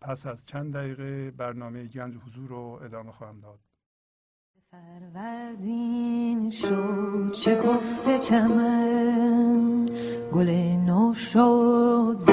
پس 0.04 0.26
از 0.28 0.46
چند 0.46 0.74
دقیقه 0.74 1.32
برنامه 1.32 1.84
گنج 1.84 2.14
حضور 2.16 2.50
رو 2.50 2.80
ادامه 2.86 3.12
خواهم 3.12 3.40
داد. 3.40 3.60
فروردین 4.72 6.52
شد 6.52 7.32
چه 7.32 7.62
گفته 7.62 8.20
چمن؟ 8.20 9.86
گل 10.34 10.50
نو 10.86 11.14
شد 11.14 12.16
زی 12.18 12.32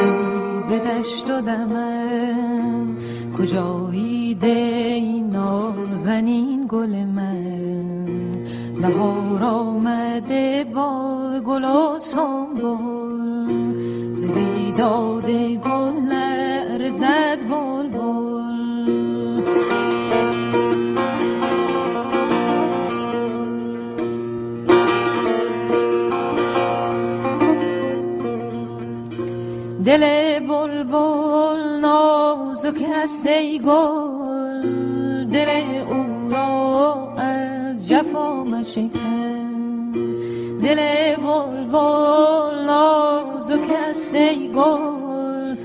به 0.69 0.79
دشت 0.79 1.31
و 1.31 1.41
دمن. 1.41 2.97
کجایی 3.39 4.35
دی 4.35 5.23
نازنین 5.23 6.67
گل 6.69 7.05
من؟ 7.05 8.05
بهار 8.83 9.45
آمده 9.45 10.65
با 10.75 11.41
گل 11.47 11.65
و 11.65 11.99
سنبل. 11.99 13.47
زدی 14.15 14.73
داده 14.73 15.57
گل 15.57 16.20
دل 29.91 30.39
بلبل 30.41 31.81
نازک 31.83 32.83
است 33.03 33.27
ای 33.27 33.59
گل 33.59 35.25
دل 35.25 35.49
او 35.91 36.31
را 36.33 37.15
از 37.17 37.89
جفا 37.89 38.45
مشکن. 38.45 39.91
دل 40.62 40.81
بلبل 41.17 42.65
نازک 42.67 43.71
است 43.89 44.15
ای 44.15 44.49
گل 44.49 45.57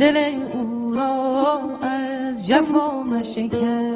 دل 0.00 0.16
او 0.52 0.94
را 0.94 1.60
از 1.82 2.46
جفا 2.46 3.02
مشکن. 3.02 3.91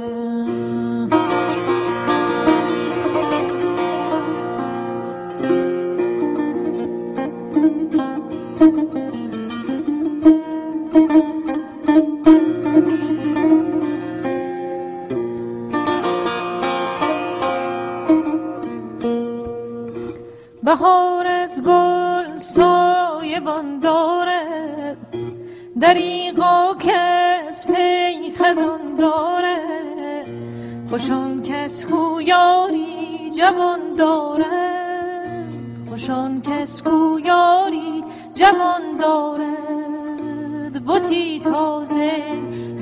یاری 32.26 33.30
جوان 33.36 33.80
دارد. 33.98 35.46
خوشان 35.90 36.42
کس 36.42 36.82
کو 36.82 37.20
یاری 37.24 38.04
جوان 38.34 38.96
دارد. 39.00 39.66
بتی 40.86 41.40
تازه 41.40 42.12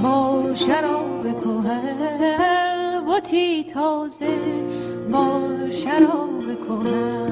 با 0.02 0.42
شراب 0.54 1.22
کهن 1.40 3.04
بتی 3.08 3.64
تازه 3.64 4.38
با 5.12 5.40
شراب 5.70 6.44
کنم 6.68 7.23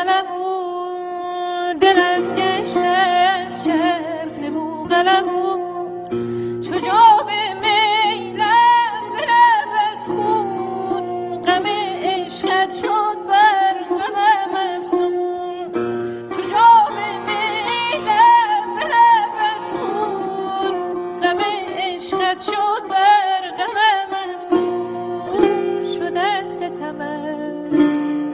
بوغلمون 0.00 1.78
دلم 1.78 2.34
گشته 2.34 2.80
از 2.80 3.64
چرخ 3.64 4.50
بوغلمون 4.52 5.60
چجا 6.60 7.24
به 7.26 7.54
میلم 7.54 9.02
برم 9.12 9.70
از 9.90 10.06
غم 11.44 11.66
شد 12.82 13.18
بر 13.28 13.74
غمم 13.90 14.54
افزون 14.56 15.70
چجا 16.30 16.70
به 16.94 17.08
میلم 17.26 18.66
برم 18.76 19.34
از 19.54 19.66
غم 21.22 21.40
شد 22.46 22.88
بر 22.90 23.42
غمم 23.58 24.12
افزون 24.34 25.84
شده 25.98 26.46
ستمت 26.46 27.70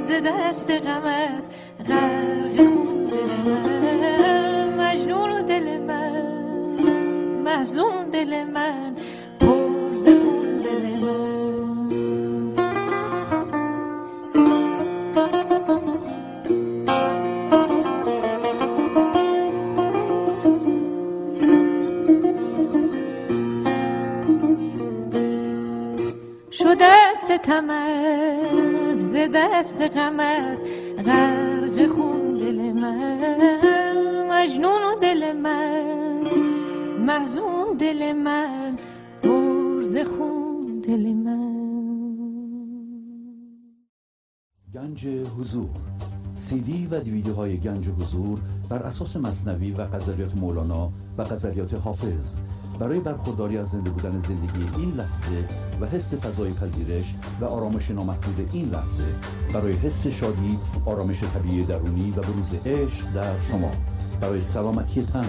ز 0.00 0.10
دست 0.10 0.70
غمت 0.70 1.55
محزون 7.66 8.10
دل 8.10 8.44
من 8.44 8.94
پر 9.40 9.94
ز 9.94 10.04
خون 10.06 10.60
دل 10.64 10.98
من 11.00 11.56
شده 26.50 27.14
ستمت 27.14 28.96
ز 28.96 29.16
دست 29.34 29.82
غمت 29.82 30.58
غرق 31.06 31.86
خون 31.86 32.34
دل 32.34 32.72
من. 32.72 34.28
مجنون 34.30 34.82
و 34.82 34.94
دل 35.00 35.32
من. 35.32 35.85
محزون 37.06 37.76
دل 37.80 38.12
من 38.12 38.76
پر 39.22 39.82
ز 39.82 39.96
خون 39.96 40.80
دل 40.88 41.12
من. 41.12 41.56
گنج 44.74 45.06
حضور 45.38 45.68
سی 46.36 46.60
دی 46.60 46.86
و 46.90 47.00
دیویدیوهای 47.00 47.56
گنج 47.56 47.88
حضور 47.88 48.40
بر 48.68 48.82
اساس 48.82 49.16
مصنوی 49.16 49.70
و 49.70 49.86
غزلیات 49.86 50.34
مولانا 50.34 50.92
و 51.18 51.24
غزلیات 51.24 51.74
حافظ. 51.74 52.34
برای 52.78 53.00
برخورداری 53.00 53.58
از 53.58 53.68
زنده 53.68 53.90
بودن 53.90 54.20
زندگی 54.20 54.80
این 54.80 54.90
لحظه 54.90 55.44
و 55.80 55.86
حس 55.86 56.14
فضای 56.14 56.52
پذیرش 56.52 57.14
و 57.40 57.44
آرامش 57.44 57.90
نامحدود 57.90 58.50
این 58.52 58.68
لحظه 58.68 59.04
برای 59.54 59.72
حس 59.72 60.06
شادی 60.06 60.58
آرامش 60.86 61.20
طبیعی 61.20 61.64
درونی 61.64 62.10
و 62.10 62.20
بروز 62.20 62.54
عشق 62.66 63.12
در 63.14 63.40
شما. 63.40 63.70
برای 64.20 64.42
سلامتی 64.42 65.02
تن 65.02 65.28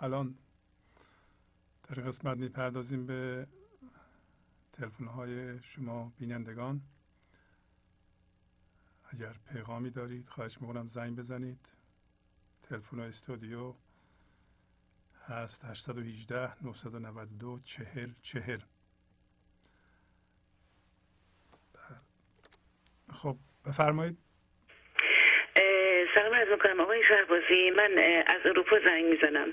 الان 0.00 0.38
در 1.82 1.94
قسمت 2.02 2.36
می‌پردازیم 2.36 3.06
به 3.06 3.46
تلفن 4.72 5.04
های 5.06 5.62
شما 5.62 6.12
بینندگان. 6.18 6.82
اگر 9.10 9.32
پیغامی 9.32 9.90
دارید 9.90 10.28
خواهش 10.28 10.60
می‌کنم 10.60 10.88
زنگ 10.88 11.16
بزنید. 11.16 11.68
تلفن 12.62 13.00
استودیو 13.00 13.74
هست 15.26 15.64
818 15.64 16.64
992 16.64 17.60
40 17.64 18.12
40 18.22 18.60
خب 23.10 23.38
بفرمایید. 23.64 24.27
سلام 26.18 26.34
عرض 26.34 26.48
می‌کنم. 26.48 26.80
آقای 26.80 27.02
شهبازی 27.08 27.70
من 27.70 27.98
از 28.26 28.40
اروپا 28.44 28.78
زنگ 28.84 29.04
می‌زنم. 29.04 29.48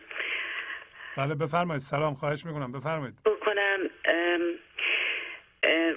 بله 1.17 1.35
بفرمایید. 1.35 1.81
سلام 1.81 2.13
خواهش 2.13 2.45
می‌کنم. 2.45 2.71
بفرمایید. 2.71 3.13
بکنم. 3.25 3.89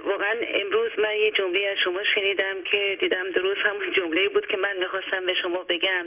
واقعا 0.05 0.35
امروز 0.55 0.91
من 0.99 1.17
یه 1.17 1.31
جمله 1.31 1.69
از 1.73 1.79
شما 1.85 2.05
شنیدم 2.15 2.63
که 2.71 2.97
دیدم 3.01 3.31
درست 3.31 3.61
همون 3.61 3.93
جمله 3.93 4.29
بود 4.29 4.47
که 4.47 4.57
من 4.57 4.77
می‌خواستم 4.79 5.27
به 5.27 5.35
شما 5.35 5.63
بگم. 5.63 6.07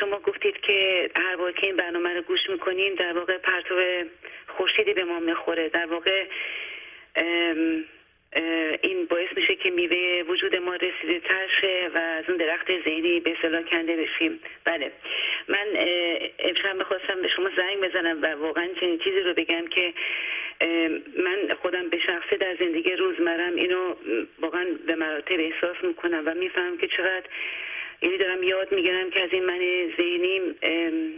شما 0.00 0.18
گفتید 0.18 0.60
که 0.60 1.10
هر 1.16 1.36
بار 1.36 1.52
که 1.52 1.66
این 1.66 1.76
برنامه 1.76 2.14
رو 2.14 2.22
گوش 2.22 2.50
می‌کنیم 2.50 2.94
در 2.94 3.12
واقع 3.12 3.38
پرتو 3.38 3.74
خورشیدی 4.46 4.94
به 4.94 5.04
ما 5.04 5.18
می‌خوره. 5.18 5.68
در 5.68 5.86
واقع 5.86 6.26
این 8.82 9.06
باعث 9.06 9.28
میشه 9.36 9.54
که 9.54 9.70
میوه 9.70 10.22
وجود 10.28 10.56
ما 10.56 10.74
رسیده 10.74 11.20
تر 11.20 11.48
شه 11.60 11.90
و 11.94 11.98
از 11.98 12.24
اون 12.28 12.36
درخت 12.36 12.66
ذهنی 12.84 13.20
به 13.20 13.32
اصطلاح 13.32 13.62
کنده 13.62 13.96
بشیم. 13.96 14.40
بله. 14.64 14.92
من 15.48 15.66
امشب 16.38 16.76
می‌خواستم 16.76 17.22
به 17.22 17.28
شما 17.28 17.50
زنگ 17.56 17.80
بزنم 17.80 18.22
و 18.22 18.26
واقعا 18.26 18.68
چنین 18.80 18.98
چیزی 18.98 19.20
رو 19.20 19.34
بگم 19.34 19.66
که 19.66 19.92
من 21.16 21.54
خودم 21.62 21.88
به 21.88 21.98
شخصه 21.98 22.36
در 22.36 22.56
زندگی 22.60 22.92
روزمرم 22.92 23.54
اینو 23.54 23.94
واقعا 24.38 24.66
به 24.86 24.94
مراتب 24.94 25.40
احساس 25.40 25.76
می‌کنم 25.82 26.22
و 26.26 26.34
می‌فهمم 26.34 26.78
که 26.78 26.88
چقدر 26.88 27.26
یعنی 28.02 28.18
دارم 28.18 28.42
یاد 28.42 28.72
می‌گیرم 28.72 29.10
که 29.10 29.22
از 29.22 29.32
این 29.32 29.44
من 29.44 29.58
ذهنیم 29.96 30.56
ام، 30.62 31.12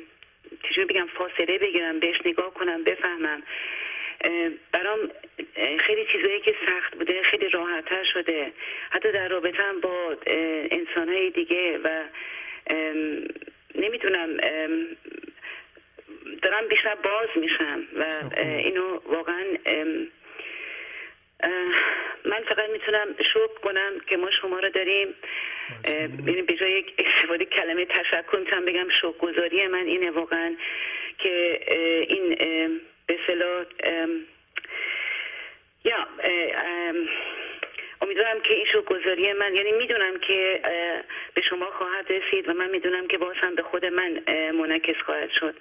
چجوری 0.62 0.87
بگم 0.87 1.07
فاصله 1.07 1.59
بگیرم 1.59 2.01
بهش 2.01 2.16
نگاه 2.24 2.55
کنم 2.55 2.85
بفهمم. 2.85 3.43
برام 4.72 4.98
خیلی 5.78 6.06
چیزایی 6.12 6.40
که 6.40 6.55
سخت 6.66 6.94
بوده 6.94 7.22
خیلی 7.22 7.48
راحتتر 7.48 8.05
شده. 8.05 8.52
حتی 8.90 9.12
در 9.12 9.28
رابطه 9.28 9.62
هم 9.62 9.80
با 9.80 10.16
انسانهای 10.70 11.30
دیگه 11.30 11.78
و 11.78 12.05
نمی‌دونم 13.74 14.36
ام، 14.42 14.86
دارم 16.42 16.68
بیشتر 16.68 16.94
باز 16.94 17.28
میشم 17.36 17.82
و 17.97 18.12
خب. 18.12 18.32
اه، 18.36 18.56
اینو 18.56 19.01
واقعا 19.06 19.44
من 22.24 22.42
فقط 22.48 22.70
می‌تونم 22.70 23.14
شکر 23.18 23.60
کنم 23.62 23.92
که 24.06 24.16
ما 24.16 24.30
شما 24.30 24.59
رو 24.59 24.68
داریم. 24.70 25.14
یعنی 26.26 26.42
به 26.42 26.55
جای 26.55 26.72
یک 26.72 26.94
استفاده 26.98 27.44
کلمه 27.44 27.84
تشکر 27.84 28.36
می‌تونم 28.38 28.64
بگم 28.64 28.88
شکرگزاری 28.88 29.66
من 29.66 29.86
اینه 29.86 30.10
واقعا 30.10 30.56
که 31.18 31.60
این 32.09 32.36
به 33.11 33.66
ام، 33.85 34.11
یا 35.85 36.09
امیدوارم 38.03 38.41
که 38.41 38.55
این 38.55 38.66
شکرگزاری 38.66 39.32
من 39.32 39.55
یعنی 39.55 39.73
می‌دونم 39.73 40.19
که 40.19 40.61
به 41.35 41.43
شما 41.43 41.66
خواهد 41.78 42.12
رسید 42.12 42.49
و 42.49 42.53
من 42.53 42.70
می‌دونم 42.70 43.07
که 43.07 43.19
باز 43.19 43.37
هم 43.37 43.55
به 43.55 43.62
خود 43.62 43.85
من 43.85 44.23
منعکس 44.53 44.97
خواهد 45.05 45.31
شد. 45.31 45.55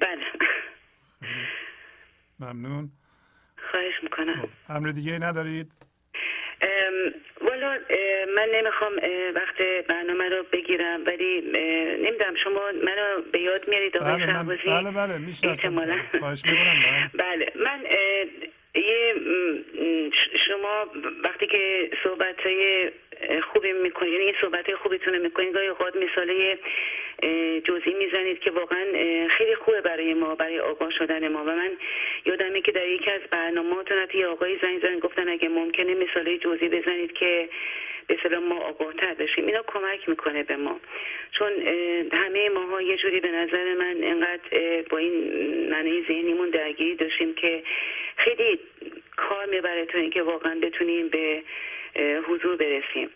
بله. 0.00 0.26
ممنون. 2.40 2.90
خواهش 3.70 3.94
می‌کنم. 4.02 4.42
خب 4.42 4.48
امر 4.68 4.88
دیگه 4.88 5.18
ندارید؟ 5.18 5.72
والا 7.40 7.78
من 8.36 8.48
نمی‌خوام 8.54 8.92
وقت 9.34 9.86
برنامه 9.88 10.28
رو 10.28 10.44
بگیرم 10.52 11.00
ولی 11.06 11.40
نمی‌دونم 12.02 12.34
شما 12.44 12.60
منو 12.84 13.22
به 13.32 13.40
یاد 13.40 13.68
میارید 13.68 13.96
آقای 13.96 14.12
بله 14.12 14.26
من 14.26 14.32
شهبازی 14.32 14.62
بله 14.66 14.90
بله 14.90 15.18
می‌شناسم 15.18 15.78
احتمالاً. 15.78 15.98
خواهش 16.20 16.42
بله. 16.42 17.10
بله 17.24 17.52
من 17.56 17.84
یه 18.74 19.14
شما 20.46 20.90
وقتی 21.24 21.46
که 21.46 21.90
صحبت 22.04 22.40
های 22.40 22.90
خوبی 23.52 23.72
می‌کنید 23.72 24.12
یعنی 24.12 24.24
این 24.24 24.76
خوبیتون 24.76 25.14
رو 25.14 25.22
می‌کنید 25.22 25.52
گاهی 25.54 25.66
اوقات 25.66 25.96
مثاله 25.96 26.58
جزئی 27.64 27.94
می‌زنید 27.94 28.38
که 28.38 28.50
واقعا 28.50 28.84
خیلی 29.28 29.54
خوبه 29.54 29.80
برای 29.80 30.14
ما 30.14 30.34
برای 30.34 30.60
آگاه 30.60 30.90
شدن 30.90 31.28
ما. 31.28 31.44
و 31.44 31.56
من 31.56 31.70
یادمه 32.24 32.60
که 32.60 32.72
در 32.72 32.88
یکی 32.88 33.10
از 33.10 33.20
برنامه‌هاتون 33.30 33.98
حتی 33.98 34.18
یه 34.18 34.26
آقای 34.26 34.58
زنگ 34.62 34.78
زدن 34.78 34.98
گفتن 34.98 35.28
اگه 35.28 35.48
ممکنه 35.48 35.94
مثاله 35.94 36.38
جزئی 36.38 36.68
بزنید 36.68 37.12
که 37.12 37.48
به 38.06 38.14
اصطلاح 38.14 38.42
ما 38.42 38.58
آگاهتر 38.58 39.14
بشیم. 39.14 39.46
اینا 39.46 39.62
کمک 39.66 40.08
می‌کنه 40.08 40.42
به 40.42 40.56
ما. 40.56 40.80
چون 41.32 41.52
همه 42.12 42.48
ماها 42.48 42.82
یه 42.82 42.96
جوری 42.96 43.20
به 43.20 43.28
نظر 43.28 43.74
من 43.74 43.96
انقدر 44.02 44.40
اه، 44.52 44.82
با 44.82 44.98
این 44.98 45.12
معنی 45.70 46.04
ذهنیمون 46.08 46.50
درگیری 46.50 46.94
داشتیم 46.94 47.34
که 47.34 47.62
خیلی 48.16 48.58
کار 49.16 49.46
می‌بره 49.46 49.86
تا 49.86 49.98
اینکه 49.98 50.22
واقعا 50.22 50.60
بتونیم 50.62 51.08
به 51.08 51.42
حضور 52.28 52.56
برسیم. 52.56 53.10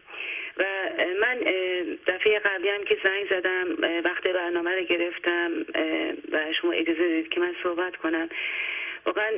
و 0.59 0.65
من 1.21 1.39
دفعه 2.07 2.39
قبلی 2.39 2.69
هم 2.69 2.85
که 2.85 2.99
زنگ 3.05 3.27
زدم 3.31 3.77
وقت 4.05 4.29
برنامه 4.29 4.71
رو 4.71 4.83
گرفتم 4.83 5.53
و 6.33 6.53
شما 6.61 6.73
اجازه 6.73 6.99
دادید 6.99 7.29
که 7.29 7.41
من 7.41 7.55
صحبت 7.63 7.97
کنم. 7.97 8.29
واقعا 9.07 9.31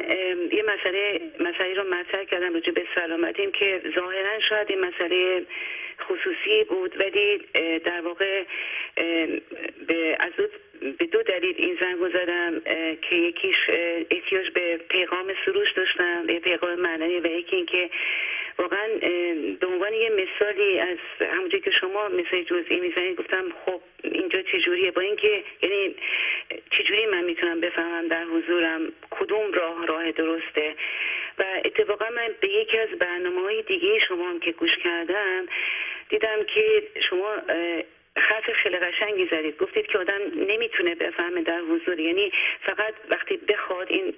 یه 0.53 0.65
مسئله 0.75 1.21
مسئله 1.41 1.75
رو 1.75 1.85
مطرح 1.95 2.25
کردم 2.25 2.55
راجع 2.55 2.73
به 2.73 2.87
سلامتیم 2.95 3.53
که 3.53 3.83
ظاهرا 3.95 4.41
شاید 4.49 4.71
این 4.71 4.81
مسئله 4.81 5.47
خصوصی 6.01 6.65
بود 6.69 7.01
ولی 7.01 7.39
در 7.79 8.01
واقع 8.01 8.45
به 9.87 10.17
از 10.21 10.33
دو 10.37 10.47
به 10.99 11.07
دو 11.07 11.23
دلیل 11.23 11.55
این 11.59 11.79
زنگ 11.81 12.09
زدم 12.13 12.61
که 13.03 13.17
یکیش 13.17 13.57
احتیاج 14.11 14.51
به 14.51 14.77
پیغام 14.77 15.35
سروش 15.45 15.73
داشتم 15.73 16.27
به 16.27 16.39
پیغام 16.39 16.75
معنوی 16.75 17.21
و 17.21 17.27
یکی 17.27 17.57
اینکه 17.57 17.91
واقعا 18.59 18.89
به 19.61 19.67
عنوان 19.67 19.93
یه 19.93 20.11
مثالی 20.11 20.81
از 20.81 20.99
همونجوری 21.21 21.63
که 21.63 21.71
شما 21.71 22.09
مثال 22.09 22.43
جزئی 22.43 22.81
می‌زنید 22.81 23.17
گفتم 23.17 23.45
خب 23.67 23.81
اینجا 24.05 24.43
چجوریه 24.43 24.91
با 24.91 25.01
اینکه 25.01 25.45
یعنی 25.63 25.95
چجوری 26.71 27.07
من 27.07 27.25
می‌تونم 27.25 27.61
بفهمم 27.61 28.09
در 28.09 28.25
حضورم 28.25 28.93
کدوم 29.11 29.53
راه 29.53 29.87
راه 29.87 30.13
درسته؟ 30.13 30.75
و 31.39 31.45
اتفاقا 31.65 32.07
من 32.17 32.29
به 32.41 32.49
یکی 32.49 32.79
از 32.79 32.89
برنامه 32.89 33.41
های 33.41 33.63
دیگه 33.63 33.99
شما 33.99 34.29
هم 34.29 34.41
که 34.41 34.53
گوش 34.53 34.77
کردم 34.77 35.47
دیدم 36.09 36.45
که 36.55 36.83
شما 37.09 37.37
حرف 38.17 38.53
خیلی 38.53 38.77
قشنگی 38.77 39.29
زدید. 39.31 39.59
گفتید 39.59 39.87
که 39.87 39.99
آدم 39.99 40.21
نمی‌تونه 40.49 40.95
بفهمه 40.95 41.43
در 41.43 41.61
حضور. 41.61 42.01
یعنی 42.01 42.33
فقط 42.67 42.95
وقتی 43.11 43.37
بخواد 43.37 43.87
این 43.91 44.15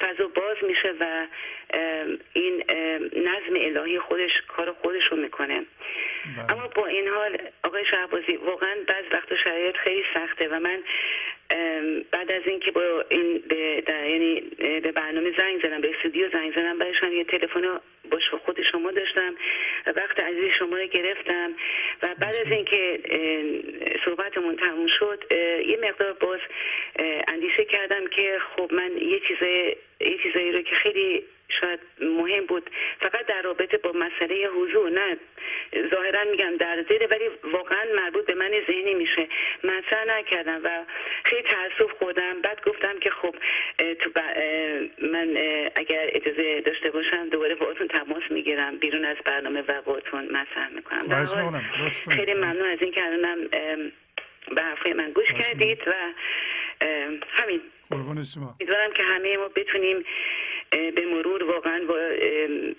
فضا 0.00 0.26
باز 0.26 0.56
میشه 0.62 0.94
و 1.00 1.26
این 2.32 2.64
نظم 3.16 3.54
الهی 3.56 3.98
خودش 3.98 4.42
کار 4.48 4.72
خودش 4.72 5.04
رو 5.04 5.16
می‌کنه. 5.16 5.64
بله. 6.36 6.52
اما 6.52 6.68
با 6.68 6.86
این 6.86 7.08
حال 7.08 7.38
آقای 7.64 7.84
شهبازی 7.84 8.36
واقعا 8.36 8.76
بعض 8.86 9.04
وقت 9.12 9.34
شرایط 9.44 9.76
خیلی 9.76 10.04
سخته 10.14 10.48
و 10.48 10.58
من 10.58 10.82
بعد 12.10 12.32
از 12.32 12.42
اینکه 12.46 12.70
با 12.70 13.04
این 13.08 13.42
به 13.48 13.82
یعنی 13.88 14.40
به 14.80 14.92
برنامه 14.92 15.32
زنگ 15.38 15.62
زدم 15.62 15.80
به 15.80 15.90
استودیو 15.96 16.30
زنگ 16.32 16.52
زدم 16.52 16.76
من 16.76 17.12
یه 17.12 17.24
تلفن 17.24 17.80
با 18.10 18.18
خود 18.44 18.62
شما 18.62 18.90
داشتم. 18.90 19.34
وقت 19.86 20.20
عزیز 20.20 20.52
شما 20.58 20.76
رو 20.76 20.86
گرفتم. 20.86 21.54
و 22.02 22.14
بعد 22.18 22.34
از 22.34 22.52
اینکه 22.52 23.00
صحبتمون 24.04 24.56
تموم 24.56 24.86
شد 24.86 25.24
یه 25.66 25.78
مقدار 25.82 26.12
باز 26.12 26.40
اندیشه 27.28 27.64
کردم 27.64 28.06
که 28.06 28.38
خب 28.56 28.72
من 28.72 28.90
یه 28.96 29.20
چیزای 29.28 29.76
یه 30.00 30.18
چیزایی 30.22 30.52
رو 30.52 30.62
که 30.62 30.74
خیلی 30.74 31.24
شاید 31.60 31.80
مهم 32.00 32.46
بود. 32.46 32.70
فقط 33.00 33.26
در 33.26 33.42
رابطه 33.42 33.76
با 33.76 33.92
مسئله 33.92 34.46
حضور 34.46 34.90
نه. 34.90 35.16
ظاهرا 35.90 36.24
میگم 36.30 36.56
در 36.56 36.84
زیر 36.88 37.06
ولی 37.10 37.28
واقعا 37.52 37.84
مربوط 37.96 38.26
به 38.26 38.34
من 38.34 38.50
ذهنی 38.66 38.94
میشه. 38.94 39.28
مطرح 39.64 40.04
نکردم 40.04 40.60
و 40.64 40.84
خیلی 41.24 41.42
تاسف 41.42 41.92
خوردم. 41.98 42.40
بعد 42.40 42.64
گفتم 42.66 42.98
که 42.98 43.10
خب 43.10 43.34
تو 44.00 44.10
من 45.02 45.36
اگر 45.74 46.10
اجازه 46.12 46.60
داشته 46.60 46.90
باشم 46.90 47.28
دوباره 47.28 47.54
باهاتون 47.54 47.88
تماس 47.88 48.22
می‌گیرم. 48.30 48.78
بیرون 48.78 49.04
از 49.04 49.16
برنامه 49.24 49.60
و 49.68 49.82
باهاتون 49.82 50.24
مطرح 50.24 50.68
می‌کنم. 50.68 51.26
خیلی 52.10 52.34
ممنون 52.34 52.70
از 52.70 52.78
اینکه 52.80 53.04
الانم 53.04 53.48
به 54.54 54.62
حرفای 54.62 54.92
من 54.92 55.10
گوش 55.10 55.32
کردید 55.32 55.88
و 55.88 55.92
همین. 57.30 57.60
امیدوارم 57.90 58.92
که 58.92 59.02
همه 59.02 59.36
ما 59.36 59.48
بتونیم 59.48 60.04
به 60.72 61.06
مرور 61.06 61.44
واقعا 61.44 61.84
با 61.88 61.94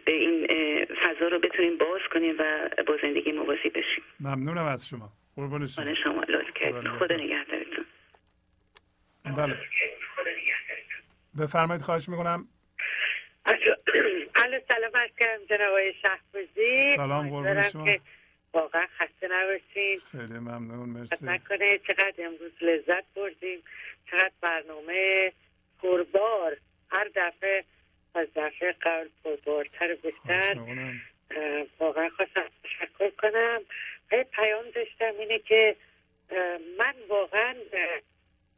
به 0.06 0.12
این 0.12 0.48
فضا 0.86 1.28
رو 1.28 1.40
بتونیم 1.40 1.78
باز 1.78 2.02
کنیم 2.14 2.36
و 2.40 2.70
با 2.88 2.98
زندگی 3.02 3.32
مواظب 3.32 3.70
بشیم. 3.70 4.04
ممنونم 4.20 4.66
از 4.66 4.88
شما. 4.88 5.10
قربون 5.36 5.68
شما. 5.68 5.86
خانه 5.86 5.96
شما 5.96 6.24
لطف 6.24 7.00
خدا 7.00 7.16
نگهدارتون. 7.16 7.86
بله. 9.38 9.58
بفرمایید 11.40 11.82
خواهش 11.82 12.10
می‌کنم. 12.10 12.48
الو 14.36 14.60
سلام 14.68 14.92
عرض 14.96 15.12
کردم 15.20 15.46
جناب 15.46 15.70
آقای 15.70 15.94
شهبازی. 16.02 16.96
سلام، 16.96 17.12
امیدوارم 17.12 17.70
شما. 17.70 17.96
واقعا 18.54 18.88
خسته 18.98 19.28
نباشین. 19.32 20.00
خیلی 20.12 20.40
ممنون 20.40 20.90
مرسی. 20.90 21.26
نکنه. 21.26 21.78
چقدر 21.78 22.14
امروز 22.18 22.52
لذت 22.62 23.04
بردیم. 23.16 23.60
چقدر 24.12 24.32
برنامه 24.42 25.32
پربار 25.82 26.58
هر 26.92 27.08
دفعه 27.16 27.64
از 28.16 28.28
دفعه 28.36 28.76
قبل 28.82 29.08
اه، 31.32 31.66
واقعا 31.80 32.10
خواستم 32.10 32.46
تشکر 32.64 33.10
کنم. 33.10 33.62
یه 34.12 34.24
پیام 34.24 34.70
داشتم 34.70 35.14
اینه 35.20 35.40
که 35.40 35.76
من 36.78 36.94
واقعا 37.08 37.56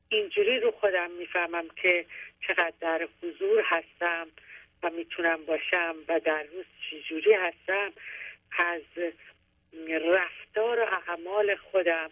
اینجوری 0.10 0.60
رو 0.60 0.72
خودم 0.72 1.12
می‌فهمم 1.12 1.66
که 1.76 2.06
چقدر 2.48 2.74
در 2.82 3.08
حضور 3.24 3.64
هستم 3.66 4.28
و 4.84 4.90
می‌تونم 4.90 5.46
باشم 5.46 5.96
و 6.08 6.20
در 6.20 6.44
روز 6.44 6.66
چجوری 6.90 7.34
هستم 7.34 7.94
از 8.58 8.82
رفتار 9.90 10.80
و 10.80 10.88
اعمال 11.10 11.56
خودم 11.56 12.10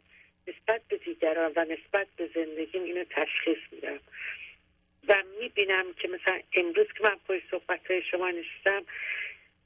نسبت 0.48 0.82
به 0.90 0.98
دیگران 0.98 1.52
و 1.56 1.66
نسبت 1.66 2.08
به 2.18 2.30
زندگیم 2.36 2.84
اینو 2.84 3.04
تشخیص 3.04 3.58
میدم 3.72 4.00
و 5.08 5.24
می‌بینم 5.42 5.94
که 5.94 6.08
مثلا 6.08 6.40
امروز 6.54 6.88
که 6.88 7.04
من 7.04 7.16
پای 7.28 7.42
صحبت 7.52 7.92
های 7.92 8.02
شما 8.02 8.30
نشستم 8.32 8.84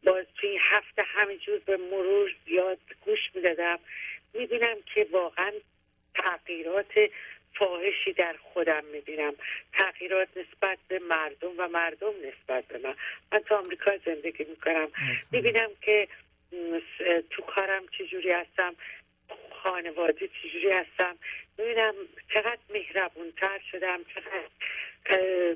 باز 0.04 0.26
توی 0.36 0.50
این 0.50 0.60
هفته 0.64 1.04
همینجور 1.04 1.60
به 1.60 1.78
مرور 1.78 2.36
زیاد 2.48 2.80
گوش 3.06 3.20
می‌دادم 3.34 3.80
می‌بینم 4.34 4.76
که 4.94 5.08
واقعا 5.12 5.52
تغییرات 6.16 6.94
فاحشی 7.54 8.14
در 8.14 8.36
خودم 8.54 8.84
می‌بینم 8.86 9.34
تغییرات 9.74 10.28
نسبت 10.38 10.78
به 10.88 11.00
مردم 11.00 11.52
و 11.58 11.68
مردم 11.68 12.14
نسبت 12.24 12.66
به 12.66 12.78
من 12.78 12.96
من 13.32 13.40
تو 13.40 13.56
آمریکا 13.56 13.98
زندگی 13.98 14.44
می‌کنم 14.44 14.88
می‌بینم 15.32 15.70
که 15.82 16.08
م، 16.52 16.80
س- 16.80 17.24
تو 17.30 17.42
کارم 17.42 17.88
چجوری 17.88 18.32
هستم 18.32 18.76
خانواده 19.52 20.28
چجوری 20.28 20.72
هستم 20.72 21.18
می‌بینم 21.58 21.94
چقدر 22.34 22.60
مهربونتر 22.70 23.60
شدم 23.72 24.00
چقدر 24.04 24.48
اه، 25.06 25.56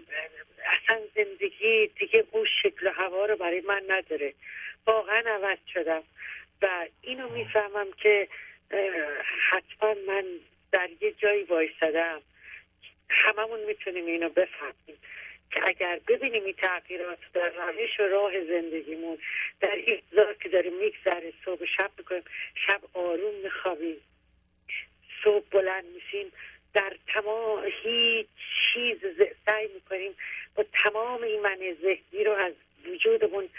اصلا 0.65 0.99
زندگی 1.15 1.87
دیگه 1.87 2.23
اون 2.31 2.45
شکل 2.63 2.87
و 2.87 2.91
هوا 2.91 3.25
رو 3.25 3.35
برای 3.35 3.61
من 3.61 3.83
نداره 3.87 4.33
واقعا 4.87 5.23
عوض 5.35 5.57
شدم 5.73 6.03
و 6.61 6.85
اینو 7.01 7.29
می‌فهمم 7.29 7.87
که 7.97 8.27
اه، 8.71 8.91
حتما 9.49 9.95
من 10.07 10.25
در 10.71 10.89
یه 11.01 11.11
جایی 11.11 11.43
وایستدم 11.43 12.21
هممون 13.09 13.59
می‌تونیم 13.59 14.05
اینو 14.05 14.29
بفهمیم 14.29 14.97
که 15.51 15.61
اگر 15.67 15.99
ببینیم 16.07 16.43
این 16.43 16.53
تغییرات 16.53 17.19
در 17.33 17.49
روش 17.49 17.99
و 17.99 18.03
راه 18.03 18.45
زندگیمون 18.45 19.17
در 19.59 19.75
این 19.75 20.01
زار 20.11 20.33
که 20.33 20.49
داره 20.49 20.69
میگذره 20.69 21.33
صبح 21.45 21.61
و 21.63 21.65
شب 21.65 21.91
می‌کنیم 21.97 22.23
شب 22.67 22.81
آروم 22.93 23.35
میخوابیم 23.43 23.97
صبح 25.23 25.45
بلند 25.51 25.85
میشیم 25.85 26.31
در 26.73 26.93
تمام 27.07 27.63
هیچ 27.83 28.27
چیز 28.73 28.97
ز- 28.97 29.45
سعی 29.45 29.67
می‌کنیم 29.73 30.15
با 30.55 30.65
تمام 30.83 31.23
این 31.23 31.41
من 31.41 31.57
ذهنی 31.81 32.23
رو 32.23 32.31
از 32.31 32.53
وجودمون 32.85 33.49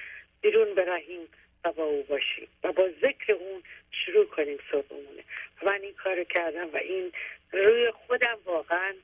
بیرون 0.43 0.75
برهیم 0.75 1.29
و 1.65 1.73
با 1.73 1.85
او 1.85 2.03
باشیم 2.03 2.49
و 2.65 2.73
با 2.73 2.89
ذکر 3.03 3.33
اون 3.33 3.63
شروع 3.91 4.25
کنیم 4.27 4.59
صبحمونه 4.71 5.25
و 5.63 5.67
من 5.67 5.81
این 5.83 5.95
کار 5.95 6.25
کردم 6.25 6.69
و 6.75 6.77
این 6.77 7.13
روی 7.53 7.91
خودم 7.91 8.39
واقعا 8.45 8.95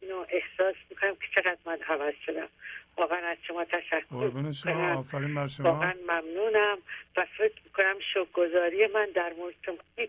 اینو 0.00 0.26
احساس 0.28 0.74
می‌کنم 0.90 1.16
که 1.16 1.26
چقدر 1.34 1.58
من 1.66 1.78
عوض 1.82 2.14
شدم 2.26 2.48
واقعا 2.96 3.18
از 3.26 3.36
شما 3.46 3.64
تشکر 3.64 4.00
قربون 4.10 4.52
شما 4.52 4.72
می‌کنم 4.72 4.97
آفرین 5.08 5.34
بر 5.34 5.46
شما. 5.46 5.72
واقعا 5.72 5.94
ممنونم 6.08 6.78
و 7.16 7.26
فکر 7.38 7.60
می‌کنم 7.64 7.96
شکرگزاری 8.14 8.86
من 8.86 9.08
در 9.14 9.32
مورد 9.32 9.54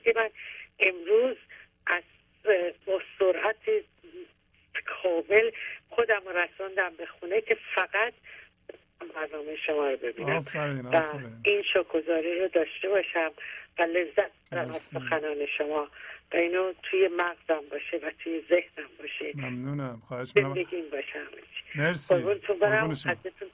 که 0.03 0.13
من 0.15 0.29
امروز 0.79 1.37
از 1.87 2.03
با 2.85 3.01
سرعت 3.19 3.83
کامل 4.85 5.51
خودم 5.89 6.21
رساندم 6.27 6.95
به 6.97 7.05
خونه 7.05 7.41
که 7.41 7.57
فقط 7.75 8.13
برنامه 9.15 9.55
شما 9.65 9.89
رو 9.89 9.97
ببینم. 9.97 10.35
آفرین 10.35 10.85
و 10.85 11.03
این 11.43 11.63
شکرگزاری 11.63 12.39
رو 12.39 12.47
داشته 12.47 12.89
باشم 12.89 13.31
و 13.79 13.83
لذت 13.83 14.31
برم 14.51 14.71
از. 14.71 14.81
سخنان 14.81 15.45
شما. 15.57 15.87
و 16.33 16.37
اینو 16.37 16.73
توی 16.83 17.07
مغزم 17.07 17.63
باشه 17.71 17.97
و 17.97 18.11
توی 18.23 18.43
ذهنم 18.49 18.89
باشه. 18.99 19.31
ممنونم. 19.35 20.01
خواهش 20.07 20.31
می‌کنم. 20.35 20.53
زندگیم 20.53 20.89
باشه. 20.89 21.19
مرسی. 21.75 22.15
قربونتون 22.15 22.59
برم. 22.59 22.89
ازتون 22.89 23.48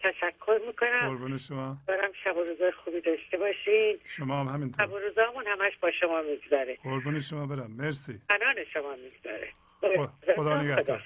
قربون 1.07 1.38
شما. 1.38 1.77
برم 1.88 2.11
شب 2.23 2.38
و 2.38 2.44
روزای 2.44 2.72
خوبی 2.72 3.02
داشته 3.02 3.38
باشین. 3.38 3.99
شما 4.06 4.40
هم 4.40 4.45
شب 4.48 4.53
همینطور. 4.53 4.86
و 4.86 4.99
روزامون 4.99 5.48
همش 5.48 5.77
با 5.77 5.91
شما 5.91 6.22
میگذره. 6.22 6.77
قربون 6.84 7.19
شما 7.19 7.45
برم. 7.45 7.72
مرسی. 7.72 8.19
حنان 8.30 8.56
شما 8.73 8.95
میگذره. 8.95 9.49
خدا 10.36 10.61
نگهدار. 10.61 11.03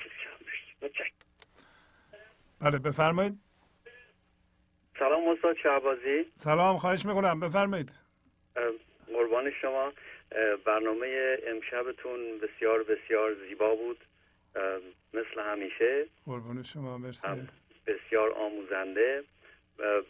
بله 2.62 2.80
بفرمایید. 2.80 3.34
سلام 5.00 5.28
استاد 5.28 5.58
شهبازی. 5.64 6.26
سلام 6.36 6.78
خواهش 6.78 7.06
می‌کنم. 7.06 7.40
بفرمایید. 7.40 7.92
قربان 9.08 9.52
شما. 9.62 9.94
برنامه 10.66 11.38
امشبتون 11.48 12.20
بسیار 12.38 12.84
بسیار 12.84 13.34
زیبا 13.34 13.76
بود. 13.76 13.98
مثل 15.14 15.42
همیشه. 15.42 16.06
قربون 16.26 16.64
شما 16.64 16.98
مرسی. 16.98 17.28
بسیار 17.88 18.32
آموزنده. 18.32 19.24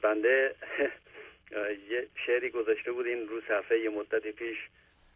بنده 0.01 0.55
یه 1.91 2.07
شعری 2.25 2.49
گذاشته 2.49 2.91
بود 2.91 3.05
این 3.05 3.27
رو 3.27 3.41
صفحه 3.41 3.79
یه 3.79 3.89
مدتی 3.89 4.31
پیش 4.31 4.57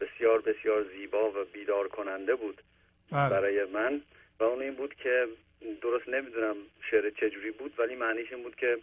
بسیار 0.00 0.40
بسیار 0.40 0.84
زیبا 0.96 1.30
و 1.30 1.44
بیدار 1.52 1.88
کننده 1.88 2.34
بود 2.34 2.62
بله. 3.12 3.30
برای 3.30 3.64
من 3.64 4.02
و 4.40 4.44
اون 4.44 4.62
این 4.62 4.74
بود 4.74 4.94
که 4.94 5.26
درست 5.82 6.08
نمی‌دونم 6.08 6.56
شعر 6.90 7.10
چجوری 7.10 7.50
بود 7.50 7.74
ولی 7.78 7.96
معنیش 7.96 8.32
این 8.32 8.42
بود 8.42 8.56
که 8.56 8.78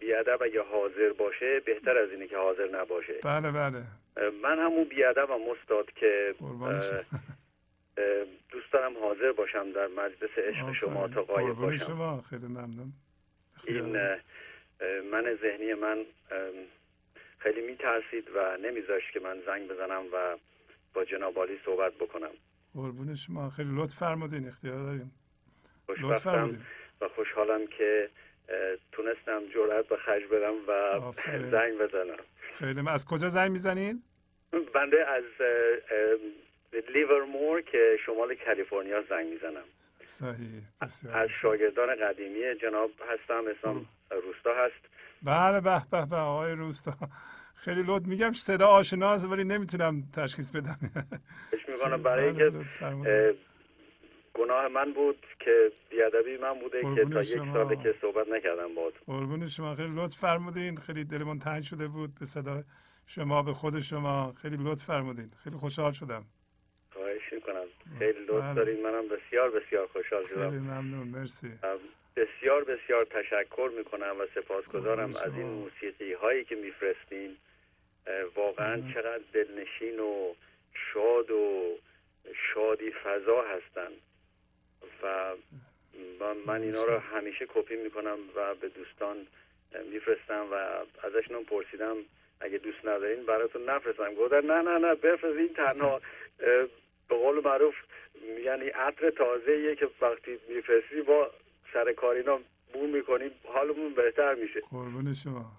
بیادب 0.00 0.42
اگه 0.42 0.62
حاضر 0.62 1.12
باشه 1.18 1.60
بهتر 1.60 1.98
از 1.98 2.10
اینه 2.10 2.26
که 2.26 2.36
حاضر 2.36 2.68
نباشه. 2.80 3.14
بله 3.22 3.50
بله. 3.50 3.84
من 4.42 4.58
همون 4.58 4.84
بیادبم 4.84 5.40
استاد 5.50 5.92
که 5.92 6.34
دوست 8.50 8.72
دارم 8.72 8.98
حاضر 8.98 9.32
باشم 9.32 9.72
در 9.72 9.86
مجلس 9.86 10.38
عشق 10.38 10.72
شما 10.72 11.08
تا 11.08 11.22
قایب 11.22 11.54
باشم. 11.54 11.86
شما. 11.86 12.24
خیلی 12.30 12.46
ممنون. 12.46 12.92
این 13.66 13.96
من 15.12 15.38
ذهنی 15.42 15.74
من 15.74 16.04
خیلی 17.38 17.60
میترسید 17.60 18.28
و 18.34 18.56
نمیذاشت 18.56 19.12
که 19.12 19.20
من 19.20 19.42
زنگ 19.46 19.68
بزنم 19.68 20.02
و 20.12 20.36
با 20.94 21.04
جناب 21.04 21.38
عالی 21.38 21.58
صحبت 21.64 21.92
بکنم. 21.92 22.30
قربون 22.74 23.14
شما. 23.14 23.50
خیلی 23.50 23.70
لطف 23.72 23.98
فرمودین 23.98 24.48
اختیار 24.48 24.82
دارین 24.82 25.10
لطف 26.02 26.26
و 27.00 27.08
خوشحالم 27.08 27.66
که 27.66 28.10
تونستم 28.92 29.42
جرأت 29.54 29.88
به 29.88 29.96
خرج 29.96 30.22
بدم 30.24 30.54
و. 30.68 31.00
زنگ 31.50 31.78
بزنم. 31.78 32.16
خیلی 32.52 32.80
م- 32.82 32.88
از 32.88 33.06
کجا 33.06 33.28
زنگ 33.28 33.50
می‌زنین؟ 33.50 34.02
بنده 34.74 35.06
از 35.08 35.24
لیورمور 36.88 37.60
که 37.60 37.98
شمال 38.06 38.34
کالیفرنیا 38.34 39.02
زنگ 39.02 39.26
می‌زنم. 39.26 39.64
صحیح 40.12 40.62
از. 40.80 41.04
شاگردان 41.30 41.88
قدیمی 42.02 42.40
جناب 42.62 42.90
هستم 43.10 43.42
اسمم 43.50 43.86
روستا 44.10 44.50
هست. 44.64 44.82
بله 45.22 45.60
به 45.60 45.82
به 45.90 46.06
به 46.06 46.16
آقای 46.16 46.52
روستا. 46.52 46.92
خیلی 47.54 47.82
لطف 47.86 48.06
میگم 48.06 48.32
صدا 48.32 48.66
آشناست 48.66 49.24
ولی 49.24 49.44
نمی‌تونم 49.44 50.02
تشخیص 50.14 50.50
بدم. 50.50 50.78
فکر 51.50 51.70
می‌کنم 51.70 52.02
برای 52.08 52.32
بله، 52.32 52.50
که 52.50 52.56
لطف 52.58 52.66
فرمودین. 52.80 53.12
اه، 53.12 53.32
گناه 54.34 54.68
من 54.68 54.92
بود 54.92 55.26
که 55.40 55.72
بیادبی 55.90 56.36
من 56.36 56.54
بوده 56.60 56.80
که 56.94 57.04
تا 57.04 57.20
یک. 57.22 57.52
ساله 57.52 57.76
که 57.82 57.94
صحبت 58.00 58.28
نکردم 58.28 58.74
باد 58.74 58.92
قربون 59.06 59.46
شما. 59.46 59.74
خیلی 59.74 59.92
لطف 59.94 60.18
فرمودین. 60.18 60.76
خیلی 60.76 61.04
دلمون 61.04 61.38
تنگ 61.38 61.62
شده 61.62 61.88
بود 61.88 62.14
به 62.20 62.26
صدا 62.26 62.62
شما 63.06 63.42
به 63.42 63.52
خود 63.52 63.80
شما. 63.80 64.32
خیلی 64.32 64.56
لطف 64.60 64.84
فرمودین. 64.84 65.30
خیلی 65.44 65.56
خوشحال 65.56 65.92
شدم. 65.92 66.24
خیلی 67.98 68.20
لطف 68.24 68.42
بله. 68.44 68.54
دارین 68.54 68.82
منم 68.82 69.08
بسیار 69.08 69.50
بسیار 69.50 69.86
خوشحال 69.86 70.22
خیلی 70.26 70.34
شدم 70.40 70.48
ممنون. 70.48 71.08
مرسی. 71.08 71.50
بسیار 72.16 72.64
بسیار 72.64 73.04
تشکر 73.04 73.70
می‌کنم 73.76 74.16
و 74.20 74.26
سپاسگزارم 74.34 75.12
قربون 75.12 75.22
از 75.32 75.38
این. 75.38 75.46
موسیقی 75.46 76.12
هایی 76.12 76.44
که 76.44 76.54
میفرستین. 76.54 77.36
واقعا 78.34 78.76
بله. 78.80 78.94
چقدر 78.94 79.20
دلنشین 79.32 80.00
و 80.00 80.34
شاد 80.92 81.30
و 81.30 81.74
شادی 82.54 82.90
فضا 82.90 83.42
هستن. 83.42 83.92
و 85.02 85.34
من- 86.46 86.62
اینا 86.62 86.84
رو 86.84 86.98
همیشه 86.98 87.46
کپی 87.54 87.76
می‌کنم 87.76 88.18
و 88.36 88.54
به 88.54 88.68
دوستان 88.68 89.16
میفرستم 89.92 90.46
و 90.52 90.54
ازشون 91.06 91.44
پرسیدم 91.44 91.96
اگه 92.40 92.58
دوست 92.58 92.78
ندارین 92.84 93.26
براتون 93.26 93.70
نفرستم. 93.70 94.14
گفتن 94.14 94.46
نه 94.46 94.62
نه 94.62 94.78
نه 94.78 94.94
بفرستین 94.94 95.48
تنها. 95.48 96.00
به 97.08 97.16
قول 97.16 97.44
معروف 97.44 97.74
یعنی 98.44 98.68
عطر 98.68 99.10
تازه 99.10 99.76
که 99.76 99.88
وقتی 100.00 100.38
میفرستی 100.48 101.02
با 101.02 101.30
سر 101.72 101.92
کار 101.92 102.14
اینا 102.14 102.40
بو 102.72 102.86
می‌کنیم 102.86 103.30
حالمون 103.54 103.94
بهتر 103.94 104.34
میشه. 104.34 104.60
قربون 104.60 105.14
شما. 105.14 105.52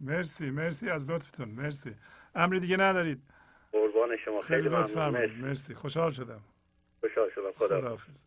مرسی 0.00 0.50
مرسی 0.50 0.90
از 0.90 1.10
لطفتون 1.10 1.48
مرسی. 1.48 1.94
امری 2.34 2.60
دیگه 2.60 2.76
ندارید؟ 2.76 3.18
قربان 3.72 4.16
شما 4.16 4.40
خیلی 4.40 4.62
خیلی 4.62 4.74
ممنون. 4.74 5.10
مرسی. 5.10 5.34
مرسی. 5.34 5.74
خوشحال 5.74 6.10
شدم. 6.10 6.40
خوشحال 7.00 7.30
شدم. 7.34 7.52
خدا 7.52 7.78
خداحافظ. 7.78 8.24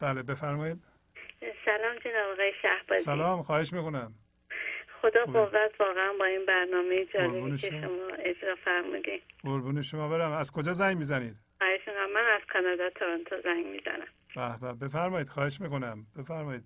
بله 0.00 0.22
بفرمایید. 0.22 0.82
سلام 1.64 1.98
جناب 1.98 2.32
آقای 2.32 2.52
شهبازی. 2.62 3.00
سلام 3.00 3.42
خواهش 3.42 3.72
می‌کنم. 3.72 4.14
خدا 5.10 5.24
خوبه. 5.24 5.38
قوت 5.38 5.80
واقعا 5.80 6.12
با 6.18 6.24
این 6.24 6.46
برنامه 6.46 7.04
جالبی 7.04 7.56
که 7.56 7.70
شما. 7.70 8.06
اجرا 8.18 8.54
فرمودین. 8.64 9.20
قربون 9.44 9.82
شما 9.82 10.08
برم. 10.08 10.32
از 10.32 10.52
کجا 10.52 10.72
زنگ 10.72 10.96
می‌زنید. 10.96 11.36
من 12.14 12.24
از 12.36 12.40
کانادا 12.52 12.90
تورنتو 12.90 13.36
زنگ 13.44 13.66
می‌زنم. 13.66 14.06
به 14.36 14.74
به 14.74 14.86
بفرمایید. 14.86 15.28
خواهش 15.28 15.60
می‌کنم. 15.60 16.06
بفرمایید. 16.18 16.64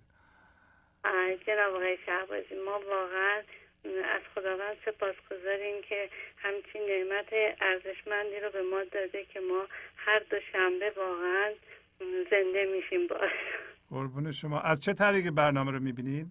جناب 1.47 1.75
آقای 1.75 1.97
شهبازی 2.05 2.55
ما 2.65 2.79
واقعا 2.89 3.41
از 4.15 4.21
خداوند 4.35 4.77
سپاسگزاریم 4.85 5.81
که 5.89 6.09
همچین 6.37 6.81
نعمت 6.81 7.57
ارزشمندی 7.61 8.39
رو 8.43 8.49
به 8.51 8.61
ما 8.61 8.83
داده 8.83 9.25
که 9.25 9.39
ما 9.39 9.67
هر 9.95 10.19
دو 10.19 10.37
شنبه 10.51 10.93
واقعا 10.97 11.53
زنده 12.31 12.65
میشیم 12.65 13.07
باز. 13.07 13.29
قربون 13.89 14.31
شما. 14.31 14.59
از 14.61 14.79
چه 14.79 14.93
طریق 14.93 15.29
برنامه 15.29 15.71
رو 15.71 15.79
می‌بینید؟ 15.79 16.27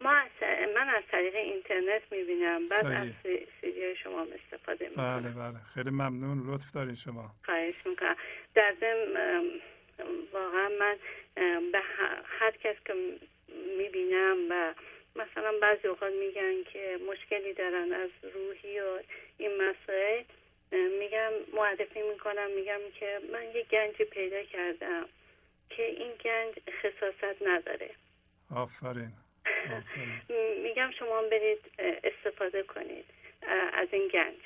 ما 0.00 0.10
از 0.10 0.30
من 0.76 0.88
از 0.88 1.02
طریق 1.10 1.34
اینترنت 1.34 2.02
می‌بینم 2.12 2.68
بعد 2.68 2.82
صحیح. 2.82 3.00
از 3.00 3.08
سی- 3.22 3.46
سیدی 3.60 3.96
شما 3.96 4.20
استفاده 4.22 4.88
بله 4.96 5.16
می‌کنم. 5.16 5.50
بله 5.52 5.60
خیلی 5.74 5.90
ممنون. 5.90 6.54
لطف 6.54 6.72
دارین 6.74 6.94
شما. 6.94 7.30
خواهش 7.44 7.74
می‌کنم. 7.86 8.16
در 8.54 8.74
ضمن 8.80 9.44
واقعا 10.32 10.68
من 10.80 10.96
به 11.72 11.78
هر 12.38 12.50
کس 12.64 12.76
که 12.86 12.94
می‌بینم 13.78 14.36
و 14.50 14.74
مثلا 15.16 15.52
بعضی 15.62 15.88
اوقات 15.88 16.12
میگن 16.12 16.62
که 16.72 16.98
مشکلی 17.10 17.52
دارن 17.54 17.92
از 17.92 18.10
روحی 18.34 18.80
و 18.80 18.98
این 19.38 19.50
مسائل 19.62 20.22
میگم 21.00 21.30
معرفی 21.54 22.02
می‌کنم. 22.12 22.50
میگم 22.56 22.80
که 23.00 23.20
من 23.32 23.44
یه 23.54 23.62
گنجی 23.70 24.04
پیدا 24.04 24.42
کردم 24.42 25.06
که 25.70 25.82
این 25.84 26.12
گنج 26.24 26.54
خصاصت 26.82 27.42
نداره. 27.46 27.90
آفرین. 28.56 29.12
میگم 30.64 30.90
شما 30.98 31.18
هم 31.18 31.28
برید 31.30 31.58
استفاده 32.04 32.62
کنید 32.62 33.04
از 33.72 33.88
این 33.92 34.08
گنج. 34.08 34.40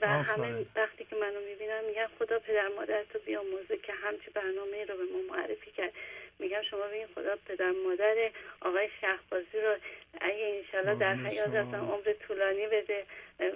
و. 0.00 0.06
همه 0.06 0.66
وقتی 0.76 1.04
که 1.04 1.16
منو 1.16 1.40
می‌بینم 1.40 1.84
میگن 1.86 2.06
خدا 2.18 2.38
پدر 2.38 2.68
مادر 2.76 3.04
تو 3.12 3.18
بیاموزه 3.26 3.76
که 3.76 3.92
همچی 3.92 4.30
برنامه 4.30 4.84
رو 4.84 4.96
به 4.96 5.04
ما 5.12 5.36
معرفی 5.36 5.70
کرد. 5.70 5.92
میگم 6.38 6.62
شما 6.70 6.80
ببین 6.80 7.06
خدا 7.14 7.36
پدر 7.46 7.72
مادر 7.84 8.30
آقای 8.60 8.88
شهبازی 9.00 9.60
رو 9.64 9.76
اگه 10.20 10.62
انشالله 10.64 10.94
در 10.94 11.14
حیات. 11.14 11.48
هستن 11.48 11.74
عمر 11.74 12.12
طولانی 12.26 12.66
بده 12.66 13.04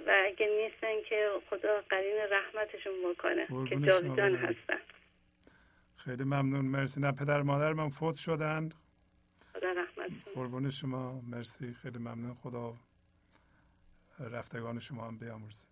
و 0.07 0.23
اگه 0.25 0.47
نیستن 0.47 1.01
که 1.09 1.29
خدا 1.49 1.83
قرین 1.89 2.17
رحمتشون 2.31 2.93
بکنه 3.11 3.47
که 3.69 3.75
جاویدان. 3.75 4.35
هستن. 4.35 4.79
خیلی 5.97 6.23
ممنون. 6.23 6.65
مرسی. 6.65 7.01
نه 7.01 7.11
پدر 7.11 7.41
مادر 7.41 7.73
من 7.73 7.89
فوت 7.89 8.15
شدن. 8.15 8.69
خدا 9.59 9.71
رحمتشون 9.71 10.33
قربون 10.35 10.69
شما. 10.69 11.21
مرسی. 11.21 11.73
خیلی 11.73 11.99
ممنون. 11.99 12.33
خدا 12.33 12.73
رفتگان 14.19 14.79
شما 14.79 15.07
هم 15.07 15.17
بیامرزه. 15.17 15.67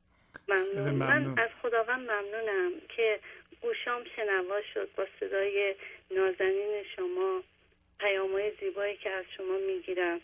ممنون. 0.48 0.90
ممنون. 0.90 1.34
من 1.34 1.40
از 1.40 1.50
خداوند 1.62 2.00
ممنونم 2.12 2.72
که 2.96 3.20
گوشام 3.62 4.02
شنوا 4.16 4.62
شد 4.74 4.90
با 4.98 5.06
صدای 5.20 5.76
نازنین 6.12 6.84
شما 6.96 7.42
پیامهای 8.00 8.52
زیبایی 8.60 8.98
که 8.98 9.10
از 9.10 9.26
شما 9.38 9.58
می‌گیرم 9.68 10.20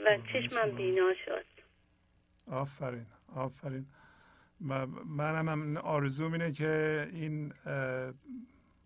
و 0.00 0.18
چشمم. 0.32 0.70
بینا 0.70 1.14
شد. 1.24 1.44
آفرین. 2.52 3.06
آفرین. 3.36 3.86
منم 5.06 5.48
هم 5.48 5.76
آرزوم 5.76 6.32
اینه 6.32 6.52
که 6.52 7.08
این 7.12 7.52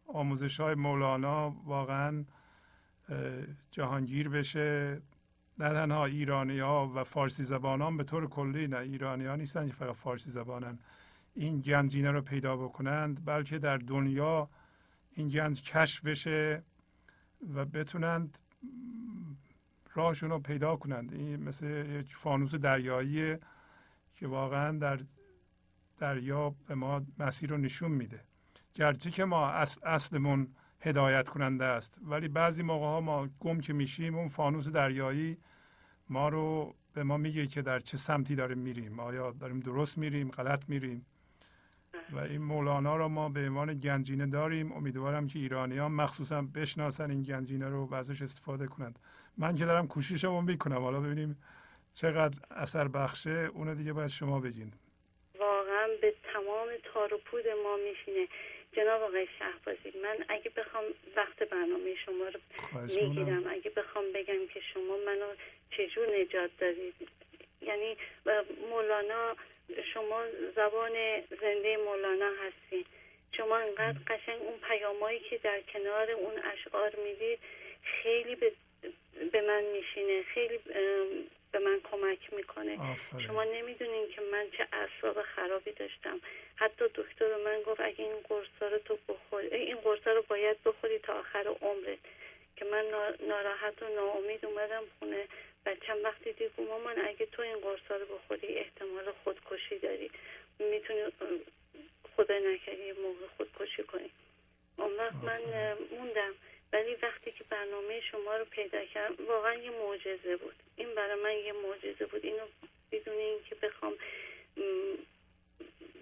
آموزش 0.07 0.61
های 0.61 0.75
مولانا 0.75 1.55
واقعا 1.67 2.25
جهانگیر 3.71 4.29
بشه. 4.29 5.01
نه 5.59 5.69
تنها 5.69 6.05
ایرانی 6.05 6.59
ها 6.59 6.93
و 6.95 7.05
فارسی 7.05 7.43
زبانان 7.43 7.97
به 7.97 8.05
طور 8.05 8.29
کلی 8.29 8.67
نه 8.67 8.77
ایرانی 8.77 9.27
ها 9.27 9.37
نیستن 9.37 9.67
که 9.67 9.73
فقط 9.73 9.95
فارسی 9.95 10.31
زبانن. 10.31 10.79
این 11.35 11.61
گنجینه 11.61 12.11
رو 12.11 12.21
پیدا 12.21 12.57
بکنند 12.57 13.25
بلکه 13.25 13.59
در 13.59 13.77
دنیا 13.77 14.49
این 15.13 15.29
گنج 15.29 15.63
کشف 15.63 16.05
بشه 16.05 16.63
و 17.55 17.65
بتونند 17.65 18.39
راهشون 19.95 20.31
رو 20.31 20.39
پیدا 20.39 20.77
کنند. 20.77 21.13
این 21.13 21.43
مثل 21.43 21.67
یک 22.01 22.15
فانوس 22.15 22.55
دریایی 22.55 23.37
که 24.15 24.27
واقعا 24.27 24.79
در 24.79 25.01
دریا 25.99 26.55
به 26.67 26.75
ما 26.75 27.03
مسیر 27.19 27.51
رو 27.51 27.57
نشون 27.57 27.91
میده. 27.91 28.21
گرچه 28.75 29.11
که 29.11 29.25
ما 29.25 29.49
اصل 29.49 29.81
اصلمون 29.85 30.49
هدایت 30.85 31.29
کننده 31.29 31.65
است. 31.65 31.99
ولی 32.03 32.29
بعضی 32.29 32.63
موقع 32.63 32.87
ها 32.87 33.01
ما 33.01 33.29
گم 33.41 33.61
که 33.61 33.73
میشیم 33.73 34.15
اون 34.15 34.29
فانوس 34.29 34.69
دریایی 34.69 35.37
ما 36.09 36.29
رو 36.29 36.75
به 36.95 37.03
ما 37.03 37.17
میگه 37.17 37.47
که 37.47 37.63
در 37.63 37.79
چه 37.79 37.97
سمتی 37.97 38.35
داریم 38.35 38.59
میریم. 38.59 39.01
آیا 39.01 39.31
داریم 39.31 39.61
درست 39.61 39.99
میریم 39.99 40.31
غلط 40.31 40.69
میریم؟ 40.69 41.07
و 42.11 42.19
این 42.19 42.43
مولانا 42.43 42.97
رو 42.97 43.09
ما 43.09 43.29
به 43.29 43.41
عنوان 43.41 43.75
گنجینه 43.75 44.27
داریم. 44.27 44.73
امیدوارم 44.73 45.27
که 45.27 45.39
ایرانیان 45.39 45.93
مخصوصا 45.93 46.43
بشناسن 46.43 47.11
این 47.11 47.23
گنجینه 47.23 47.69
رو 47.69 47.87
و 47.87 47.95
ازش 47.95 48.23
استفاده 48.23 48.67
کنند. 48.67 48.99
من 49.39 49.55
که 49.55 49.65
دارم 49.65 49.87
کوششمو 49.89 50.43
می‌کنم. 50.43 50.79
حالا 50.79 51.01
ببینیم 51.01 51.37
چقدر 51.95 52.39
اثر 52.51 52.89
بخشه. 52.89 53.51
اونو 53.55 53.75
دیگه 53.75 53.93
باید 53.93 54.09
شما 54.09 54.41
بگین. 54.41 54.73
واقعا 55.41 55.89
به 56.01 56.15
تمام 56.33 56.69
تار 56.93 57.15
و 57.15 57.19
پود 57.31 57.45
ما 57.65 57.77
میشینه. 57.77 58.29
جناب 58.77 59.03
آقای 59.03 59.29
شهبازی 59.39 59.99
من 60.03 60.25
اگه 60.29 60.51
بخوام 60.51 60.85
وقت 61.17 61.43
برنامه 61.43 61.95
شما 62.07 62.25
رو 62.25 62.41
می‌گیرم. 62.83 63.47
اگه 63.47 63.71
بخوام 63.71 64.13
بگم 64.13 64.47
که 64.55 64.61
شما 64.75 64.97
منو 65.07 65.35
چجور 65.71 66.17
نجات 66.17 66.51
دادید؟ 66.61 66.95
یعنی 67.63 67.97
مولانا 68.71 69.37
شما 69.95 70.25
زبان 70.57 70.93
زنده 71.41 71.77
مولانا 71.77 72.31
هستین 72.43 72.85
شما 73.37 73.57
انقدر 73.57 73.99
قشنگ 74.07 74.43
اون 74.43 74.59
پیامایی 74.69 75.19
که 75.19 75.39
در 75.39 75.61
کنار 75.61 76.11
اون 76.11 76.35
اشعار 76.39 76.97
می‌دید 77.05 77.39
خیلی 77.83 78.35
به, 78.35 78.53
به 79.33 79.41
من 79.41 79.65
میشینه. 79.65 80.23
خیلی 80.23 80.59
به 81.55 81.61
من 81.61 81.81
کمک 81.91 82.33
می‌کنه. 82.35 82.75
آفرین. 82.93 83.27
شما 83.27 83.45
نمی‌دونین 83.45 84.09
که 84.09 84.21
من 84.33 84.47
چه 84.57 84.67
اعصاب 84.73 85.23
خرابی 85.23 85.73
داشتم. 85.73 86.21
حتی 86.57 86.85
دکتر 86.95 87.37
من 87.45 87.63
گفت 87.67 87.81
اگه 87.81 88.05
این 88.05 88.21
قرصا 88.29 88.69
رو 88.69 88.79
تو 88.79 88.99
بخوری 89.09 89.47
این 89.49 89.77
قرصا 89.77 90.13
رو 90.13 90.23
باید 90.29 90.57
بخوری 90.65 90.99
تا 90.99 91.13
آخر 91.13 91.47
عمرت. 91.63 91.99
که 92.57 92.65
من 92.65 92.85
نا- 92.91 93.27
ناراحت 93.29 93.83
و 93.83 93.89
ناامید 93.89 94.47
اومدم 94.47 94.83
خونه 94.99 95.29
و 95.67 95.75
چند 95.87 96.05
وقتی 96.05 96.33
دیگه 96.33 96.51
مامان 96.59 96.99
اگه 97.09 97.27
تو 97.27 97.43
این 97.43 97.57
قرصا 97.57 97.97
رو 97.97 98.07
بخوری 98.17 98.47
احتمال 98.59 99.13
خودکشی 99.25 99.79
داری. 99.79 100.11
می‌تونی 100.59 101.01
خدا 102.17 102.39
نکرده 102.39 102.85
یه 102.85 102.93
موقع 102.93 103.27
خودکشی 103.37 103.83
کنی. 103.83 104.11
اون 104.79 104.93
وقت 104.97 105.15
من 105.15 105.41
موندم. 105.91 106.35
ولی 106.75 106.95
وقتی 107.03 107.33
که 107.33 107.45
برنامه 107.51 108.01
شما 108.01 108.37
رو 108.37 108.45
پیدا 108.45 108.85
کردم 108.85 109.27
واقعا 109.27 109.55
یه 109.55 109.71
معجزه 109.71 110.37
بود. 110.37 110.55
این 110.77 110.95
برای 110.95 111.23
من 111.23 111.35
یه 111.35 111.53
معجزه 111.53 112.07
بود. 112.07 112.25
اینو 112.25 112.47
بدون 112.93 113.15
اینکه 113.15 113.55
بخوام 113.55 113.95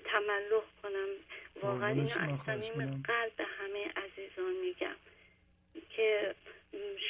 تملق 0.04 0.64
کنم 0.82 1.08
واقعا 1.62 1.88
اینو 1.88 2.02
از 2.02 2.40
صمیم. 2.46 3.02
قلب 3.02 3.32
به 3.36 3.44
همه 3.44 3.92
عزیزان 3.96 4.54
میگم 4.64 4.96
که 5.96 6.34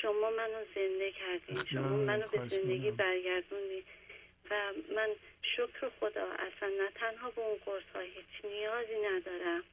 شما 0.03 0.31
منو 0.31 0.65
زنده 0.75 1.13
کردین. 1.13 1.65
شما 1.65 1.97
منو 1.97 2.29
به 2.29 2.49
زندگی. 2.49 2.91
برگردوندین. 2.91 3.83
و 4.51 4.73
من 4.95 5.09
شکر 5.43 5.89
خدا 6.01 6.27
اصلا 6.27 6.69
نه 6.69 6.91
تنها 6.95 7.31
به 7.31 7.41
اون 7.41 7.59
قرص 7.67 7.83
ها 7.95 8.01
هیچ 8.01 8.45
نیازی 8.45 8.99
ندارم. 9.01 9.65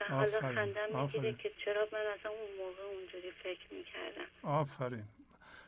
و 0.00 0.04
حالا 0.14 0.40
خندم 0.40 1.02
می‌گیره. 1.02 1.32
که 1.32 1.50
چرا 1.64 1.88
من 1.92 1.98
اصلا 2.18 2.30
اون 2.32 2.50
موقع 2.58 2.82
اونجوری 2.94 3.30
فکر 3.42 3.74
می‌کردم. 3.74 4.28
آفرین. 4.42 5.04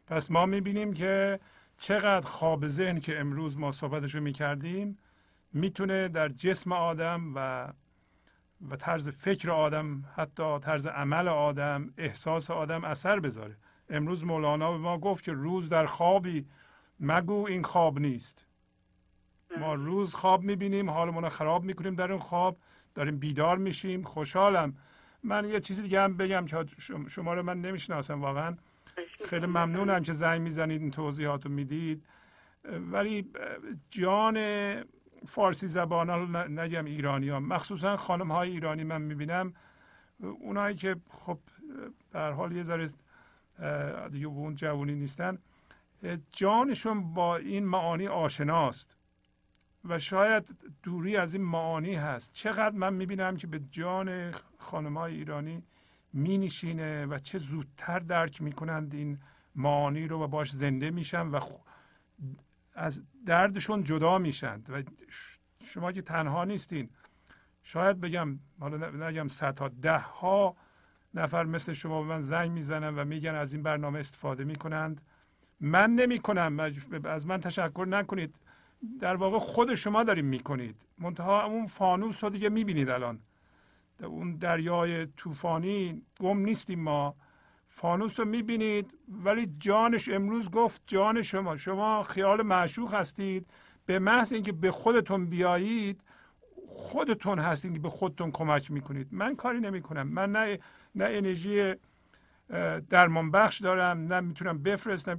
پس 0.06 0.30
ما 0.30 0.46
می‌بینیم 0.46 0.94
که 0.94 1.40
چقدر 1.78 2.26
خواب 2.26 2.66
ذهن 2.66 3.00
که 3.00 3.20
امروز 3.20 3.58
ما 3.58 3.70
صحبتش 3.72 4.14
رو 4.14 4.20
می‌کردیم 4.20 4.98
می‌تونه 5.52 6.08
در 6.08 6.28
جسم 6.28 6.72
آدم 6.72 7.32
و 7.34 7.68
و 8.70 8.76
طرز 8.76 9.08
فکر 9.08 9.50
آدم 9.50 10.04
حتی 10.16 10.58
طرز 10.58 10.86
عمل 10.86 11.28
آدم 11.28 11.94
احساس 11.98 12.50
آدم 12.50 12.84
اثر 12.84 13.20
بذاره. 13.20 13.56
امروز 13.90 14.24
مولانا 14.24 14.72
به 14.72 14.78
ما 14.78 14.98
گفت 14.98 15.24
که 15.24 15.32
روز 15.32 15.68
در 15.68 15.86
خوابی 15.86 16.46
مگو 17.00 17.46
این 17.46 17.62
خواب 17.62 17.98
نیست. 17.98 18.46
ما 19.56 19.74
روز 19.74 20.14
خواب 20.14 20.42
می‌بینیم 20.42 20.90
حالمون 20.90 21.22
رو 21.22 21.28
خراب 21.28 21.64
می‌کنیم 21.64 21.94
در 21.94 22.12
اون 22.12 22.20
خواب. 22.20 22.56
داریم 22.96 23.18
بیدار 23.18 23.58
میشیم. 23.58 24.02
خوشحالم. 24.02 24.74
من 25.22 25.48
یه 25.48 25.60
چیزی 25.60 25.82
دیگه 25.82 26.00
هم 26.00 26.16
بگم 26.16 26.46
که 26.46 26.64
شما- 27.08 27.34
رو 27.34 27.42
من 27.42 27.60
نمی‌شناسم 27.60 28.20
واقعا. 28.22 28.56
خیلی 29.24 29.46
ممنونم 29.46 30.02
که 30.02 30.12
زنگ 30.12 30.40
می‌زنید 30.40 30.80
این 30.82 30.90
توضیحات 30.90 31.46
رو 31.46 31.52
می‌دید. 31.52 32.04
ولی 32.64 33.30
جان 33.90 34.36
فارسی 35.26 35.68
زبان 35.68 36.10
ها 36.10 36.46
نگم 36.46 36.84
ایرانی 36.84 37.28
ها 37.28 37.40
مخصوصا 37.40 37.96
خانم 37.96 38.32
های 38.32 38.50
ایرانی 38.50 38.84
من 38.84 39.02
می‌بینم. 39.02 39.54
اونایی 40.20 40.76
که 40.76 40.96
خب 41.10 41.38
به 42.12 42.20
حال 42.20 42.52
یه 42.52 42.62
ذره 42.62 42.88
دیگه 44.10 44.26
اون 44.26 44.54
جوونی 44.54 44.94
نیستن. 44.94 45.38
جانشون 46.32 47.14
با 47.14 47.36
این 47.36 47.64
معانی 47.64 48.08
آشناست. 48.08 48.96
و 49.88 49.98
شاید 49.98 50.44
دوری 50.82 51.16
از 51.16 51.34
این 51.34 51.44
معانی 51.44 51.94
هست. 51.94 52.32
چقدر 52.32 52.76
من 52.76 52.94
می‌بینم 52.94 53.36
که 53.36 53.46
به 53.46 53.60
جان 53.70 54.34
خانم 54.58 54.98
های 54.98 55.14
ایرانی 55.14 55.62
می 56.12 56.38
نشینه 56.38 57.06
و 57.06 57.18
چه 57.18 57.38
زودتر 57.38 57.98
درک 57.98 58.42
می‌کنند 58.42 58.94
این 58.94 59.18
معانی 59.54 60.08
رو 60.08 60.22
و 60.22 60.26
باش 60.26 60.50
زنده 60.50 60.90
میشن 60.90 61.26
و 61.26 61.40
از 62.74 63.02
دردشون 63.26 63.84
جدا 63.84 64.18
میشند 64.18 64.70
و 64.70 64.82
شما 65.66 65.92
که 65.92 66.02
تنها 66.02 66.44
نیستین. 66.44 66.90
شاید 67.62 68.00
بگم 68.00 68.38
حالا 68.60 69.08
نگم 69.08 69.28
صدها 69.28 69.68
ده 69.68 69.98
ها 69.98 70.56
نفر 71.14 71.44
مثل 71.44 71.72
شما 71.72 72.02
به 72.02 72.08
من 72.08 72.20
زنگ 72.20 72.50
می‌زنن 72.50 72.94
و 72.94 73.04
میگن 73.04 73.34
از 73.34 73.52
این 73.52 73.62
برنامه 73.62 73.98
استفاده 73.98 74.44
می‌کنند. 74.44 75.00
من 75.60 75.90
نمی‌کنم. 75.90 76.60
از 77.04 77.26
من 77.26 77.40
تشکر 77.40 77.86
نکنید. 77.88 78.34
در 79.00 79.16
واقع 79.16 79.38
خود 79.38 79.74
شما 79.74 80.04
داریم 80.04 80.24
می‌کنید. 80.24 80.76
منتها 80.98 81.44
اون 81.44 81.66
فانوس 81.66 82.24
رو 82.24 82.30
دیگه 82.30 82.48
می‌بینید 82.48 82.88
الان. 82.88 83.18
در 83.98 84.06
اون 84.06 84.36
دریای 84.36 85.06
طوفانی 85.06 86.02
گم 86.20 86.38
نیستیم 86.38 86.80
ما. 86.80 87.14
فانوس 87.68 88.20
رو 88.20 88.26
می‌بینید 88.26 88.94
ولی 89.08 89.54
جانش 89.58 90.08
امروز 90.08 90.50
گفت 90.50 90.82
جان 90.86 91.22
شما. 91.22 91.56
شما 91.56 92.02
خیال 92.02 92.42
معشوق 92.42 92.94
هستید. 92.94 93.46
به 93.86 93.98
محض 93.98 94.32
اینکه 94.32 94.52
به 94.52 94.70
خودتون 94.70 95.26
بیایید 95.26 96.00
خودتون 96.68 97.38
هستین 97.38 97.72
که 97.72 97.78
به 97.78 97.90
خودتون 97.90 98.30
کمک 98.30 98.70
می‌کنید. 98.70 99.08
من 99.10 99.36
کاری 99.36 99.60
نمی‌کنم. 99.60 100.08
من 100.08 100.32
نه 100.32 100.58
نه 100.94 101.04
انرژی 101.08 101.74
درمان 102.90 103.30
بخش 103.30 103.60
دارم 103.60 104.12
نه 104.12 104.20
می‌تونم 104.20 104.62
بفرستم. 104.62 105.18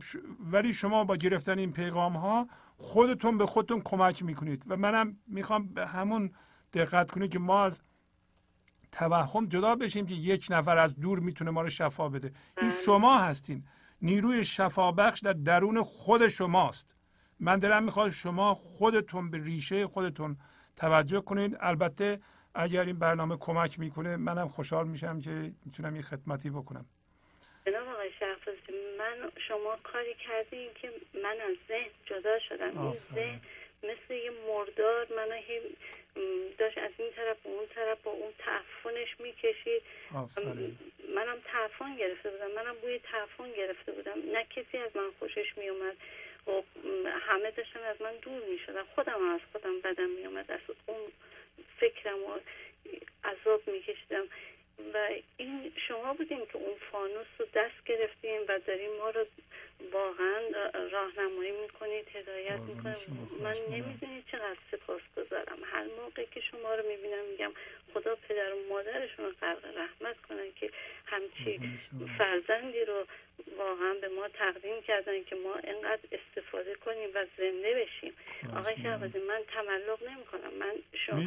ولی 0.51 0.73
شما 0.73 1.03
با 1.03 1.15
گرفتن 1.15 1.59
این 1.59 1.71
پیغام 1.71 2.17
ها 2.17 2.47
خودتون 2.77 3.37
به 3.37 3.45
خودتون 3.45 3.81
کمک 3.81 4.23
می‌کنید. 4.23 4.63
و 4.67 4.77
منم 4.77 5.17
می‌خوام 5.27 5.67
به 5.67 5.87
همون 5.87 6.31
دقت 6.73 7.11
کنید 7.11 7.31
که 7.31 7.39
ما 7.39 7.63
از 7.63 7.81
توهم 8.91 9.45
جدا 9.45 9.75
بشیم 9.75 10.05
که 10.05 10.13
یک 10.13 10.47
نفر 10.49 10.77
از 10.77 10.95
دور 10.95 11.19
می‌تونه 11.19 11.51
ما 11.51 11.61
رو 11.61 11.69
شفا 11.69 12.09
بده. 12.09 12.31
این 12.61 12.71
شما 12.85 13.17
هستین. 13.17 13.65
نیروی 14.01 14.43
شفا 14.43 14.91
بخش 14.91 15.19
در 15.19 15.33
درون 15.33 15.83
خود 15.83 16.27
شماست. 16.27 16.95
من 17.39 17.59
دلم 17.59 17.83
می‌خواد 17.83 18.09
شما 18.09 18.53
خودتون 18.55 19.31
به 19.31 19.43
ریشه 19.43 19.87
خودتون 19.87 20.37
توجه 20.75 21.21
کنید. 21.21 21.57
البته 21.59 22.19
اگر 22.55 22.85
این 22.85 22.99
برنامه 22.99 23.37
کمک 23.37 23.79
می‌کنه 23.79 24.17
منم 24.17 24.47
خوشحال 24.47 24.87
میشم 24.87 25.19
که 25.19 25.53
می‌تونم 25.65 25.95
یه 25.95 26.01
خدمتی 26.01 26.49
بکنم. 26.49 26.85
جناب 27.67 27.87
آقای 27.87 28.11
شهبازی 28.19 28.59
من 28.97 29.31
شما 29.47 29.77
کاری 29.83 30.13
کردین 30.13 30.69
که 30.81 30.91
من 31.13 31.41
از 31.41 31.55
ذهن 31.67 31.89
جدا 32.05 32.39
شدم. 32.39 32.77
این. 32.77 32.97
ذهن 33.15 33.39
مثل 33.83 34.13
یه 34.13 34.31
مردار 34.47 35.07
منو 35.13 35.33
هی 35.33 35.61
داشت 36.57 36.77
از 36.77 36.91
این 36.97 37.11
طرف 37.11 37.37
به 37.43 37.49
اون 37.49 37.67
طرف 37.67 38.01
با 38.03 38.11
اون 38.11 38.33
تعفنش 38.39 39.19
می‌کشید. 39.19 39.81
منم 41.15 41.39
تعفن 41.45 41.95
گرفته 41.95 42.29
بودم. 42.29 42.51
منم 42.51 42.75
بوی 42.75 42.99
تعفن 42.99 43.51
گرفته 43.51 43.91
بودم. 43.91 44.31
نه 44.31 44.45
کسی 44.55 44.77
از 44.77 44.95
من 44.95 45.11
خوشش 45.19 45.57
میومد 45.57 45.97
و 46.47 46.61
همه 47.19 47.51
داشتن 47.51 47.83
از 47.83 48.01
من 48.01 48.15
دور 48.15 48.43
می‌شدن. 48.49 48.83
خودم 48.83 49.29
از 49.29 49.41
خودم 49.51 49.81
بدم 49.81 50.09
میومد 50.09 50.51
از 50.51 50.59
اون 50.85 51.11
فکرم 51.79 52.23
و 52.23 52.39
عذاب 53.23 53.61
میکشیدم. 53.67 54.27
و 54.93 55.09
این 55.37 55.71
شما 55.87 56.13
بودین 56.13 56.45
که 56.45 56.55
اون 56.55 56.75
فانوس 56.91 57.27
رو 57.39 57.45
دست 57.55 57.83
گرفتین 57.85 58.39
و 58.47 58.59
دارین 58.67 58.97
ما 58.99 59.09
رو 59.09 59.25
واقعا 59.91 60.39
راهنمایی 60.91 61.51
می‌کنید 61.61 62.05
هدایت 62.13 62.59
می‌کنید 62.59 63.07
من. 63.43 63.55
نمی‌دونید 63.69 64.25
چقدر 64.31 64.57
سپاس 64.71 65.01
گذارم 65.17 65.57
هر 65.63 65.83
موقع 65.83 66.25
که 66.25 66.41
شما 66.41 66.75
رو 66.75 66.83
می‌بینم 66.87 67.25
میگم 67.31 67.51
خدا 67.93 68.15
پدر 68.15 68.53
و 68.53 68.57
مادرشون 68.69 69.25
رو 69.25 69.31
غرق 69.41 69.65
رحمت 69.77 70.21
کنن 70.29 70.51
که 70.55 70.71
همچی. 71.05 71.79
فرزندی 72.17 72.85
رو 72.85 73.05
واقعا 73.57 73.93
به 74.01 74.07
ما 74.07 74.27
تقدیم 74.27 74.81
کردن 74.81 75.23
که 75.23 75.35
ما 75.35 75.55
اینقدر 75.55 76.03
استفاده 76.11 76.75
کنیم 76.75 77.09
و 77.13 77.25
زنده 77.37 77.85
بشیم 77.85 78.13
آقای. 78.57 78.75
شهبازی 78.83 79.19
من 79.19 79.41
تملق 79.47 80.09
نمی 80.09 80.25
کنم 80.25 80.53
من 80.53 80.73
شما, 81.05 81.19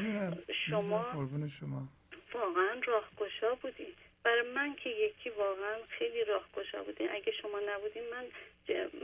شما 0.68 1.89
واقعا 2.35 2.81
راهگشا 2.85 3.55
بودی 3.55 3.94
برای 4.23 4.43
من 4.43 4.74
که 4.74 4.90
یکی 4.90 5.31
واقعا 5.31 5.77
خیلی 5.89 6.24
راهگشا 6.24 6.82
بودی 6.82 7.09
اگه 7.09 7.32
شما 7.32 7.61
نبودین 7.61 8.02
من 8.11 8.24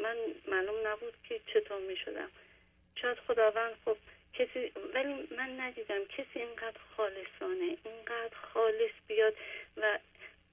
من 0.03 0.17
معلوم 0.49 0.87
نبود 0.87 1.15
که 1.29 1.41
چطور 1.47 1.81
می 1.81 1.97
شدم 1.97 2.31
شاید 2.95 3.19
خداوند 3.19 3.75
خب 3.85 3.97
کسی 4.39 4.73
ولی 4.95 5.29
من 5.37 5.61
ندیدم. 5.61 6.05
کسی 6.05 6.39
اینقدر 6.41 6.81
خالصانه 6.97 7.77
اینقدر 7.85 8.37
خالص 8.53 8.93
بیاد 9.07 9.35
و 9.77 9.99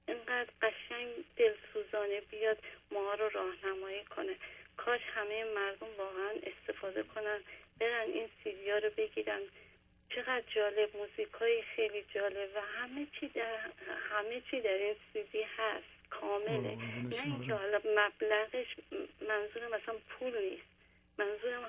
اینقدر 0.08 0.50
قشنگ 0.62 1.08
دلسوزانه 1.36 2.20
بیاد 2.20 2.58
ما 2.90 3.14
رو 3.14 3.28
راهنمایی 3.28 4.04
کنه. 4.04 4.36
کاش 4.76 5.00
همه 5.14 5.44
مردم 5.44 5.86
واقعا 5.98 6.30
استفاده 6.42 7.02
کنن 7.02 7.40
برن 7.80 8.06
این 8.06 8.28
سیدی 8.44 8.70
ها 8.70 8.78
رو 8.78 8.90
بگیرن. 8.96 9.40
چقدر 10.10 10.42
جالب 10.54 10.96
موزیک 10.96 11.32
های 11.40 11.62
خیلی 11.76 12.04
جالب 12.14 12.48
و 12.56 12.60
همه 12.60 13.06
چی 13.20 13.28
در 13.28 13.56
همه 14.10 14.40
چی 14.50 14.60
در 14.60 14.70
این 14.74 14.94
سیدی 15.12 15.42
هست 15.56 16.10
کامله. 16.10 16.58
قربون 16.58 17.08
نه 17.08 17.16
شما. 17.16 17.34
اینکه 17.34 17.54
حالا 17.54 17.78
مبلغش 17.78 18.76
منظورم 19.28 19.80
مثلا 19.82 19.94
پول 20.08 20.38
نیست. 20.50 20.62
منظورم 21.18 21.62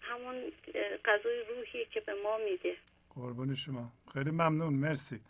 همون 0.00 0.52
اه، 0.74 0.96
غذای 1.04 1.44
روحیه 1.44 1.84
که 1.84 2.00
به 2.00 2.14
ما 2.24 2.38
میده. 2.38 2.76
قربون 3.14 3.54
شما. 3.54 3.92
خیلی 4.12 4.30
ممنون. 4.30 4.74
مرسی. 4.74 5.20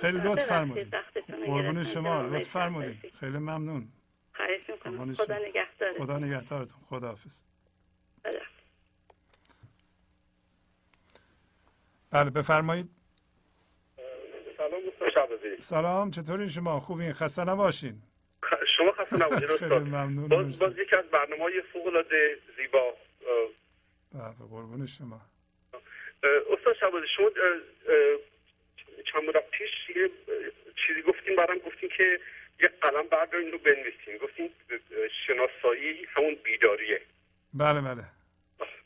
خیلی. 0.00 0.18
لطف 0.18 0.44
فرمودید 0.44 0.94
قربون 1.46 1.84
شما. 1.84 2.22
لطف 2.22 2.48
فرمودید. 2.48 3.12
خیلی 3.20 3.38
ممنون. 3.38 3.88
خواهش 4.36 4.60
می‌کنم. 4.68 5.14
خدا. 5.14 5.38
نگهدارتون. 5.38 6.06
خدا 6.06 6.18
نگهدارتون. 6.18 6.80
خدا. 6.90 7.16
بله 12.12 12.30
بفرمایید. 12.30 12.90
سلام 14.56 14.82
سلام 15.60 16.10
چطورین 16.10 16.48
شما؟ 16.48 16.80
خوبین؟ 16.80 17.12
خسته 17.12 17.44
نباشین. 17.44 18.02
شما 18.76 18.92
خسته 18.92 19.16
نباشید 19.16 19.64
ممنون 19.72 20.28
باز. 20.28 20.58
باز 20.58 20.72
یکی 20.78 20.96
از 20.96 21.04
برنامه 21.04 21.42
های 21.42 21.62
فوق 21.72 21.86
العاده 21.86 22.38
زیبا. 22.56 22.94
بله 24.14 24.48
قربون 24.50 24.86
شما. 24.86 25.20
استاد 26.50 26.74
شعبازی 26.80 27.06
شما 27.16 27.28
چند 29.12 29.22
مدت 29.28 29.50
پیش 29.50 29.96
یه 29.96 30.10
چیزی 30.86 31.02
گفتین 31.02 31.36
برام 31.36 31.58
گفتین 31.58 31.88
که 31.96 32.20
یه 32.60 32.68
قلم 32.68 33.08
بردارین 33.08 33.52
رو 33.52 33.58
بنویسین. 33.58 34.16
گفتین 34.22 34.50
اه، 34.70 34.78
شناسایی 35.26 36.06
همون 36.16 36.36
بیداریه. 36.44 37.00
بله 37.54 37.80
بله. 37.80 38.04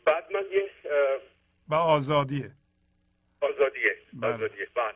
بعد 0.04 0.32
من 0.32 0.44
یه 0.52 0.70
و 1.68 1.74
آزادیه. 1.74 2.50
آزادیه 3.40 3.96
بله. 4.12 4.34
آزادیه. 4.34 4.68
بعد 4.74 4.94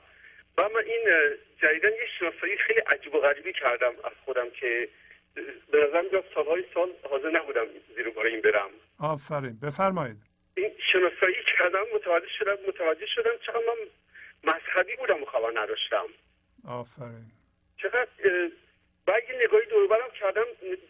و 0.58 0.62
من 0.62 0.84
این 0.86 1.08
جدیدن 1.62 1.88
یه 1.88 2.06
شناسایی 2.18 2.56
خیلی 2.56 2.80
عجیب 2.80 3.14
و 3.14 3.20
غریبی 3.20 3.52
کردم 3.52 3.92
از 4.04 4.12
خودم 4.24 4.50
که 4.50 4.88
به 5.70 5.88
نظر 5.88 6.02
میاد 6.12 6.24
سالهای 6.34 6.64
سال 6.74 6.88
حاضر 7.10 7.30
نبودم 7.30 7.66
زیر 7.96 8.10
بار 8.10 8.26
این 8.26 8.40
برم. 8.40 8.70
آفرین. 9.00 9.58
بفرمایید. 9.62 10.16
این 10.54 10.70
شناسایی 10.92 11.36
کردم 11.58 11.84
متوجه 11.94 12.28
شدم 12.38 12.56
متوجه 12.68 13.06
شدم 13.06 13.30
چقدر 13.46 13.58
من 13.66 13.88
مذهبی 14.52 14.96
بودم 14.96 15.22
و 15.22 15.26
خبر 15.26 15.50
نداشتم. 15.54 16.06
آفرین. 16.68 17.26
چقدر 17.76 18.08
و 19.06 19.12
اگه 19.16 19.44
نگاهی 19.44 19.66
دور 19.66 19.86
برم 19.88 20.10
کردم 20.20 20.44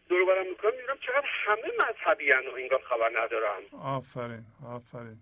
دور 0.08 0.24
برم 0.24 0.46
می‌کنم 0.46 0.70
می‌بینم 0.70 0.98
چقدر 1.06 1.26
همه 1.26 1.72
مذهبی 1.78 2.32
و 2.32 2.54
انگار 2.56 2.82
خبر 2.82 3.10
ندارم 3.22 3.62
آفرین 3.82 4.44
آفرین. 4.66 5.18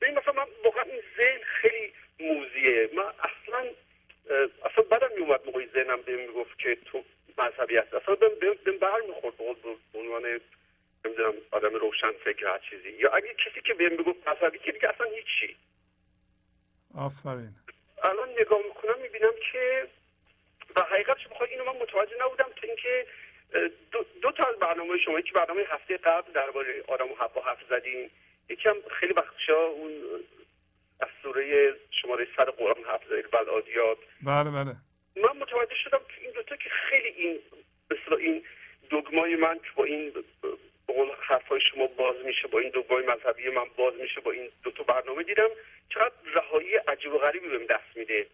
ببین 0.00 0.18
مثلا 0.18 0.32
من 0.32 0.46
واقعا 0.64 0.82
این 0.82 1.02
ذهن 1.16 1.40
خیلی 1.42 1.92
موزیه. 2.20 2.90
من 2.92 3.02
اصلا 3.02 3.70
اصلا 4.64 4.84
بدم 4.90 5.12
میومد 5.16 5.40
موقعی 5.46 5.66
ذهنم 5.66 6.02
بهم 6.02 6.20
می‌گفت 6.20 6.58
که 6.58 6.74
تو 6.74 7.04
مذهبی 7.38 7.76
هست 7.76 7.94
اصلا 7.94 8.14
بهم 8.14 8.78
بر 8.78 9.00
می‌خورد 9.08 9.36
به 9.92 9.98
عنوان 9.98 10.40
نمی‌دونم 11.04 11.34
آدم 11.50 11.74
روشن 11.74 12.12
فکر 12.12 12.46
هر 12.46 12.58
چیزی. 12.58 12.90
یا 12.90 13.10
اگه 13.10 13.34
کسی 13.34 13.60
که 13.60 13.74
بهم 13.74 13.92
می‌گفت 13.92 14.28
مذهبی 14.28 14.58
که 14.58 14.72
دیگه 14.72 14.88
اصلا 14.88 15.06
هیچی. 15.06 15.56
آفرین. 16.94 17.50
الان 18.02 18.28
نگاه 18.40 18.58
می‌کنم 18.58 19.02
می‌بینم 19.02 19.32
که 19.52 19.86
و 20.76 20.80
حقیقتش 20.82 21.28
بخوای 21.28 21.50
اینو 21.50 21.64
من 21.64 21.78
متوجه 21.78 22.16
نبودم 22.20 22.48
تا 22.56 22.66
اینکه 22.66 23.06
دو, 23.92 24.04
دو 24.22 24.32
تا 24.32 24.44
از 24.44 24.56
برنامه 24.56 24.98
شما 24.98 25.18
یکی 25.18 25.32
برنامه 25.32 25.62
هفته 25.68 25.96
قبل 25.96 26.32
درباره 26.32 26.82
آدم 26.88 27.12
و 27.12 27.14
حوا 27.14 27.42
حرف 27.42 27.58
زدین 27.70 28.10
یکی 28.48 28.68
هم 28.68 28.76
خیلی 29.00 29.12
وقتشا 29.12 29.64
اون 29.66 29.92
از 31.00 31.08
سوره 31.22 31.74
شماره 31.90 32.28
سر 32.36 32.44
قرآن 32.44 32.84
حرف 32.84 33.04
زدین 33.04 33.24
بلادیات 33.32 33.98
بله 34.22 34.50
بله. 34.50 34.76
من 35.16 35.40
متوجه 35.40 35.74
شدم 35.84 35.98
که 35.98 36.22
این 36.22 36.30
دوتا 36.30 36.56
که 36.56 36.70
خیلی 36.70 37.08
این 37.08 37.38
مثلا 37.90 38.16
این 38.16 38.42
دگمای 38.90 39.36
من 39.36 39.54
که 39.54 39.70
با 39.76 39.84
این 39.84 40.12
قول 40.86 41.08
حرفای 41.20 41.60
شما 41.60 41.86
باز 41.86 42.16
میشه 42.24 42.48
با 42.48 42.58
این 42.58 42.70
دگمای 42.74 43.06
مذهبی 43.06 43.50
من 43.50 43.64
باز 43.76 43.94
میشه 43.94 44.20
با 44.20 44.30
این 44.30 44.48
دوتا 44.62 44.82
برنامه 44.82 45.22
دیدم 45.22 45.48
چقدر 45.88 46.14
رهایی 46.34 46.76
عجیب 46.76 47.14
و 47.14 47.18
غریبی 47.18 47.48
بهم 47.48 47.66
دست 47.66 47.96
میده. 47.96 48.26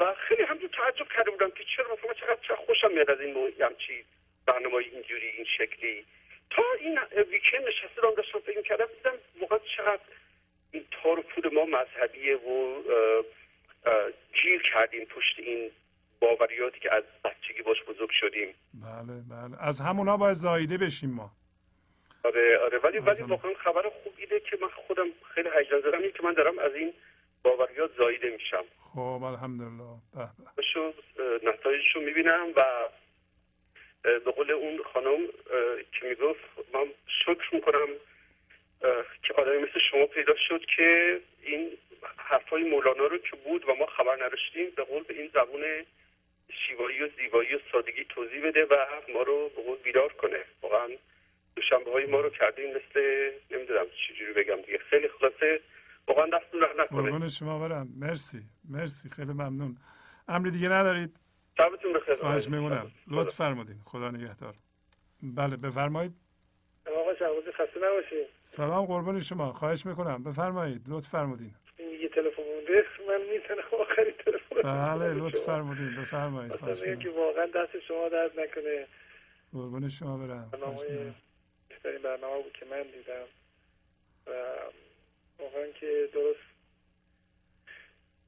و 0.00 0.14
خیلی 0.14 0.42
همجور 0.42 0.70
تعجب 0.70 1.08
کرده 1.08 1.30
بودم 1.30 1.50
که 1.50 1.64
چرا 1.76 1.86
مثلا 1.92 2.14
چقدر 2.14 2.38
چقدر 2.42 2.56
خوشم 2.56 2.92
میاد 2.92 3.10
از 3.10 3.20
این 3.20 3.52
همچی 3.60 4.04
برنامه 4.46 4.74
اینجوری 4.74 5.28
این 5.28 5.46
شکلی. 5.58 6.04
تا 6.56 6.62
این 6.80 6.98
ویکند 7.30 7.68
نشسته 7.68 8.02
دارم 8.02 8.14
داشتم 8.14 8.38
فکر 8.38 8.56
می‌کردم 8.56 8.86
دیدم 8.96 9.12
واقعا 9.40 9.58
چقدر 9.76 10.00
این 10.70 10.84
تار 10.90 11.18
و 11.18 11.22
پود 11.22 11.54
ما 11.54 11.64
مذهبیه 11.64 12.36
و 12.36 12.82
گیر 14.42 14.62
کردیم 14.74 15.04
پشت 15.04 15.38
این 15.38 15.70
باوریاتی 16.20 16.80
که 16.80 16.94
از 16.94 17.02
بچگی 17.24 17.62
باش 17.62 17.82
بزرگ 17.82 18.10
شدیم. 18.10 18.54
بله 18.74 19.12
بله. 19.30 19.62
از 19.62 19.80
همونا 19.80 20.16
باید 20.16 20.34
زایده 20.34 20.78
بشیم 20.78 21.10
ما. 21.10 21.30
آره 22.24 22.58
آره. 22.58 22.78
ولی 22.78 22.98
ولی. 22.98 23.22
واقعا 23.22 23.54
خبر 23.54 23.82
خوب 24.02 24.14
اینه 24.16 24.40
که 24.40 24.58
من 24.62 24.68
خودم 24.68 25.06
خیلی 25.34 25.48
هیجان 25.58 25.80
زدم 25.80 25.98
اینه 25.98 26.10
که 26.10 26.22
من 26.22 26.32
دارم 26.32 26.58
از 26.58 26.74
این 26.74 26.92
باوریات 27.42 27.90
زایده 27.96 28.30
میشم. 28.30 28.64
خب 28.94 29.22
الحمدلله. 29.22 29.96
به 30.14 30.28
به. 30.56 30.62
شو 30.62 30.92
نتایجشو 31.42 32.00
می‌بینم 32.00 32.46
و 32.56 32.64
به 34.02 34.30
قول 34.36 34.50
اون 34.50 34.80
خانم 34.92 35.18
که 35.92 36.06
می‌گفت 36.08 36.40
من 36.74 36.86
شکر 37.06 37.54
می‌کنم 37.54 37.88
که 39.22 39.34
آدمی 39.34 39.58
مثل 39.58 39.80
شما 39.90 40.06
پیدا 40.06 40.34
شد 40.48 40.64
که 40.76 41.20
این 41.42 41.70
حرفای 42.16 42.62
مولانا 42.62 43.06
رو 43.06 43.18
که 43.18 43.36
بود 43.36 43.68
و 43.68 43.74
ما 43.74 43.86
خبر 43.86 44.24
نداشتیم 44.24 44.70
به 44.76 44.84
قول 44.84 45.02
به 45.02 45.14
این 45.14 45.30
زبون 45.34 45.62
شیوایی 46.48 47.02
و 47.02 47.08
زیبایی 47.16 47.54
و 47.54 47.58
سادگی 47.72 48.04
توضیح 48.04 48.46
بده 48.46 48.64
و 48.64 48.76
ما 49.14 49.22
رو 49.22 49.48
به 49.56 49.62
قول 49.62 49.78
بیدار 49.84 50.12
کنه. 50.12 50.44
واقعا 50.62 50.88
دوشنبه 51.56 51.92
های 51.92 52.06
ما 52.06 52.20
رو 52.20 52.30
کردیم 52.30 52.70
مثل 52.70 53.30
نمی‌دونم 53.50 53.86
چجوری 54.08 54.32
بگم 54.32 54.56
دیگه 54.56 54.78
خیلی 54.78 55.08
خلاصه. 55.08 55.60
واقعا 56.08 56.26
دستتون 56.26 56.60
در 56.60 56.82
نکنه 56.82 57.28
شما 57.28 57.68
برم. 57.68 57.88
مرسی. 58.00 58.42
مرسی. 58.70 59.08
خیلی 59.08 59.32
ممنون. 59.32 59.76
امری 60.28 60.50
دیگه 60.50 60.68
ندارید؟ 60.68 61.16
شبتون 61.58 61.92
بخیر. 61.92 62.16
خواهش 62.16 62.48
میمونم. 62.48 62.90
لطف 63.10 63.34
فرمودین. 63.34 63.80
خدا 63.84 64.10
نگهدار. 64.10 64.54
بله 65.22 65.56
بفرمایید. 65.56 66.12
آقا 66.86 67.14
شعبازی 67.14 67.52
خسته 67.52 67.80
نباشید 67.82 68.26
سلام 68.42 68.86
قربون 68.86 69.20
شما. 69.20 69.52
خواهش 69.52 69.86
می‌کنم. 69.86 70.24
بفرمایید. 70.24 70.82
لطف 70.88 71.08
فرمودین. 71.08 71.54
این 71.76 72.00
یه 72.00 72.08
تلفن 72.08 72.42
مونده. 72.42 72.84
من 73.08 73.20
می‌تونم 73.32 73.80
آخرین 73.82 74.14
تلفن 74.24 74.62
بله 74.62 75.14
لطف 75.14 75.38
فرمودین. 75.38 75.96
بفرمایید. 75.96 76.56
خواهش 76.56 76.80
میگم 76.80 76.98
که 76.98 77.10
واقعا 77.10 77.46
دست 77.46 77.80
شما 77.88 78.08
درد 78.08 78.40
نکنه. 78.40 78.86
قربون 79.52 79.88
شما 79.88 80.16
برم. 80.18 80.50
برنامه. 80.52 81.14
بهترین 81.68 82.02
برنامه 82.02 82.42
بود 82.42 82.52
که 82.52 82.66
من 82.66 82.82
دیدم. 82.82 83.24
و 84.26 84.30
واقعا 85.38 85.66
که 85.80 86.08
درست 86.14 86.51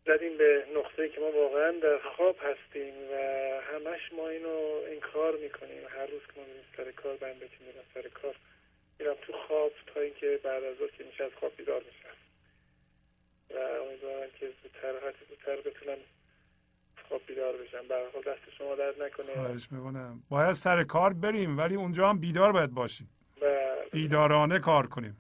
زدیم 0.06 0.36
به 0.38 0.66
نقطه 0.76 1.08
که 1.08 1.20
ما 1.20 1.30
واقعا 1.32 1.70
در 1.70 1.98
خواب 1.98 2.36
هستیم 2.48 2.94
و 3.12 3.14
همش 3.72 4.12
ما 4.12 4.28
اینو 4.28 4.58
انکار 4.92 5.36
می‌کنیم. 5.36 5.82
هر 5.88 6.06
روز 6.06 6.20
که 6.20 6.40
ما 6.40 6.46
میریم 6.46 6.64
سر 6.76 6.90
کار 6.90 7.16
بنده 7.16 7.48
که 7.48 7.56
میرم 7.66 7.84
سر 7.94 8.08
کار 8.08 8.34
میرم 8.98 9.14
تو 9.22 9.32
خواب 9.32 9.72
تا 9.94 10.00
اینکه 10.00 10.40
بعد 10.44 10.64
از 10.64 10.76
ظهر 10.76 10.88
که 10.88 11.04
میشه 11.04 11.24
از 11.24 11.30
خواب 11.40 11.52
بیدار 11.56 11.82
میشم. 11.88 12.16
و 13.50 13.58
امیدوارم 13.58 14.30
که 14.40 14.46
زودتر 14.62 15.12
چه 15.12 15.24
زودتر 15.28 15.56
بتونم 15.70 15.98
خواب 17.08 17.20
بیدار 17.26 17.56
بشم. 17.56 17.88
به 17.88 17.94
حال 17.94 18.22
دست 18.22 18.56
شما 18.58 18.74
درد 18.74 19.02
نکنه. 19.02 19.34
خواهش 19.34 19.68
می‌کنم. 19.70 20.22
باید 20.30 20.52
سر 20.52 20.84
کار 20.84 21.12
بریم 21.12 21.58
ولی 21.58 21.74
اونجا 21.74 22.08
هم 22.08 22.18
بیدار 22.18 22.52
باید 22.52 22.70
باشیم. 22.70 23.08
و 23.40 23.46
بیدارانه 23.92 24.58
کار 24.58 24.86
کنیم. 24.86 25.16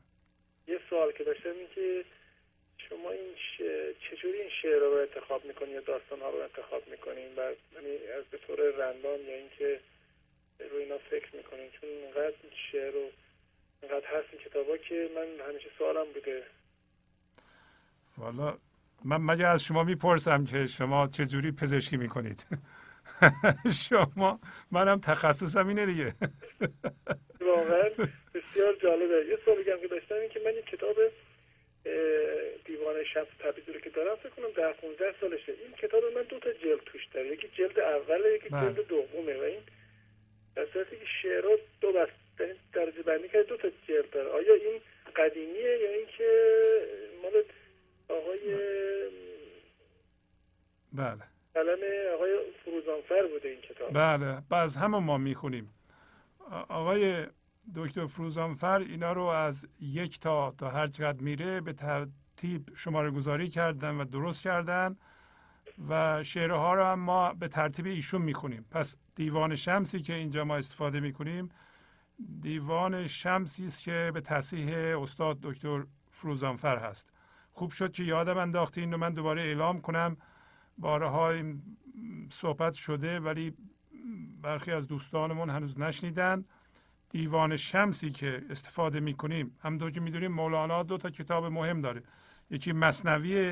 یه 0.68 0.80
سوال 0.90 1.12
که 1.12 1.24
داشتم 1.24 1.50
این 1.50 1.68
که 1.74 2.04
شما 2.88 3.10
این 3.10 3.34
ش... 3.64 4.10
چجوری 4.10 4.40
این 4.40 4.50
شعر 4.62 4.78
رو 4.78 4.92
انتخاب 4.92 5.44
می‌کنین 5.44 5.74
یا 5.74 5.80
داستان 5.80 6.20
ها 6.20 6.30
رو 6.30 6.38
انتخاب 6.38 6.82
می‌کنین 6.90 7.28
و 7.36 7.40
یعنی 7.74 7.96
از 8.18 8.24
به 8.30 8.38
طور 8.38 8.60
رندام 8.60 9.20
یا 9.28 9.36
اینکه 9.36 9.80
رو 10.70 10.76
اینا 10.78 10.98
فکر 10.98 11.36
می‌کنین 11.36 11.70
چون 11.70 11.90
اینقدر 11.90 12.34
این 12.42 12.52
شعر 12.72 12.92
رو 12.92 13.10
اینقدر 13.82 14.06
هست 14.06 14.28
این 14.32 14.42
کتابا 14.42 14.76
که 14.76 15.10
من 15.16 15.46
همیشه 15.48 15.68
سوالم 15.78 16.12
بوده. 16.12 16.42
والا 18.18 18.58
من 19.04 19.16
مگه 19.16 19.46
از 19.46 19.62
شما 19.64 19.84
می‌پرسم 19.84 20.44
که 20.44 20.66
شما 20.66 21.06
چجوری 21.06 21.52
پزشکی 21.52 21.96
می‌کنید؟ 21.96 22.46
شما 23.88 24.40
منم 24.70 25.00
تخصصم 25.00 25.68
اینه 25.68 25.86
دیگه. 25.86 26.14
واقعا 27.40 27.90
بسیار 28.34 28.74
جالبه. 28.82 29.26
یه 29.28 29.38
سوال 29.44 29.56
بگم 29.56 29.80
که 29.80 29.88
داشتم 29.88 30.14
این 30.14 30.28
که 30.28 30.40
من 30.40 30.50
این 30.50 30.62
کتاب 30.62 30.96
دیوان 32.64 33.04
شمس 33.14 33.26
تبریزی 33.38 33.72
رو 33.72 33.80
که 33.80 33.90
دارم 33.90 34.16
فکر 34.16 34.28
کنم 34.28 34.50
ده 34.56 34.72
15 34.72 35.14
سالشه. 35.20 35.52
این 35.52 35.72
کتاب 35.72 36.04
من 36.04 36.22
دو 36.22 36.38
تا 36.38 36.52
جلد 36.52 36.80
توش 36.86 37.06
داره 37.06 37.26
یکی 37.26 37.48
جلد 37.48 37.78
اوله 37.78 38.34
یکی 38.34 38.48
بله. 38.48 38.60
جلد 38.74 38.86
دومه 38.86 39.36
و 39.36 39.42
این 39.42 39.62
در 40.56 40.66
صورتی 40.72 40.96
که 40.96 41.04
شعرها 41.22 41.56
دو 41.80 41.92
بست 41.92 42.12
یعنی 42.40 42.52
درجه 42.72 43.02
بندی 43.02 43.28
کرده 43.28 43.42
دو 43.42 43.56
تا 43.56 43.68
جلد 43.88 44.10
داره. 44.10 44.28
آیا 44.30 44.54
این 44.54 44.80
قدیمیه 45.16 45.78
یا 45.82 45.90
اینکه 45.90 46.28
مال 47.22 47.42
آقای 48.08 48.54
بله. 50.92 51.22
قلم 51.54 51.78
آقای 52.14 52.38
فروزانفر 52.64 53.26
بوده 53.26 53.48
این 53.48 53.60
کتاب؟ 53.60 53.92
بله. 53.92 54.42
باز 54.50 54.76
همه 54.76 54.98
ما 54.98 55.18
می‌خونیم. 55.18 55.74
آقای 56.68 57.26
دکتر 57.74 58.06
فروزانفر 58.06 58.78
اینا 58.78 59.12
رو 59.12 59.22
از 59.22 59.68
یک 59.80 60.20
تا 60.20 60.50
تا 60.50 60.70
هر 60.70 60.86
چقدر 60.86 61.22
میره 61.22 61.60
به 61.60 61.72
ترتیب 61.72 62.70
شماره 62.74 63.10
گذاری 63.10 63.48
کردن 63.48 63.94
و 63.94 64.04
درست 64.04 64.42
کردن 64.42 64.96
و 65.88 66.22
شعرها 66.22 66.74
رو 66.74 66.84
هم 66.84 67.00
ما 67.00 67.32
به 67.32 67.48
ترتیب 67.48 67.86
ایشون 67.86 68.22
می‌خونیم. 68.22 68.64
پس 68.70 68.96
دیوان 69.14 69.54
شمسی 69.54 70.00
که 70.00 70.14
اینجا 70.14 70.44
ما 70.44 70.56
استفاده 70.56 71.00
می‌کنیم 71.00 71.48
دیوان 72.40 73.06
شمسی 73.06 73.66
است 73.66 73.82
که 73.82 74.10
به 74.14 74.20
تصحیح 74.20 74.98
استاد 75.02 75.38
دکتر 75.42 75.84
فروزانفر 76.10 76.78
هست. 76.78 77.10
خوب 77.52 77.70
شد 77.70 77.92
که 77.92 78.04
یادم 78.04 78.38
انداختی 78.38 78.80
این 78.80 78.92
رو 78.92 78.98
من 78.98 79.14
دوباره 79.14 79.42
اعلام 79.42 79.80
کنم. 79.80 80.16
بارها 80.78 81.30
این 81.30 81.62
صحبت 82.30 82.74
شده 82.74 83.20
ولی 83.20 83.56
برخی 84.42 84.72
از 84.72 84.88
دوستانمون 84.88 85.50
هنوز 85.50 85.78
نشنیدن. 85.78 86.44
دیوان 87.14 87.56
شمسی 87.56 88.10
که 88.10 88.42
استفاده 88.50 89.00
می‌کنیم. 89.00 89.56
همونطور 89.62 89.90
که 89.90 90.00
می‌دونیم 90.00 90.32
مولانا 90.32 90.82
دو 90.82 90.98
تا 90.98 91.10
کتاب 91.10 91.44
مهم 91.44 91.80
داره. 91.80 92.02
یکی 92.50 92.72
مصنوی 92.72 93.50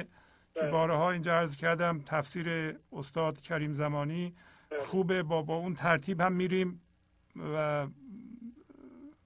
که 0.55 0.61
بله. 0.61 0.71
بارها 0.71 1.11
اینجا 1.11 1.35
عرض 1.39 1.57
کردم 1.57 2.01
تفسیر 2.07 2.77
استاد 2.93 3.41
کریم 3.41 3.73
زمانی. 3.73 4.35
بله. 4.71 4.85
خوبه 4.85 5.23
با, 5.23 5.43
با 5.43 5.57
اون 5.57 5.75
ترتیب 5.75 6.21
هم 6.21 6.33
میریم 6.33 6.81
و, 7.37 7.87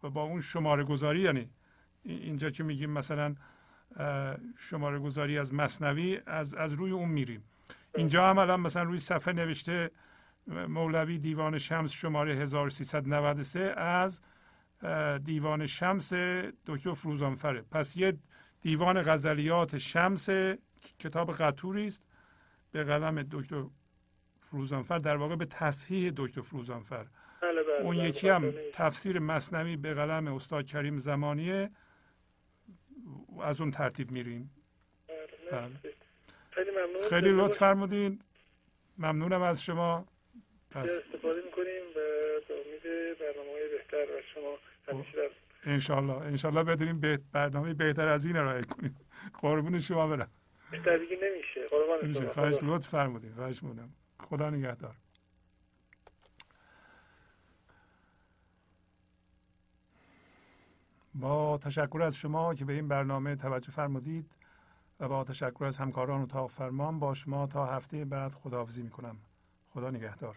و 0.03 0.11
با 0.11 0.23
اون 0.23 0.41
شماره 0.41 0.85
گذاری 0.85 1.21
یعنی 1.21 1.49
ای- 2.03 2.17
اینجا 2.17 2.51
که 2.51 2.63
میگیم 2.63 2.91
مثلا 2.91 3.35
شماره 4.59 4.99
گذاری 4.99 5.39
از 5.39 5.55
مصنوی 5.55 6.21
از, 6.27 6.55
از 6.55 6.73
روی 6.73 6.91
اون 6.91 7.09
میریم. 7.09 7.45
اینجا 7.95 8.31
هم 8.31 8.39
الان 8.39 8.61
مثلا 8.61 8.83
روی 8.83 8.99
صفحه 8.99 9.33
نوشته 9.35 9.91
مولوی 10.47 11.19
دیوان 11.19 11.59
شمس 11.59 11.93
شماره 11.93 12.35
1393 12.35 13.61
از 13.81 14.21
دیوان 15.25 15.67
شمس 15.67 16.13
دکتر 16.67 16.95
فروزانفره. 16.95 17.63
پس 17.63 17.97
یه 17.97 18.19
دیوان 18.61 19.03
غزلیات 19.03 19.79
شمس 19.79 20.29
کتاب 20.99 21.33
قطوری 21.33 21.87
است. 21.87 22.03
به 22.73 22.85
قلم 22.85 23.23
دکتر 23.23 23.65
فروزانفر 24.41 24.99
در 24.99 25.17
واقع 25.17 25.37
به 25.37 25.45
تصحیح 25.45 26.13
دکتر 26.17 26.41
فروزانفر. 26.41 27.07
بله 27.43 27.63
بله 27.63 27.81
اون 27.83 27.97
بله، 27.97 28.09
یکی 28.09 28.29
هم 28.29 28.43
بله. 28.43 28.71
تفسیر 28.73 29.19
مصنوی 29.19 29.77
به 29.77 29.95
قلم 29.95 30.35
استاد 30.35 30.67
کریم 30.67 30.99
زمانیه. 30.99 31.71
از 33.43 33.61
اون 33.61 33.71
ترتیب 33.71 34.11
میریم. 34.11 34.51
بله،. 35.53 35.71
خیلی 36.51 36.71
ممنون. 36.71 37.09
خیلی 37.11 37.33
لطف 37.33 37.59
فرمودین. 37.59 38.21
ممنونم 38.99 39.43
از 39.43 39.63
شما. 39.63 40.07
استفاده 40.85 41.43
می‌کنیم 41.45 41.83
و 41.91 42.01
به 42.49 42.55
امید 42.55 42.83
برنامه 43.21 43.51
های 43.53 43.69
بهتر 43.69 44.03
و 44.03 44.23
شما 44.35 44.59
همیشه 44.89 45.13
در 45.17 45.31
انشالله. 45.73 46.13
انشالله 46.13 46.63
بدونیم 46.63 47.01
به 47.01 47.21
برنامه 47.33 47.75
بهتر 47.75 48.09
از 48.09 48.27
این 48.27 48.37
ارائه 48.37 48.63
کنیم. 48.63 48.97
قربون 49.43 49.79
شما 49.79 50.07
برم. 50.07 50.31
بهتر 50.71 50.97
دیگه 50.97 51.19
نمیشه. 51.23 51.69
قربان. 51.69 52.15
شما. 52.15 52.33
خواهش. 52.33 52.59
لطف 52.63 52.89
فرمودین. 52.89 53.35
خواهش 53.35 53.63
می‌کنم. 53.63 53.89
خدا 54.21 54.51
نگهدار. 54.51 54.95
با 61.15 61.59
تشکر 61.59 62.03
از 62.03 62.17
شما 62.17 62.55
که 62.55 62.65
به 62.65 62.73
این 62.73 62.89
برنامه 62.89 63.37
توجه 63.37 63.71
فرمودید 63.73 64.31
و 65.01 65.09
با 65.09 65.25
تشکر 65.25 65.65
از 65.65 65.79
همکاران 65.79 66.23
اتاق 66.23 66.51
فرمان 66.51 66.99
با 66.99 67.15
شما 67.15 67.47
تا 67.47 67.67
هفته 67.67 68.05
بعد 68.05 68.33
خداحافظی 68.33 68.83
می‌کنم. 68.83 69.17
خدا 69.75 69.91
نگهدار. 69.91 70.37